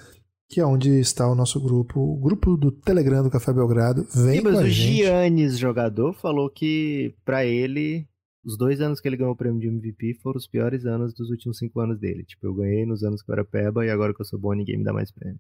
Que 0.49 0.61
é 0.61 0.67
onde 0.67 0.99
está 0.99 1.31
o 1.31 1.35
nosso 1.35 1.61
grupo, 1.61 2.01
o 2.01 2.17
grupo 2.17 2.57
do 2.57 2.73
Telegram 2.73 3.23
do 3.23 3.31
Café 3.31 3.53
Belgrado. 3.53 4.07
Vem 4.15 4.39
Sim, 4.39 4.41
mas 4.43 4.55
com 4.55 4.61
a 4.61 4.63
o 4.63 4.69
gente. 4.69 4.97
Giannis, 4.97 5.59
jogador, 5.59 6.15
falou 6.15 6.49
que 6.49 7.15
para 7.25 7.45
ele 7.45 8.09
os 8.45 8.57
dois 8.57 8.81
anos 8.81 8.99
que 8.99 9.07
ele 9.07 9.17
ganhou 9.17 9.35
o 9.35 9.37
prêmio 9.37 9.61
de 9.61 9.69
MVP 9.69 10.21
foram 10.23 10.39
os 10.39 10.47
piores 10.47 10.87
anos 10.87 11.13
dos 11.13 11.29
últimos 11.29 11.59
cinco 11.59 11.81
anos 11.81 11.99
dele. 11.99 12.25
Tipo, 12.25 12.47
eu 12.47 12.55
ganhei 12.55 12.87
nos 12.87 13.03
anos 13.03 13.23
que 13.23 13.31
eu 13.31 13.35
era 13.35 13.45
peba 13.45 13.85
e 13.85 13.91
agora 13.91 14.15
que 14.15 14.23
eu 14.23 14.25
sou 14.25 14.39
bom 14.39 14.55
ninguém 14.55 14.79
me 14.79 14.85
dá 14.85 14.93
mais 14.93 15.11
prêmio. 15.13 15.39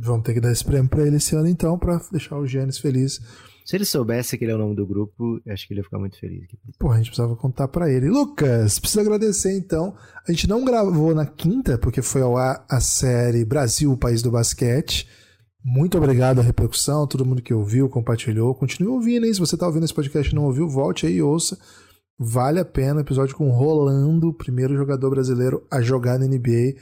Vamos 0.00 0.22
ter 0.22 0.34
que 0.34 0.40
dar 0.40 0.52
esse 0.52 0.64
prêmio 0.64 0.88
pra 0.88 1.04
ele 1.04 1.16
esse 1.16 1.34
ano, 1.34 1.48
então, 1.48 1.76
pra 1.76 2.00
deixar 2.12 2.38
o 2.38 2.46
Giannis 2.46 2.78
feliz. 2.78 3.20
Se 3.64 3.76
ele 3.76 3.84
soubesse 3.84 4.38
que 4.38 4.44
ele 4.44 4.52
é 4.52 4.54
o 4.54 4.58
nome 4.58 4.76
do 4.76 4.86
grupo, 4.86 5.40
acho 5.48 5.66
que 5.66 5.74
ele 5.74 5.80
ia 5.80 5.84
ficar 5.84 5.98
muito 5.98 6.18
feliz. 6.18 6.46
Pô, 6.78 6.90
a 6.90 6.96
gente 6.96 7.06
precisava 7.06 7.36
contar 7.36 7.68
para 7.68 7.90
ele. 7.90 8.08
Lucas, 8.08 8.78
precisa 8.78 9.00
agradecer 9.00 9.58
então. 9.58 9.94
A 10.26 10.30
gente 10.30 10.48
não 10.48 10.64
gravou 10.64 11.14
na 11.14 11.26
quinta, 11.26 11.76
porque 11.76 12.00
foi 12.00 12.22
ao 12.22 12.36
ar 12.38 12.64
a 12.70 12.80
série 12.80 13.44
Brasil, 13.44 13.92
o 13.92 13.96
País 13.96 14.22
do 14.22 14.30
Basquete. 14.30 15.06
Muito 15.62 15.98
obrigado 15.98 16.38
a 16.38 16.42
repercussão, 16.42 17.06
todo 17.06 17.26
mundo 17.26 17.42
que 17.42 17.52
ouviu, 17.52 17.90
compartilhou. 17.90 18.54
Continue 18.54 18.92
ouvindo, 18.92 19.26
hein? 19.26 19.34
Se 19.34 19.40
você 19.40 19.56
tá 19.56 19.66
ouvindo 19.66 19.84
esse 19.84 19.92
podcast 19.92 20.32
e 20.32 20.34
não 20.34 20.44
ouviu, 20.44 20.68
volte 20.68 21.06
aí 21.06 21.16
e 21.16 21.22
ouça. 21.22 21.58
Vale 22.18 22.60
a 22.60 22.64
pena. 22.64 23.02
Episódio 23.02 23.36
com 23.36 23.50
Rolando, 23.50 24.32
primeiro 24.32 24.76
jogador 24.76 25.10
brasileiro 25.10 25.66
a 25.70 25.82
jogar 25.82 26.18
na 26.18 26.26
NBA 26.26 26.76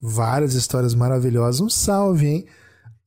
várias 0.00 0.54
histórias 0.54 0.94
maravilhosas. 0.94 1.60
Um 1.60 1.68
salve, 1.68 2.26
hein? 2.26 2.46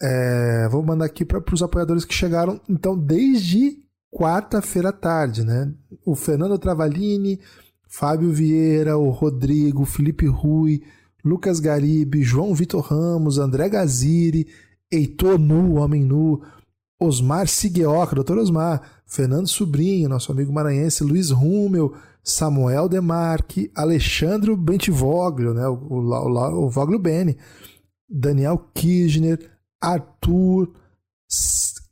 É, 0.02 0.68
vou 0.70 0.82
mandar 0.82 1.06
aqui 1.06 1.24
para 1.24 1.44
os 1.54 1.62
apoiadores 1.62 2.04
que 2.04 2.14
chegaram, 2.14 2.60
então, 2.68 2.98
desde 2.98 3.78
quarta-feira 4.12 4.90
à 4.90 4.94
tarde, 4.94 5.46
né? 5.46 5.72
O 6.04 6.16
Fernando 6.16 6.58
Travalini, 6.58 7.40
Fábio 7.88 8.32
Vieira, 8.32 8.98
o 8.98 9.10
Rodrigo, 9.10 9.86
Felipe 9.86 10.26
Rui, 10.26 10.82
Lucas 11.24 11.60
Garibe, 11.60 12.24
João 12.24 12.54
Vitor 12.56 12.82
Ramos, 12.82 13.38
André 13.38 13.70
Gaziri, 13.70 14.48
Heitor 14.92 15.38
Nu, 15.38 15.76
Homem 15.76 16.04
Nu, 16.04 16.42
Osmar 17.00 17.48
Sigueoca, 17.48 18.16
doutor 18.16 18.38
Osmar, 18.38 18.82
Fernando 19.06 19.48
Sobrinho, 19.48 20.10
nosso 20.10 20.32
amigo 20.32 20.52
maranhense, 20.52 21.04
Luiz 21.04 21.30
Rummel, 21.30 21.94
Samuel 22.24 22.88
Demarque, 22.88 23.72
Alexandre 23.76 24.56
Bentivoglio, 24.56 25.54
né, 25.54 25.68
o, 25.68 25.74
o, 25.74 26.66
o 26.66 26.70
Voglio 26.70 27.00
Bene, 27.00 27.38
Daniel 28.10 28.58
Kirchner, 28.74 29.51
Arthur, 29.82 30.74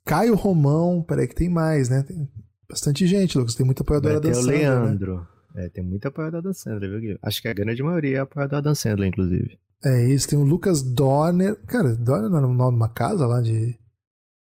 Caio 0.06 0.36
Romão, 0.36 1.02
peraí 1.02 1.28
que 1.28 1.36
tem 1.36 1.50
mais, 1.50 1.90
né? 1.90 2.04
Tem 2.04 2.30
bastante 2.70 3.08
gente, 3.08 3.38
Lucas, 3.38 3.56
tem 3.56 3.66
muita 3.66 3.84
apoiadora 3.84 4.20
da 4.20 4.34
Sandra. 4.34 4.52
Né? 4.52 4.58
Leandro. 4.58 5.28
Né? 5.56 5.66
É, 5.66 5.70
tem 5.70 5.84
muita 5.84 6.10
apoiadora 6.10 6.44
da 6.44 6.54
Sandra, 6.54 6.88
viu, 6.88 7.00
Guilherme? 7.00 7.20
Acho 7.24 7.42
que 7.42 7.48
a 7.48 7.54
grande 7.54 7.82
maioria 7.82 8.18
é 8.18 8.20
apoiadora 8.22 8.62
da 8.62 8.76
Sandra, 8.76 9.08
inclusive. 9.08 9.58
É 9.84 10.06
isso, 10.08 10.28
tem 10.28 10.38
o 10.38 10.44
Lucas 10.44 10.84
Dorner. 10.84 11.56
Cara, 11.66 11.96
Dorner 11.96 12.30
não 12.30 12.38
era 12.38 12.48
o 12.48 12.54
nome 12.54 12.72
de 12.72 12.84
uma 12.84 12.90
casa 12.90 13.26
lá 13.26 13.42
de, 13.42 13.78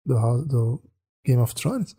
do, 0.05 0.45
do 0.45 0.81
Game 1.25 1.41
of 1.41 1.53
Thrones? 1.53 1.95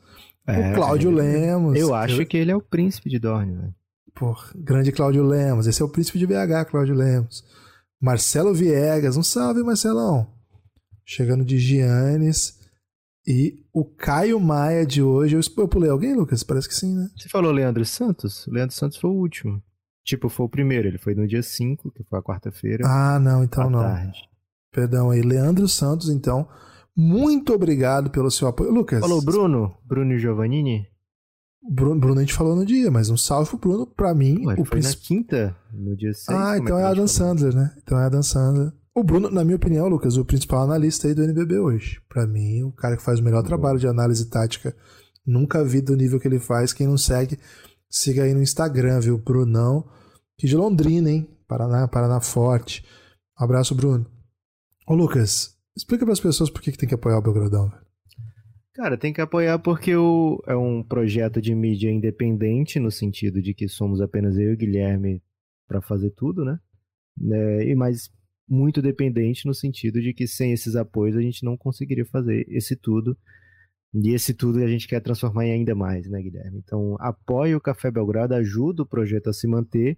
É, 0.47 0.72
o 0.72 0.74
Cláudio 0.74 1.11
Lemos. 1.11 1.78
Eu 1.78 1.94
acho 1.94 2.24
que 2.24 2.36
ele 2.36 2.51
é 2.51 2.57
o 2.57 2.62
príncipe 2.62 3.11
de 3.11 3.18
Dorne, 3.18 3.55
velho. 3.55 3.74
Pô, 4.14 4.34
grande 4.55 4.90
Cláudio 4.92 5.22
Lemos. 5.22 5.66
Esse 5.66 5.82
é 5.82 5.84
o 5.84 5.88
príncipe 5.88 6.18
de 6.18 6.26
BH, 6.26 6.70
Cláudio 6.70 6.94
Lemos. 6.94 7.44
Marcelo 8.01 8.55
Viegas. 8.55 9.16
Um 9.16 9.22
salve, 9.22 9.62
Marcelão. 9.62 10.36
Chegando 11.07 11.44
de 11.44 11.59
Giannis. 11.59 12.59
E 13.26 13.64
o 13.72 13.84
Caio 13.84 14.38
Maia 14.38 14.84
de 14.84 15.02
hoje. 15.02 15.36
Eu 15.36 15.68
pulei 15.68 15.90
alguém, 15.90 16.14
Lucas? 16.14 16.42
Parece 16.42 16.68
que 16.68 16.74
sim, 16.74 16.94
né? 16.94 17.09
Você 17.16 17.28
falou 17.28 17.52
Leandro 17.52 17.84
Santos? 17.84 18.46
Leandro 18.48 18.74
Santos 18.74 18.98
foi 18.98 19.11
o 19.11 19.14
último. 19.14 19.62
Tipo, 20.04 20.28
foi 20.28 20.46
o 20.46 20.48
primeiro. 20.48 20.86
Ele 20.86 20.98
foi 20.98 21.14
no 21.14 21.26
dia 21.26 21.42
5, 21.42 21.90
que 21.90 22.04
foi 22.04 22.18
a 22.18 22.22
quarta-feira. 22.22 22.84
Ah, 22.86 23.18
não, 23.18 23.42
então 23.42 23.70
não. 23.70 23.80
Tarde. 23.80 24.28
Perdão 24.72 25.11
aí. 25.11 25.22
Leandro 25.22 25.66
Santos, 25.68 26.09
então. 26.09 26.48
Muito 26.96 27.52
obrigado 27.52 28.11
pelo 28.11 28.30
seu 28.30 28.48
apoio. 28.48 28.70
Lucas. 28.70 29.00
Falou 29.00 29.22
Bruno? 29.22 29.76
Bruno 29.84 30.16
Giovannini? 30.18 30.86
Bruno, 31.68 32.00
Bruno 32.00 32.18
a 32.18 32.20
gente 32.20 32.32
falou 32.32 32.54
no 32.54 32.64
dia, 32.64 32.90
mas 32.90 33.11
um 33.11 33.16
salve 33.16 33.50
pro 33.50 33.59
Bruno, 33.59 33.86
pra 33.86 34.14
mim. 34.14 34.46
Ué, 34.46 34.54
o 34.57 34.64
foi 34.64 34.80
na 34.80 34.92
quinta, 34.92 35.57
no 35.72 35.96
dia 35.96 36.12
6. 36.14 36.28
Ah, 36.28 36.57
então 36.57 36.78
é, 36.78 36.82
é 36.82 36.84
Adam 36.84 37.09
Sandler, 37.09 37.54
né? 37.54 37.74
Então 37.82 37.98
é 37.98 38.04
Adam 38.04 38.22
Sandler. 38.22 38.72
O 38.97 39.05
Bruno, 39.05 39.30
na 39.30 39.44
minha 39.44 39.57
opinião, 39.57 39.88
Lucas, 39.88 40.16
o 40.16 40.24
principal 40.24 40.62
analista 40.62 41.07
aí 41.07 41.14
do 41.14 41.22
NBB 41.22 41.59
hoje. 41.59 42.01
Para 42.09 42.26
mim, 42.26 42.62
o 42.62 42.72
cara 42.72 42.97
que 42.97 43.03
faz 43.03 43.20
o 43.20 43.22
melhor 43.22 43.42
trabalho 43.42 43.78
de 43.78 43.86
análise 43.86 44.30
tática. 44.30 44.74
Nunca 45.26 45.62
vi 45.62 45.82
do 45.82 45.94
nível 45.94 46.18
que 46.18 46.26
ele 46.26 46.38
faz. 46.38 46.72
Quem 46.72 46.86
não 46.86 46.97
segue, 46.97 47.38
siga 47.90 48.22
aí 48.22 48.32
no 48.32 48.42
Instagram, 48.42 49.01
viu? 49.01 49.18
Brunão, 49.18 49.86
que 50.38 50.47
de 50.47 50.57
Londrina, 50.57 51.11
hein? 51.11 51.28
Paraná, 51.47 51.86
Paraná 51.86 52.20
Forte. 52.20 52.84
Um 53.38 53.44
abraço, 53.44 53.74
Bruno. 53.74 54.07
Ô, 54.88 54.94
Lucas, 54.94 55.57
Explica 55.76 56.07
para 56.07 56.14
as 56.14 56.20
pessoas 56.20 56.49
por 56.49 56.62
que, 56.62 56.72
que 56.72 56.78
tem 56.78 56.88
que 56.88 56.94
apoiar 56.94 57.18
o 57.18 57.22
Belgradão, 57.22 57.68
velho. 57.68 57.84
Cara, 58.74 58.97
tem 58.97 59.12
que 59.12 59.20
apoiar 59.20 59.59
porque 59.59 59.94
o, 59.94 60.42
é 60.47 60.57
um 60.57 60.82
projeto 60.82 61.40
de 61.40 61.55
mídia 61.55 61.90
independente, 61.90 62.80
no 62.80 62.90
sentido 62.90 63.42
de 63.42 63.53
que 63.53 63.68
somos 63.68 64.01
apenas 64.01 64.36
eu 64.36 64.51
e 64.51 64.55
o 64.55 64.57
Guilherme 64.57 65.22
para 65.68 65.82
fazer 65.82 66.11
tudo, 66.11 66.44
né? 66.44 66.59
É, 67.32 67.70
e 67.70 67.74
mais 67.74 68.11
muito 68.49 68.80
dependente 68.80 69.47
no 69.47 69.55
sentido 69.55 70.01
de 70.01 70.12
que 70.12 70.26
sem 70.26 70.53
esses 70.53 70.76
apoios 70.76 71.16
a 71.16 71.20
gente 71.20 71.44
não 71.44 71.57
conseguiria 71.57 72.05
fazer 72.05 72.47
esse 72.49 72.76
tudo. 72.76 73.16
E 73.94 74.11
esse 74.11 74.34
tudo 74.34 74.62
a 74.62 74.68
gente 74.68 74.86
quer 74.86 75.01
transformar 75.01 75.47
em 75.47 75.53
ainda 75.53 75.74
mais, 75.74 76.09
né, 76.09 76.20
Guilherme? 76.20 76.59
Então, 76.59 76.97
apoie 77.01 77.55
o 77.55 77.61
Café 77.61 77.90
Belgrado, 77.90 78.34
ajuda 78.34 78.82
o 78.82 78.86
projeto 78.86 79.30
a 79.30 79.32
se 79.32 79.47
manter 79.47 79.97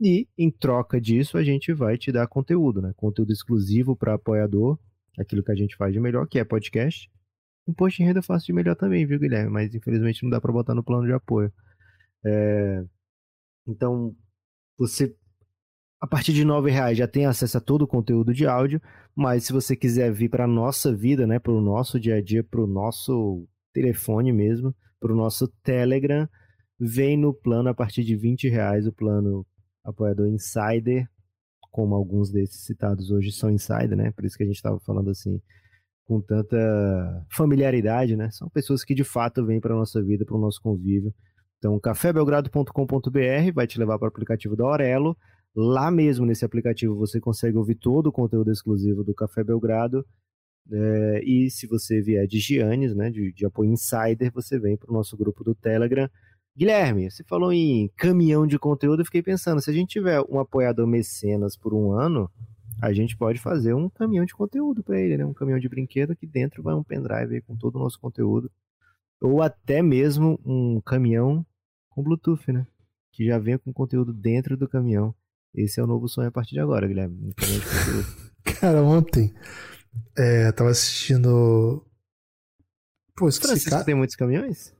e, 0.00 0.26
em 0.36 0.50
troca 0.50 1.00
disso, 1.00 1.36
a 1.36 1.44
gente 1.44 1.72
vai 1.72 1.98
te 1.98 2.10
dar 2.10 2.26
conteúdo, 2.26 2.80
né? 2.80 2.92
Conteúdo 2.96 3.32
exclusivo 3.32 3.94
para 3.94 4.14
apoiador, 4.14 4.78
aquilo 5.18 5.42
que 5.42 5.52
a 5.52 5.54
gente 5.54 5.76
faz 5.76 5.92
de 5.92 6.00
melhor, 6.00 6.26
que 6.26 6.38
é 6.38 6.44
podcast. 6.44 7.10
Imposto 7.68 7.98
de 7.98 8.04
renda 8.04 8.20
eu 8.20 8.22
faço 8.22 8.46
de 8.46 8.52
melhor 8.52 8.74
também, 8.76 9.06
viu, 9.06 9.18
Guilherme? 9.18 9.50
Mas 9.50 9.74
infelizmente 9.74 10.22
não 10.22 10.30
dá 10.30 10.40
para 10.40 10.52
botar 10.52 10.74
no 10.74 10.82
plano 10.82 11.06
de 11.06 11.12
apoio. 11.12 11.52
É... 12.24 12.84
Então, 13.66 14.16
você 14.78 15.14
a 16.00 16.06
partir 16.06 16.32
de 16.32 16.44
nove 16.44 16.70
reais 16.70 16.96
já 16.96 17.06
tem 17.06 17.26
acesso 17.26 17.58
a 17.58 17.60
todo 17.60 17.82
o 17.82 17.86
conteúdo 17.86 18.32
de 18.32 18.46
áudio, 18.46 18.80
mas 19.14 19.44
se 19.44 19.52
você 19.52 19.76
quiser 19.76 20.10
vir 20.12 20.30
para 20.30 20.46
nossa 20.46 20.94
vida, 20.94 21.26
né, 21.26 21.38
para 21.38 21.52
o 21.52 21.60
nosso 21.60 22.00
dia 22.00 22.16
a 22.16 22.22
dia, 22.22 22.42
para 22.42 22.60
o 22.60 22.66
nosso 22.66 23.46
telefone 23.72 24.32
mesmo, 24.32 24.74
para 24.98 25.12
o 25.12 25.16
nosso 25.16 25.46
Telegram, 25.62 26.28
vem 26.78 27.16
no 27.16 27.34
plano 27.34 27.68
a 27.68 27.74
partir 27.74 28.02
de 28.02 28.16
20 28.16 28.48
reais 28.48 28.86
o 28.86 28.92
plano 28.92 29.46
apoiador 29.84 30.28
Insider, 30.28 31.06
como 31.70 31.94
alguns 31.94 32.30
desses 32.30 32.64
citados 32.64 33.10
hoje 33.10 33.30
são 33.30 33.50
Insider, 33.50 33.96
né? 33.96 34.10
Por 34.12 34.24
isso 34.24 34.36
que 34.36 34.42
a 34.42 34.46
gente 34.46 34.56
estava 34.56 34.80
falando 34.80 35.10
assim 35.10 35.40
com 36.04 36.20
tanta 36.20 36.56
familiaridade, 37.30 38.16
né? 38.16 38.30
São 38.30 38.48
pessoas 38.48 38.82
que 38.82 38.94
de 38.94 39.04
fato 39.04 39.46
vêm 39.46 39.60
para 39.60 39.76
nossa 39.76 40.02
vida, 40.02 40.24
para 40.24 40.36
o 40.36 40.40
nosso 40.40 40.60
convívio. 40.60 41.14
Então, 41.58 41.78
cafébelgrado.com.br 41.78 43.52
vai 43.54 43.66
te 43.66 43.78
levar 43.78 43.98
para 43.98 44.06
o 44.06 44.08
aplicativo 44.08 44.56
da 44.56 44.64
Aurelo. 44.64 45.16
Lá 45.54 45.90
mesmo 45.90 46.24
nesse 46.24 46.44
aplicativo 46.44 46.94
você 46.96 47.20
consegue 47.20 47.56
ouvir 47.56 47.74
todo 47.74 48.08
o 48.08 48.12
conteúdo 48.12 48.50
exclusivo 48.50 49.02
do 49.02 49.14
Café 49.14 49.42
Belgrado. 49.42 50.06
É, 50.72 51.22
e 51.24 51.50
se 51.50 51.66
você 51.66 52.00
vier 52.00 52.26
de 52.26 52.38
Giannis, 52.38 52.94
né, 52.94 53.10
de, 53.10 53.32
de 53.32 53.44
apoio 53.44 53.72
insider, 53.72 54.30
você 54.32 54.58
vem 54.58 54.76
para 54.76 54.90
o 54.90 54.94
nosso 54.94 55.16
grupo 55.16 55.42
do 55.42 55.54
Telegram. 55.54 56.08
Guilherme, 56.56 57.10
você 57.10 57.24
falou 57.24 57.52
em 57.52 57.88
caminhão 57.96 58.46
de 58.46 58.58
conteúdo, 58.58 59.00
eu 59.00 59.04
fiquei 59.04 59.22
pensando, 59.22 59.60
se 59.60 59.70
a 59.70 59.72
gente 59.72 59.90
tiver 59.90 60.20
um 60.28 60.38
apoiador 60.38 60.86
mecenas 60.86 61.56
por 61.56 61.72
um 61.72 61.92
ano, 61.92 62.30
a 62.82 62.92
gente 62.92 63.16
pode 63.16 63.38
fazer 63.38 63.74
um 63.74 63.88
caminhão 63.88 64.24
de 64.24 64.34
conteúdo 64.34 64.82
para 64.82 65.00
ele, 65.00 65.16
né? 65.16 65.24
Um 65.24 65.34
caminhão 65.34 65.58
de 65.58 65.68
brinquedo 65.68 66.16
que 66.16 66.26
dentro 66.26 66.62
vai 66.62 66.74
um 66.74 66.82
pendrive 66.82 67.42
com 67.42 67.56
todo 67.56 67.76
o 67.76 67.78
nosso 67.78 68.00
conteúdo. 68.00 68.50
Ou 69.20 69.42
até 69.42 69.82
mesmo 69.82 70.40
um 70.44 70.80
caminhão 70.80 71.44
com 71.90 72.02
Bluetooth, 72.02 72.50
né? 72.52 72.66
Que 73.12 73.26
já 73.26 73.38
vem 73.38 73.58
com 73.58 73.72
conteúdo 73.72 74.12
dentro 74.12 74.56
do 74.56 74.68
caminhão. 74.68 75.14
Esse 75.54 75.80
é 75.80 75.82
o 75.82 75.86
novo 75.86 76.08
sonho 76.08 76.28
a 76.28 76.32
partir 76.32 76.54
de 76.54 76.60
agora, 76.60 76.86
Guilherme. 76.86 77.34
Cara, 78.60 78.82
ontem 78.82 79.34
é, 80.16 80.52
tava 80.52 80.70
assistindo. 80.70 81.84
Pô, 83.16 83.28
esqueci, 83.28 83.68
cara... 83.68 83.84
tem 83.84 83.94
muitos 83.94 84.16
caminhões? 84.16 84.72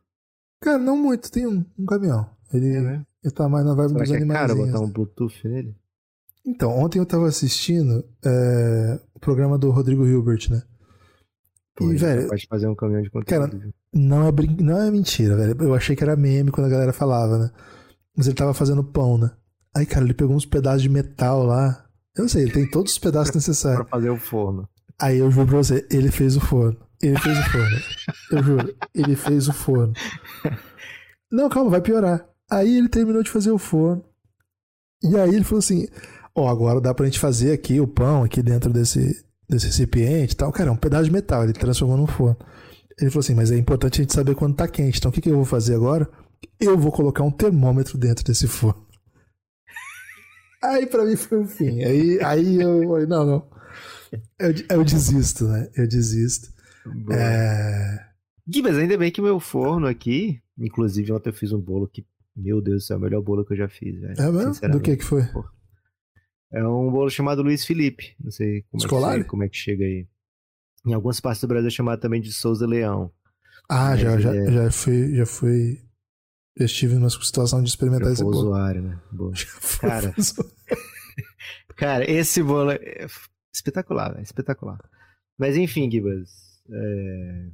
Cara, 0.63 0.79
não 0.79 0.97
muito, 0.97 1.31
tem 1.31 1.47
um, 1.47 1.65
um 1.79 1.85
caminhão. 1.85 2.29
Ele, 2.53 2.77
é 2.77 3.03
ele 3.23 3.35
tá 3.35 3.49
mais 3.49 3.65
na 3.65 3.75
vibe 3.75 3.91
Será 3.91 4.03
dos 4.03 4.13
animais. 4.13 4.41
É 4.41 4.47
cara 4.47 4.55
botar 4.55 4.81
um 4.81 4.91
Bluetooth 4.91 5.49
nele? 5.49 5.77
Então, 6.45 6.71
ontem 6.71 6.99
eu 6.99 7.07
tava 7.07 7.29
assistindo 7.29 8.05
é, 8.25 9.01
o 9.15 9.21
programa 9.21 9.59
do 9.59 9.71
Rodrigo 9.71 10.07
Hilbert, 10.07 10.51
né? 10.51 10.63
Pô, 11.77 11.93
e, 11.93 11.97
velho. 11.97 12.29
Pode 12.29 12.47
fazer 12.47 12.67
um 12.67 12.75
caminhão 12.75 13.03
de 13.03 13.11
conteúdo. 13.11 13.51
Cara, 13.51 13.73
não 13.93 14.27
é, 14.27 14.33
brin... 14.33 14.57
não 14.61 14.81
é 14.81 14.91
mentira, 14.91 15.37
velho. 15.37 15.57
Eu 15.63 15.75
achei 15.75 15.95
que 15.95 16.03
era 16.03 16.17
meme 16.17 16.51
quando 16.51 16.67
a 16.67 16.71
galera 16.71 16.93
falava, 16.93 17.39
né? 17.39 17.51
Mas 18.17 18.27
ele 18.27 18.37
tava 18.37 18.55
fazendo 18.55 18.85
pão, 18.85 19.19
né? 19.19 19.31
Aí, 19.77 19.87
cara, 19.87 20.05
ele 20.05 20.15
pegou 20.15 20.35
uns 20.35 20.47
pedaços 20.47 20.83
de 20.83 20.89
metal 20.89 21.45
lá. 21.45 21.85
Eu 22.17 22.23
não 22.23 22.29
sei, 22.29 22.43
ele 22.43 22.53
tem 22.53 22.69
todos 22.69 22.93
os 22.93 22.99
pedaços 22.99 23.33
necessários. 23.35 23.83
pra 23.83 23.99
fazer 23.99 24.11
o 24.11 24.17
forno. 24.17 24.69
Aí 25.01 25.19
eu 25.19 25.31
juro 25.31 25.47
pra 25.49 25.57
você, 25.59 25.87
ele 25.91 26.11
fez 26.11 26.37
o 26.37 26.41
forno. 26.41 26.77
Ele 27.03 27.19
fez 27.19 27.39
o 27.39 27.43
forno. 27.51 27.77
Eu 28.31 28.43
juro, 28.43 28.75
ele 28.95 29.17
fez 29.17 29.49
o 29.49 29.53
forno. 29.55 29.95
Não, 31.33 31.49
calma, 31.49 31.71
vai 31.71 31.81
piorar. 31.81 32.29
Aí 32.51 32.77
ele 32.77 32.89
terminou 32.89 33.23
de 33.23 33.31
fazer 33.31 33.51
o 33.51 33.59
forno. 33.59 34.05
E 35.03 35.17
aí 35.17 35.35
ele 35.35 35.45
falou 35.45 35.61
assim: 35.61 35.87
Ó, 36.35 36.45
oh, 36.45 36.49
agora 36.49 36.81
dá 36.81 36.93
pra 36.93 37.07
gente 37.07 37.19
fazer 37.19 37.53
aqui 37.53 37.81
o 37.81 37.89
pão 37.89 38.23
aqui 38.23 38.43
dentro 38.43 38.71
desse, 38.71 39.25
desse 39.49 39.67
recipiente 39.67 40.35
e 40.35 40.37
tal. 40.37 40.53
Cara, 40.53 40.69
é 40.69 40.73
um 40.73 40.77
pedaço 40.77 41.05
de 41.05 41.13
metal, 41.13 41.43
ele 41.43 41.55
transformou 41.55 41.97
num 41.97 42.07
forno. 42.07 42.37
Ele 43.01 43.11
falou 43.11 43.21
assim: 43.21 43.35
Mas 43.35 43.51
é 43.51 43.57
importante 43.57 44.01
a 44.01 44.03
gente 44.03 44.13
saber 44.13 44.35
quando 44.35 44.57
tá 44.57 44.69
quente. 44.69 44.99
Então 44.99 45.11
o 45.11 45.15
que, 45.15 45.23
que 45.23 45.31
eu 45.31 45.37
vou 45.37 45.45
fazer 45.47 45.75
agora? 45.75 46.07
Eu 46.59 46.77
vou 46.77 46.93
colocar 46.93 47.23
um 47.23 47.31
termômetro 47.31 47.97
dentro 47.97 48.25
desse 48.25 48.47
forno. 48.47 48.87
Aí 50.63 50.87
pra 50.87 51.05
mim 51.05 51.17
foi 51.17 51.39
o 51.39 51.47
fim. 51.47 51.83
Aí, 51.83 52.21
aí 52.23 52.61
eu 52.61 52.83
falei, 52.89 53.07
não, 53.07 53.25
não. 53.25 53.51
Eu, 54.39 54.53
eu 54.71 54.85
desisto, 54.85 55.47
né? 55.47 55.71
Eu 55.77 55.89
desisto. 55.89 56.53
É... 57.13 58.05
Gui, 58.47 58.63
mas 58.63 58.77
ainda 58.77 58.99
bem 58.99 59.11
que 59.11 59.23
meu 59.23 59.39
forno 59.39 59.87
aqui, 59.87 60.43
inclusive 60.59 61.13
ontem 61.13 61.31
eu 61.31 61.35
fiz 61.35 61.53
um 61.53 61.61
bolo 61.61 61.89
que, 61.89 62.05
meu 62.37 62.61
Deus 62.61 62.83
do 62.83 62.87
céu, 62.87 62.97
é 62.97 62.99
o 62.99 63.03
melhor 63.03 63.23
bolo 63.23 63.45
que 63.45 63.53
eu 63.53 63.57
já 63.57 63.69
fiz, 63.69 64.01
velho. 64.01 64.21
É 64.21 64.31
mesmo? 64.31 64.69
Do 64.69 64.81
que 64.81 64.97
que 64.97 65.05
foi? 65.05 65.23
É 66.53 66.67
um 66.67 66.91
bolo 66.91 67.09
chamado 67.09 67.43
Luiz 67.43 67.65
Felipe. 67.65 68.15
Não 68.19 68.31
sei 68.31 68.63
como, 68.71 68.83
Escolar? 68.83 69.17
É, 69.17 69.23
que, 69.23 69.29
como 69.29 69.45
é 69.45 69.49
que 69.49 69.57
chega 69.57 69.85
aí. 69.85 70.07
Em 70.85 70.93
algumas 70.93 71.21
partes 71.21 71.41
do 71.41 71.49
Brasil 71.49 71.69
é 71.69 71.71
chamado 71.71 72.01
também 72.01 72.21
de 72.21 72.33
Souza 72.33 72.67
Leão. 72.67 73.13
Ah, 73.69 73.97
já, 73.97 74.19
já, 74.19 74.35
é... 74.35 74.51
já 74.51 74.71
fui, 74.71 75.15
já 75.15 75.27
fui 75.27 75.79
eu 76.57 76.67
estive 76.67 76.95
numa 76.95 77.11
situação 77.11 77.63
de 77.63 77.69
experimentar 77.69 78.13
esse 78.13 78.23
bolo. 78.23 78.37
usuário, 78.37 78.83
né? 78.83 79.01
Cara, 79.81 80.15
cara, 81.77 82.11
esse 82.11 82.43
bolo 82.43 82.73
é 82.73 83.07
espetacular, 83.55 84.19
é 84.19 84.23
espetacular. 84.23 84.79
Mas 85.39 85.57
enfim, 85.57 85.91
Gibas, 85.91 86.31
é... 86.71 87.49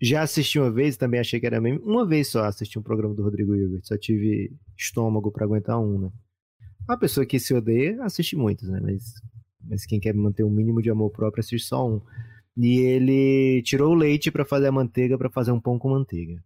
já 0.00 0.22
assisti 0.22 0.58
uma 0.58 0.70
vez, 0.70 0.96
também 0.96 1.20
achei 1.20 1.38
que 1.38 1.46
era 1.46 1.60
meme. 1.60 1.78
Uma 1.78 2.06
vez 2.06 2.28
só 2.28 2.44
assisti 2.44 2.78
um 2.78 2.82
programa 2.82 3.14
do 3.14 3.22
Rodrigo 3.22 3.54
Hilbert, 3.54 3.84
só 3.84 3.96
tive 3.96 4.56
estômago 4.76 5.30
para 5.30 5.44
aguentar 5.44 5.78
um, 5.80 5.98
né? 5.98 6.10
Uma 6.88 6.98
pessoa 6.98 7.24
que 7.24 7.38
se 7.38 7.54
odeia, 7.54 8.02
assiste 8.02 8.36
muitos, 8.36 8.68
né? 8.68 8.80
Mas, 8.82 9.14
mas 9.62 9.86
quem 9.86 10.00
quer 10.00 10.14
manter 10.14 10.44
um 10.44 10.50
mínimo 10.50 10.82
de 10.82 10.90
amor 10.90 11.10
próprio, 11.10 11.40
assiste 11.40 11.66
só 11.66 11.88
um. 11.88 12.00
E 12.56 12.78
ele 12.78 13.62
tirou 13.62 13.92
o 13.92 13.96
leite 13.96 14.30
para 14.30 14.44
fazer 14.44 14.68
a 14.68 14.72
manteiga 14.72 15.16
para 15.16 15.30
fazer 15.30 15.50
um 15.50 15.60
pão 15.60 15.78
com 15.78 15.90
manteiga. 15.90 16.42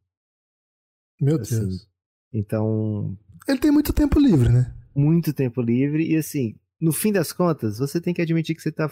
Meu 1.21 1.41
assim, 1.41 1.61
Deus. 1.61 1.89
Então. 2.33 3.16
Ele 3.47 3.59
tem 3.59 3.71
muito 3.71 3.93
tempo 3.93 4.19
livre, 4.19 4.49
né? 4.49 4.75
Muito 4.95 5.33
tempo 5.33 5.62
livre. 5.62 6.07
E 6.07 6.16
assim, 6.16 6.55
no 6.81 6.93
fim 6.93 7.12
das 7.12 7.33
contas, 7.33 7.79
você 7.79 8.01
tem 8.01 8.14
que 8.14 8.23
admitir 8.23 8.55
que 8.55 8.62
você 8.62 8.73
tá 8.73 8.91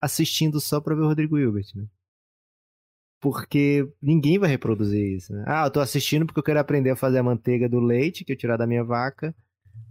assistindo 0.00 0.60
só 0.60 0.80
pra 0.80 0.94
ver 0.94 1.02
o 1.02 1.08
Rodrigo 1.08 1.38
Hilbert, 1.38 1.66
né? 1.74 1.86
Porque 3.20 3.88
ninguém 4.02 4.36
vai 4.36 4.50
reproduzir 4.50 5.16
isso, 5.16 5.32
né? 5.32 5.44
Ah, 5.46 5.64
eu 5.66 5.70
tô 5.70 5.78
assistindo 5.78 6.26
porque 6.26 6.40
eu 6.40 6.44
quero 6.44 6.58
aprender 6.58 6.90
a 6.90 6.96
fazer 6.96 7.18
a 7.18 7.22
manteiga 7.22 7.68
do 7.68 7.78
leite 7.78 8.24
que 8.24 8.32
eu 8.32 8.36
tirar 8.36 8.56
da 8.56 8.66
minha 8.66 8.82
vaca 8.82 9.32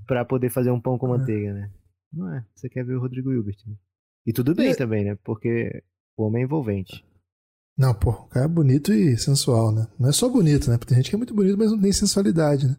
para 0.06 0.26
poder 0.26 0.50
fazer 0.50 0.70
um 0.70 0.82
pão 0.82 0.98
com 0.98 1.08
é. 1.08 1.18
manteiga, 1.18 1.54
né? 1.54 1.72
Não 2.12 2.36
é. 2.36 2.46
Você 2.54 2.68
quer 2.68 2.84
ver 2.84 2.96
o 2.96 3.00
Rodrigo 3.00 3.32
Hilbert. 3.32 3.58
Né? 3.66 3.76
E 4.26 4.34
tudo 4.34 4.54
bem 4.54 4.72
e... 4.72 4.76
também, 4.76 5.06
né? 5.06 5.18
Porque 5.24 5.82
o 6.18 6.24
homem 6.24 6.42
é 6.42 6.46
envolvente. 6.46 7.06
Não, 7.78 7.94
pô, 7.94 8.12
o 8.12 8.28
cara 8.28 8.46
é 8.46 8.50
bonito 8.50 8.94
e 8.94 9.18
sensual, 9.18 9.72
né? 9.72 9.88
Não 10.00 10.10
é 10.10 10.12
só 10.12 10.30
bonito, 10.30 10.70
né? 10.70 10.78
Porque 10.78 10.94
tem 10.94 10.98
gente 10.98 11.10
que 11.10 11.16
é 11.16 11.18
muito 11.18 11.34
bonito, 11.34 11.58
mas 11.58 11.72
não 11.72 11.80
tem 11.80 11.92
sensualidade, 11.92 12.68
né? 12.68 12.76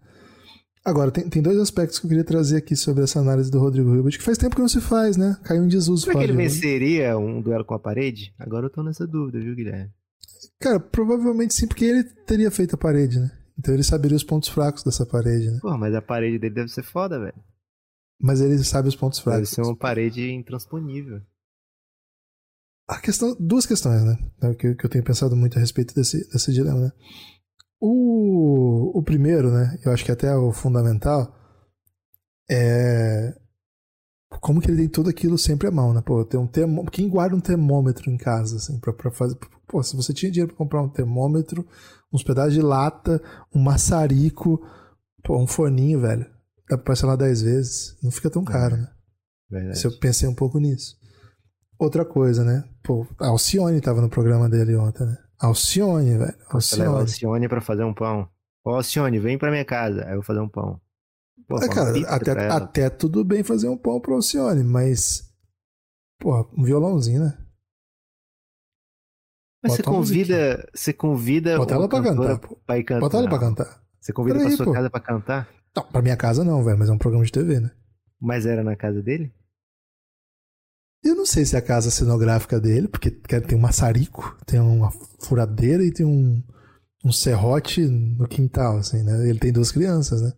Agora, 0.85 1.13
tem, 1.13 1.29
tem 1.29 1.41
dois 1.41 1.59
aspectos 1.59 1.99
que 1.99 2.07
eu 2.07 2.09
queria 2.09 2.25
trazer 2.25 2.57
aqui 2.57 2.75
sobre 2.75 3.05
essa 3.05 3.21
análise 3.21 3.51
do 3.51 3.59
Rodrigo 3.61 3.95
Hilbert, 3.95 4.19
que 4.19 4.25
faz 4.25 4.37
tempo 4.37 4.57
que 4.57 4.61
não 4.61 4.69
se 4.69 4.81
faz, 4.81 5.17
né? 5.17 5.37
Caiu 5.45 5.65
em 5.65 5.69
desuso. 5.69 6.05
Será 6.05 6.19
que 6.19 6.25
ele 6.25 6.33
venceria 6.33 7.17
um 7.17 7.41
duelo 7.41 7.65
com 7.65 7.75
a 7.75 7.79
parede? 7.79 8.35
Agora 8.39 8.67
eu 8.67 8.71
tô 8.71 8.83
nessa 8.83 9.07
dúvida, 9.07 9.39
viu, 9.39 9.55
Guilherme? 9.55 9.93
Cara, 10.61 10.81
provavelmente 10.81 11.55
sim, 11.55 11.69
porque 11.69 11.85
ele 11.85 12.05
teria 12.27 12.51
feito 12.51 12.75
a 12.75 12.79
parede, 12.79 13.21
né? 13.21 13.31
Então 13.57 13.73
ele 13.73 13.85
saberia 13.85 14.17
os 14.17 14.25
pontos 14.25 14.49
fracos 14.49 14.83
dessa 14.83 15.07
parede, 15.07 15.51
né? 15.51 15.59
Pô, 15.63 15.77
mas 15.79 15.95
a 15.95 16.03
parede 16.03 16.39
dele 16.39 16.55
deve 16.55 16.69
ser 16.69 16.83
foda, 16.83 17.19
velho. 17.19 17.35
Mas 18.21 18.41
ele 18.41 18.59
sabe 18.65 18.89
os 18.89 18.97
pontos 18.97 19.21
fracos. 19.21 19.51
Deve 19.51 19.55
ser 19.55 19.63
uma 19.63 19.77
parede 19.77 20.31
intransponível. 20.33 21.21
A 22.89 23.01
questão, 23.01 23.37
duas 23.39 23.67
questões, 23.67 24.03
né? 24.03 24.19
É 24.43 24.55
que, 24.55 24.75
que 24.75 24.87
eu 24.87 24.91
tenho 24.91 25.05
pensado 25.05 25.37
muito 25.37 25.57
a 25.57 25.61
respeito 25.61 25.95
desse, 25.95 26.29
desse 26.29 26.53
dilema, 26.53 26.81
né? 26.81 26.93
O, 27.81 28.99
o 28.99 29.03
primeiro, 29.03 29.51
né? 29.51 29.79
Eu 29.85 29.93
acho 29.93 30.05
que 30.05 30.13
até 30.13 30.29
é 30.29 30.37
o 30.37 30.53
fundamental 30.53 31.35
é 32.51 33.35
como 34.41 34.61
que 34.61 34.71
ele 34.71 34.79
tem 34.79 34.89
tudo 34.89 35.11
aquilo 35.11 35.37
sempre 35.37 35.69
à 35.69 35.71
mão, 35.71 35.93
né? 35.93 36.03
Pô, 36.05 36.25
tem 36.25 36.39
um 36.39 36.47
termô... 36.47 36.85
quem 36.87 37.09
guarda 37.09 37.37
um 37.37 37.41
termômetro 37.41 38.11
em 38.11 38.17
casa, 38.17 38.57
assim, 38.57 38.79
pra, 38.81 38.93
pra 38.93 39.11
fazer. 39.11 39.37
Pô, 39.67 39.83
se 39.83 39.97
você 39.97 40.13
tinha 40.13 40.31
dinheiro 40.31 40.49
pra 40.49 40.59
comprar 40.59 40.83
um 40.83 40.89
termômetro, 40.89 41.67
uns 42.13 42.23
pedaços 42.23 42.55
de 42.55 42.61
lata, 42.61 43.23
um 43.55 43.61
maçarico, 43.61 44.61
pô, 45.23 45.41
um 45.41 45.47
forninho, 45.47 46.01
velho, 46.01 46.25
dá 46.69 46.77
pra 46.77 46.87
parcelar 46.87 47.17
10 47.17 47.43
vezes, 47.43 47.97
não 48.03 48.11
fica 48.11 48.31
tão 48.31 48.45
caro, 48.45 48.77
né? 48.77 48.89
Verdade. 49.51 49.79
Se 49.79 49.87
eu 49.87 49.99
pensei 49.99 50.29
um 50.29 50.35
pouco 50.35 50.59
nisso. 50.59 50.97
Outra 51.79 52.05
coisa, 52.05 52.45
né? 52.45 52.65
Pô, 52.83 53.07
a 53.21 53.29
Alcione 53.29 53.81
tava 53.81 54.01
no 54.01 54.09
programa 54.09 54.49
dele 54.49 54.75
ontem, 54.77 55.07
né? 55.07 55.17
Alcione, 55.39 56.19
velho. 56.19 56.35
Alcione. 56.51 56.85
Você 56.85 57.01
Alcione 57.01 57.49
pra 57.49 57.61
fazer 57.61 57.85
um 57.85 57.95
pão. 57.95 58.29
Ô, 58.65 58.71
Alcione, 58.71 59.19
vem 59.19 59.39
pra 59.39 59.51
minha 59.51 59.65
casa. 59.65 60.05
Aí 60.05 60.11
eu 60.11 60.17
vou 60.17 60.23
fazer 60.23 60.41
um 60.41 60.49
pão. 60.49 60.81
Pô, 61.49 61.59
é, 61.59 61.69
cara, 61.69 61.91
até, 62.09 62.49
até 62.49 62.91
tudo 62.91 63.25
bem 63.25 63.43
fazer 63.43 63.69
um 63.69 63.77
pão 63.77 64.01
pro 64.01 64.15
Alcione, 64.15 64.63
mas. 64.63 65.33
Porra, 66.21 66.47
um 66.57 66.63
violãozinho, 66.63 67.25
né? 67.25 67.39
Mas 69.63 69.75
você 69.75 69.83
convida. 69.83 70.69
Você 70.75 70.93
convida. 70.93 71.57
Bota 71.57 71.75
ela 71.75 71.89
pra 71.89 72.03
cantar, 72.03 72.39
pô. 72.39 72.57
Pra 72.67 72.79
ir 72.79 72.85
cantar. 72.85 73.01
Bota 73.01 73.17
ela 73.19 73.29
pra 73.29 73.39
cantar. 73.39 73.83
Você 74.01 74.13
convida 74.13 74.39
Pera 74.39 74.45
pra 74.47 74.53
aí, 74.53 74.57
sua 74.57 74.67
pô. 74.67 74.73
casa 74.73 74.91
pra 74.91 75.01
cantar? 75.01 75.49
Não, 75.77 75.85
pra 75.85 76.03
minha 76.03 76.17
casa 76.17 76.45
não, 76.45 76.63
velho, 76.65 76.79
mas 76.79 76.89
é 76.89 76.93
um 76.93 76.99
programa 76.99 77.25
de 77.25 77.33
TV, 77.33 77.61
né? 77.61 77.71
Mas 78.21 78.47
era 78.47 78.63
na 78.63 78.77
casa 78.77 79.01
dele? 79.03 79.33
Eu 81.03 81.17
não 81.17 81.27
sei 81.27 81.45
se 81.45 81.57
é 81.57 81.59
a 81.59 81.63
casa 81.63 81.91
cenográfica 81.91 82.61
dele, 82.61 82.87
porque 82.87 83.11
tem 83.11 83.59
um 83.59 83.61
maçarico, 83.61 84.37
tem 84.47 84.61
uma 84.61 84.91
furadeira 85.19 85.85
e 85.85 85.93
tem 85.93 86.07
um, 86.07 86.41
um 87.05 87.11
serrote 87.11 87.85
no 87.85 88.29
quintal, 88.29 88.79
assim, 88.79 89.03
né? 89.03 89.29
Ele 89.29 89.39
tem 89.39 89.53
duas 89.53 89.73
crianças, 89.73 90.23
né? 90.23 90.33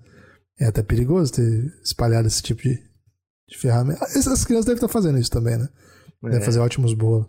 É 0.58 0.66
até 0.66 0.82
perigoso 0.82 1.32
ter 1.32 1.72
espalhado 1.82 2.26
esse 2.26 2.42
tipo 2.42 2.62
de, 2.62 2.78
de 3.48 3.58
ferramenta. 3.58 4.04
Essas 4.04 4.44
crianças 4.44 4.66
devem 4.66 4.76
estar 4.76 4.88
fazendo 4.88 5.18
isso 5.18 5.30
também, 5.30 5.58
né? 5.58 5.68
Devem 6.22 6.38
é. 6.38 6.44
fazer 6.44 6.60
ótimos 6.60 6.94
bolos. 6.94 7.26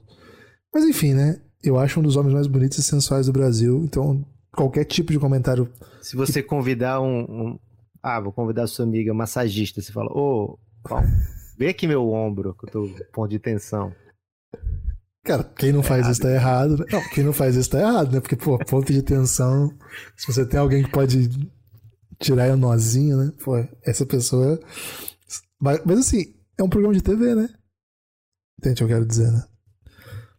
Mas 0.73 0.85
enfim, 0.85 1.13
né? 1.13 1.41
Eu 1.61 1.77
acho 1.77 1.99
um 1.99 2.03
dos 2.03 2.15
homens 2.15 2.33
mais 2.33 2.47
bonitos 2.47 2.77
e 2.77 2.83
sensuais 2.83 3.25
do 3.25 3.33
Brasil, 3.33 3.83
então 3.83 4.25
qualquer 4.55 4.85
tipo 4.85 5.11
de 5.11 5.19
comentário. 5.19 5.69
Se 6.01 6.15
você 6.15 6.41
que... 6.41 6.47
convidar 6.47 7.01
um, 7.01 7.21
um, 7.21 7.59
Ah, 8.01 8.21
vou 8.21 8.31
convidar 8.31 8.67
sua 8.67 8.85
amiga 8.85 9.13
massagista, 9.13 9.81
você 9.81 9.91
fala, 9.91 10.09
ô, 10.11 10.57
oh, 10.89 10.95
vê 11.57 11.69
aqui 11.69 11.87
meu 11.87 12.09
ombro, 12.11 12.55
que 12.55 12.65
eu 12.65 12.71
tô 12.71 12.89
ponto 13.11 13.29
de 13.29 13.39
tensão. 13.39 13.93
Cara, 15.23 15.43
quem 15.43 15.71
não 15.71 15.81
faz 15.81 16.07
isso 16.07 16.21
tá 16.21 16.31
errado. 16.31 16.77
Né? 16.77 16.85
Não, 16.91 17.09
quem 17.09 17.23
não 17.23 17.33
faz 17.33 17.55
isso 17.55 17.69
tá 17.71 17.79
errado, 17.79 18.11
né? 18.11 18.19
Porque, 18.19 18.35
pô, 18.35 18.57
ponto 18.59 18.93
de 18.93 19.01
tensão. 19.01 19.75
Se 20.15 20.27
você 20.27 20.45
tem 20.45 20.59
alguém 20.59 20.83
que 20.83 20.91
pode 20.91 21.29
tirar 22.19 22.51
o 22.51 22.57
nozinho, 22.57 23.17
né? 23.17 23.31
Pô, 23.43 23.57
essa 23.83 24.05
pessoa. 24.05 24.59
Mas, 25.59 25.81
mas 25.83 25.99
assim, 25.99 26.35
é 26.57 26.63
um 26.63 26.69
programa 26.69 26.93
de 26.93 27.01
TV, 27.01 27.33
né? 27.33 27.49
Entende 28.59 28.73
o 28.73 28.87
que 28.87 28.93
eu 28.93 28.97
quero 28.97 29.05
dizer, 29.05 29.31
né? 29.31 29.43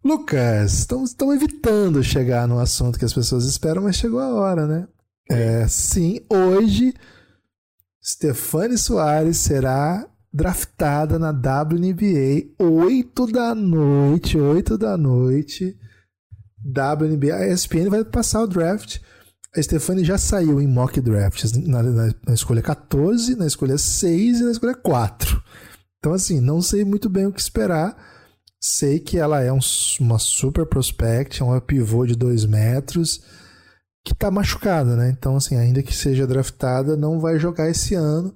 Lucas, 0.05 0.87
estão 1.03 1.35
evitando 1.35 2.01
chegar 2.01 2.47
no 2.47 2.61
assunto 2.61 2.97
que 2.97 3.05
as 3.05 3.13
pessoas 3.13 3.45
esperam, 3.45 3.83
mas 3.83 3.97
chegou 3.97 4.21
a 4.21 4.33
hora, 4.35 4.65
né? 4.65 4.87
É, 5.29 5.67
sim, 5.67 6.21
hoje, 6.31 6.95
Stefane 8.01 8.79
Soares 8.79 9.39
será 9.39 10.09
draftada 10.37 11.19
na 11.19 11.31
WNBA, 11.31 12.53
8 12.59 13.27
da 13.29 13.55
noite, 13.55 14.39
8 14.39 14.77
da 14.77 14.95
noite. 14.99 15.75
WNBA, 16.63 17.37
a 17.37 17.49
ESPN 17.49 17.89
vai 17.89 18.05
passar 18.05 18.43
o 18.43 18.47
draft. 18.47 18.99
A 19.57 19.63
Stefani 19.63 20.05
já 20.05 20.19
saiu 20.19 20.61
em 20.61 20.67
mock 20.67 21.01
drafts 21.01 21.53
na, 21.53 21.83
na, 21.83 22.15
na, 22.27 22.35
escolha 22.35 22.61
14, 22.61 23.35
na 23.35 23.47
escolha 23.47 23.79
6 23.79 24.41
e 24.41 24.45
na 24.45 24.51
escolha 24.51 24.75
4. 24.75 25.43
Então, 25.99 26.13
assim, 26.13 26.39
não 26.39 26.61
sei 26.61 26.85
muito 26.85 27.09
bem 27.09 27.27
o 27.27 27.33
que 27.33 27.41
esperar. 27.41 27.97
Sei 28.61 29.01
que 29.01 29.17
ela 29.17 29.41
é 29.41 29.51
um, 29.51 29.61
uma 30.01 30.19
super 30.19 30.67
prospect, 30.67 31.41
é 31.41 31.45
uma 31.45 31.63
pivô 31.63 32.05
de 32.05 32.15
2 32.15 32.45
metros, 32.45 33.23
que 34.05 34.15
tá 34.15 34.31
machucada, 34.31 34.97
né? 34.97 35.15
Então, 35.17 35.37
assim, 35.37 35.57
ainda 35.57 35.83
que 35.83 35.95
seja 35.95 36.27
draftada, 36.27 36.95
não 36.95 37.19
vai 37.21 37.39
jogar 37.39 37.71
esse 37.71 37.95
ano. 37.95 38.35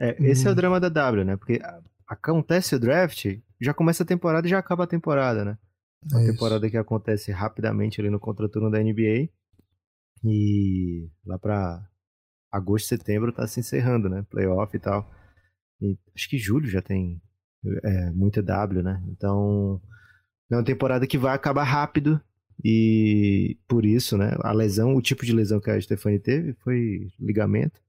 É, 0.00 0.16
esse 0.22 0.44
é 0.44 0.48
o 0.48 0.50
uhum. 0.50 0.56
drama 0.56 0.80
da 0.80 0.88
W, 0.88 1.24
né? 1.24 1.36
Porque 1.36 1.60
acontece 2.06 2.74
o 2.74 2.78
draft, 2.78 3.38
já 3.60 3.74
começa 3.74 4.02
a 4.02 4.06
temporada 4.06 4.46
e 4.46 4.50
já 4.50 4.58
acaba 4.58 4.84
a 4.84 4.88
temporada, 4.88 5.44
né? 5.44 5.58
Uma 6.10 6.22
é 6.22 6.26
temporada 6.26 6.66
isso. 6.66 6.72
que 6.72 6.78
acontece 6.78 7.32
rapidamente 7.32 8.00
ali 8.00 8.08
no 8.08 8.20
contraturno 8.20 8.70
da 8.70 8.78
NBA. 8.78 9.28
E 10.24 11.08
lá 11.24 11.38
pra 11.38 11.84
agosto, 12.52 12.88
setembro 12.88 13.32
tá 13.32 13.46
se 13.46 13.60
encerrando, 13.60 14.08
né? 14.08 14.24
Playoff 14.30 14.76
e 14.76 14.80
tal. 14.80 15.10
E 15.80 15.98
acho 16.14 16.28
que 16.28 16.38
julho 16.38 16.68
já 16.68 16.80
tem 16.80 17.20
é, 17.84 18.10
muita 18.12 18.42
W, 18.42 18.82
né? 18.82 19.02
Então 19.08 19.80
é 20.50 20.56
uma 20.56 20.64
temporada 20.64 21.06
que 21.06 21.18
vai 21.18 21.34
acabar 21.34 21.64
rápido. 21.64 22.20
E 22.64 23.56
por 23.68 23.84
isso, 23.84 24.16
né? 24.16 24.36
A 24.40 24.52
lesão, 24.52 24.96
o 24.96 25.02
tipo 25.02 25.24
de 25.24 25.32
lesão 25.32 25.60
que 25.60 25.70
a 25.70 25.80
Stephanie 25.80 26.18
teve 26.18 26.54
foi 26.54 27.08
ligamento 27.18 27.80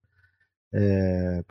é, 0.74 1.44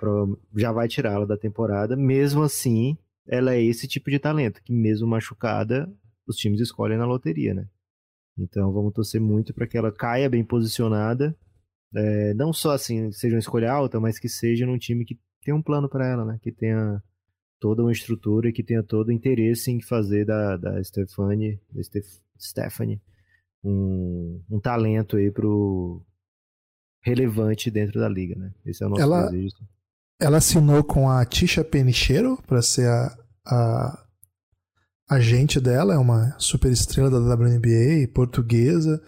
já 0.56 0.72
vai 0.72 0.88
tirá-la 0.88 1.24
da 1.24 1.36
temporada. 1.36 1.96
Mesmo 1.96 2.42
assim, 2.42 2.96
ela 3.26 3.54
é 3.54 3.62
esse 3.62 3.86
tipo 3.86 4.10
de 4.10 4.18
talento, 4.18 4.62
que 4.62 4.72
mesmo 4.72 5.06
machucada, 5.06 5.92
os 6.26 6.36
times 6.36 6.60
escolhem 6.60 6.98
na 6.98 7.06
loteria, 7.06 7.54
né? 7.54 7.66
Então 8.38 8.72
vamos 8.72 8.92
torcer 8.92 9.20
muito 9.20 9.52
para 9.52 9.66
que 9.66 9.76
ela 9.76 9.92
caia 9.92 10.28
bem 10.28 10.44
posicionada. 10.44 11.36
É, 11.94 12.34
não 12.34 12.52
só 12.52 12.72
assim, 12.72 13.10
seja 13.12 13.34
uma 13.34 13.40
escolha 13.40 13.72
alta, 13.72 13.98
mas 13.98 14.18
que 14.18 14.28
seja 14.28 14.66
num 14.66 14.78
time 14.78 15.04
que 15.04 15.18
tenha 15.42 15.56
um 15.56 15.62
plano 15.62 15.88
para 15.88 16.06
ela, 16.06 16.24
né? 16.24 16.38
Que 16.42 16.52
tenha 16.52 17.02
toda 17.58 17.82
uma 17.82 17.92
estrutura 17.92 18.48
e 18.48 18.52
que 18.52 18.62
tenha 18.62 18.82
todo 18.82 19.08
o 19.08 19.12
interesse 19.12 19.70
em 19.70 19.80
fazer 19.82 20.24
da, 20.24 20.56
da 20.56 20.82
Stephanie, 20.84 21.60
da 21.72 21.82
Stephanie 22.38 23.00
um, 23.64 24.40
um 24.50 24.60
talento 24.60 25.16
aí 25.16 25.30
pro, 25.30 26.02
relevante 27.08 27.70
dentro 27.70 28.00
da 28.00 28.08
liga, 28.08 28.36
né? 28.36 28.52
Esse 28.64 28.82
é 28.82 28.86
o 28.86 28.90
nosso 28.90 29.02
ela, 29.02 29.26
desejo. 29.26 29.56
Ela 30.20 30.38
assinou 30.38 30.84
com 30.84 31.08
a 31.10 31.24
Tisha 31.24 31.64
Penicheiro 31.64 32.38
para 32.46 32.62
ser 32.62 32.88
a, 32.88 33.16
a 33.46 34.04
agente 35.08 35.60
dela, 35.60 35.94
é 35.94 35.98
uma 35.98 36.34
super 36.38 36.70
estrela 36.70 37.10
da 37.10 37.18
WNBA, 37.18 38.08
portuguesa, 38.12 39.02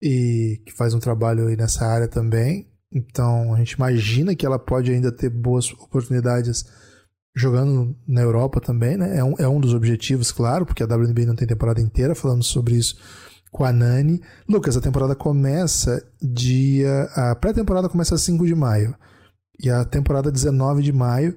e 0.00 0.62
que 0.64 0.72
faz 0.72 0.94
um 0.94 1.00
trabalho 1.00 1.48
aí 1.48 1.56
nessa 1.56 1.84
área 1.84 2.08
também. 2.08 2.70
Então 2.90 3.54
a 3.54 3.58
gente 3.58 3.72
imagina 3.72 4.34
que 4.34 4.46
ela 4.46 4.58
pode 4.58 4.90
ainda 4.90 5.12
ter 5.12 5.28
boas 5.28 5.70
oportunidades 5.72 6.64
jogando 7.36 7.94
na 8.06 8.22
Europa 8.22 8.60
também, 8.60 8.96
né? 8.96 9.18
É 9.18 9.24
um, 9.24 9.34
é 9.38 9.48
um 9.48 9.60
dos 9.60 9.74
objetivos, 9.74 10.32
claro, 10.32 10.64
porque 10.64 10.82
a 10.82 10.86
WNBA 10.86 11.26
não 11.26 11.36
tem 11.36 11.46
temporada 11.46 11.80
inteira, 11.80 12.14
falando 12.14 12.42
sobre 12.42 12.74
isso 12.76 12.96
com 13.50 13.64
a 13.64 13.72
Nani. 13.72 14.20
Lucas, 14.48 14.76
a 14.76 14.80
temporada 14.80 15.14
começa 15.14 16.04
dia. 16.20 17.04
A 17.14 17.34
pré-temporada 17.34 17.88
começa 17.88 18.16
5 18.16 18.46
de 18.46 18.54
maio. 18.54 18.94
E 19.62 19.70
a 19.70 19.84
temporada 19.84 20.30
19 20.30 20.82
de 20.82 20.92
maio. 20.92 21.36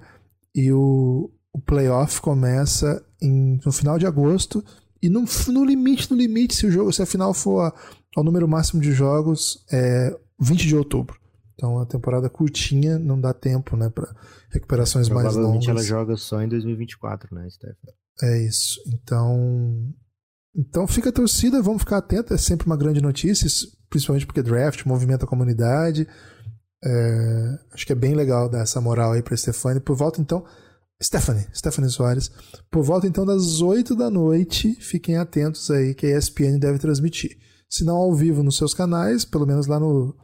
E 0.54 0.72
o, 0.72 1.32
o 1.54 1.60
playoff 1.62 2.22
começa 2.22 3.04
em, 3.22 3.60
no 3.66 3.72
final 3.72 3.98
de 3.98 4.06
agosto. 4.06 4.64
E 5.02 5.10
no, 5.10 5.26
no 5.48 5.66
limite, 5.66 6.12
no 6.12 6.18
limite, 6.18 6.56
se 6.56 6.68
o 6.68 6.72
jogo, 6.72 6.94
se 6.94 7.02
a 7.02 7.06
final 7.06 7.34
for 7.34 7.74
ao 8.16 8.24
número 8.24 8.48
máximo 8.48 8.82
de 8.82 8.92
jogos, 8.92 9.66
é 9.72 10.16
20 10.40 10.68
de 10.68 10.76
outubro. 10.76 11.20
Então 11.56 11.80
a 11.80 11.86
temporada 11.86 12.30
curtinha, 12.30 12.98
não 12.98 13.20
dá 13.20 13.34
tempo, 13.34 13.76
né, 13.78 13.90
para 13.90 14.14
recuperações 14.50 15.08
mais 15.10 15.26
longas. 15.26 15.34
Provavelmente 15.36 15.70
ela 15.70 15.84
joga 15.84 16.18
só 16.18 16.42
em 16.42 16.48
2024, 16.48 17.34
né, 17.36 17.48
Stefan? 17.50 17.94
É 18.24 18.46
isso. 18.46 18.82
Então 18.88 19.94
então 20.56 20.86
fica 20.88 21.10
a 21.10 21.14
torcida, 21.14 21.62
vamos 21.62 21.82
ficar 21.82 21.98
atentos, 21.98 22.32
é 22.32 22.38
sempre 22.38 22.66
uma 22.66 22.78
grande 22.78 23.02
notícia, 23.02 23.48
principalmente 23.90 24.26
porque 24.26 24.44
draft 24.44 24.86
movimenta 24.86 25.26
a 25.26 25.28
comunidade. 25.28 26.08
É, 26.84 27.60
acho 27.74 27.86
que 27.86 27.94
é 27.94 27.96
bem 27.96 28.16
legal 28.16 28.50
dar 28.50 28.62
essa 28.62 28.82
moral 28.82 29.14
aí 29.14 29.22
para 29.22 29.38
Stefani. 29.38 29.80
Por 29.80 29.96
volta 29.96 30.20
então, 30.20 30.44
Stephanie, 31.02 31.48
Stephanie 31.54 31.90
Soares, 31.90 32.32
por 32.70 32.84
volta 32.84 33.08
então 33.08 33.26
das 33.26 33.62
8 33.62 33.96
da 33.96 34.10
noite, 34.10 34.76
fiquem 34.76 35.18
atentos 35.18 35.72
aí 35.72 35.96
que 35.96 36.06
a 36.06 36.18
ESPN 36.18 36.60
deve 36.60 36.80
transmitir. 36.80 37.38
Se 37.70 37.84
não 37.84 37.96
ao 37.96 38.14
vivo 38.14 38.44
nos 38.44 38.58
seus 38.58 38.74
canais, 38.74 39.24
pelo 39.24 39.48
menos 39.48 39.66
lá 39.68 39.80
no 39.80 40.16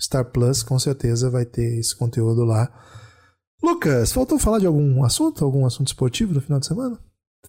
Star 0.00 0.24
Plus, 0.30 0.62
com 0.62 0.78
certeza 0.78 1.30
vai 1.30 1.44
ter 1.44 1.78
esse 1.78 1.94
conteúdo 1.94 2.44
lá. 2.44 2.68
Lucas, 3.62 4.12
faltou 4.12 4.38
falar 4.38 4.58
de 4.58 4.66
algum 4.66 5.04
assunto, 5.04 5.44
algum 5.44 5.64
assunto 5.66 5.88
esportivo 5.88 6.32
no 6.32 6.40
final 6.40 6.58
de 6.58 6.66
semana? 6.66 6.98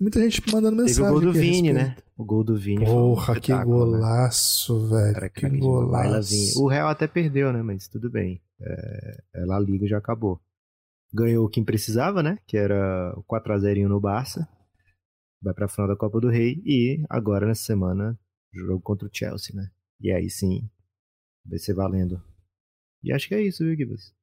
Muita 0.02 0.22
gente 0.22 0.42
mandando 0.52 0.78
mensagem. 0.78 1.04
Teve 1.04 1.10
o 1.10 1.12
gol 1.12 1.22
do 1.22 1.34
Vini, 1.34 1.74
né? 1.74 1.98
O 2.18 2.26
gol 2.26 2.44
do 2.44 2.58
Vini. 2.58 2.86
Porra, 2.86 3.34
um 3.34 3.40
que 3.40 3.54
né? 3.54 3.64
golaço, 3.64 4.88
né? 4.88 4.90
velho. 4.90 5.14
Cara, 5.14 5.30
que 5.30 5.50
golaço. 5.58 6.64
O 6.64 6.68
Real 6.68 6.90
até 6.90 7.08
perdeu, 7.08 7.52
né? 7.54 7.62
Mas 7.62 7.88
tudo 7.88 8.10
bem. 8.10 8.42
É, 8.60 9.24
é, 9.36 9.46
La 9.46 9.60
Liga 9.60 9.88
já 9.88 9.98
acabou. 9.98 10.42
Ganhou 11.14 11.48
quem 11.50 11.64
precisava, 11.64 12.22
né? 12.22 12.38
Que 12.48 12.58
era 12.58 13.14
o 13.18 13.24
4x0 13.24 13.88
no 13.88 14.00
Barça. 14.00 14.48
Vai 15.42 15.54
pra 15.54 15.68
final 15.68 15.88
da 15.88 15.96
Copa 15.96 16.20
do 16.20 16.30
Rei. 16.30 16.62
E 16.66 17.04
agora, 17.10 17.46
nessa 17.46 17.64
semana, 17.64 18.20
jogo 18.54 18.82
contra 18.82 19.08
o 19.08 19.12
Chelsea, 19.12 19.56
né? 19.56 19.70
E 20.00 20.12
aí 20.12 20.30
sim, 20.30 20.70
vai 21.46 21.60
ser 21.60 21.74
valendo. 21.74 22.22
E 23.04 23.14
acho 23.14 23.28
que 23.28 23.36
é 23.36 23.42
isso, 23.42 23.64
viu, 23.64 23.76
Gibbs? 23.76 24.14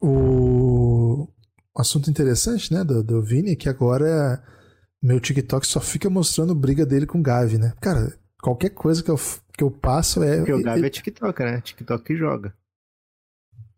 O 0.00 1.28
assunto 1.76 2.10
interessante, 2.10 2.72
né, 2.72 2.84
do, 2.84 3.02
do 3.02 3.22
Vini, 3.22 3.52
é 3.52 3.56
que 3.56 3.68
agora 3.68 4.06
é 4.06 4.55
meu 5.02 5.20
TikTok 5.20 5.66
só 5.66 5.80
fica 5.80 6.08
mostrando 6.10 6.54
briga 6.54 6.84
dele 6.84 7.06
com 7.06 7.18
o 7.18 7.22
Gavi, 7.22 7.58
né? 7.58 7.74
Cara, 7.80 8.18
qualquer 8.40 8.70
coisa 8.70 9.02
que 9.02 9.10
eu, 9.10 9.16
que 9.56 9.62
eu 9.62 9.70
passo 9.70 10.22
é. 10.22 10.38
Porque 10.38 10.52
o 10.52 10.62
Gavi 10.62 10.80
ele... 10.80 10.86
é 10.86 10.90
TikTok, 10.90 11.42
né? 11.42 11.60
TikTok 11.60 12.04
que 12.04 12.16
joga. 12.16 12.54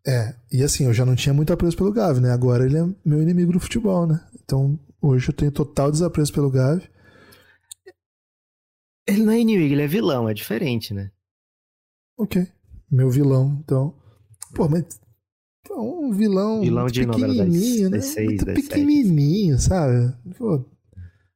É, 0.07 0.33
e 0.51 0.63
assim, 0.63 0.85
eu 0.85 0.93
já 0.93 1.05
não 1.05 1.15
tinha 1.15 1.33
muito 1.33 1.51
apreço 1.51 1.77
pelo 1.77 1.91
Gavi, 1.91 2.21
né? 2.21 2.31
Agora 2.31 2.65
ele 2.65 2.77
é 2.77 2.87
meu 3.05 3.21
inimigo 3.21 3.51
do 3.51 3.59
futebol, 3.59 4.07
né? 4.07 4.25
Então 4.43 4.79
hoje 5.01 5.29
eu 5.29 5.33
tenho 5.33 5.51
total 5.51 5.91
desapreço 5.91 6.33
pelo 6.33 6.49
Gavi. 6.49 6.89
Ele 9.07 9.23
não 9.23 9.33
é 9.33 9.39
inimigo, 9.39 9.73
ele 9.73 9.81
é 9.81 9.87
vilão, 9.87 10.29
é 10.29 10.33
diferente, 10.33 10.93
né? 10.93 11.11
Ok. 12.17 12.47
Meu 12.91 13.09
vilão, 13.09 13.59
então. 13.63 13.95
Pô, 14.53 14.67
mas. 14.67 14.99
Um 15.71 16.11
vilão. 16.11 16.61
Vilão 16.61 16.87
de 16.87 17.05
pequenininho, 17.05 17.89
das, 17.89 18.15
né? 18.15 18.15
Das 18.15 18.25
muito 18.25 18.45
pequenininho, 18.45 19.59
sabe? 19.59 20.13
Pô, 20.37 20.65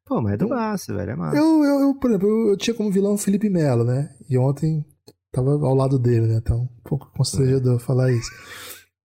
Pô, 0.05 0.21
mas 0.21 0.33
é 0.33 0.37
do 0.37 0.49
massa, 0.49 0.93
velho, 0.93 1.11
é 1.11 1.15
massa. 1.15 1.37
Eu, 1.37 1.63
eu, 1.63 1.79
eu, 1.79 1.95
por 1.95 2.09
exemplo, 2.09 2.27
eu, 2.27 2.49
eu 2.49 2.57
tinha 2.57 2.73
como 2.73 2.91
vilão 2.91 3.13
o 3.13 3.17
Felipe 3.17 3.49
Melo, 3.49 3.83
né? 3.83 4.13
E 4.29 4.37
ontem 4.37 4.85
tava 5.31 5.51
ao 5.51 5.73
lado 5.73 5.97
dele, 5.97 6.27
né? 6.27 6.35
Então, 6.35 6.63
um 6.63 6.83
pouco 6.83 7.11
constrangedor 7.15 7.77
é. 7.77 7.79
falar 7.79 8.11
isso. 8.11 8.29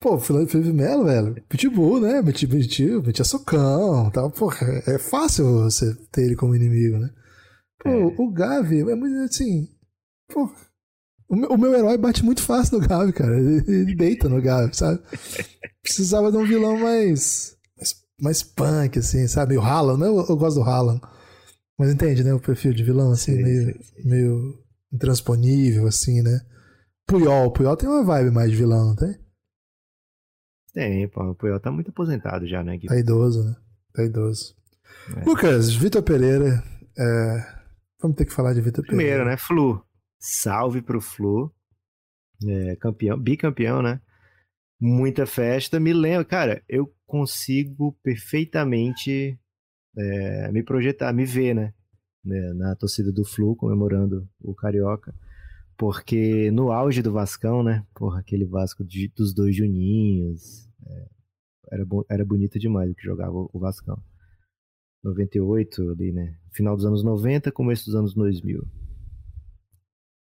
Pô, 0.01 0.19
Felipe 0.19 0.73
Melo, 0.73 1.05
velho, 1.05 1.35
pitbull, 1.49 2.01
né? 2.01 2.23
Metia, 2.23 2.49
metia, 2.49 3.01
metia 3.01 3.25
socão 3.25 4.11
tal. 4.11 4.31
Porra, 4.31 4.67
é 4.87 4.99
fácil 4.99 5.65
você 5.65 5.95
ter 6.11 6.23
ele 6.23 6.37
como 6.37 6.55
inimigo, 6.55 6.99
né? 6.99 7.11
Pô, 7.83 7.91
é. 7.91 8.15
o 8.19 8.31
Gavi 8.31 8.81
é 8.81 8.95
muito 8.95 9.17
assim. 9.25 9.69
Pô, 10.33 10.51
o 11.29 11.37
meu, 11.37 11.51
o 11.51 11.59
meu, 11.59 11.75
herói 11.75 11.99
bate 11.99 12.25
muito 12.25 12.43
fácil 12.43 12.79
no 12.79 12.87
Gavi, 12.87 13.13
cara. 13.13 13.39
Ele, 13.39 13.65
ele 13.67 13.95
deita 13.95 14.29
no 14.29 14.41
Gavi, 14.41 14.77
sabe? 14.77 15.01
Precisava 15.83 16.31
de 16.31 16.39
um 16.39 16.45
vilão 16.45 16.79
mais, 16.79 17.56
mais, 18.21 18.43
punk, 18.43 18.99
assim, 18.99 19.27
sabe? 19.29 19.57
O 19.57 19.63
Haaland, 19.63 20.01
né? 20.01 20.07
Eu, 20.09 20.25
eu 20.29 20.37
gosto 20.37 20.57
do 20.57 20.63
Haaland. 20.63 21.01
Mas 21.79 21.93
entende, 21.93 22.25
né? 22.25 22.33
O 22.33 22.41
perfil 22.41 22.73
de 22.73 22.83
vilão, 22.83 23.13
assim, 23.13 23.37
sim, 23.37 23.43
meio, 23.43 23.73
sim, 23.73 23.83
sim. 23.83 24.09
meio 24.09 24.65
intransponível, 24.93 25.87
assim, 25.87 26.23
né? 26.23 26.41
Puyol, 27.07 27.53
Puyol 27.53 27.77
tem 27.77 27.89
uma 27.89 28.05
vibe 28.05 28.31
mais 28.31 28.51
de 28.51 28.57
vilão, 28.57 28.87
não 28.87 28.97
tem? 28.97 29.15
Tem, 30.73 31.09
pô. 31.09 31.31
O 31.31 31.35
Puyol 31.35 31.61
tá 31.61 31.71
muito 31.71 31.91
aposentado 31.91 32.47
já, 32.47 32.63
né? 32.63 32.77
Gui? 32.77 32.89
Tá 32.89 32.99
idoso, 32.99 33.45
né? 33.45 33.57
Tá 33.93 34.03
idoso. 34.05 34.55
É. 35.17 35.25
Lucas, 35.25 35.73
Vitor 35.75 36.03
Pereira. 36.03 36.63
É... 36.99 37.57
Vamos 38.01 38.17
ter 38.17 38.27
que 38.27 38.33
falar 38.33 38.53
de 38.53 38.61
Vitor 38.61 38.85
Pereira. 38.85 38.97
Primeiro, 38.97 39.25
né? 39.25 39.37
Flu. 39.37 39.83
Salve 40.19 40.83
pro 40.83 41.01
Flu. 41.01 41.53
É, 42.47 42.77
campeão, 42.77 43.19
bicampeão, 43.19 43.81
né? 43.81 44.01
Muita 44.81 45.27
festa. 45.27 45.81
Me 45.81 45.93
lembro, 45.93 46.27
cara, 46.27 46.63
eu 46.69 46.93
consigo 47.07 47.93
perfeitamente 48.03 49.39
é, 49.97 50.53
me 50.53 50.63
projetar, 50.63 51.13
me 51.13 51.25
ver, 51.25 51.55
né? 51.55 51.75
né? 52.25 52.53
Na 52.55 52.77
torcida 52.77 53.11
do 53.13 53.25
Flu, 53.25 53.57
comemorando 53.57 54.29
o 54.41 54.55
Carioca. 54.55 55.15
Porque 55.79 56.51
no 56.51 56.73
auge 56.73 57.03
do 57.03 57.13
Vascão, 57.13 57.63
né? 57.63 57.87
Porra, 57.95 58.21
aquele 58.21 58.45
Vasco 58.45 58.85
de, 58.85 59.09
dos 59.09 59.35
dois 59.35 59.55
Juninhos. 59.55 60.69
É, 60.87 61.09
era, 61.73 61.85
era 62.09 62.25
bonito 62.25 62.59
demais 62.59 62.91
o 62.91 62.95
que 62.95 63.03
jogava 63.03 63.35
o 63.35 63.59
Vascão. 63.59 64.03
98 65.05 65.91
ali, 65.91 66.13
né? 66.13 66.37
Final 66.53 66.77
dos 66.77 66.85
anos 66.85 67.05
90, 67.05 67.53
começo 67.53 67.87
dos 67.87 67.95
anos 67.95 68.15
2000. 68.15 68.67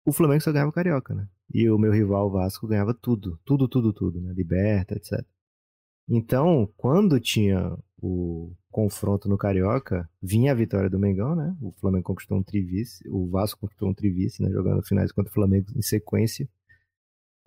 O 0.06 0.12
Flamengo 0.12 0.42
só 0.42 0.52
ganhava 0.52 0.72
Carioca, 0.72 1.16
né? 1.16 1.28
E 1.54 1.70
o 1.70 1.78
meu 1.78 1.92
rival 1.92 2.30
Vasco 2.32 2.68
ganhava 2.68 2.94
tudo. 2.94 3.40
Tudo, 3.46 3.68
tudo, 3.68 3.94
tudo, 3.94 4.20
né? 4.22 4.34
Liberta, 4.34 4.96
etc. 4.96 5.26
Então, 6.08 6.72
quando 6.78 7.20
tinha 7.20 7.78
o 7.98 8.54
confronto 8.70 9.28
no 9.28 9.38
Carioca, 9.38 10.10
vinha 10.22 10.52
a 10.52 10.56
vitória 10.56 10.90
do 10.90 11.00
Mengão, 11.00 11.36
né? 11.36 11.56
O 11.62 11.72
Flamengo 11.80 12.04
conquistou 12.04 12.38
um 12.38 12.44
trivice, 12.44 13.08
o 13.10 13.30
Vasco 13.30 13.62
conquistou 13.62 13.90
um 13.90 13.94
trivice, 13.94 14.44
né? 14.44 14.50
Jogando 14.52 14.86
finais 14.86 15.12
contra 15.12 15.32
o 15.32 15.34
Flamengo 15.34 15.68
em 15.76 15.82
sequência. 15.82 16.48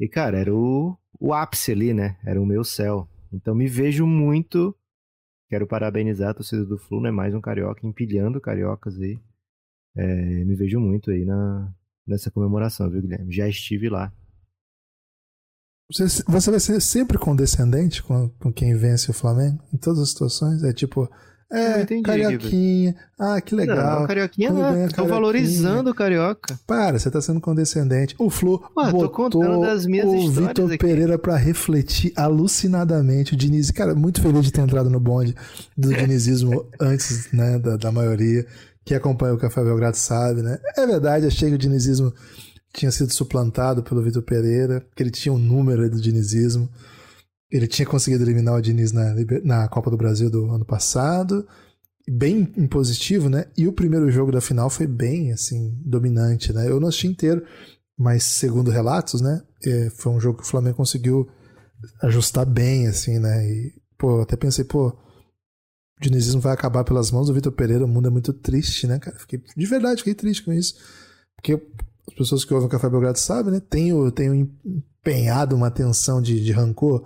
E, 0.00 0.08
cara, 0.08 0.38
era 0.38 0.54
o, 0.54 0.96
o 1.20 1.32
ápice 1.32 1.72
ali, 1.72 1.92
né? 1.94 2.18
Era 2.24 2.40
o 2.40 2.46
meu 2.46 2.64
céu. 2.64 3.08
Então, 3.32 3.54
me 3.54 3.68
vejo 3.68 4.06
muito. 4.06 4.74
Quero 5.48 5.66
parabenizar 5.66 6.30
a 6.30 6.34
torcida 6.34 6.64
do 6.64 6.78
Flu, 6.78 7.00
né? 7.00 7.10
Mais 7.10 7.34
um 7.34 7.40
Carioca, 7.40 7.86
empilhando 7.86 8.40
Cariocas 8.40 8.98
aí. 9.00 9.18
É, 9.96 10.44
me 10.44 10.54
vejo 10.54 10.78
muito 10.80 11.10
aí 11.10 11.24
na, 11.24 11.74
nessa 12.08 12.30
comemoração, 12.30 12.90
viu, 12.90 13.02
Guilherme? 13.02 13.32
Já 13.32 13.48
estive 13.48 13.88
lá. 13.88 14.12
Você, 15.90 16.22
você 16.26 16.50
vai 16.50 16.60
ser 16.60 16.80
sempre 16.80 17.16
condescendente 17.16 18.02
com, 18.02 18.28
com 18.30 18.52
quem 18.52 18.76
vence 18.76 19.10
o 19.10 19.14
Flamengo? 19.14 19.62
Em 19.72 19.78
todas 19.78 20.00
as 20.00 20.10
situações? 20.10 20.62
É 20.62 20.72
tipo, 20.72 21.08
é, 21.50 21.80
entendi, 21.80 22.02
carioquinha. 22.02 22.94
Ah, 23.18 23.40
que 23.40 23.54
legal. 23.54 24.00
Não, 24.00 24.06
carioquinha 24.06 24.52
não. 24.52 24.84
Estão 24.84 25.06
valorizando 25.06 25.90
o 25.90 25.94
carioca. 25.94 26.60
Para, 26.66 26.98
você 26.98 27.10
tá 27.10 27.22
sendo 27.22 27.40
condescendente. 27.40 28.14
O 28.18 28.28
Flu 28.28 28.62
Ué, 28.76 28.90
botou 28.92 29.42
o 29.42 30.30
Vitor 30.30 30.76
Pereira 30.76 31.18
para 31.18 31.36
refletir 31.36 32.12
alucinadamente 32.14 33.32
o 33.32 33.36
Diniz. 33.36 33.70
Cara, 33.70 33.94
muito 33.94 34.20
feliz 34.20 34.44
de 34.44 34.52
ter 34.52 34.60
entrado 34.60 34.90
no 34.90 35.00
bonde 35.00 35.34
do 35.74 35.88
dinizismo 35.94 36.66
antes, 36.78 37.32
né, 37.32 37.58
da, 37.58 37.78
da 37.78 37.90
maioria. 37.90 38.46
Que 38.88 38.94
acompanha 38.94 39.34
o 39.34 39.38
Café 39.38 39.62
Belgrado 39.62 39.98
sabe, 39.98 40.40
né? 40.40 40.58
É 40.74 40.86
verdade, 40.86 41.26
achei 41.26 41.50
que 41.50 41.56
o 41.56 41.58
dinizismo 41.58 42.10
tinha 42.72 42.90
sido 42.90 43.12
suplantado 43.12 43.82
pelo 43.82 44.02
Vitor 44.02 44.22
Pereira, 44.22 44.82
que 44.96 45.02
ele 45.02 45.10
tinha 45.10 45.30
um 45.30 45.38
número 45.38 45.90
do 45.90 46.00
dinizismo. 46.00 46.70
Ele 47.50 47.66
tinha 47.66 47.84
conseguido 47.84 48.24
eliminar 48.24 48.54
o 48.54 48.62
Diniz 48.62 48.90
na, 48.90 49.14
na 49.44 49.68
Copa 49.68 49.90
do 49.90 49.96
Brasil 49.98 50.30
do 50.30 50.50
ano 50.50 50.64
passado, 50.64 51.46
bem 52.08 52.50
impositivo, 52.56 53.28
né? 53.28 53.44
E 53.58 53.68
o 53.68 53.74
primeiro 53.74 54.10
jogo 54.10 54.32
da 54.32 54.40
final 54.40 54.70
foi 54.70 54.86
bem, 54.86 55.32
assim, 55.32 55.78
dominante, 55.84 56.50
né? 56.50 56.66
Eu 56.66 56.80
não 56.80 56.88
assisti 56.88 57.08
inteiro, 57.08 57.44
mas 57.94 58.22
segundo 58.22 58.70
relatos, 58.70 59.20
né? 59.20 59.42
É, 59.66 59.90
foi 59.90 60.12
um 60.12 60.20
jogo 60.20 60.38
que 60.38 60.44
o 60.44 60.50
Flamengo 60.50 60.78
conseguiu 60.78 61.28
ajustar 62.04 62.46
bem, 62.46 62.86
assim, 62.86 63.18
né? 63.18 63.46
E, 63.46 63.74
pô, 63.98 64.22
até 64.22 64.34
pensei, 64.34 64.64
pô, 64.64 64.96
o 65.98 66.02
dinizismo 66.02 66.40
vai 66.40 66.52
acabar 66.52 66.84
pelas 66.84 67.10
mãos 67.10 67.26
do 67.26 67.34
Vitor 67.34 67.52
Pereira, 67.52 67.84
o 67.84 67.88
mundo 67.88 68.08
é 68.08 68.10
muito 68.10 68.32
triste, 68.32 68.86
né, 68.86 68.98
cara? 68.98 69.18
Fiquei, 69.18 69.42
de 69.56 69.66
verdade, 69.66 69.98
fiquei 69.98 70.14
triste 70.14 70.44
com 70.44 70.52
isso. 70.52 70.76
Porque 71.36 71.60
as 72.06 72.14
pessoas 72.14 72.44
que 72.44 72.54
ouvem 72.54 72.68
o 72.68 72.70
Café 72.70 72.88
Belgrado 72.88 73.18
sabem, 73.18 73.52
né? 73.52 73.60
Tenho, 73.60 74.10
tenho 74.12 74.48
empenhado 74.64 75.56
uma 75.56 75.70
tensão 75.70 76.22
de, 76.22 76.42
de 76.42 76.52
rancor, 76.52 77.04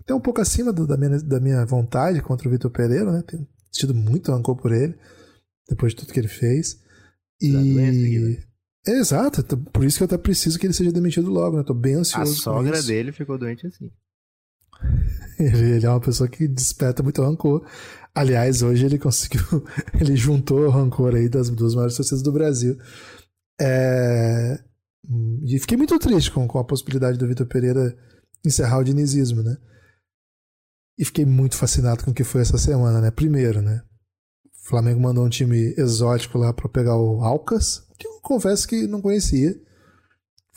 até 0.00 0.14
um 0.14 0.20
pouco 0.20 0.40
acima 0.40 0.72
do, 0.72 0.86
da, 0.86 0.96
minha, 0.96 1.18
da 1.20 1.38
minha 1.38 1.64
vontade 1.66 2.22
contra 2.22 2.48
o 2.48 2.50
Vitor 2.50 2.70
Pereira, 2.70 3.12
né? 3.12 3.22
Tenho 3.26 3.46
tido 3.70 3.94
muito 3.94 4.32
rancor 4.32 4.56
por 4.56 4.72
ele, 4.72 4.94
depois 5.68 5.92
de 5.92 6.00
tudo 6.00 6.12
que 6.12 6.18
ele 6.18 6.28
fez. 6.28 6.80
E. 7.40 8.38
É, 8.86 8.92
exato, 8.92 9.44
por 9.56 9.84
isso 9.84 9.98
que 9.98 10.02
eu 10.02 10.06
até 10.06 10.16
preciso 10.16 10.58
que 10.58 10.66
ele 10.66 10.72
seja 10.72 10.90
demitido 10.90 11.30
logo, 11.30 11.58
né? 11.58 11.62
Tô 11.62 11.74
bem 11.74 11.96
ansioso. 11.96 12.32
A 12.32 12.42
sogra 12.42 12.82
dele 12.82 13.12
ficou 13.12 13.36
doente 13.36 13.66
assim. 13.66 13.90
Ele 15.38 15.84
é 15.84 15.88
uma 15.88 16.00
pessoa 16.00 16.28
que 16.28 16.46
desperta 16.48 17.02
muito 17.02 17.22
rancor. 17.22 17.66
Aliás, 18.14 18.62
hoje 18.62 18.86
ele 18.86 18.98
conseguiu. 18.98 19.64
Ele 20.00 20.16
juntou 20.16 20.60
o 20.60 20.70
rancor 20.70 21.14
aí 21.14 21.28
das 21.28 21.48
duas 21.48 21.74
maiores 21.74 21.96
torcidas 21.96 22.22
do 22.22 22.32
Brasil. 22.32 22.76
É... 23.60 24.58
E 25.44 25.58
fiquei 25.58 25.76
muito 25.76 25.98
triste 25.98 26.30
com, 26.30 26.46
com 26.46 26.58
a 26.58 26.64
possibilidade 26.64 27.18
do 27.18 27.26
Vitor 27.26 27.46
Pereira 27.46 27.96
encerrar 28.44 28.78
o 28.78 28.84
dinizismo, 28.84 29.42
né? 29.42 29.56
E 30.98 31.04
fiquei 31.04 31.24
muito 31.24 31.56
fascinado 31.56 32.04
com 32.04 32.10
o 32.10 32.14
que 32.14 32.24
foi 32.24 32.42
essa 32.42 32.58
semana, 32.58 33.00
né? 33.00 33.10
Primeiro, 33.10 33.62
né? 33.62 33.82
O 34.44 34.68
Flamengo 34.68 35.00
mandou 35.00 35.24
um 35.24 35.30
time 35.30 35.74
exótico 35.78 36.36
lá 36.36 36.52
para 36.52 36.68
pegar 36.68 36.96
o 36.96 37.22
Alcas, 37.22 37.86
que 37.98 38.06
eu 38.06 38.20
confesso 38.20 38.68
que 38.68 38.86
não 38.86 39.00
conhecia. 39.00 39.58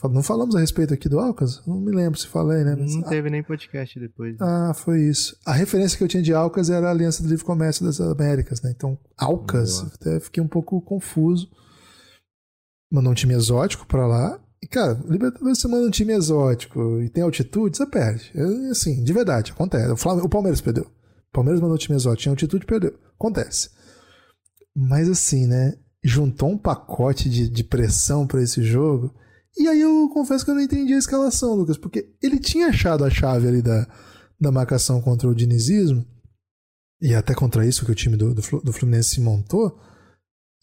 Não 0.08 0.22
falamos 0.22 0.54
a 0.54 0.60
respeito 0.60 0.92
aqui 0.92 1.08
do 1.08 1.18
Alcas? 1.18 1.62
Não 1.66 1.80
me 1.80 1.90
lembro 1.90 2.18
se 2.18 2.26
falei, 2.26 2.64
né? 2.64 2.76
Mas, 2.78 2.94
não 2.94 3.02
teve 3.02 3.28
ah, 3.28 3.30
nem 3.30 3.42
podcast 3.42 3.98
depois. 3.98 4.32
Né? 4.32 4.38
Ah, 4.40 4.72
foi 4.74 5.02
isso. 5.02 5.36
A 5.46 5.52
referência 5.52 5.96
que 5.96 6.04
eu 6.04 6.08
tinha 6.08 6.22
de 6.22 6.34
Alcas 6.34 6.70
era 6.70 6.88
a 6.88 6.90
Aliança 6.90 7.22
do 7.22 7.28
Livre 7.28 7.44
Comércio 7.44 7.84
das 7.84 8.00
Américas, 8.00 8.60
né? 8.62 8.72
Então, 8.74 8.98
Alcas, 9.16 9.82
até 9.94 10.20
fiquei 10.20 10.42
um 10.42 10.48
pouco 10.48 10.80
confuso. 10.82 11.50
Mandou 12.92 13.12
um 13.12 13.14
time 13.14 13.34
exótico 13.34 13.86
para 13.86 14.06
lá. 14.06 14.40
E, 14.62 14.66
cara, 14.66 15.00
Libertadores 15.08 15.58
você 15.58 15.68
manda 15.68 15.86
um 15.86 15.90
time 15.90 16.12
exótico 16.12 17.00
e 17.02 17.08
tem 17.08 17.22
altitude, 17.22 17.76
você 17.76 17.86
perde. 17.86 18.30
É, 18.34 18.70
assim, 18.70 19.02
de 19.02 19.12
verdade, 19.12 19.52
acontece. 19.52 19.90
O, 19.90 19.96
Flamengo, 19.96 20.26
o 20.26 20.30
Palmeiras 20.30 20.60
perdeu. 20.60 20.84
O 20.84 21.32
Palmeiras 21.32 21.60
mandou 21.60 21.76
um 21.76 21.78
time 21.78 21.96
exótico, 21.96 22.22
tinha 22.22 22.32
altitude, 22.32 22.66
perdeu. 22.66 22.94
Acontece. 23.14 23.70
Mas 24.74 25.08
assim, 25.08 25.46
né? 25.46 25.74
Juntou 26.02 26.50
um 26.50 26.58
pacote 26.58 27.30
de, 27.30 27.48
de 27.48 27.64
pressão 27.64 28.26
para 28.26 28.42
esse 28.42 28.62
jogo 28.62 29.14
e 29.56 29.68
aí 29.68 29.80
eu 29.80 30.08
confesso 30.08 30.44
que 30.44 30.50
eu 30.50 30.54
não 30.54 30.62
entendi 30.62 30.94
a 30.94 30.98
escalação, 30.98 31.54
Lucas, 31.54 31.76
porque 31.76 32.12
ele 32.22 32.38
tinha 32.38 32.68
achado 32.68 33.04
a 33.04 33.10
chave 33.10 33.46
ali 33.46 33.62
da, 33.62 33.86
da 34.40 34.50
marcação 34.50 35.00
contra 35.00 35.28
o 35.28 35.34
dinizismo, 35.34 36.04
e 37.00 37.14
até 37.14 37.34
contra 37.34 37.66
isso 37.66 37.84
que 37.84 37.92
o 37.92 37.94
time 37.94 38.16
do, 38.16 38.34
do, 38.34 38.72
Fluminense 38.72 39.16
se 39.16 39.20
montou. 39.20 39.78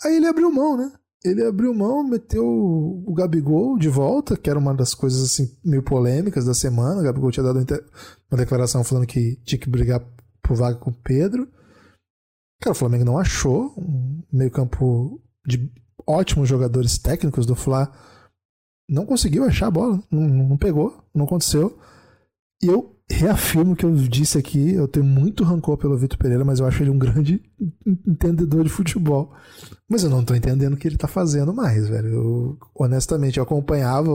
Aí 0.03 0.15
ele 0.15 0.25
abriu 0.25 0.51
mão, 0.51 0.75
né? 0.75 0.91
Ele 1.23 1.45
abriu 1.45 1.71
mão, 1.71 2.03
meteu 2.03 2.43
o 2.43 3.13
Gabigol 3.13 3.77
de 3.77 3.87
volta, 3.87 4.35
que 4.35 4.49
era 4.49 4.57
uma 4.57 4.73
das 4.73 4.95
coisas 4.95 5.21
assim 5.21 5.55
meio 5.63 5.83
polêmicas 5.83 6.45
da 6.45 6.53
semana. 6.55 6.99
O 6.99 7.03
Gabigol 7.03 7.29
tinha 7.29 7.43
dado 7.43 7.63
uma 8.31 8.37
declaração 8.37 8.83
falando 8.83 9.05
que 9.05 9.35
tinha 9.45 9.59
que 9.59 9.69
brigar 9.69 10.03
por 10.41 10.57
vaga 10.57 10.79
com 10.79 10.89
o 10.89 10.95
Pedro. 11.03 11.47
Cara, 12.59 12.71
o 12.71 12.75
Flamengo 12.75 13.05
não 13.05 13.19
achou 13.19 13.75
um 13.77 14.23
meio-campo 14.33 15.21
de 15.45 15.71
ótimos 16.07 16.49
jogadores 16.49 16.97
técnicos 16.97 17.45
do 17.45 17.55
Fla 17.55 17.91
não 18.91 19.05
conseguiu 19.05 19.45
achar 19.45 19.67
a 19.67 19.71
bola, 19.71 20.03
não, 20.11 20.21
não 20.21 20.57
pegou, 20.57 21.01
não 21.15 21.23
aconteceu. 21.23 21.79
E 22.61 22.67
eu 22.67 22.93
reafirmo 23.09 23.75
que 23.75 23.85
eu 23.85 23.93
disse 23.95 24.37
aqui, 24.37 24.73
eu 24.73 24.87
tenho 24.87 25.05
muito 25.05 25.45
rancor 25.45 25.77
pelo 25.77 25.97
Vitor 25.97 26.17
Pereira, 26.17 26.43
mas 26.43 26.59
eu 26.59 26.65
acho 26.65 26.83
ele 26.83 26.89
um 26.89 26.97
grande 26.97 27.41
entendedor 28.05 28.63
de 28.65 28.69
futebol. 28.69 29.33
Mas 29.89 30.03
eu 30.03 30.09
não 30.09 30.25
tô 30.25 30.35
entendendo 30.35 30.73
o 30.73 30.77
que 30.77 30.87
ele 30.87 30.97
tá 30.97 31.07
fazendo 31.07 31.53
mais, 31.53 31.87
velho. 31.87 32.09
Eu, 32.09 32.57
honestamente, 32.75 33.37
eu 33.37 33.43
acompanhava 33.43 34.11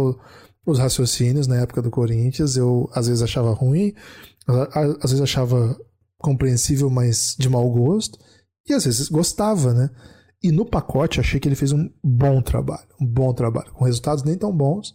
os 0.66 0.78
raciocínios 0.78 1.46
na 1.46 1.56
época 1.56 1.80
do 1.80 1.90
Corinthians, 1.90 2.56
eu 2.56 2.90
às 2.92 3.06
vezes 3.06 3.22
achava 3.22 3.52
ruim, 3.52 3.94
às 5.00 5.10
vezes 5.10 5.22
achava 5.22 5.74
compreensível, 6.18 6.90
mas 6.90 7.34
de 7.38 7.48
mau 7.48 7.70
gosto, 7.70 8.18
e 8.68 8.74
às 8.74 8.84
vezes 8.84 9.08
gostava, 9.08 9.72
né? 9.72 9.90
E 10.42 10.52
no 10.52 10.64
pacote 10.64 11.20
achei 11.20 11.40
que 11.40 11.48
ele 11.48 11.56
fez 11.56 11.72
um 11.72 11.90
bom 12.04 12.40
trabalho, 12.42 12.86
um 13.00 13.06
bom 13.06 13.32
trabalho, 13.32 13.72
com 13.72 13.84
resultados 13.84 14.22
nem 14.22 14.36
tão 14.36 14.54
bons, 14.54 14.94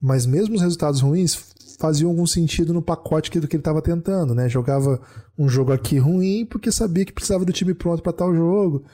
mas 0.00 0.26
mesmo 0.26 0.54
os 0.54 0.60
resultados 0.60 1.00
ruins 1.00 1.54
faziam 1.78 2.10
algum 2.10 2.26
sentido 2.26 2.74
no 2.74 2.82
pacote 2.82 3.30
do 3.38 3.46
que 3.46 3.56
ele 3.56 3.60
estava 3.60 3.80
tentando, 3.80 4.34
né? 4.34 4.48
Jogava 4.48 5.00
um 5.38 5.48
jogo 5.48 5.72
aqui 5.72 5.98
ruim 5.98 6.44
porque 6.44 6.72
sabia 6.72 7.04
que 7.04 7.12
precisava 7.12 7.44
do 7.44 7.52
time 7.52 7.72
pronto 7.72 8.02
para 8.02 8.12
tal 8.12 8.34
jogo 8.34 8.84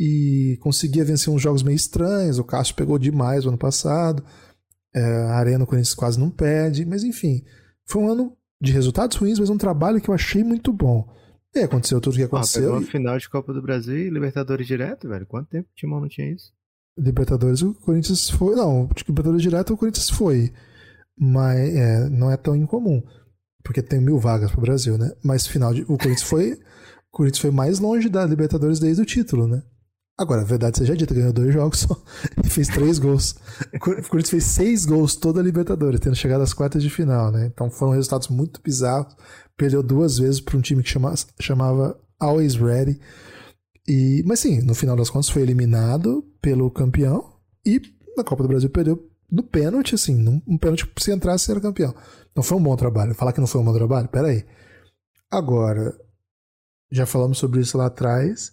e 0.00 0.58
conseguia 0.60 1.04
vencer 1.04 1.32
uns 1.32 1.42
jogos 1.42 1.62
meio 1.62 1.76
estranhos. 1.76 2.38
O 2.38 2.44
Cássio 2.44 2.74
pegou 2.74 2.98
demais 2.98 3.44
o 3.44 3.48
ano 3.48 3.58
passado. 3.58 4.24
É, 4.94 5.00
a 5.00 5.36
Arena 5.36 5.66
Corinthians 5.66 5.94
quase 5.94 6.18
não 6.18 6.30
perde, 6.30 6.84
mas 6.84 7.04
enfim, 7.04 7.44
foi 7.86 8.02
um 8.02 8.08
ano 8.08 8.36
de 8.60 8.72
resultados 8.72 9.16
ruins, 9.16 9.38
mas 9.38 9.50
um 9.50 9.58
trabalho 9.58 10.00
que 10.00 10.08
eu 10.08 10.14
achei 10.14 10.42
muito 10.42 10.72
bom. 10.72 11.06
E 11.54 11.60
aconteceu 11.60 12.00
tudo 12.00 12.14
o 12.14 12.16
que 12.16 12.22
aconteceu. 12.24 12.62
Ah, 12.62 12.66
pegou 12.74 12.82
e... 12.82 12.90
final 12.90 13.18
de 13.18 13.28
Copa 13.28 13.52
do 13.52 13.62
Brasil 13.62 13.96
e 13.96 14.10
Libertadores 14.10 14.66
direto, 14.66 15.08
velho. 15.08 15.26
Quanto 15.26 15.48
tempo 15.48 15.68
o 15.70 15.74
Timão 15.76 16.00
não 16.00 16.08
tinha 16.08 16.30
isso? 16.32 16.52
Libertadores 16.98 17.62
o 17.62 17.74
Corinthians 17.74 18.28
foi. 18.28 18.54
Não, 18.56 18.88
Libertadores 19.08 19.42
direto 19.42 19.74
o 19.74 19.76
Corinthians 19.76 20.10
foi. 20.10 20.52
Mas 21.16 21.74
é, 21.74 22.08
não 22.08 22.30
é 22.30 22.36
tão 22.36 22.56
incomum. 22.56 23.02
Porque 23.62 23.82
tem 23.82 24.00
mil 24.00 24.18
vagas 24.18 24.50
pro 24.50 24.60
Brasil, 24.60 24.98
né? 24.98 25.12
Mas 25.22 25.46
final 25.46 25.72
de. 25.72 25.82
O 25.82 25.96
Corinthians 25.96 26.22
foi. 26.22 26.52
o 26.52 26.58
Corinthians 27.12 27.40
foi 27.40 27.50
mais 27.50 27.78
longe 27.78 28.08
da 28.08 28.26
Libertadores 28.26 28.80
desde 28.80 29.02
o 29.02 29.06
título, 29.06 29.46
né? 29.46 29.62
Agora, 30.16 30.42
a 30.42 30.44
verdade 30.44 30.78
seja 30.78 30.96
dita, 30.96 31.12
ganhou 31.12 31.32
dois 31.32 31.52
jogos 31.52 31.80
só 31.80 32.00
e 32.44 32.48
fez 32.48 32.68
três 32.68 32.98
gols. 32.98 33.34
O 33.74 33.78
Corinthians 33.80 34.30
fez 34.30 34.44
seis 34.44 34.86
gols 34.86 35.16
toda 35.16 35.40
a 35.40 35.42
Libertadores, 35.42 35.98
tendo 35.98 36.14
chegado 36.14 36.42
às 36.42 36.54
quartas 36.54 36.82
de 36.82 36.90
final, 36.90 37.32
né? 37.32 37.50
Então 37.52 37.68
foram 37.68 37.92
resultados 37.92 38.28
muito 38.28 38.60
bizarros. 38.62 39.16
Perdeu 39.56 39.82
duas 39.82 40.18
vezes 40.18 40.40
para 40.40 40.56
um 40.56 40.60
time 40.60 40.82
que 40.82 40.88
chama, 40.88 41.12
chamava 41.40 41.98
Always 42.20 42.54
Ready. 42.54 43.00
E, 43.88 44.22
mas 44.24 44.40
sim, 44.40 44.62
no 44.62 44.74
final 44.74 44.96
das 44.96 45.10
contas 45.10 45.28
foi 45.28 45.42
eliminado 45.42 46.24
pelo 46.40 46.70
campeão 46.70 47.34
e 47.66 47.82
na 48.16 48.22
Copa 48.22 48.42
do 48.44 48.48
Brasil 48.48 48.70
perdeu 48.70 49.10
no 49.30 49.42
pênalti, 49.42 49.96
assim, 49.96 50.14
num, 50.14 50.40
um 50.46 50.56
pênalti 50.56 50.88
se 50.98 51.12
entrasse 51.12 51.50
era 51.50 51.60
campeão. 51.60 51.92
Não 52.36 52.42
foi 52.42 52.56
um 52.56 52.62
bom 52.62 52.76
trabalho. 52.76 53.14
Falar 53.14 53.32
que 53.32 53.40
não 53.40 53.48
foi 53.48 53.60
um 53.60 53.64
bom 53.64 53.74
trabalho? 53.74 54.08
Peraí. 54.08 54.44
Agora, 55.30 55.92
já 56.90 57.04
falamos 57.04 57.38
sobre 57.38 57.60
isso 57.60 57.76
lá 57.76 57.86
atrás. 57.86 58.52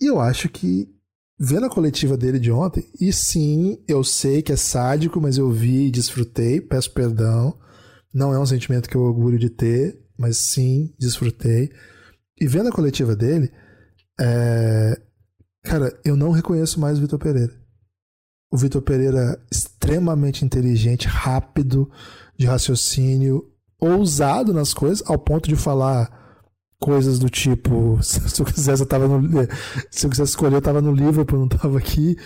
E 0.00 0.06
eu 0.06 0.20
acho 0.20 0.48
que, 0.48 0.88
vendo 1.38 1.66
a 1.66 1.70
coletiva 1.70 2.16
dele 2.16 2.38
de 2.38 2.50
ontem, 2.50 2.84
e 3.00 3.12
sim, 3.12 3.82
eu 3.86 4.02
sei 4.02 4.42
que 4.42 4.52
é 4.52 4.56
sádico, 4.56 5.20
mas 5.20 5.38
eu 5.38 5.50
vi 5.50 5.86
e 5.86 5.90
desfrutei, 5.90 6.60
peço 6.60 6.92
perdão. 6.92 7.58
Não 8.12 8.32
é 8.32 8.38
um 8.38 8.46
sentimento 8.46 8.88
que 8.88 8.96
eu 8.96 9.02
orgulho 9.02 9.38
de 9.38 9.48
ter, 9.48 9.98
mas 10.18 10.36
sim, 10.36 10.94
desfrutei. 10.98 11.70
E 12.40 12.46
vendo 12.46 12.68
a 12.68 12.72
coletiva 12.72 13.14
dele, 13.14 13.50
é... 14.20 15.00
cara, 15.64 15.98
eu 16.04 16.16
não 16.16 16.30
reconheço 16.30 16.80
mais 16.80 16.98
o 16.98 17.00
Vitor 17.00 17.18
Pereira. 17.18 17.52
O 18.50 18.56
Vitor 18.56 18.82
Pereira 18.82 19.40
extremamente 19.50 20.44
inteligente, 20.44 21.08
rápido, 21.08 21.90
de 22.36 22.46
raciocínio, 22.46 23.50
ousado 23.80 24.52
nas 24.52 24.74
coisas, 24.74 25.02
ao 25.08 25.18
ponto 25.18 25.48
de 25.48 25.56
falar 25.56 26.21
coisas 26.82 27.20
do 27.20 27.30
tipo, 27.30 27.96
se 28.02 28.40
eu 28.40 28.44
quisesse, 28.44 28.82
eu 28.82 28.86
tava 28.86 29.06
no, 29.06 29.48
se 29.88 30.04
eu 30.04 30.10
quisesse 30.10 30.30
escolher, 30.30 30.56
eu 30.56 30.60
tava 30.62 30.82
no 30.82 30.92
Liverpool, 30.92 31.38
não 31.38 31.48
tava 31.48 31.78
aqui, 31.78 32.16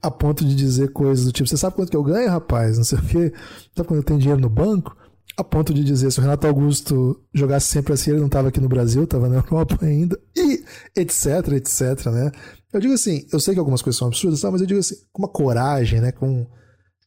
a 0.00 0.10
ponto 0.10 0.44
de 0.44 0.56
dizer 0.56 0.92
coisas 0.92 1.26
do 1.26 1.32
tipo, 1.32 1.46
você 1.46 1.58
sabe 1.58 1.76
quanto 1.76 1.90
que 1.90 1.96
eu 1.96 2.02
ganho, 2.02 2.30
rapaz? 2.30 2.78
Não 2.78 2.84
sei 2.84 2.98
o 2.98 3.02
quê. 3.02 3.32
Sabe 3.76 3.86
quando 3.86 4.00
eu 4.00 4.04
tenho 4.04 4.18
dinheiro 4.18 4.40
no 4.40 4.48
banco? 4.48 4.96
A 5.36 5.44
ponto 5.44 5.72
de 5.72 5.84
dizer, 5.84 6.10
se 6.10 6.18
o 6.18 6.22
Renato 6.22 6.46
Augusto 6.46 7.22
jogasse 7.32 7.68
sempre 7.68 7.92
assim, 7.92 8.10
ele 8.10 8.20
não 8.20 8.28
tava 8.28 8.48
aqui 8.48 8.60
no 8.60 8.68
Brasil, 8.68 9.06
tava 9.06 9.28
na 9.28 9.36
Europa 9.44 9.78
ainda, 9.82 10.18
e 10.34 10.64
etc, 10.96 11.52
etc, 11.52 12.06
né? 12.06 12.32
Eu 12.72 12.80
digo 12.80 12.94
assim, 12.94 13.26
eu 13.32 13.38
sei 13.38 13.54
que 13.54 13.60
algumas 13.60 13.82
coisas 13.82 13.98
são 13.98 14.08
absurdas, 14.08 14.42
mas 14.42 14.60
eu 14.60 14.66
digo 14.66 14.80
assim, 14.80 14.96
com 15.12 15.22
uma 15.22 15.28
coragem, 15.28 16.00
né? 16.00 16.12
Com 16.12 16.46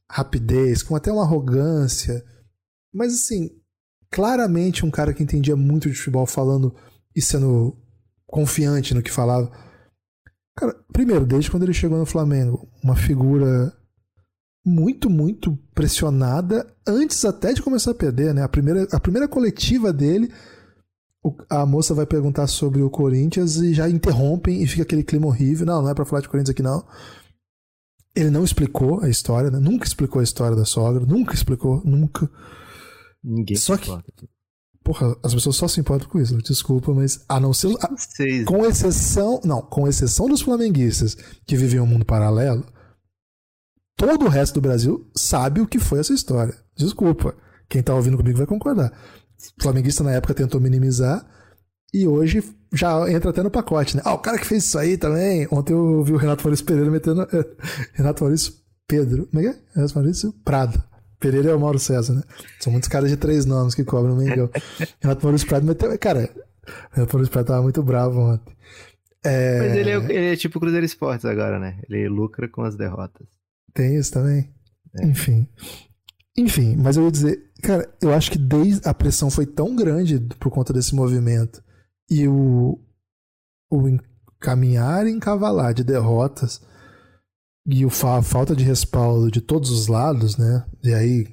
rapidez, 0.10 0.84
com 0.84 0.96
até 0.96 1.12
uma 1.12 1.24
arrogância, 1.24 2.24
mas 2.94 3.14
assim, 3.14 3.50
claramente 4.12 4.86
um 4.86 4.92
cara 4.92 5.14
que 5.14 5.24
entendia 5.24 5.56
muito 5.56 5.90
de 5.90 5.96
futebol 5.96 6.26
falando 6.26 6.76
e 7.16 7.22
sendo 7.22 7.78
confiante 8.28 8.94
no 8.94 9.02
que 9.02 9.12
falava. 9.12 9.52
Cara, 10.56 10.76
primeiro, 10.92 11.26
desde 11.26 11.50
quando 11.50 11.64
ele 11.64 11.74
chegou 11.74 11.98
no 11.98 12.06
Flamengo, 12.06 12.70
uma 12.84 12.96
figura 12.96 13.74
muito, 14.66 15.10
muito 15.10 15.58
pressionada 15.74 16.68
antes 16.88 17.26
até 17.26 17.54
de 17.54 17.62
começar 17.62 17.92
a 17.92 17.96
perder, 17.96 18.34
né? 18.34 18.44
A 18.44 18.50
primeira, 18.50 18.88
a 18.92 19.00
primeira 19.00 19.28
coletiva 19.28 19.92
dele, 19.92 20.32
a 21.50 21.66
moça 21.66 21.94
vai 21.94 22.06
perguntar 22.06 22.48
sobre 22.48 22.82
o 22.82 22.90
Corinthians 22.90 23.58
e 23.58 23.74
já 23.74 23.90
interrompem 23.90 24.62
e 24.62 24.68
fica 24.68 24.84
aquele 24.84 25.04
clima 25.04 25.28
horrível. 25.28 25.66
Não, 25.66 25.82
não 25.82 25.90
é 25.90 25.94
para 25.94 26.06
falar 26.06 26.22
de 26.22 26.30
Corinthians 26.30 26.52
aqui 26.52 26.64
não. 26.64 26.86
Ele 28.16 28.30
não 28.30 28.44
explicou 28.44 29.02
a 29.02 29.10
história, 29.10 29.50
né? 29.50 29.60
Nunca 29.60 29.86
explicou 29.86 30.20
a 30.20 30.24
história 30.24 30.56
da 30.56 30.66
sogra, 30.66 31.06
nunca 31.06 31.34
explicou, 31.34 31.82
nunca. 31.86 32.30
Ninguém 33.24 33.56
Só 33.56 33.78
que, 33.78 33.90
Porra, 34.84 35.16
as 35.22 35.34
pessoas 35.34 35.56
só 35.56 35.68
se 35.68 35.80
importam 35.80 36.10
com 36.10 36.20
isso, 36.20 36.36
desculpa, 36.38 36.92
mas 36.92 37.24
a 37.30 37.40
não 37.40 37.54
ser. 37.54 37.76
A, 37.82 37.90
com 38.46 38.66
exceção. 38.66 39.40
Não, 39.44 39.62
com 39.62 39.88
exceção 39.88 40.28
dos 40.28 40.42
flamenguistas 40.42 41.16
que 41.46 41.56
vivem 41.56 41.80
um 41.80 41.86
mundo 41.86 42.04
paralelo, 42.04 42.66
todo 43.96 44.26
o 44.26 44.30
resto 44.30 44.56
do 44.56 44.62
Brasil 44.62 45.08
sabe 45.16 45.62
o 45.62 45.68
que 45.68 45.78
foi 45.78 46.00
essa 46.00 46.14
história. 46.14 46.56
Desculpa. 46.76 47.36
Quem 47.70 47.84
tá 47.84 47.94
ouvindo 47.94 48.18
comigo 48.18 48.38
vai 48.38 48.48
concordar. 48.48 48.92
O 49.60 49.64
flamenguista 49.64 50.04
na 50.04 50.12
época 50.12 50.34
tentou 50.34 50.60
minimizar 50.60 51.26
e 51.94 52.08
hoje 52.08 52.44
já 52.74 53.10
entra 53.12 53.30
até 53.30 53.44
no 53.44 53.52
pacote, 53.52 53.96
né? 53.96 54.02
Ah, 54.04 54.14
o 54.14 54.20
cara 54.20 54.38
que 54.40 54.46
fez 54.46 54.66
isso 54.66 54.80
aí 54.80 54.98
também. 54.98 55.48
Ontem 55.52 55.74
eu 55.74 55.80
ouvi 55.98 56.14
o 56.14 56.18
Renato 56.18 56.44
Maurício 56.44 56.66
Pereira 56.66 56.90
metendo. 56.90 57.28
Renato 57.94 58.24
Maurício 58.24 58.54
Pedro. 58.88 59.28
Como 59.28 59.40
é 59.40 59.44
que 59.44 59.58
é? 59.58 59.62
Renato 59.76 59.96
Maurício 59.96 60.34
Prado. 60.44 60.91
Pereira 61.22 61.52
é 61.52 61.56
o 61.56 61.60
Mauro 61.60 61.78
César, 61.78 62.16
né? 62.16 62.24
São 62.60 62.72
muitos 62.72 62.90
caras 62.90 63.10
de 63.10 63.16
três 63.16 63.46
nomes 63.46 63.76
que 63.76 63.84
cobram 63.84 64.16
o 64.16 64.18
Mengão. 64.18 64.50
Renato 65.00 65.24
Maurício 65.24 65.48
Prado 65.48 65.66
meteu. 65.66 65.98
Cara, 66.00 66.30
Renato 66.92 67.16
Maurício 67.16 67.32
Prado 67.32 67.46
tava 67.46 67.62
muito 67.62 67.84
bravo 67.84 68.20
ontem. 68.20 68.58
É... 69.24 69.60
Mas 69.60 69.78
ele 69.78 69.90
é, 69.92 69.96
ele 69.96 70.34
é 70.34 70.36
tipo 70.36 70.60
Cruzeiro 70.60 70.86
Esportes 70.86 71.26
agora, 71.26 71.60
né? 71.60 71.80
Ele 71.88 72.10
lucra 72.10 72.50
com 72.50 72.64
as 72.64 72.76
derrotas. 72.76 73.28
Tem 73.72 73.96
isso 73.96 74.12
também? 74.12 74.52
É. 75.00 75.06
Enfim. 75.06 75.48
Enfim, 76.36 76.76
mas 76.76 76.98
eu 76.98 77.04
ia 77.04 77.12
dizer, 77.12 77.52
cara, 77.62 77.88
eu 78.02 78.12
acho 78.14 78.32
que 78.32 78.38
desde 78.40 78.88
a 78.88 78.94
pressão 78.94 79.30
foi 79.30 79.46
tão 79.46 79.76
grande 79.76 80.20
por 80.40 80.50
conta 80.50 80.74
desse 80.74 80.96
movimento 80.96 81.64
e 82.10 82.28
o, 82.28 82.80
o 83.70 84.00
caminhar 84.40 85.06
e 85.06 85.12
encavalar 85.12 85.74
de 85.74 85.84
derrotas 85.84 86.62
e 87.66 87.86
o 87.86 87.90
a 87.90 88.22
falta 88.22 88.56
de 88.56 88.64
respaldo 88.64 89.30
de 89.30 89.42
todos 89.42 89.70
os 89.70 89.88
lados, 89.88 90.38
né? 90.38 90.66
E 90.84 90.94
aí, 90.94 91.28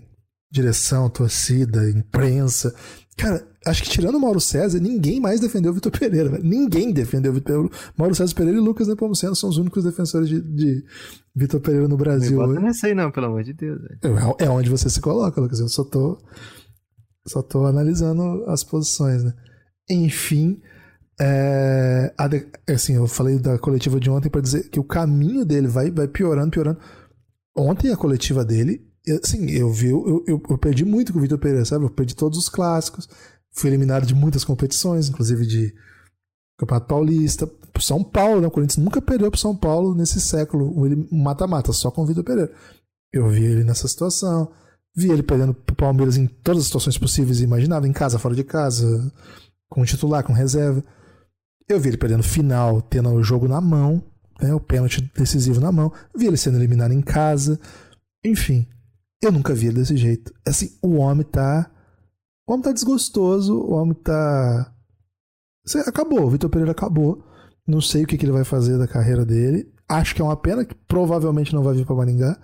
direção, 0.51 1.09
torcida, 1.09 1.89
imprensa. 1.91 2.75
Cara, 3.17 3.45
acho 3.67 3.83
que 3.83 3.91
tirando 3.91 4.17
o 4.17 4.21
Mauro 4.21 4.41
César, 4.41 4.79
ninguém 4.79 5.21
mais 5.21 5.41
defendeu 5.41 5.73
o 5.73 5.75
Vitor 5.75 5.91
Pereira. 5.91 6.29
Velho. 6.31 6.45
Ninguém 6.45 6.93
defendeu 6.93 7.33
o 7.33 7.35
Vitor 7.35 7.55
Pereira. 7.55 7.93
Mauro 7.97 8.15
César 8.15 8.35
Pereira 8.35 8.59
e 8.59 8.63
Lucas 8.63 8.87
Nepomuceno 8.87 9.35
são 9.35 9.49
os 9.49 9.57
únicos 9.57 9.85
defensores 9.85 10.29
de, 10.29 10.41
de 10.41 10.85
Vitor 11.35 11.61
Pereira 11.61 11.89
no 11.89 11.97
Brasil. 11.97 12.39
Não 12.47 12.69
é 12.69 12.73
aí 12.85 12.95
não, 12.95 13.11
pelo 13.11 13.27
amor 13.27 13.43
de 13.43 13.55
Deus. 13.55 13.81
É, 14.39 14.45
é 14.45 14.51
onde 14.51 14.71
você 14.71 14.89
se 14.89 15.01
coloca, 15.01 15.41
Lucas. 15.41 15.59
Eu 15.59 15.69
só 15.69 15.83
tô, 15.83 16.19
só 17.27 17.43
tô 17.43 17.67
analisando 17.67 18.45
as 18.47 18.63
posições, 18.63 19.25
né? 19.25 19.33
Enfim, 19.91 20.61
é, 21.21 22.15
assim, 22.69 22.95
eu 22.95 23.07
falei 23.09 23.39
da 23.39 23.59
coletiva 23.59 23.99
de 23.99 24.09
ontem 24.09 24.31
para 24.31 24.41
dizer 24.41 24.69
que 24.69 24.79
o 24.79 24.85
caminho 24.85 25.45
dele 25.45 25.67
vai, 25.67 25.91
vai 25.91 26.07
piorando, 26.07 26.51
piorando. 26.51 26.79
Ontem 27.57 27.93
a 27.93 27.97
coletiva 27.97 28.45
dele, 28.45 28.87
assim, 29.23 29.51
eu 29.51 29.73
vi, 29.73 29.89
eu, 29.89 30.25
eu, 30.27 30.43
eu 30.49 30.59
perdi 30.59 30.85
muito 30.85 31.13
com 31.13 31.19
o 31.19 31.23
Vitor 31.23 31.39
Pereira, 31.39 31.65
sabe? 31.65 31.85
Eu 31.85 31.91
perdi 31.91 32.15
todos 32.15 32.39
os 32.39 32.49
clássicos, 32.49 33.09
fui 33.51 33.69
eliminado 33.69 34.07
de 34.07 34.15
muitas 34.15 34.45
competições, 34.45 35.09
inclusive 35.09 35.45
de 35.45 35.75
Campeonato 36.57 36.87
Paulista, 36.87 37.51
São 37.81 38.05
Paulo, 38.05 38.41
né? 38.41 38.47
O 38.47 38.51
Corinthians 38.51 38.85
nunca 38.85 39.03
perdeu 39.03 39.31
pro 39.31 39.41
São 39.41 39.57
Paulo 39.57 39.95
nesse 39.97 40.21
século, 40.21 40.73
um 40.81 41.23
mata-mata, 41.23 41.73
só 41.73 41.91
com 41.91 42.03
o 42.03 42.07
Vitor 42.07 42.23
Pereira. 42.23 42.53
Eu 43.13 43.29
vi 43.29 43.45
ele 43.45 43.65
nessa 43.65 43.89
situação, 43.89 44.53
vi 44.95 45.11
ele 45.11 45.23
perdendo 45.23 45.53
pro 45.53 45.75
Palmeiras 45.75 46.17
em 46.17 46.27
todas 46.27 46.61
as 46.61 46.67
situações 46.67 46.97
possíveis 46.97 47.41
e 47.41 47.45
imagináveis, 47.45 47.91
em 47.91 47.93
casa, 47.93 48.19
fora 48.19 48.37
de 48.37 48.45
casa, 48.45 49.13
com 49.69 49.85
titular, 49.85 50.23
com 50.23 50.33
reserva. 50.33 50.85
Eu 51.69 51.79
vi 51.79 51.91
ele 51.91 51.99
perdendo 51.99 52.23
final, 52.23 52.81
tendo 52.81 53.11
o 53.11 53.23
jogo 53.23 53.47
na 53.47 53.61
mão, 53.61 54.03
né, 54.41 54.55
o 54.55 54.61
pênalti 54.61 55.11
decisivo 55.15 55.61
na 55.61 55.71
mão. 55.71 55.93
Vi 56.17 56.27
ele 56.27 56.37
sendo 56.37 56.57
eliminado 56.57 56.93
em 56.93 57.03
casa. 57.03 57.61
Enfim, 58.25 58.67
eu 59.23 59.31
nunca 59.31 59.55
vi 59.55 59.67
ele 59.67 59.81
desse 59.81 59.97
jeito. 59.97 60.33
Assim, 60.47 60.79
o 60.83 60.97
homem 60.97 61.25
tá. 61.25 61.71
O 62.47 62.53
homem 62.53 62.63
tá 62.63 62.73
desgostoso, 62.73 63.55
o 63.55 63.73
homem 63.73 63.95
tá. 63.95 64.73
Acabou, 65.87 66.25
o 66.25 66.31
Vitor 66.31 66.49
Pereira 66.49 66.73
acabou. 66.73 67.23
Não 67.67 67.83
sei 67.83 68.05
o 68.05 68.07
que, 68.07 68.17
que 68.17 68.25
ele 68.25 68.33
vai 68.33 68.45
fazer 68.45 68.79
da 68.79 68.89
carreira 68.89 69.27
dele. 69.27 69.71
Acho 69.87 70.15
que 70.15 70.23
é 70.23 70.25
uma 70.25 70.37
pena, 70.37 70.65
que 70.65 70.75
provavelmente 70.75 71.53
não 71.53 71.63
vai 71.63 71.75
vir 71.75 71.85
para 71.85 71.97
Maringá. 71.97 72.39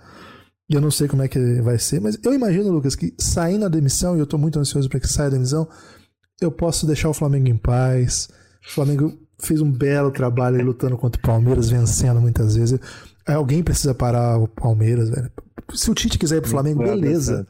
E 0.69 0.75
eu 0.75 0.81
não 0.81 0.91
sei 0.91 1.07
como 1.07 1.23
é 1.23 1.27
que 1.27 1.61
vai 1.61 1.77
ser, 1.77 2.01
mas 2.01 2.17
eu 2.23 2.33
imagino, 2.33 2.71
Lucas, 2.71 2.95
que 2.95 3.13
saindo 3.19 3.65
a 3.65 3.69
demissão, 3.69 4.15
e 4.15 4.19
eu 4.19 4.25
tô 4.25 4.37
muito 4.37 4.59
ansioso 4.59 4.89
para 4.89 4.99
que 4.99 5.07
saia 5.07 5.27
a 5.27 5.31
demissão, 5.31 5.67
eu 6.41 6.51
posso 6.51 6.87
deixar 6.87 7.09
o 7.09 7.13
Flamengo 7.13 7.47
em 7.47 7.57
paz 7.57 8.29
o 8.67 8.71
Flamengo 8.71 9.17
fez 9.39 9.61
um 9.61 9.71
belo 9.71 10.11
trabalho 10.11 10.63
lutando 10.63 10.97
contra 10.97 11.19
o 11.19 11.23
Palmeiras, 11.23 11.69
vencendo 11.69 12.21
muitas 12.21 12.55
vezes. 12.55 12.79
Alguém 13.25 13.63
precisa 13.63 13.93
parar 13.93 14.37
o 14.37 14.47
Palmeiras, 14.47 15.09
velho. 15.09 15.31
Se 15.73 15.89
o 15.89 15.95
Tite 15.95 16.17
quiser 16.17 16.37
ir 16.37 16.41
pro 16.41 16.51
Flamengo, 16.51 16.83
beleza. 16.83 17.47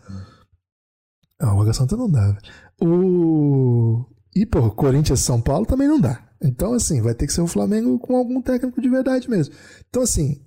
Ah, 1.40 1.54
o 1.54 1.62
Água 1.62 1.74
Santa 1.74 1.98
não 1.98 2.10
dá. 2.10 2.38
O. 2.82 4.06
E, 4.36 4.46
pô, 4.46 4.70
Corinthians 4.72 5.20
São 5.20 5.42
Paulo 5.42 5.66
também 5.66 5.88
não 5.88 6.00
dá. 6.00 6.22
Então, 6.42 6.74
assim, 6.74 7.02
vai 7.02 7.14
ter 7.14 7.28
que 7.28 7.34
ser 7.34 7.42
o 7.42 7.48
Flamengo 7.48 7.98
com 8.00 8.16
algum 8.16 8.42
técnico 8.42 8.82
de 8.82 8.90
verdade 8.90 9.30
mesmo. 9.30 9.54
Então, 9.90 10.04
assim, 10.04 10.42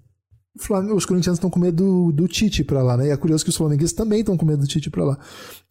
Flamengo, 0.58 0.94
os 0.94 1.06
corintianos 1.06 1.38
estão 1.38 1.50
com 1.50 1.58
medo 1.58 1.76
do, 1.76 2.12
do 2.12 2.28
Tite 2.28 2.64
pra 2.64 2.82
lá, 2.82 2.96
né? 2.96 3.06
E 3.06 3.10
é 3.10 3.16
curioso 3.16 3.44
que 3.44 3.50
os 3.50 3.56
flamenguistas 3.56 3.96
também 3.96 4.20
estão 4.20 4.36
com 4.36 4.44
medo 4.44 4.62
do 4.62 4.66
Tite 4.66 4.90
pra 4.90 5.04
lá. 5.04 5.18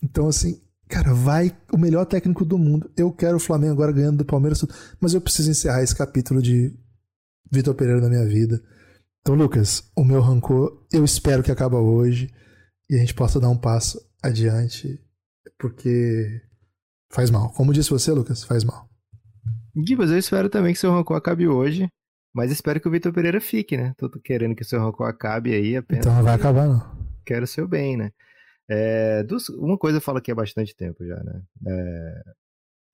Então, 0.02 0.28
assim, 0.28 0.60
cara, 0.88 1.14
vai 1.14 1.55
o 1.72 1.77
melhor 1.77 2.05
técnico 2.05 2.45
do 2.45 2.57
mundo. 2.57 2.91
Eu 2.95 3.11
quero 3.11 3.38
o 3.38 3.39
Flamengo 3.39 3.73
agora 3.73 3.91
ganhando 3.91 4.18
do 4.18 4.26
Palmeiras, 4.26 4.65
mas 4.99 5.14
eu 5.14 5.22
preciso 5.22 5.51
encerrar 5.51 5.84
esse 5.84 5.95
capítulo 5.95 6.41
de 6.41 6.73
Vitor 7.51 7.73
Pereira 7.76 8.01
na 8.01 8.09
minha 8.09 8.26
vida. 8.26 8.61
Então, 9.22 9.35
Lucas, 9.35 9.91
o 9.95 10.03
meu 10.03 10.22
rancor, 10.22 10.85
eu 10.91 11.03
espero 11.03 11.43
que 11.43 11.51
acabe 11.51 11.76
hoje 11.76 12.34
e 12.89 12.95
a 12.95 12.99
gente 12.99 13.14
possa 13.14 13.39
dar 13.39 13.49
um 13.49 13.57
passo 13.57 13.99
adiante, 14.23 14.99
porque 15.59 16.41
faz 17.11 17.30
mal. 17.30 17.51
Como 17.51 17.73
disse 17.73 17.89
você, 17.89 18.11
Lucas, 18.11 18.43
faz 18.43 18.64
mal. 18.64 18.88
Gibas, 19.85 20.09
eu 20.09 20.18
espero 20.18 20.49
também 20.49 20.73
que 20.73 20.80
seu 20.80 20.91
rancor 20.91 21.18
acabe 21.18 21.47
hoje, 21.47 21.88
mas 22.34 22.51
espero 22.51 22.80
que 22.80 22.88
o 22.88 22.91
Vitor 22.91 23.14
Pereira 23.14 23.41
fique, 23.41 23.76
né? 23.77 23.93
Tô 23.97 24.09
querendo 24.09 24.55
que 24.55 24.64
seu 24.64 24.80
rancor 24.80 25.07
acabe 25.07 25.53
aí 25.53 25.76
apenas. 25.76 26.05
Então 26.05 26.15
não 26.15 26.23
vai 26.23 26.34
acabar, 26.34 26.68
não. 26.68 26.97
Quero 27.26 27.43
o 27.43 27.47
seu 27.47 27.68
bem, 27.68 27.97
né? 27.97 28.11
É, 28.69 29.23
dos, 29.23 29.49
uma 29.49 29.77
coisa 29.77 29.98
eu 29.98 30.02
falo 30.02 30.18
aqui 30.18 30.31
há 30.31 30.35
bastante 30.35 30.76
tempo 30.76 31.06
já, 31.06 31.15
né? 31.23 31.41
É, 31.68 32.23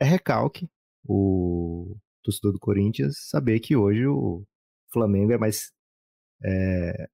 é 0.01 0.05
recalque 0.05 0.69
o 1.05 1.95
torcedor 2.23 2.53
do 2.53 2.59
Corinthians 2.59 3.15
saber 3.29 3.59
que 3.59 3.75
hoje 3.75 4.05
o 4.07 4.43
Flamengo 4.91 5.33
é 5.33 5.37
mais 5.37 5.71
é, 6.43 7.07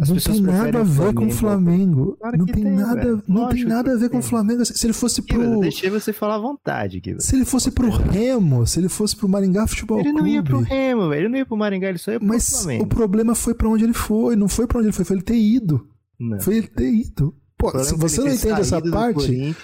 as 0.00 0.08
não 0.08 0.16
tem 0.16 0.40
nada 0.40 0.80
a 0.80 0.82
ver 0.82 1.14
com 1.14 1.26
o 1.26 1.30
Flamengo. 1.30 2.16
Claro 2.20 2.38
não 2.38 2.46
tem, 2.46 2.54
tem, 2.54 2.64
nada, 2.72 3.22
não 3.26 3.48
tem 3.48 3.64
nada 3.64 3.92
a 3.92 3.96
ver 3.96 4.08
com 4.08 4.18
o 4.18 4.22
Flamengo. 4.22 4.64
Se 4.64 4.86
ele 4.86 4.92
fosse 4.92 5.22
pro. 5.22 5.60
Deixei 5.60 5.90
você 5.90 6.12
falar 6.12 6.36
à 6.36 6.38
vontade, 6.38 7.00
Kiva. 7.00 7.20
Se 7.20 7.34
ele 7.34 7.44
fosse 7.44 7.70
pro 7.70 7.88
Remo, 7.90 8.66
se 8.66 8.78
ele 8.78 8.88
fosse 8.88 9.16
pro 9.16 9.28
Maringá 9.28 9.66
Futebol 9.66 9.98
Clube. 9.98 10.10
Ele 10.10 10.18
não 10.18 10.26
ia 10.26 10.42
pro 10.42 10.60
Remo, 10.60 11.08
velho. 11.08 11.22
Ele 11.22 11.28
não 11.28 11.38
ia 11.38 11.46
pro 11.46 11.56
Maringá, 11.56 11.88
ele 11.88 11.98
só 11.98 12.12
ia 12.12 12.18
pro 12.18 12.28
Mas 12.28 12.48
Flamengo. 12.48 12.84
o 12.84 12.86
problema 12.86 13.34
foi 13.34 13.54
para 13.54 13.68
onde 13.68 13.84
ele 13.84 13.94
foi. 13.94 14.36
Não 14.36 14.48
foi 14.48 14.66
para 14.66 14.78
onde 14.78 14.88
ele 14.88 14.94
foi, 14.94 15.04
foi 15.04 15.16
ele 15.16 15.24
ter 15.24 15.36
ido. 15.36 15.88
Não. 16.20 16.40
Foi 16.40 16.56
ele 16.56 16.68
ter 16.68 16.92
ido. 16.92 17.34
Pô, 17.58 17.76
se 17.80 17.96
você 17.96 18.20
não 18.20 18.28
entende 18.28 18.60
essa 18.60 18.80
parte. 18.80 19.56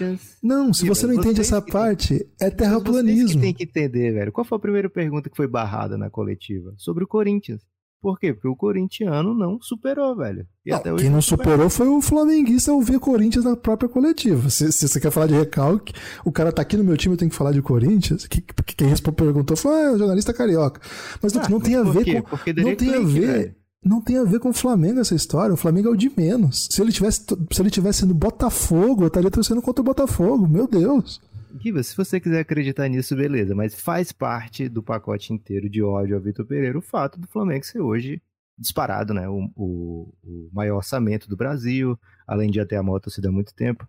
Não, 0.42 0.74
se 0.74 0.84
você 0.84 1.06
não 1.06 1.14
entende 1.14 1.40
essa 1.40 1.62
parte, 1.62 2.26
é 2.40 2.50
terraplanismo. 2.50 3.28
Você 3.28 3.38
tem 3.38 3.54
que 3.54 3.62
entender, 3.62 4.12
velho. 4.12 4.32
Qual 4.32 4.44
foi 4.44 4.58
a 4.58 4.60
primeira 4.60 4.90
pergunta 4.90 5.30
que 5.30 5.36
foi 5.36 5.46
barrada 5.46 5.96
na 5.96 6.10
coletiva? 6.10 6.74
Sobre 6.76 7.04
o 7.04 7.06
Corinthians. 7.06 7.62
Por 8.04 8.18
quê? 8.18 8.34
Porque 8.34 8.48
o 8.48 8.54
corintiano 8.54 9.32
não 9.32 9.58
superou, 9.62 10.14
velho. 10.14 10.46
Não, 10.66 10.96
quem 10.96 11.08
não 11.08 11.22
superou 11.22 11.70
foi 11.70 11.88
o 11.88 12.02
flamenguista 12.02 12.70
ver 12.82 12.98
Corinthians 12.98 13.46
na 13.46 13.56
própria 13.56 13.88
coletiva. 13.88 14.50
Se, 14.50 14.70
se, 14.72 14.86
você 14.86 15.00
quer 15.00 15.10
falar 15.10 15.26
de 15.26 15.32
recalque, 15.32 15.94
o 16.22 16.30
cara 16.30 16.52
tá 16.52 16.60
aqui 16.60 16.76
no 16.76 16.84
meu 16.84 16.98
time, 16.98 17.14
eu 17.14 17.18
tenho 17.18 17.30
que 17.30 17.36
falar 17.36 17.52
de 17.52 17.62
Corinthians. 17.62 18.26
Que, 18.26 18.42
que 18.42 18.76
quem 18.76 18.94
perguntou 19.16 19.56
foi 19.56 19.86
ah, 19.86 19.92
o 19.92 19.98
jornalista 19.98 20.34
carioca. 20.34 20.82
Mas 21.22 21.34
ah, 21.34 21.48
não, 21.48 21.58
tem 21.58 21.76
a 21.76 21.82
ver 21.82 22.22
com. 22.22 22.28
Porque 22.28 22.52
não 22.52 22.76
tem 22.76 22.94
a 22.94 23.00
ver. 23.00 23.26
Velho. 23.26 23.54
Não 23.84 24.00
tem 24.00 24.16
a 24.16 24.24
ver 24.24 24.40
com 24.40 24.48
o 24.48 24.54
Flamengo 24.54 25.00
essa 25.00 25.14
história. 25.14 25.52
O 25.52 25.58
Flamengo 25.58 25.88
é 25.88 25.90
o 25.90 25.96
de 25.96 26.10
menos. 26.16 26.68
Se 26.70 26.80
ele 26.80 26.90
tivesse, 26.90 27.24
se 27.52 27.62
ele 27.62 27.70
tivesse 27.70 28.00
sendo 28.00 28.14
Botafogo, 28.14 29.02
eu 29.04 29.08
estaria 29.08 29.30
torcendo 29.30 29.60
contra 29.60 29.82
o 29.82 29.84
Botafogo. 29.84 30.48
Meu 30.48 30.66
Deus. 30.66 31.20
Kiva, 31.60 31.82
se 31.82 31.96
você 31.96 32.18
quiser 32.18 32.40
acreditar 32.40 32.88
nisso, 32.88 33.14
beleza, 33.14 33.54
mas 33.54 33.74
faz 33.74 34.10
parte 34.10 34.68
do 34.68 34.82
pacote 34.82 35.32
inteiro 35.32 35.68
de 35.68 35.82
ódio 35.82 36.16
ao 36.16 36.22
Vitor 36.22 36.44
Pereira 36.44 36.76
o 36.76 36.82
fato 36.82 37.20
do 37.20 37.28
Flamengo 37.28 37.64
ser 37.64 37.80
hoje 37.80 38.20
disparado, 38.58 39.14
né? 39.14 39.28
O, 39.28 39.50
o, 39.54 40.14
o 40.24 40.50
maior 40.52 40.76
orçamento 40.76 41.28
do 41.28 41.36
Brasil, 41.36 41.98
além 42.26 42.50
de 42.50 42.60
até 42.60 42.76
a 42.76 42.82
moto 42.82 43.10
se 43.10 43.20
dá 43.20 43.30
muito 43.30 43.54
tempo, 43.54 43.86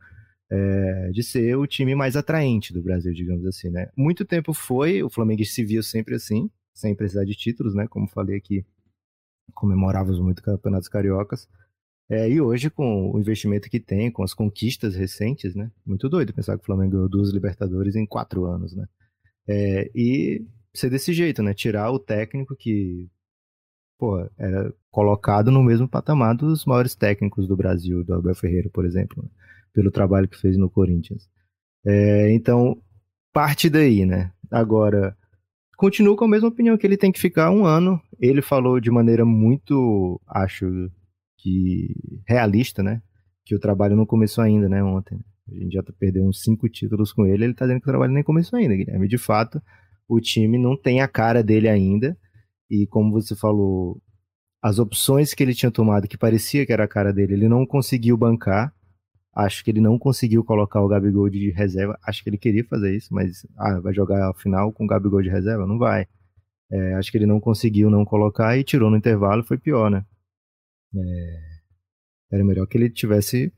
é, 0.49 1.09
de 1.11 1.23
ser 1.23 1.55
o 1.57 1.65
time 1.65 1.95
mais 1.95 2.15
atraente 2.15 2.71
do 2.71 2.83
Brasil, 2.83 3.13
digamos 3.13 3.45
assim, 3.45 3.69
né? 3.69 3.89
Muito 3.95 4.25
tempo 4.25 4.53
foi, 4.53 5.01
o 5.01 5.09
Flamengo 5.09 5.43
se 5.43 5.63
viu 5.63 5.81
sempre 5.81 6.15
assim, 6.15 6.49
sem 6.73 6.95
precisar 6.95 7.25
de 7.25 7.33
títulos, 7.33 7.73
né? 7.73 7.87
Como 7.87 8.07
falei 8.07 8.37
aqui, 8.37 8.65
comemorávamos 9.53 10.19
muito 10.19 10.41
campeonatos 10.41 10.87
cariocas. 10.87 11.47
É, 12.09 12.29
e 12.29 12.39
hoje, 12.39 12.69
com 12.69 13.11
o 13.11 13.19
investimento 13.19 13.69
que 13.69 13.79
tem, 13.79 14.11
com 14.11 14.23
as 14.23 14.33
conquistas 14.33 14.95
recentes, 14.95 15.55
né? 15.55 15.71
Muito 15.85 16.07
doido 16.07 16.33
pensar 16.33 16.55
que 16.57 16.63
o 16.63 16.65
Flamengo 16.65 16.91
ganhou 16.91 17.09
duas 17.09 17.31
Libertadores 17.31 17.95
em 17.95 18.05
quatro 18.05 18.45
anos, 18.45 18.75
né? 18.75 18.85
É, 19.47 19.91
e 19.95 20.45
ser 20.73 20.89
desse 20.89 21.13
jeito, 21.13 21.41
né? 21.41 21.53
Tirar 21.53 21.91
o 21.91 21.99
técnico 21.99 22.55
que, 22.55 23.09
pô, 23.97 24.19
era 24.37 24.71
colocado 24.91 25.49
no 25.51 25.63
mesmo 25.63 25.87
patamar 25.87 26.35
dos 26.35 26.65
maiores 26.65 26.95
técnicos 26.95 27.47
do 27.47 27.57
Brasil, 27.57 28.03
do 28.03 28.13
Abel 28.13 28.35
Ferreira, 28.35 28.69
por 28.69 28.85
exemplo, 28.85 29.23
né? 29.23 29.29
pelo 29.73 29.91
trabalho 29.91 30.27
que 30.27 30.39
fez 30.39 30.55
no 30.57 30.69
Corinthians. 30.69 31.27
É, 31.85 32.31
então, 32.33 32.81
parte 33.33 33.69
daí, 33.69 34.05
né? 34.05 34.31
Agora, 34.49 35.17
continuo 35.75 36.15
com 36.15 36.25
a 36.25 36.27
mesma 36.27 36.49
opinião 36.49 36.77
que 36.77 36.85
ele 36.85 36.97
tem 36.97 37.11
que 37.11 37.19
ficar 37.19 37.51
um 37.51 37.65
ano. 37.65 38.01
Ele 38.19 38.41
falou 38.41 38.79
de 38.79 38.89
maneira 38.91 39.25
muito, 39.25 40.19
acho, 40.27 40.89
que 41.37 41.95
realista, 42.27 42.81
né? 42.81 43.01
Que 43.45 43.55
o 43.55 43.59
trabalho 43.59 43.95
não 43.95 44.05
começou 44.05 44.43
ainda, 44.43 44.67
né? 44.67 44.83
Ontem. 44.83 45.19
A 45.47 45.53
gente 45.53 45.73
já 45.73 45.83
perdeu 45.99 46.25
uns 46.25 46.41
cinco 46.41 46.67
títulos 46.67 47.13
com 47.13 47.25
ele, 47.25 47.45
ele 47.45 47.53
tá 47.53 47.65
dizendo 47.65 47.79
que 47.79 47.87
o 47.87 47.91
trabalho 47.91 48.11
nem 48.11 48.23
começou 48.23 48.57
ainda, 48.57 48.75
Guilherme. 48.75 49.07
De 49.07 49.17
fato, 49.17 49.61
o 50.07 50.19
time 50.19 50.57
não 50.57 50.75
tem 50.75 51.01
a 51.01 51.07
cara 51.07 51.43
dele 51.43 51.69
ainda. 51.69 52.17
E 52.69 52.87
como 52.87 53.11
você 53.11 53.35
falou, 53.35 54.01
as 54.61 54.79
opções 54.79 55.35
que 55.35 55.43
ele 55.43 55.53
tinha 55.53 55.71
tomado, 55.71 56.07
que 56.07 56.17
parecia 56.17 56.65
que 56.65 56.73
era 56.73 56.85
a 56.85 56.87
cara 56.87 57.13
dele, 57.13 57.33
ele 57.33 57.47
não 57.47 57.65
conseguiu 57.65 58.17
bancar. 58.17 58.73
Acho 59.35 59.63
que 59.63 59.71
ele 59.71 59.81
não 59.81 59.99
conseguiu 59.99 60.43
colocar 60.45 60.81
o 60.81 60.87
Gabigol 60.87 61.29
de 61.29 61.51
reserva. 61.51 61.99
Acho 62.07 62.23
que 62.23 62.29
ele 62.29 62.37
queria 62.37 62.63
fazer 62.63 62.95
isso, 62.95 63.13
mas 63.13 63.45
ah, 63.57 63.81
vai 63.81 63.93
jogar 63.93 64.29
a 64.29 64.33
final 64.33 64.71
com 64.71 64.85
o 64.85 64.87
Gabigol 64.87 65.21
de 65.21 65.29
reserva? 65.29 65.67
Não 65.67 65.77
vai. 65.77 66.07
É, 66.71 66.93
acho 66.95 67.11
que 67.11 67.17
ele 67.17 67.25
não 67.25 67.39
conseguiu 67.39 67.89
não 67.89 68.05
colocar 68.05 68.57
e 68.57 68.63
tirou 68.63 68.89
no 68.89 68.97
intervalo, 68.97 69.43
foi 69.43 69.57
pior, 69.57 69.91
né? 69.91 70.05
É, 70.95 71.39
era 72.31 72.45
melhor 72.45 72.65
que 72.65 72.77
ele 72.77 72.89
tivesse. 72.89 73.51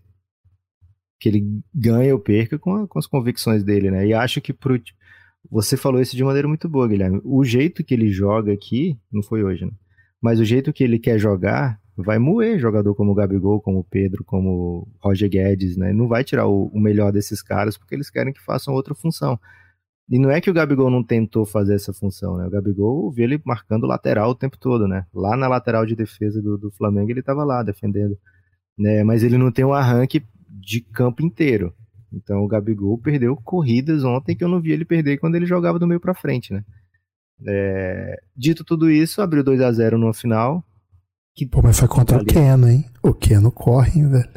que 1.19 1.29
ele 1.29 1.61
ganhe 1.73 2.11
ou 2.11 2.19
perca 2.19 2.57
com, 2.57 2.75
a, 2.75 2.87
com, 2.87 2.97
as 2.97 3.07
convicções 3.07 3.63
dele, 3.63 3.91
né? 3.91 4.07
E 4.07 4.13
acho 4.13 4.41
que 4.41 4.53
pro, 4.53 4.81
você 5.49 5.77
falou 5.77 6.01
isso 6.01 6.15
de 6.15 6.23
maneira 6.23 6.47
muito 6.47 6.67
boa, 6.67 6.87
Guilherme. 6.87 7.21
O 7.23 7.43
jeito 7.43 7.83
que 7.83 7.93
ele 7.93 8.09
joga 8.09 8.51
aqui, 8.51 8.99
não 9.11 9.21
foi 9.21 9.43
hoje, 9.43 9.65
né? 9.65 9.71
Mas 10.21 10.39
o 10.39 10.45
jeito 10.45 10.73
que 10.73 10.83
ele 10.83 10.99
quer 10.99 11.19
jogar 11.19 11.79
vai 12.03 12.19
moer 12.19 12.59
jogador 12.59 12.93
como 12.95 13.11
o 13.11 13.15
Gabigol, 13.15 13.59
como 13.59 13.79
o 13.79 13.83
Pedro, 13.83 14.23
como 14.23 14.49
o 14.49 14.87
Roger 14.99 15.29
Guedes, 15.29 15.75
né? 15.77 15.91
Não 15.91 16.07
vai 16.07 16.23
tirar 16.23 16.47
o, 16.47 16.67
o 16.67 16.79
melhor 16.79 17.11
desses 17.11 17.41
caras 17.41 17.77
porque 17.77 17.95
eles 17.95 18.09
querem 18.09 18.33
que 18.33 18.41
façam 18.41 18.73
outra 18.73 18.93
função. 18.93 19.39
E 20.09 20.17
não 20.17 20.31
é 20.31 20.39
que 20.39 20.49
o 20.49 20.53
Gabigol 20.53 20.89
não 20.89 21.03
tentou 21.03 21.45
fazer 21.45 21.75
essa 21.75 21.91
função, 21.91 22.37
né? 22.37 22.47
O 22.47 22.49
Gabigol 22.49 23.11
viu 23.11 23.25
ele 23.25 23.41
marcando 23.43 23.85
lateral 23.85 24.29
o 24.29 24.35
tempo 24.35 24.57
todo, 24.57 24.87
né? 24.87 25.05
Lá 25.13 25.35
na 25.35 25.47
lateral 25.47 25.85
de 25.85 25.95
defesa 25.95 26.41
do, 26.41 26.57
do 26.57 26.71
Flamengo 26.71 27.11
ele 27.11 27.19
estava 27.19 27.43
lá 27.43 27.61
defendendo, 27.61 28.17
né? 28.77 29.03
Mas 29.03 29.23
ele 29.23 29.37
não 29.37 29.51
tem 29.51 29.65
um 29.65 29.73
arranque 29.73 30.23
de 30.49 30.81
campo 30.81 31.25
inteiro. 31.25 31.73
Então 32.13 32.41
o 32.43 32.47
Gabigol 32.47 32.97
perdeu 32.97 33.35
corridas 33.35 34.03
ontem 34.05 34.35
que 34.35 34.43
eu 34.43 34.47
não 34.47 34.61
vi 34.61 34.71
ele 34.71 34.85
perder 34.85 35.17
quando 35.17 35.35
ele 35.35 35.45
jogava 35.45 35.77
do 35.77 35.87
meio 35.87 35.99
para 35.99 36.13
frente, 36.13 36.53
né? 36.53 36.63
É... 37.45 38.15
Dito 38.35 38.63
tudo 38.63 38.89
isso, 38.89 39.21
abriu 39.21 39.43
2 39.43 39.61
a 39.61 39.71
0 39.71 39.97
no 39.97 40.13
final. 40.13 40.63
Que... 41.37 41.45
Pô, 41.45 41.61
mas 41.61 41.79
foi 41.79 41.87
contra 41.87 42.17
o 42.17 42.25
Keno, 42.25 42.67
hein? 42.67 42.83
O 43.03 43.13
Keno 43.13 43.51
corre, 43.51 43.99
hein, 43.99 44.09
velho? 44.09 44.29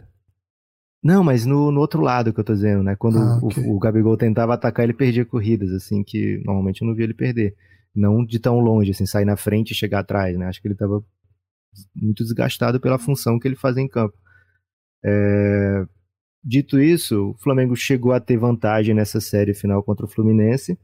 Não, 1.03 1.25
mas 1.25 1.47
no, 1.47 1.73
no 1.73 1.81
outro 1.81 2.03
lado 2.03 2.31
que 2.31 2.39
eu 2.39 2.45
tô 2.45 2.53
dizendo, 2.53 2.83
né? 2.83 2.95
Quando 2.95 3.19
ah, 3.19 3.41
okay. 3.43 3.65
o, 3.65 3.75
o, 3.75 3.79
Gabigol 3.79 4.19
tentava 4.19 4.53
atacar, 4.53 4.85
ele 4.85 4.93
perdia 4.93 5.25
corridas, 5.25 5.73
assim, 5.73 6.05
que 6.05 6.43
normalmente 6.45 6.83
eu 6.83 6.87
não 6.87 6.95
via 6.95 7.05
ele 7.05 7.15
perder. 7.15 7.57
Não 7.95 8.23
de 8.23 8.39
tão 8.39 8.61
longe, 8.61 8.91
assim, 8.91 9.07
sair 9.07 9.25
na 9.25 9.35
frente 9.35 9.71
e 9.71 9.75
chegar 9.75 10.01
atrás, 10.01 10.37
né? 10.37 10.47
Acho 10.47 10.61
que 10.61 10.69
ele 10.69 10.75
tava 10.75 11.03
muito 11.97 12.23
desgastado 12.23 12.79
pela 12.79 12.99
função 12.99 13.39
que 13.39 13.49
ele 13.49 13.57
fazia 13.57 13.83
em 13.83 13.89
campo. 13.89 14.15
É... 15.03 15.87
Dito 16.45 16.79
isso, 16.79 17.31
o 17.31 17.39
Flamengo 17.43 17.75
chegou 17.75 18.13
a 18.13 18.21
ter 18.21 18.37
vantagem 18.37 18.95
nessa 18.95 19.21
série 19.21 19.55
final 19.55 19.83
contra 19.83 20.05
o 20.05 20.09
Fluminense 20.09 20.79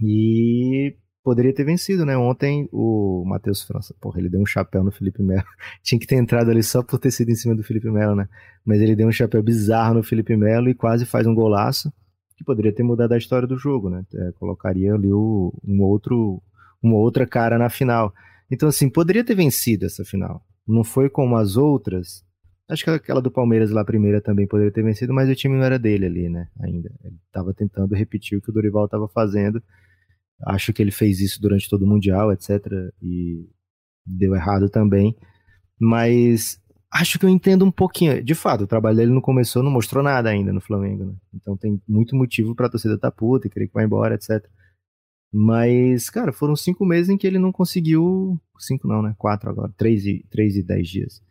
e 0.00 0.94
poderia 1.22 1.54
ter 1.54 1.64
vencido, 1.64 2.04
né? 2.04 2.16
Ontem 2.16 2.68
o 2.72 3.24
Matheus 3.26 3.62
França, 3.62 3.94
porra, 4.00 4.18
ele 4.18 4.28
deu 4.28 4.40
um 4.40 4.46
chapéu 4.46 4.82
no 4.82 4.90
Felipe 4.90 5.22
Melo. 5.22 5.44
Tinha 5.82 5.98
que 5.98 6.06
ter 6.06 6.16
entrado 6.16 6.50
ali 6.50 6.62
só 6.62 6.82
por 6.82 6.98
ter 6.98 7.10
sido 7.10 7.30
em 7.30 7.34
cima 7.34 7.54
do 7.54 7.62
Felipe 7.62 7.90
Melo, 7.90 8.14
né? 8.14 8.28
Mas 8.64 8.80
ele 8.80 8.96
deu 8.96 9.08
um 9.08 9.12
chapéu 9.12 9.42
bizarro 9.42 9.94
no 9.94 10.02
Felipe 10.02 10.36
Melo 10.36 10.68
e 10.68 10.74
quase 10.74 11.06
faz 11.06 11.26
um 11.26 11.34
golaço 11.34 11.92
que 12.36 12.44
poderia 12.44 12.72
ter 12.72 12.82
mudado 12.82 13.12
a 13.12 13.18
história 13.18 13.46
do 13.46 13.56
jogo, 13.56 13.88
né? 13.88 14.04
É, 14.14 14.32
colocaria 14.32 14.94
ali 14.94 15.12
o, 15.12 15.52
um 15.64 15.82
outro, 15.82 16.42
uma 16.82 16.96
outra 16.96 17.26
cara 17.26 17.58
na 17.58 17.70
final. 17.70 18.12
Então, 18.50 18.68
assim, 18.68 18.88
poderia 18.90 19.24
ter 19.24 19.34
vencido 19.34 19.86
essa 19.86 20.04
final. 20.04 20.44
Não 20.66 20.84
foi 20.84 21.08
como 21.08 21.36
as 21.36 21.56
outras. 21.56 22.24
Acho 22.68 22.84
que 22.84 22.90
aquela 22.90 23.20
do 23.20 23.30
Palmeiras 23.30 23.70
lá, 23.70 23.84
primeira, 23.84 24.20
também 24.20 24.46
poderia 24.46 24.72
ter 24.72 24.82
vencido, 24.82 25.12
mas 25.12 25.28
o 25.28 25.34
time 25.34 25.56
não 25.56 25.64
era 25.64 25.78
dele 25.78 26.06
ali, 26.06 26.28
né? 26.28 26.48
Ainda. 26.60 26.90
Ele 27.04 27.16
estava 27.26 27.52
tentando 27.54 27.94
repetir 27.94 28.38
o 28.38 28.42
que 28.42 28.50
o 28.50 28.52
Dorival 28.52 28.86
estava 28.86 29.08
fazendo 29.08 29.62
Acho 30.46 30.72
que 30.72 30.82
ele 30.82 30.90
fez 30.90 31.20
isso 31.20 31.40
durante 31.40 31.68
todo 31.68 31.84
o 31.84 31.88
Mundial, 31.88 32.32
etc. 32.32 32.66
E 33.00 33.48
deu 34.04 34.34
errado 34.34 34.68
também. 34.68 35.16
Mas 35.78 36.60
acho 36.92 37.18
que 37.18 37.24
eu 37.24 37.30
entendo 37.30 37.64
um 37.64 37.70
pouquinho. 37.70 38.22
De 38.22 38.34
fato, 38.34 38.64
o 38.64 38.66
trabalho 38.66 38.96
dele 38.96 39.12
não 39.12 39.20
começou, 39.20 39.62
não 39.62 39.70
mostrou 39.70 40.02
nada 40.02 40.28
ainda 40.28 40.52
no 40.52 40.60
Flamengo, 40.60 41.06
né? 41.06 41.14
Então 41.34 41.56
tem 41.56 41.80
muito 41.88 42.14
motivo 42.14 42.54
pra 42.54 42.68
torcida 42.68 42.98
tá 42.98 43.10
puta 43.10 43.46
e 43.46 43.50
querer 43.50 43.68
que 43.68 43.74
vá 43.74 43.82
embora, 43.82 44.14
etc. 44.14 44.44
Mas, 45.32 46.10
cara, 46.10 46.32
foram 46.32 46.54
cinco 46.54 46.84
meses 46.84 47.08
em 47.08 47.16
que 47.16 47.26
ele 47.26 47.38
não 47.38 47.50
conseguiu. 47.50 48.38
Cinco 48.58 48.86
não, 48.86 49.00
né? 49.00 49.14
Quatro 49.16 49.48
agora. 49.48 49.72
Três 49.78 50.04
e, 50.04 50.24
três 50.30 50.56
e 50.56 50.62
dez 50.62 50.88
dias. 50.88 51.22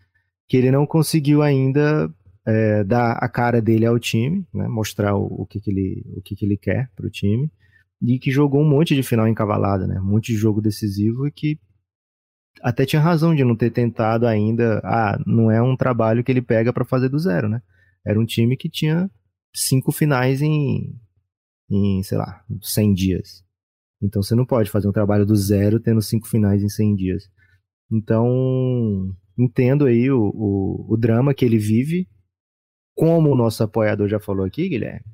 Que 0.49 0.57
ele 0.57 0.71
não 0.71 0.87
conseguiu 0.87 1.43
ainda 1.43 2.11
é, 2.45 2.83
dar 2.83 3.13
a 3.13 3.29
cara 3.29 3.61
dele 3.61 3.85
ao 3.85 3.99
time, 3.99 4.45
né? 4.51 4.67
Mostrar 4.67 5.15
o, 5.15 5.43
o, 5.43 5.45
que, 5.45 5.59
que, 5.61 5.69
ele, 5.69 6.03
o 6.17 6.21
que, 6.21 6.35
que 6.35 6.45
ele 6.45 6.57
quer 6.57 6.89
pro 6.95 7.11
time. 7.11 7.51
E 8.01 8.17
que 8.17 8.31
jogou 8.31 8.61
um 8.61 8.69
monte 8.69 8.95
de 8.95 9.03
final 9.03 9.27
encavalada, 9.27 9.85
né? 9.85 9.99
Um 9.99 10.05
monte 10.05 10.33
de 10.33 10.37
jogo 10.37 10.61
decisivo 10.61 11.27
e 11.27 11.31
que 11.31 11.59
até 12.61 12.85
tinha 12.85 13.01
razão 13.01 13.35
de 13.35 13.43
não 13.43 13.55
ter 13.55 13.71
tentado 13.71 14.25
ainda. 14.25 14.81
Ah, 14.83 15.17
não 15.25 15.51
é 15.51 15.61
um 15.61 15.75
trabalho 15.75 16.23
que 16.23 16.31
ele 16.31 16.41
pega 16.41 16.73
para 16.73 16.85
fazer 16.85 17.09
do 17.09 17.19
zero, 17.19 17.47
né? 17.47 17.61
Era 18.05 18.19
um 18.19 18.25
time 18.25 18.57
que 18.57 18.69
tinha 18.69 19.09
cinco 19.53 19.91
finais 19.91 20.41
em, 20.41 20.95
em, 21.69 22.01
sei 22.03 22.17
lá, 22.17 22.43
100 22.61 22.93
dias. 22.93 23.43
Então 24.01 24.23
você 24.23 24.33
não 24.33 24.45
pode 24.45 24.69
fazer 24.69 24.87
um 24.87 24.91
trabalho 24.91 25.25
do 25.25 25.35
zero 25.35 25.79
tendo 25.79 26.01
cinco 26.01 26.27
finais 26.27 26.63
em 26.63 26.69
100 26.69 26.95
dias. 26.95 27.23
Então, 27.91 29.13
entendo 29.37 29.85
aí 29.85 30.09
o, 30.09 30.31
o, 30.33 30.93
o 30.93 30.97
drama 30.97 31.33
que 31.33 31.45
ele 31.45 31.57
vive. 31.57 32.07
Como 32.93 33.31
o 33.31 33.35
nosso 33.35 33.63
apoiador 33.63 34.07
já 34.09 34.19
falou 34.19 34.45
aqui, 34.45 34.67
Guilherme, 34.67 35.05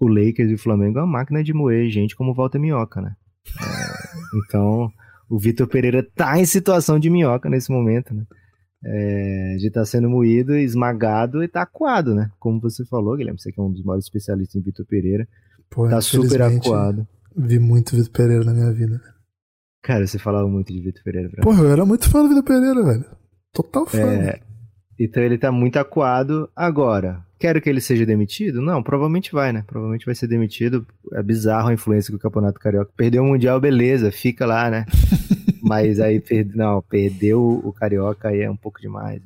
o 0.00 0.08
Lakers 0.08 0.50
e 0.50 0.54
o 0.54 0.58
Flamengo 0.58 0.98
é 0.98 1.02
uma 1.02 1.12
máquina 1.12 1.42
de 1.42 1.52
moer 1.52 1.88
gente 1.90 2.16
como 2.16 2.34
volta 2.34 2.58
minhoca, 2.58 3.00
né? 3.00 3.14
É, 3.60 4.38
então, 4.46 4.90
o 5.28 5.38
Vitor 5.38 5.66
Pereira 5.66 6.02
tá 6.14 6.38
em 6.38 6.44
situação 6.44 6.98
de 6.98 7.10
minhoca 7.10 7.48
nesse 7.48 7.70
momento, 7.70 8.14
né? 8.14 8.24
É, 8.86 9.56
de 9.58 9.68
estar 9.68 9.80
tá 9.80 9.86
sendo 9.86 10.10
moído, 10.10 10.54
esmagado 10.54 11.42
e 11.42 11.48
tá 11.48 11.62
acuado, 11.62 12.14
né? 12.14 12.30
Como 12.38 12.60
você 12.60 12.84
falou, 12.84 13.16
Guilherme, 13.16 13.40
você 13.40 13.50
que 13.50 13.58
é 13.58 13.62
um 13.62 13.72
dos 13.72 13.82
maiores 13.82 14.04
especialistas 14.04 14.56
em 14.56 14.64
Vitor 14.64 14.84
Pereira, 14.86 15.26
Pô, 15.70 15.88
tá 15.88 16.00
super 16.00 16.42
acuado. 16.42 17.06
Vi 17.36 17.58
muito 17.58 17.96
Vitor 17.96 18.12
Pereira 18.12 18.44
na 18.44 18.52
minha 18.52 18.72
vida. 18.72 19.00
Cara, 19.82 20.06
você 20.06 20.18
falava 20.18 20.46
muito 20.48 20.72
de 20.72 20.80
Vitor 20.80 21.02
Pereira. 21.02 21.28
Pra 21.30 21.42
Porra, 21.42 21.62
eu 21.62 21.72
era 21.72 21.84
muito 21.84 22.08
fã 22.10 22.22
do 22.22 22.28
Vitor 22.28 22.44
Pereira, 22.44 22.82
velho. 22.82 23.04
Total 23.52 23.86
fã. 23.86 23.98
É, 23.98 24.40
então 24.98 25.22
ele 25.22 25.38
tá 25.38 25.50
muito 25.50 25.78
acuado. 25.78 26.48
Agora, 26.54 27.24
quero 27.44 27.60
que 27.60 27.68
ele 27.68 27.80
seja 27.82 28.06
demitido? 28.06 28.62
Não, 28.62 28.82
provavelmente 28.82 29.30
vai, 29.30 29.52
né? 29.52 29.62
Provavelmente 29.66 30.06
vai 30.06 30.14
ser 30.14 30.26
demitido. 30.26 30.86
É 31.12 31.22
bizarro 31.22 31.68
a 31.68 31.74
influência 31.74 32.10
que 32.10 32.16
o 32.16 32.18
Campeonato 32.18 32.58
Carioca. 32.58 32.90
Perdeu 32.96 33.22
o 33.22 33.26
Mundial, 33.26 33.60
beleza, 33.60 34.10
fica 34.10 34.46
lá, 34.46 34.70
né? 34.70 34.86
Mas 35.62 36.00
aí, 36.00 36.20
per... 36.20 36.46
não, 36.56 36.80
perdeu 36.80 37.42
o 37.42 37.70
Carioca 37.70 38.28
aí 38.28 38.40
é 38.40 38.50
um 38.50 38.56
pouco 38.56 38.80
demais. 38.80 39.20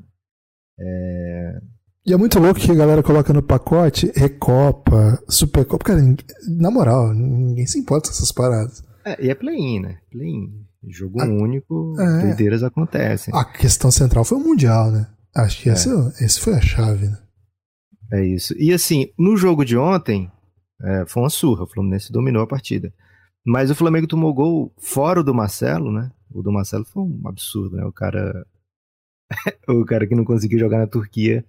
É... 0.80 1.60
E 2.04 2.12
é 2.12 2.16
muito 2.16 2.40
louco 2.40 2.58
que 2.58 2.72
a 2.72 2.74
galera 2.74 3.04
coloca 3.04 3.32
no 3.32 3.40
pacote 3.40 4.10
Recopa, 4.16 5.22
Supercopa. 5.28 5.84
Cara, 5.84 6.00
na 6.48 6.72
moral, 6.72 7.14
ninguém 7.14 7.66
se 7.66 7.78
importa 7.78 8.08
com 8.08 8.14
essas 8.14 8.32
paradas. 8.32 8.82
É, 9.04 9.26
e 9.26 9.30
é 9.30 9.34
play-in, 9.36 9.78
né? 9.78 9.98
Play-in. 10.10 10.64
Jogo 10.88 11.22
a... 11.22 11.24
único, 11.24 11.94
é... 12.00 12.22
doideiras 12.22 12.64
acontecem. 12.64 13.32
A 13.32 13.44
questão 13.44 13.92
central 13.92 14.24
foi 14.24 14.38
o 14.38 14.40
Mundial, 14.40 14.90
né? 14.90 15.06
Acho 15.36 15.62
que 15.62 15.70
é. 15.70 15.74
esse, 15.74 15.88
esse 16.20 16.40
foi 16.40 16.54
a 16.54 16.60
chave, 16.60 17.06
né? 17.06 17.18
É 18.12 18.24
isso. 18.24 18.55
E 18.59 18.72
assim, 18.72 19.12
no 19.18 19.36
jogo 19.36 19.64
de 19.64 19.76
ontem, 19.76 20.30
é, 20.82 21.05
foi 21.06 21.22
uma 21.22 21.30
surra. 21.30 21.64
O 21.64 21.68
Fluminense 21.68 22.12
dominou 22.12 22.43
a 22.43 22.47
partida. 22.47 22.93
Mas 23.44 23.70
o 23.70 23.74
Flamengo 23.74 24.06
tomou 24.06 24.35
gol 24.35 24.72
fora 24.78 25.22
do 25.22 25.35
Marcelo, 25.35 25.93
né? 25.93 26.10
O 26.30 26.43
do 26.43 26.52
Marcelo 26.52 26.85
foi 26.85 27.02
um 27.02 27.22
absurdo, 27.26 27.76
né? 27.76 27.85
O 27.85 27.93
cara. 27.93 28.47
o 29.68 29.85
cara 29.85 30.06
que 30.06 30.14
não 30.14 30.24
conseguiu 30.24 30.59
jogar 30.59 30.78
na 30.78 30.86
Turquia 30.86 31.44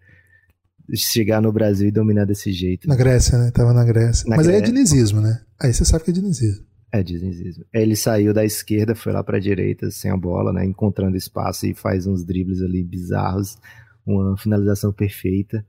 chegar 0.96 1.42
no 1.42 1.52
Brasil 1.52 1.88
e 1.88 1.92
dominar 1.92 2.26
desse 2.26 2.52
jeito. 2.52 2.88
Na 2.88 2.96
Grécia, 2.96 3.38
né? 3.38 3.52
Tava 3.52 3.74
na 3.74 3.84
Grécia. 3.84 4.28
Na 4.30 4.38
Mas 4.38 4.48
Grécia. 4.48 4.64
aí 4.64 4.70
é 4.70 4.74
dinizismo, 4.74 5.22
né? 5.22 5.42
Aí 5.62 5.74
você 5.74 5.86
sabe 5.86 6.04
que 6.04 6.12
é 6.12 6.14
dinizismo. 6.14 6.66
É 6.92 7.04
dinizismo. 7.04 7.66
Ele 7.72 7.96
saiu 7.96 8.34
da 8.34 8.44
esquerda, 8.44 8.96
foi 8.96 9.14
lá 9.14 9.24
pra 9.24 9.40
direita 9.40 9.92
sem 9.92 10.10
a 10.10 10.18
bola, 10.18 10.52
né? 10.52 10.66
Encontrando 10.66 11.16
espaço 11.16 11.68
e 11.68 11.74
faz 11.74 12.08
uns 12.08 12.26
dribles 12.26 12.62
ali 12.62 12.84
bizarros. 12.84 13.58
Uma 14.06 14.36
finalização 14.38 14.92
perfeita 14.92 15.64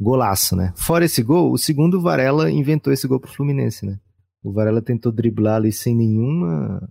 golaço, 0.00 0.54
né? 0.54 0.72
Fora 0.76 1.04
esse 1.04 1.22
gol, 1.22 1.52
o 1.52 1.58
segundo 1.58 2.00
Varela 2.00 2.50
inventou 2.50 2.92
esse 2.92 3.06
gol 3.06 3.20
pro 3.20 3.32
Fluminense, 3.32 3.86
né? 3.86 3.98
O 4.42 4.52
Varela 4.52 4.82
tentou 4.82 5.10
driblar 5.10 5.56
ali 5.56 5.72
sem 5.72 5.96
nenhuma 5.96 6.88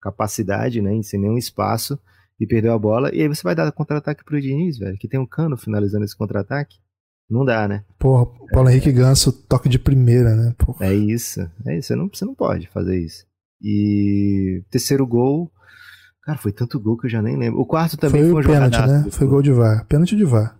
capacidade, 0.00 0.82
né? 0.82 1.00
Sem 1.02 1.20
nenhum 1.20 1.38
espaço 1.38 1.98
e 2.38 2.46
perdeu 2.46 2.72
a 2.72 2.78
bola. 2.78 3.14
E 3.14 3.22
aí 3.22 3.28
você 3.28 3.42
vai 3.42 3.54
dar 3.54 3.70
contra-ataque 3.72 4.24
pro 4.24 4.40
Diniz, 4.40 4.78
velho, 4.78 4.98
que 4.98 5.08
tem 5.08 5.20
um 5.20 5.26
cano 5.26 5.56
finalizando 5.56 6.04
esse 6.04 6.16
contra-ataque. 6.16 6.76
Não 7.30 7.44
dá, 7.44 7.66
né? 7.66 7.84
Porra, 7.98 8.26
Paulo 8.52 8.68
é, 8.68 8.72
Henrique 8.72 8.92
Ganso, 8.92 9.32
toque 9.32 9.68
de 9.68 9.78
primeira, 9.78 10.34
né? 10.34 10.54
Porra. 10.58 10.86
É 10.86 10.92
isso. 10.92 11.40
É 11.64 11.78
isso. 11.78 11.88
Você 11.88 11.96
não, 11.96 12.10
você 12.12 12.24
não 12.24 12.34
pode 12.34 12.68
fazer 12.68 12.98
isso. 12.98 13.24
E 13.62 14.62
terceiro 14.70 15.06
gol. 15.06 15.50
Cara, 16.24 16.36
foi 16.36 16.52
tanto 16.52 16.78
gol 16.78 16.98
que 16.98 17.06
eu 17.06 17.10
já 17.10 17.22
nem 17.22 17.38
lembro. 17.38 17.60
O 17.60 17.66
quarto 17.66 17.96
também 17.96 18.22
foi, 18.22 18.42
foi 18.42 18.52
um 18.52 18.54
pênalti, 18.54 18.86
né? 18.86 19.10
Foi 19.10 19.26
gol 19.26 19.40
de 19.40 19.52
VAR. 19.52 19.86
Pênalti 19.86 20.14
de 20.14 20.24
VAR. 20.24 20.56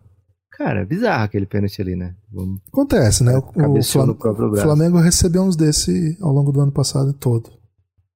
Cara, 0.62 0.82
é 0.82 0.84
bizarro 0.84 1.24
aquele 1.24 1.44
pênalti 1.44 1.82
ali, 1.82 1.96
né? 1.96 2.14
Vamos... 2.30 2.60
Acontece, 2.68 3.24
né? 3.24 3.36
O, 3.36 3.38
o 3.38 3.82
Flamengo, 3.82 4.56
Flamengo 4.56 4.98
recebeu 5.00 5.42
uns 5.42 5.56
desse 5.56 6.16
ao 6.20 6.32
longo 6.32 6.52
do 6.52 6.60
ano 6.60 6.70
passado 6.70 7.12
todo. 7.12 7.50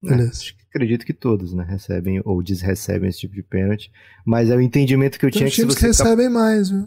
É, 0.04 0.10
Beleza. 0.10 0.44
É, 0.44 0.66
acredito 0.68 1.04
que 1.04 1.12
todos, 1.12 1.52
né? 1.52 1.64
Recebem 1.68 2.22
ou 2.24 2.40
desrecebem 2.40 3.08
esse 3.08 3.18
tipo 3.18 3.34
de 3.34 3.42
pênalti. 3.42 3.90
Mas 4.24 4.48
é 4.48 4.54
o 4.54 4.60
entendimento 4.60 5.18
que 5.18 5.26
eu 5.26 5.30
Tem 5.30 5.40
tinha 5.40 5.50
que 5.50 5.56
times 5.56 5.74
que 5.74 5.86
recebem 5.86 6.28
mais, 6.28 6.70
viu? 6.70 6.86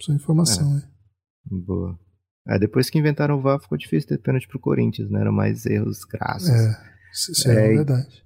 Sua 0.00 0.14
informação 0.14 0.72
é. 0.72 0.76
aí. 0.76 0.82
Boa. 1.50 1.98
É, 2.46 2.56
depois 2.56 2.88
que 2.88 2.96
inventaram 2.96 3.38
o 3.38 3.42
VAR, 3.42 3.60
ficou 3.60 3.76
difícil 3.76 4.08
ter 4.08 4.18
pênalti 4.18 4.46
pro 4.46 4.60
Corinthians, 4.60 5.10
né? 5.10 5.20
Eram 5.20 5.32
mais 5.32 5.66
erros 5.66 6.04
crassos. 6.04 6.48
É, 6.48 6.80
isso 7.12 7.50
é, 7.50 7.72
é 7.72 7.74
verdade. 7.74 8.22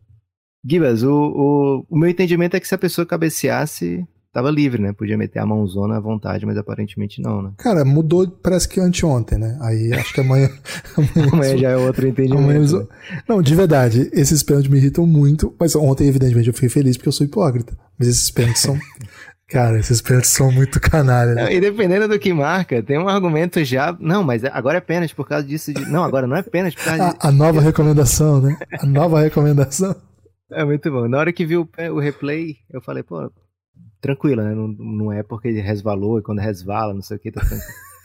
Gibas, 0.63 1.03
o, 1.03 1.11
o, 1.11 1.87
o 1.89 1.99
meu 1.99 2.11
entendimento 2.11 2.55
é 2.55 2.61
que 2.61 2.69
se 2.69 2.75
a 2.75 2.79
pessoa 2.79 3.07
cabeceasse, 3.07 4.07
tava 4.37 4.51
livre, 4.51 4.83
né? 4.83 4.93
Podia 4.93 5.17
meter 5.17 5.39
a 5.39 5.47
mãozona 5.47 5.97
à 5.97 6.01
vontade, 6.01 6.45
mas 6.45 6.59
aparentemente 6.59 7.23
não, 7.23 7.41
né? 7.41 7.53
Cara, 7.57 7.87
mudou 7.87 8.29
parece 8.29 8.69
que 8.69 8.79
anteontem, 8.79 9.39
né? 9.39 9.57
Aí 9.63 9.91
acho 9.95 10.13
que 10.13 10.21
amanhã. 10.21 10.51
amanhã, 10.95 11.31
amanhã 11.33 11.57
já 11.57 11.71
é 11.71 11.77
outro 11.79 12.07
entendimento. 12.07 12.51
Eles... 12.51 12.73
Né? 12.73 12.87
Não, 13.27 13.41
de 13.41 13.55
verdade, 13.55 14.11
esses 14.13 14.43
pênaltis 14.43 14.71
me 14.71 14.77
irritam 14.77 15.07
muito, 15.07 15.55
mas 15.59 15.75
ontem, 15.75 16.07
evidentemente, 16.07 16.49
eu 16.49 16.55
fiquei 16.55 16.69
feliz 16.69 16.99
porque 16.99 17.09
eu 17.09 17.13
sou 17.13 17.27
hipócrita. 17.27 17.79
Mas 17.99 18.09
esses 18.09 18.31
pênaltis 18.31 18.61
são. 18.61 18.79
Cara, 19.49 19.79
esses 19.79 20.03
pênaltis 20.03 20.33
são 20.33 20.53
muito 20.53 20.79
canalha. 20.81 21.35
Né? 21.35 21.45
Não, 21.45 21.51
e 21.51 21.59
dependendo 21.59 22.07
do 22.07 22.19
que 22.19 22.31
marca, 22.35 22.83
tem 22.83 22.99
um 22.99 23.09
argumento 23.09 23.65
já. 23.65 23.97
Não, 23.99 24.23
mas 24.23 24.45
agora 24.45 24.79
é 24.79 24.81
pênalti 24.83 25.15
por 25.15 25.27
causa 25.27 25.47
disso. 25.47 25.73
De... 25.73 25.89
Não, 25.89 26.05
agora 26.05 26.27
não 26.27 26.37
é 26.37 26.43
pênalti 26.43 26.77
por 26.77 26.85
causa 26.85 27.17
a, 27.19 27.29
a 27.29 27.33
nova 27.33 27.63
recomendação, 27.63 28.43
né? 28.43 28.59
A 28.79 28.85
nova 28.85 29.19
recomendação. 29.23 29.97
É 30.51 30.63
muito 30.63 30.91
bom. 30.91 31.09
Na 31.09 31.19
hora 31.19 31.33
que 31.33 31.47
vi 31.47 31.57
o, 31.57 31.67
o 31.93 31.99
replay, 31.99 32.57
eu 32.71 32.83
falei, 32.83 33.03
pô, 33.03 33.31
tranquila, 34.01 34.45
né? 34.45 34.55
Não, 34.55 34.69
não 34.69 35.13
é 35.13 35.23
porque 35.23 35.51
resvalou 35.51 36.19
e 36.19 36.23
quando 36.23 36.39
resvala, 36.39 36.95
não 36.95 37.03
sei 37.03 37.17
o 37.17 37.21
que, 37.21 37.31
tá. 37.31 37.41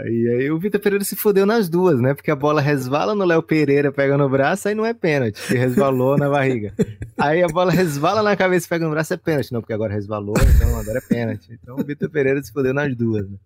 Aí, 0.00 0.50
o 0.50 0.58
Vitor 0.58 0.80
Pereira 0.80 1.04
se 1.04 1.14
fodeu 1.14 1.46
nas 1.46 1.68
duas, 1.68 2.00
né? 2.00 2.14
Porque 2.14 2.30
a 2.30 2.34
bola 2.34 2.60
resvala 2.60 3.14
no 3.14 3.24
Léo 3.24 3.42
Pereira, 3.42 3.92
pega 3.92 4.18
no 4.18 4.28
braço, 4.28 4.66
aí 4.66 4.74
não 4.74 4.84
é 4.84 4.92
pênalti, 4.92 5.40
que 5.46 5.54
resvalou 5.54 6.18
na 6.18 6.28
barriga. 6.28 6.74
Aí 7.16 7.44
a 7.44 7.46
bola 7.46 7.70
resvala 7.70 8.20
na 8.20 8.36
cabeça 8.36 8.68
pega 8.68 8.84
no 8.84 8.90
braço, 8.90 9.14
é 9.14 9.16
pênalti. 9.16 9.52
Não, 9.52 9.60
porque 9.60 9.72
agora 9.72 9.94
resvalou, 9.94 10.34
então 10.36 10.76
agora 10.76 10.98
é 10.98 11.00
pênalti. 11.00 11.52
Então 11.52 11.76
o 11.76 11.84
Vitor 11.84 12.10
Pereira 12.10 12.42
se 12.42 12.52
fodeu 12.52 12.74
nas 12.74 12.94
duas, 12.96 13.30
né? 13.30 13.36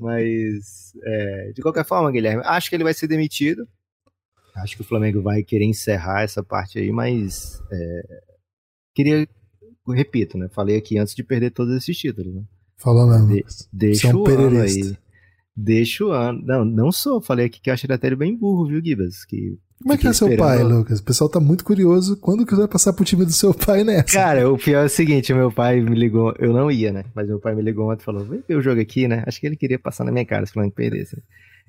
Mas, 0.00 0.92
é, 1.04 1.52
de 1.54 1.60
qualquer 1.60 1.84
forma, 1.84 2.10
Guilherme, 2.10 2.42
acho 2.46 2.70
que 2.70 2.76
ele 2.76 2.84
vai 2.84 2.94
ser 2.94 3.06
demitido. 3.06 3.68
Acho 4.56 4.76
que 4.76 4.82
o 4.82 4.86
Flamengo 4.86 5.20
vai 5.20 5.42
querer 5.42 5.66
encerrar 5.66 6.22
essa 6.22 6.42
parte 6.42 6.78
aí, 6.78 6.90
mas 6.90 7.62
é, 7.70 8.02
queria 8.94 9.28
repito, 9.90 10.38
né? 10.38 10.48
Falei 10.48 10.76
aqui 10.76 10.98
antes 10.98 11.14
de 11.14 11.22
perder 11.22 11.50
todos 11.50 11.74
esses 11.76 11.96
títulos, 11.96 12.34
né? 12.34 12.42
Falou 12.76 13.06
mesmo. 13.06 13.28
De, 13.28 13.44
deixa 13.72 14.16
o 14.16 14.26
ano 14.28 14.60
aí. 14.60 14.96
Deixa 15.56 16.04
o 16.04 16.10
ano. 16.10 16.42
Não, 16.44 16.64
não 16.64 16.92
sou. 16.92 17.20
Falei 17.20 17.46
aqui 17.46 17.60
que 17.60 17.70
eu 17.70 17.74
acho 17.74 17.86
ele 17.86 17.92
até 17.92 18.14
bem 18.14 18.36
burro, 18.36 18.66
viu, 18.66 18.82
Gibas? 18.82 19.24
Que 19.24 19.58
como 19.82 19.94
é 19.94 19.96
que 19.96 20.06
é 20.06 20.12
seu 20.12 20.36
pai, 20.36 20.62
Lucas? 20.62 21.00
O 21.00 21.04
pessoal 21.04 21.28
tá 21.28 21.40
muito 21.40 21.64
curioso. 21.64 22.16
Quando 22.16 22.46
que 22.46 22.52
você 22.52 22.60
vai 22.60 22.68
passar 22.68 22.92
pro 22.92 23.04
time 23.04 23.24
do 23.24 23.32
seu 23.32 23.52
pai 23.52 23.82
nessa? 23.82 24.12
Cara, 24.12 24.48
o 24.48 24.56
pior 24.56 24.82
é 24.82 24.86
o 24.86 24.88
seguinte: 24.88 25.34
meu 25.34 25.50
pai 25.50 25.80
me 25.80 25.96
ligou. 25.96 26.32
Eu 26.38 26.52
não 26.52 26.70
ia, 26.70 26.92
né? 26.92 27.04
Mas 27.14 27.26
meu 27.26 27.40
pai 27.40 27.54
me 27.54 27.62
ligou 27.62 27.90
ontem 27.90 28.02
e 28.02 28.04
falou: 28.04 28.24
vem 28.24 28.42
ver 28.46 28.54
o 28.54 28.62
jogo 28.62 28.80
aqui, 28.80 29.08
né? 29.08 29.24
Acho 29.26 29.40
que 29.40 29.46
ele 29.46 29.56
queria 29.56 29.78
passar 29.78 30.04
na 30.04 30.12
minha 30.12 30.24
cara 30.24 30.46
se 30.46 30.52
falando 30.52 30.70
que 30.70 30.76
perdesse. 30.76 31.20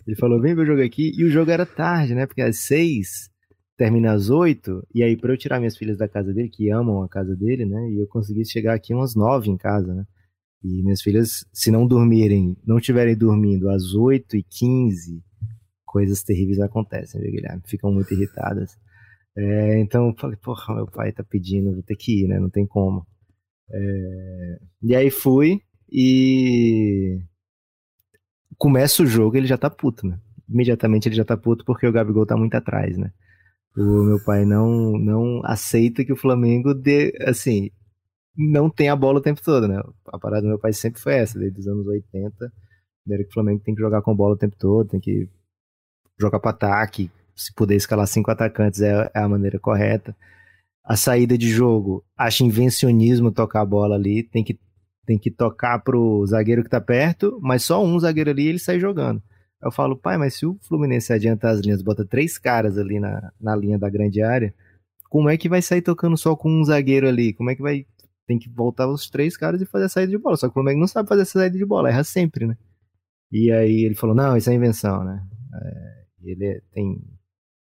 Ele 0.06 0.15
falou: 0.15 0.40
vem 0.40 0.53
ver 0.53 0.61
o 0.61 0.65
jogo 0.65 0.84
aqui. 0.84 1.11
E 1.18 1.23
o 1.23 1.31
jogo 1.31 1.49
era 1.49 1.65
tarde, 1.65 2.14
né? 2.14 2.27
Porque 2.27 2.41
às 2.41 2.60
seis 2.60 3.30
termina 3.78 4.14
às 4.14 4.30
oito, 4.30 4.86
e 4.94 5.04
aí 5.04 5.18
para 5.18 5.34
eu 5.34 5.38
tirar 5.38 5.60
minhas 5.60 5.78
filhas 5.78 5.98
da 5.98 6.08
casa 6.08 6.34
dele, 6.34 6.50
que 6.50 6.70
amam 6.72 7.02
a 7.04 7.10
casa 7.10 7.36
dele, 7.36 7.66
né, 7.66 7.90
e 7.91 8.00
eu 8.00 8.08
consegui 8.08 8.45
chegar 8.45 8.74
aqui 8.76 8.94
umas 8.94 9.16
nove 9.16 9.50
em 9.50 9.58
casa, 9.58 9.94
né, 9.94 10.06
e 10.64 10.82
minhas 10.84 11.02
filhas, 11.02 11.45
se 11.54 11.72
não 11.72 11.86
dormirem, 11.88 12.56
não 12.66 12.78
estiverem 12.78 13.18
dormindo 13.18 13.70
às 13.70 13.94
oito 13.95 14.38
e 14.38 14.44
quinze, 14.44 15.22
coisas 15.86 16.24
terríveis 16.24 16.60
acontecem, 16.60 17.22
viu, 17.22 17.32
Guilherme? 17.32 17.62
Ficam 17.66 17.91
muito 17.91 18.14
irritadas. 18.14 18.78
É, 19.38 19.80
então 19.80 20.10
eu 20.10 20.16
falei, 20.18 20.38
porra, 20.38 20.76
meu 20.76 20.88
pai 20.88 21.12
tá 21.12 21.24
pedindo, 21.24 21.74
vou 21.74 21.84
ter 21.84 21.95
que 21.95 22.24
ir, 22.24 22.28
né, 22.28 22.40
não 22.40 22.50
tem 22.50 22.66
como. 22.68 23.06
É, 23.72 24.60
e 24.84 24.95
aí 24.95 25.10
fui, 25.12 25.62
E 25.91 27.20
começa 28.58 29.04
o 29.04 29.06
jogo, 29.06 29.38
ele 29.38 29.48
já 29.48 29.58
tá 29.58 29.70
puto, 29.70 30.08
né? 30.08 30.20
Imediatamente 30.50 31.08
ele 31.08 31.16
já 31.16 31.26
tá 31.26 31.38
puto 31.38 31.64
porque 31.66 31.86
o 31.88 31.91
Gabigol 31.91 32.26
tá 32.26 32.36
muito 32.36 32.56
atrás, 32.56 32.98
né? 32.98 33.12
O 33.76 34.04
meu 34.04 34.24
pai 34.24 34.45
não 34.45 34.98
não 35.00 35.41
aceita 35.44 36.06
que 36.06 36.14
o 36.14 36.18
Flamengo 36.18 36.74
dê, 36.74 37.14
assim, 37.26 37.72
não 38.36 38.70
tem 38.70 38.90
a 38.90 38.95
bola 38.95 39.20
o 39.20 39.22
tempo 39.22 39.41
todo, 39.44 39.68
né? 39.68 39.82
A 40.08 40.20
parada 40.20 40.44
do 40.44 40.50
meu 40.50 40.60
pai 40.60 40.74
sempre 40.74 41.02
foi 41.02 41.14
essa, 41.16 41.40
desde 41.40 41.60
os 41.60 41.68
anos 41.68 41.88
80, 41.88 42.52
era 43.10 43.24
que 43.24 43.30
o 43.30 43.34
Flamengo 43.34 43.62
tem 43.64 43.76
que 43.76 43.82
jogar 43.82 44.02
com 44.02 44.16
bola 44.16 44.36
o 44.36 44.38
tempo 44.38 44.56
todo, 44.58 44.90
tem 44.90 45.00
que 45.00 45.28
jogar 46.20 46.40
para 46.40 46.52
ataque, 46.52 47.12
se 47.36 47.54
puder 47.54 47.76
escalar 47.76 48.08
cinco 48.08 48.32
atacantes 48.32 48.82
é, 48.82 49.10
é, 49.14 49.20
a 49.20 49.28
maneira 49.28 49.60
correta. 49.60 50.16
A 50.84 50.95
saída 50.95 51.38
de 51.38 51.50
jogo, 51.50 52.04
acho 52.18 52.44
invencionismo 52.44 53.32
tocar 53.32 53.62
a 53.62 53.66
bola 53.66 53.95
ali, 53.95 54.24
tem 54.24 54.44
que 54.44 54.60
tem 55.06 55.20
que 55.20 55.30
tocar 55.30 55.80
pro 55.80 56.26
zagueiro 56.26 56.64
que 56.64 56.70
tá 56.70 56.80
perto, 56.80 57.38
mas 57.41 57.64
só 57.64 57.84
um 57.84 58.00
zagueiro 58.00 58.30
ali 58.30 58.48
ele 58.48 58.60
sai 58.60 58.80
jogando. 58.80 59.22
Eu 59.64 59.72
falo, 59.72 59.95
pai, 59.95 60.18
mas 60.18 60.35
se 60.35 60.45
o 60.45 60.57
Fluminense 60.61 61.14
adianta 61.14 61.49
as 61.49 61.61
linhas, 61.61 61.81
bota 61.81 62.06
três 62.06 62.38
caras 62.38 62.77
ali 62.77 62.99
na, 62.99 63.31
na 63.40 63.56
linha 63.56 63.80
da 63.80 63.90
grande 63.90 64.22
área, 64.22 64.53
como 65.10 65.30
é 65.30 65.38
que 65.38 65.48
vai 65.48 65.61
sair 65.61 65.81
tocando 65.81 66.18
só 66.18 66.35
com 66.35 66.49
um 66.49 66.64
zagueiro 66.64 67.07
ali? 67.07 67.34
Como 67.34 67.49
é 67.49 67.56
que 67.56 67.61
vai. 67.61 67.85
Tem 68.26 68.40
que 68.40 68.49
voltar 68.49 68.88
os 68.88 69.10
três 69.10 69.38
caras 69.38 69.61
e 69.61 69.65
fazer 69.65 69.85
a 69.85 69.90
saída 69.90 70.11
de 70.11 70.18
bola. 70.18 70.38
Só 70.38 70.48
que 70.48 70.52
o 70.52 70.53
Flamengo 70.53 70.80
não 70.80 70.88
sabe 70.88 71.10
fazer 71.10 71.23
essa 71.23 71.40
saída 71.40 71.57
de 71.57 71.65
bola, 71.65 71.90
erra 71.90 72.03
sempre, 72.03 72.48
né? 72.48 72.57
E 73.31 73.52
aí 73.52 73.84
ele 73.84 73.95
falou, 73.95 74.15
não, 74.15 74.35
isso 74.38 74.49
é 74.49 74.53
invenção, 74.53 75.03
né? 75.03 75.26
É, 75.53 76.06
ele 76.23 76.61
tem, 76.72 77.03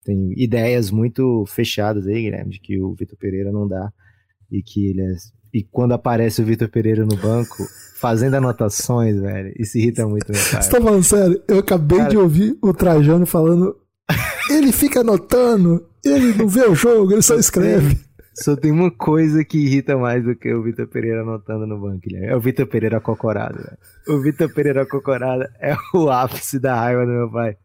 tem 0.04 0.32
ideias 0.36 0.90
muito 0.90 1.44
fechadas 1.46 2.06
aí, 2.06 2.22
Guilherme, 2.22 2.52
de 2.52 2.60
que 2.60 2.80
o 2.80 2.94
Vitor 2.94 3.18
Pereira 3.18 3.50
não 3.50 3.66
dá 3.66 3.92
e 4.50 4.62
que 4.62 4.90
ele 4.90 5.00
é 5.02 5.14
e 5.54 5.62
quando 5.62 5.94
aparece 5.94 6.42
o 6.42 6.44
Vitor 6.44 6.68
Pereira 6.68 7.06
no 7.06 7.16
banco, 7.16 7.64
fazendo 8.00 8.34
anotações, 8.34 9.20
velho, 9.20 9.54
isso 9.56 9.78
irrita 9.78 10.04
muito 10.04 10.32
meu 10.32 10.42
pai. 10.50 10.62
Você 10.62 10.70
tá 10.70 10.80
falando 10.80 11.04
sério? 11.04 11.40
Eu 11.46 11.60
acabei 11.60 11.98
Cara... 11.98 12.10
de 12.10 12.18
ouvir 12.18 12.58
o 12.60 12.74
Trajano 12.74 13.24
falando. 13.24 13.76
Ele 14.50 14.72
fica 14.72 15.00
anotando, 15.00 15.86
ele 16.04 16.34
não 16.34 16.48
vê 16.48 16.66
o 16.66 16.74
jogo, 16.74 17.12
ele 17.12 17.22
só 17.22 17.36
escreve. 17.36 17.98
Só 18.34 18.56
tem 18.56 18.72
uma 18.72 18.90
coisa 18.90 19.44
que 19.44 19.58
irrita 19.58 19.96
mais 19.96 20.24
do 20.24 20.34
que 20.34 20.52
o 20.52 20.62
Vitor 20.64 20.88
Pereira 20.88 21.22
anotando 21.22 21.68
no 21.68 21.80
banco, 21.80 22.02
né? 22.10 22.26
É 22.26 22.36
o 22.36 22.40
Vitor 22.40 22.66
Pereira 22.66 23.00
cocorado, 23.00 23.58
velho. 23.58 23.78
O 24.08 24.20
Vitor 24.20 24.52
Pereira 24.52 24.84
cocorado 24.84 25.44
é 25.60 25.76
o 25.94 26.10
ápice 26.10 26.58
da 26.58 26.74
raiva 26.74 27.06
do 27.06 27.12
meu 27.12 27.30
pai. 27.30 27.56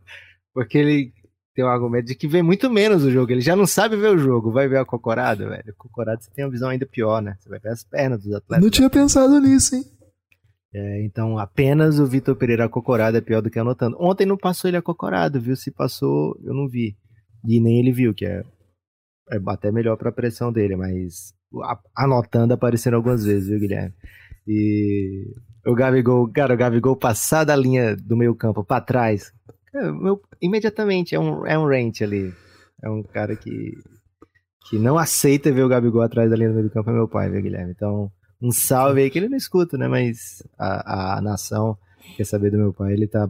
Porque 0.54 0.78
ele 0.78 1.12
tem 1.56 1.66
um 1.66 1.68
argumento 1.68 2.08
de 2.08 2.16
que 2.16 2.28
vê 2.28 2.42
muito 2.42 2.70
menos 2.70 3.04
o 3.04 3.12
jogo. 3.12 3.32
Ele 3.32 3.42
já 3.42 3.56
não 3.56 3.66
sabe 3.66 3.96
ver 3.98 4.14
o 4.14 4.18
jogo. 4.18 4.52
Vai 4.52 4.68
ver 4.68 4.78
a 4.78 4.86
cocorada, 4.86 5.50
velho. 5.50 5.74
Cocorada 5.78 6.22
você 6.22 6.32
tem 6.32 6.46
uma 6.46 6.52
visão 6.52 6.70
ainda 6.70 6.86
pior, 6.86 7.22
né? 7.22 7.36
Você 7.40 7.50
vai 7.50 7.60
ver 7.60 7.70
as 7.70 7.84
pernas 7.84 8.24
dos 8.24 8.34
atletas. 8.34 8.64
Não 8.64 8.72
tinha 8.72 8.90
pensado 8.90 9.40
nisso, 9.40 9.76
hein? 9.76 9.84
É, 10.74 11.04
então 11.04 11.38
apenas 11.40 12.00
o 12.00 12.06
Vitor 12.06 12.36
Pereira 12.36 12.66
acocorado 12.66 13.18
é 13.18 13.22
pior 13.22 13.42
do 13.42 13.50
que 13.50 13.60
anotando. 13.60 13.98
Ontem 14.00 14.26
não 14.26 14.38
passou 14.38 14.70
ele 14.70 14.78
acocorado, 14.78 15.42
viu? 15.42 15.56
Se 15.56 15.72
passou, 15.72 16.40
eu 16.44 16.54
não 16.54 16.68
vi. 16.68 16.96
E 17.46 17.60
nem 17.60 17.80
ele 17.80 17.92
viu, 17.92 18.14
que 18.14 18.26
é, 18.26 18.44
é 19.32 19.40
até 19.48 19.72
melhor 19.72 19.98
pra 19.98 20.12
pressão 20.12 20.52
dele, 20.52 20.76
mas 20.76 21.34
anotando 21.96 22.54
apareceram 22.54 22.98
algumas 22.98 23.26
vezes, 23.26 23.48
viu, 23.48 23.60
Guilherme? 23.60 23.94
E 24.48 25.26
o 25.66 25.74
Gabigol, 25.74 26.32
cara, 26.32 26.54
o 26.54 26.58
Gabigol 26.58 26.96
passar 26.96 27.44
da 27.44 27.56
linha 27.56 27.96
do 27.96 28.16
meio 28.16 28.36
campo 28.36 28.64
para 28.64 28.82
trás, 28.82 29.34
é, 29.74 29.92
meu, 29.92 30.22
imediatamente 30.42 31.16
é 31.16 31.20
um, 31.20 31.46
é 31.46 31.58
um 31.58 31.68
rant 31.68 32.02
ali. 32.02 32.34
É 32.82 32.90
um 32.90 33.04
cara 33.04 33.36
que, 33.36 33.78
que 34.70 34.78
não 34.78 34.98
aceita 34.98 35.52
ver 35.52 35.64
o 35.64 35.70
Gabigol 35.70 36.02
atrás 36.02 36.30
da 36.30 36.36
linha 36.36 36.50
do 36.50 36.56
meio 36.56 36.68
do 36.68 36.74
campo, 36.74 36.90
é 36.90 36.94
meu 36.94 37.08
pai, 37.08 37.30
viu, 37.30 37.42
Guilherme? 37.42 37.72
Então, 37.72 38.12
um 38.42 38.52
salve 38.52 39.02
aí 39.02 39.10
que 39.10 39.20
ele 39.20 39.30
não 39.30 39.38
escuta, 39.38 39.78
né? 39.78 39.88
Mas 39.88 40.42
a, 40.58 41.18
a 41.18 41.22
nação 41.22 41.78
quer 42.16 42.24
saber 42.26 42.52
do 42.52 42.58
meu 42.58 42.74
pai, 42.74 42.94
ele 42.94 43.08
tá 43.08 43.30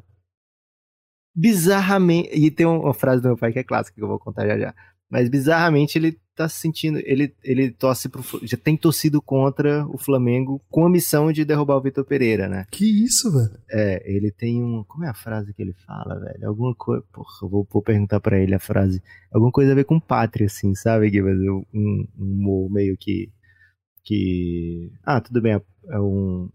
bizarramente. 1.35 2.29
E 2.33 2.51
tem 2.51 2.65
uma 2.65 2.93
frase 2.93 3.21
do 3.21 3.29
meu 3.29 3.37
pai 3.37 3.51
que 3.51 3.59
é 3.59 3.63
clássica 3.63 3.95
que 3.95 4.03
eu 4.03 4.07
vou 4.07 4.19
contar 4.19 4.47
já 4.47 4.57
já. 4.57 4.75
Mas 5.09 5.29
bizarramente 5.29 5.97
ele 5.97 6.19
tá 6.39 6.47
se 6.47 6.59
sentindo. 6.59 6.99
Ele, 6.99 7.35
ele 7.43 7.69
torce 7.69 8.07
pro. 8.07 8.23
Já 8.43 8.55
tem 8.55 8.77
torcido 8.77 9.21
contra 9.21 9.85
o 9.87 9.97
Flamengo 9.97 10.61
com 10.69 10.85
a 10.85 10.89
missão 10.89 11.33
de 11.33 11.43
derrubar 11.43 11.75
o 11.75 11.81
Vitor 11.81 12.05
Pereira, 12.05 12.47
né? 12.47 12.65
Que 12.71 12.85
isso, 13.03 13.29
velho? 13.31 13.59
É, 13.69 14.01
ele 14.09 14.31
tem 14.31 14.63
um. 14.63 14.85
Como 14.85 15.03
é 15.03 15.09
a 15.09 15.13
frase 15.13 15.53
que 15.53 15.61
ele 15.61 15.73
fala, 15.85 16.17
velho? 16.17 16.47
Alguma 16.47 16.73
coisa. 16.73 17.03
Porra, 17.11 17.27
eu 17.41 17.49
vou, 17.49 17.67
vou 17.69 17.81
perguntar 17.81 18.21
para 18.21 18.39
ele 18.39 18.55
a 18.55 18.59
frase. 18.59 19.03
Alguma 19.33 19.51
coisa 19.51 19.73
a 19.73 19.75
ver 19.75 19.83
com 19.83 19.99
pátria, 19.99 20.45
assim, 20.45 20.73
sabe? 20.73 21.11
Que 21.11 21.21
um, 21.21 21.65
um 21.73 22.07
humor 22.17 22.71
meio 22.71 22.95
que. 22.97 23.29
Que. 24.03 24.91
Ah, 25.03 25.19
tudo 25.19 25.41
bem, 25.41 25.53
é 25.89 25.99
um 25.99 26.49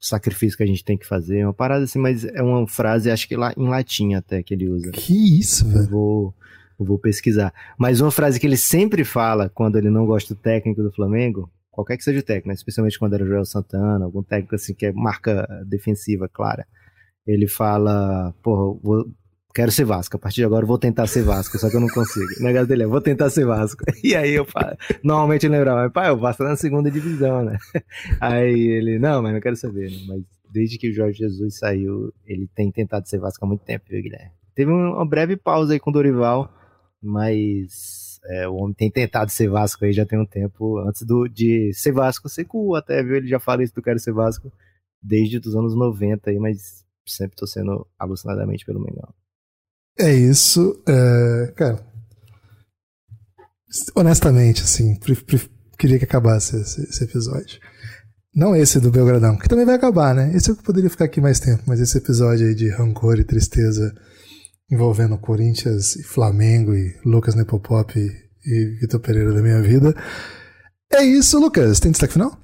sacrifício 0.00 0.56
que 0.56 0.64
a 0.64 0.66
gente 0.66 0.84
tem 0.84 0.98
que 0.98 1.06
fazer, 1.06 1.44
uma 1.44 1.54
parada 1.54 1.84
assim, 1.84 1.98
mas 1.98 2.24
é 2.24 2.42
uma 2.42 2.66
frase, 2.68 3.10
acho 3.10 3.26
que 3.26 3.34
lá 3.34 3.52
em 3.56 3.66
latim 3.66 4.14
até 4.14 4.42
que 4.42 4.52
ele 4.52 4.68
usa. 4.68 4.90
Que 4.90 5.40
isso, 5.40 5.66
velho? 5.66 5.84
Eu 5.84 5.90
vou 5.90 6.34
vou 6.84 6.98
pesquisar. 6.98 7.52
Mas 7.78 8.00
uma 8.00 8.10
frase 8.10 8.38
que 8.38 8.46
ele 8.46 8.56
sempre 8.56 9.04
fala 9.04 9.48
quando 9.48 9.76
ele 9.76 9.90
não 9.90 10.06
gosta 10.06 10.34
do 10.34 10.40
técnico 10.40 10.82
do 10.82 10.92
Flamengo, 10.92 11.50
qualquer 11.70 11.96
que 11.96 12.04
seja 12.04 12.20
o 12.20 12.22
técnico, 12.22 12.48
né? 12.48 12.54
especialmente 12.54 12.98
quando 12.98 13.14
era 13.14 13.24
o 13.24 13.26
Joel 13.26 13.44
Santana, 13.44 14.04
algum 14.04 14.22
técnico 14.22 14.54
assim 14.54 14.74
que 14.74 14.86
é 14.86 14.92
marca 14.92 15.46
defensiva 15.66 16.28
clara, 16.28 16.66
ele 17.26 17.46
fala, 17.46 18.34
porra, 18.42 18.78
vou, 18.82 19.06
quero 19.54 19.72
ser 19.72 19.84
Vasco, 19.84 20.16
a 20.16 20.18
partir 20.18 20.36
de 20.36 20.44
agora 20.44 20.64
eu 20.64 20.68
vou 20.68 20.78
tentar 20.78 21.06
ser 21.06 21.22
Vasco, 21.22 21.58
só 21.58 21.68
que 21.68 21.76
eu 21.76 21.80
não 21.80 21.88
consigo. 21.88 22.26
O 22.40 22.44
negócio 22.44 22.66
dele 22.66 22.82
é, 22.82 22.86
vou 22.86 23.00
tentar 23.00 23.30
ser 23.30 23.46
Vasco. 23.46 23.84
E 24.04 24.14
aí 24.14 24.32
eu 24.32 24.44
falo, 24.44 24.76
normalmente 25.02 25.46
eu 25.46 25.50
lembrava, 25.50 25.90
pai, 25.90 26.10
o 26.10 26.18
Vasco 26.18 26.44
tá 26.44 26.50
na 26.50 26.56
segunda 26.56 26.90
divisão, 26.90 27.44
né? 27.44 27.58
Aí 28.20 28.68
ele, 28.68 28.98
não, 28.98 29.22
mas 29.22 29.32
não 29.32 29.40
quero 29.40 29.56
saber, 29.56 29.90
né? 29.90 29.96
Mas 30.06 30.22
desde 30.52 30.78
que 30.78 30.90
o 30.90 30.92
Jorge 30.92 31.18
Jesus 31.18 31.58
saiu, 31.58 32.12
ele 32.24 32.48
tem 32.54 32.70
tentado 32.70 33.08
ser 33.08 33.18
Vasco 33.18 33.44
há 33.44 33.48
muito 33.48 33.64
tempo, 33.64 33.86
viu, 33.88 34.02
Guilherme? 34.02 34.30
Teve 34.54 34.70
uma 34.70 35.06
breve 35.06 35.36
pausa 35.36 35.72
aí 35.72 35.80
com 35.80 35.90
o 35.90 35.92
Dorival, 35.92 36.50
mas 37.06 38.18
é, 38.28 38.48
o 38.48 38.54
homem 38.56 38.74
tem 38.74 38.90
tentado 38.90 39.30
ser 39.30 39.48
Vasco 39.48 39.84
aí 39.84 39.92
já 39.92 40.04
tem 40.04 40.18
um 40.18 40.26
tempo, 40.26 40.78
antes 40.78 41.02
do, 41.02 41.28
de 41.28 41.72
ser 41.72 41.92
Vasco, 41.92 42.28
ser 42.28 42.44
cool 42.44 42.74
até, 42.74 43.02
viu? 43.02 43.16
Ele 43.16 43.28
já 43.28 43.38
fala 43.38 43.62
isso 43.62 43.74
do 43.74 43.82
Quero 43.82 43.98
Ser 43.98 44.12
Vasco 44.12 44.52
desde 45.02 45.38
os 45.38 45.54
anos 45.54 45.76
90 45.76 46.30
aí, 46.30 46.38
mas 46.38 46.84
sempre 47.06 47.36
tô 47.36 47.46
sendo 47.46 47.86
alucinadamente 47.98 48.64
pelo 48.64 48.80
Mengão. 48.80 49.08
É 49.98 50.12
isso, 50.12 50.82
é, 50.86 51.52
cara. 51.52 51.86
Honestamente, 53.94 54.62
assim, 54.62 54.98
queria 55.78 55.98
que 55.98 56.04
acabasse 56.04 56.56
esse, 56.56 56.82
esse, 56.82 57.04
episódio. 57.04 57.60
Não 58.34 58.54
esse 58.54 58.80
do 58.80 58.90
Belgradão, 58.90 59.38
que 59.38 59.48
também 59.48 59.64
vai 59.64 59.76
acabar, 59.76 60.14
né? 60.14 60.34
Esse 60.34 60.50
eu 60.50 60.56
poderia 60.56 60.90
ficar 60.90 61.06
aqui 61.06 61.20
mais 61.20 61.40
tempo, 61.40 61.62
mas 61.66 61.80
esse 61.80 61.96
episódio 61.96 62.46
aí 62.46 62.54
de 62.54 62.68
rancor 62.68 63.18
e 63.18 63.24
tristeza 63.24 63.94
envolvendo 64.70 65.18
Corinthians 65.18 65.96
e 65.96 66.02
Flamengo 66.02 66.74
e 66.74 66.94
Lucas 67.04 67.34
Nepopop 67.34 67.98
e, 67.98 68.78
Vitor 68.80 69.00
Pereira 69.00 69.32
da 69.32 69.42
minha 69.42 69.62
vida. 69.62 69.94
É 70.92 71.02
isso, 71.02 71.38
Lucas. 71.38 71.80
Tem 71.80 71.90
destaque 71.90 72.14
final? 72.14 72.36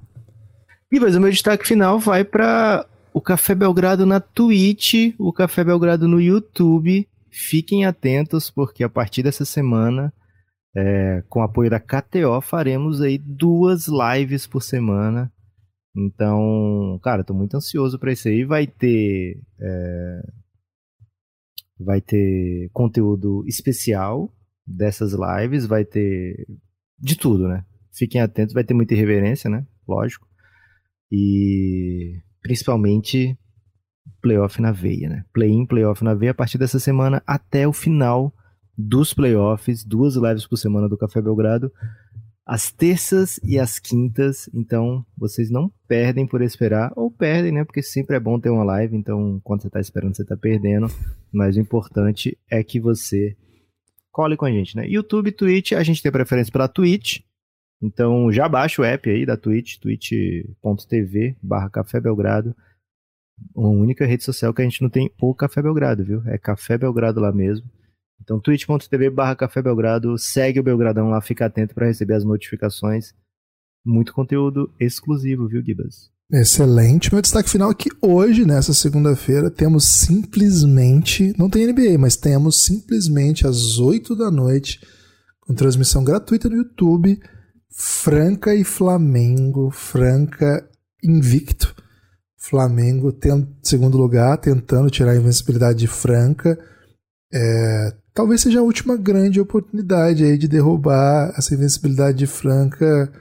E 0.90 1.00
mas 1.00 1.16
o 1.16 1.20
meu 1.20 1.30
destaque 1.30 1.66
final 1.66 1.98
vai 1.98 2.24
para 2.24 2.86
o 3.14 3.20
Café 3.20 3.54
Belgrado 3.54 4.04
na 4.04 4.20
Twitch, 4.20 5.14
o 5.18 5.32
Café 5.32 5.64
Belgrado 5.64 6.06
no 6.06 6.20
YouTube. 6.20 7.08
Fiquem 7.30 7.86
atentos, 7.86 8.50
porque 8.50 8.84
a 8.84 8.90
partir 8.90 9.22
dessa 9.22 9.44
semana, 9.44 10.12
é, 10.76 11.22
com 11.28 11.42
apoio 11.42 11.70
da 11.70 11.80
KTO, 11.80 12.40
faremos 12.42 13.00
aí 13.00 13.16
duas 13.18 13.86
lives 13.88 14.46
por 14.46 14.62
semana. 14.62 15.32
Então, 15.96 16.98
cara, 17.02 17.24
tô 17.24 17.32
muito 17.32 17.56
ansioso 17.56 17.98
para 17.98 18.12
isso 18.12 18.28
aí. 18.28 18.44
Vai 18.44 18.66
ter 18.66 19.38
é, 19.60 20.20
vai 21.82 22.00
ter 22.00 22.70
conteúdo 22.72 23.44
especial 23.46 24.32
dessas 24.66 25.12
lives, 25.12 25.66
vai 25.66 25.84
ter 25.84 26.46
de 26.98 27.16
tudo, 27.16 27.48
né? 27.48 27.64
Fiquem 27.92 28.20
atentos, 28.20 28.54
vai 28.54 28.64
ter 28.64 28.74
muita 28.74 28.94
irreverência, 28.94 29.50
né? 29.50 29.66
Lógico. 29.86 30.26
E 31.10 32.20
principalmente 32.40 33.38
playoff 34.20 34.60
na 34.62 34.72
veia, 34.72 35.08
né? 35.08 35.24
Play-in, 35.32 35.66
playoff 35.66 36.02
na 36.02 36.14
veia 36.14 36.30
a 36.30 36.34
partir 36.34 36.58
dessa 36.58 36.78
semana 36.78 37.22
até 37.26 37.66
o 37.66 37.72
final 37.72 38.32
dos 38.76 39.12
playoffs, 39.12 39.84
duas 39.84 40.16
lives 40.16 40.46
por 40.46 40.56
semana 40.56 40.88
do 40.88 40.96
Café 40.96 41.20
Belgrado 41.20 41.70
às 42.44 42.72
terças 42.72 43.38
e 43.44 43.58
às 43.58 43.78
quintas, 43.78 44.48
então 44.52 45.04
vocês 45.16 45.50
não 45.50 45.72
perdem 45.86 46.26
por 46.26 46.42
esperar, 46.42 46.92
ou 46.96 47.10
perdem, 47.10 47.52
né? 47.52 47.64
Porque 47.64 47.82
sempre 47.82 48.16
é 48.16 48.20
bom 48.20 48.38
ter 48.38 48.50
uma 48.50 48.64
live, 48.64 48.96
então 48.96 49.40
quando 49.44 49.62
você 49.62 49.68
está 49.68 49.80
esperando, 49.80 50.16
você 50.16 50.22
está 50.22 50.36
perdendo. 50.36 50.86
Mas 51.32 51.56
o 51.56 51.60
importante 51.60 52.36
é 52.50 52.62
que 52.62 52.80
você 52.80 53.36
cole 54.10 54.36
com 54.36 54.44
a 54.44 54.50
gente, 54.50 54.76
né? 54.76 54.86
YouTube, 54.86 55.32
Twitch, 55.32 55.72
a 55.72 55.82
gente 55.82 56.02
tem 56.02 56.12
preferência 56.12 56.52
pela 56.52 56.68
Twitch, 56.68 57.20
então 57.82 58.30
já 58.30 58.48
baixa 58.48 58.82
o 58.82 58.84
app 58.84 59.08
aí 59.08 59.24
da 59.26 59.36
Twitch, 59.36 59.78
twitch.tv 59.78 61.36
barra 61.42 61.70
Café 61.70 62.00
Belgrado. 62.00 62.54
Uma 63.54 63.70
única 63.70 64.06
rede 64.06 64.22
social 64.22 64.54
que 64.54 64.62
a 64.62 64.64
gente 64.64 64.82
não 64.82 64.88
tem 64.88 65.10
o 65.20 65.34
Café 65.34 65.60
Belgrado, 65.62 66.04
viu? 66.04 66.22
É 66.26 66.38
Café 66.38 66.78
Belgrado 66.78 67.18
lá 67.20 67.32
mesmo. 67.32 67.68
Então, 68.22 68.40
twitch.tv 68.40 69.10
barra 69.10 69.34
Café 69.34 69.60
Belgrado, 69.60 70.16
segue 70.16 70.60
o 70.60 70.62
Belgradão 70.62 71.08
lá, 71.08 71.20
fica 71.20 71.46
atento 71.46 71.74
para 71.74 71.86
receber 71.86 72.14
as 72.14 72.24
notificações. 72.24 73.12
Muito 73.84 74.14
conteúdo 74.14 74.72
exclusivo, 74.78 75.48
viu, 75.48 75.62
Gibas? 75.64 76.10
Excelente. 76.30 77.12
Meu 77.12 77.20
destaque 77.20 77.50
final 77.50 77.70
é 77.70 77.74
que 77.74 77.90
hoje, 78.00 78.46
nessa 78.46 78.72
segunda-feira, 78.72 79.50
temos 79.50 79.84
simplesmente, 79.84 81.34
não 81.36 81.50
tem 81.50 81.66
NBA, 81.66 81.98
mas 81.98 82.16
temos 82.16 82.64
simplesmente 82.64 83.46
às 83.46 83.78
8 83.78 84.16
da 84.16 84.30
noite, 84.30 84.80
com 85.40 85.54
transmissão 85.54 86.04
gratuita 86.04 86.48
no 86.48 86.56
YouTube, 86.56 87.20
Franca 87.70 88.54
e 88.54 88.64
Flamengo, 88.64 89.70
Franca 89.70 90.66
invicto. 91.02 91.74
Flamengo 92.38 93.12
tem 93.12 93.46
segundo 93.62 93.98
lugar, 93.98 94.38
tentando 94.38 94.90
tirar 94.90 95.12
a 95.12 95.16
invencibilidade 95.16 95.80
de 95.80 95.86
Franca. 95.86 96.58
É, 97.32 97.94
talvez 98.14 98.40
seja 98.40 98.60
a 98.60 98.62
última 98.62 98.96
grande 98.96 99.40
oportunidade 99.40 100.24
aí 100.24 100.36
de 100.38 100.48
derrubar 100.48 101.32
essa 101.36 101.54
invencibilidade 101.54 102.18
de 102.18 102.26
Franca 102.26 103.12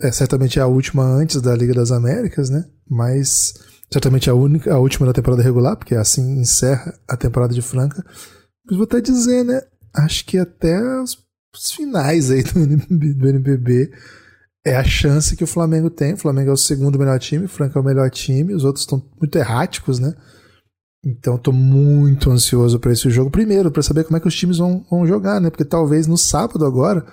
é 0.00 0.12
certamente 0.12 0.60
a 0.60 0.66
última 0.66 1.02
antes 1.02 1.40
da 1.40 1.54
Liga 1.56 1.74
das 1.74 1.90
Américas, 1.90 2.48
né? 2.50 2.64
Mas 2.88 3.54
certamente 3.90 4.30
a 4.30 4.34
única, 4.34 4.72
a 4.72 4.78
última 4.78 5.06
da 5.06 5.12
temporada 5.12 5.42
regular, 5.42 5.76
porque 5.76 5.94
assim 5.94 6.40
encerra 6.40 6.94
a 7.08 7.16
temporada 7.16 7.52
de 7.52 7.62
Franca. 7.62 8.04
Mas 8.66 8.76
vou 8.76 8.84
até 8.84 9.00
dizer, 9.00 9.44
né? 9.44 9.60
Acho 9.94 10.24
que 10.24 10.38
até 10.38 10.80
os, 11.00 11.18
os 11.54 11.72
finais 11.72 12.30
aí 12.30 12.42
do 12.42 12.66
do 13.14 13.28
NBB 13.28 13.90
é 14.64 14.76
a 14.76 14.84
chance 14.84 15.34
que 15.34 15.44
o 15.44 15.48
Flamengo 15.48 15.90
tem. 15.90 16.14
O 16.14 16.18
Flamengo 16.18 16.50
é 16.50 16.52
o 16.52 16.56
segundo 16.56 16.98
melhor 16.98 17.18
time, 17.18 17.46
o 17.46 17.48
Franca 17.48 17.78
é 17.78 17.82
o 17.82 17.84
melhor 17.84 18.10
time, 18.10 18.54
os 18.54 18.64
outros 18.64 18.84
estão 18.84 19.02
muito 19.18 19.36
erráticos, 19.36 19.98
né? 19.98 20.14
Então 21.04 21.36
estou 21.36 21.54
muito 21.54 22.30
ansioso 22.30 22.78
para 22.78 22.92
esse 22.92 23.08
jogo. 23.10 23.30
Primeiro, 23.30 23.70
para 23.70 23.82
saber 23.82 24.04
como 24.04 24.16
é 24.16 24.20
que 24.20 24.28
os 24.28 24.36
times 24.36 24.58
vão, 24.58 24.84
vão 24.90 25.06
jogar, 25.06 25.40
né? 25.40 25.50
Porque 25.50 25.64
talvez 25.64 26.06
no 26.06 26.18
sábado 26.18 26.64
agora 26.64 27.06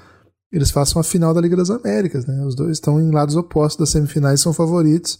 eles 0.51 0.71
façam 0.71 0.99
a 0.99 1.03
final 1.03 1.33
da 1.33 1.41
Liga 1.41 1.55
das 1.55 1.69
Américas, 1.69 2.25
né? 2.25 2.43
Os 2.45 2.55
dois 2.55 2.71
estão 2.71 2.99
em 2.99 3.11
lados 3.11 3.35
opostos 3.35 3.79
das 3.79 3.89
semifinais, 3.89 4.41
são 4.41 4.53
favoritos. 4.53 5.19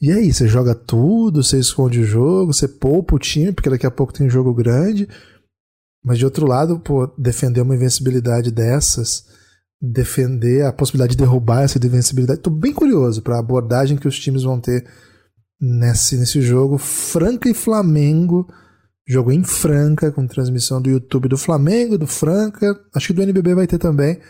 E 0.00 0.10
aí, 0.10 0.32
você 0.32 0.48
joga 0.48 0.74
tudo, 0.74 1.42
você 1.42 1.58
esconde 1.58 2.00
o 2.00 2.04
jogo, 2.04 2.52
você 2.52 2.66
poupa 2.66 3.14
o 3.14 3.18
time, 3.18 3.52
porque 3.52 3.70
daqui 3.70 3.86
a 3.86 3.90
pouco 3.90 4.12
tem 4.12 4.26
um 4.26 4.30
jogo 4.30 4.52
grande. 4.52 5.08
Mas 6.04 6.18
de 6.18 6.24
outro 6.24 6.46
lado, 6.46 6.78
pô, 6.78 7.06
defender 7.16 7.60
uma 7.60 7.74
invencibilidade 7.74 8.50
dessas, 8.50 9.24
defender 9.80 10.64
a 10.64 10.72
possibilidade 10.72 11.12
de 11.12 11.22
derrubar 11.22 11.62
essa 11.62 11.78
invencibilidade, 11.78 12.40
tô 12.40 12.50
bem 12.50 12.72
curioso 12.72 13.22
para 13.22 13.36
a 13.36 13.40
abordagem 13.40 13.96
que 13.96 14.08
os 14.08 14.18
times 14.18 14.42
vão 14.42 14.60
ter 14.60 14.84
nesse, 15.64 16.16
nesse 16.16 16.40
jogo. 16.42 16.78
Franca 16.78 17.48
e 17.48 17.54
Flamengo, 17.54 18.46
jogo 19.06 19.32
em 19.32 19.42
Franca, 19.42 20.12
com 20.12 20.26
transmissão 20.26 20.80
do 20.80 20.90
YouTube 20.90 21.28
do 21.28 21.38
Flamengo, 21.38 21.98
do 21.98 22.06
Franca, 22.06 22.78
acho 22.94 23.08
que 23.08 23.12
do 23.12 23.22
NBB 23.22 23.54
vai 23.54 23.66
ter 23.66 23.78
também. 23.78 24.20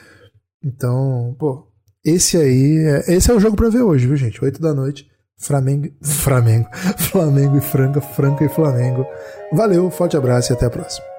Então, 0.62 1.36
pô, 1.38 1.68
esse 2.04 2.36
aí, 2.36 2.78
é, 2.78 3.14
esse 3.14 3.30
é 3.30 3.34
o 3.34 3.40
jogo 3.40 3.56
para 3.56 3.68
ver 3.68 3.82
hoje, 3.82 4.06
viu, 4.06 4.16
gente? 4.16 4.42
8 4.42 4.60
da 4.60 4.72
noite, 4.72 5.06
Flamengo, 5.38 5.88
Flamengo, 6.02 6.68
Flamengo 6.98 7.56
e 7.56 7.60
Franca, 7.60 8.00
Franca 8.00 8.44
e 8.44 8.48
Flamengo. 8.48 9.04
Valeu, 9.52 9.90
forte 9.90 10.16
abraço 10.16 10.52
e 10.52 10.54
até 10.54 10.66
a 10.66 10.70
próxima. 10.70 11.13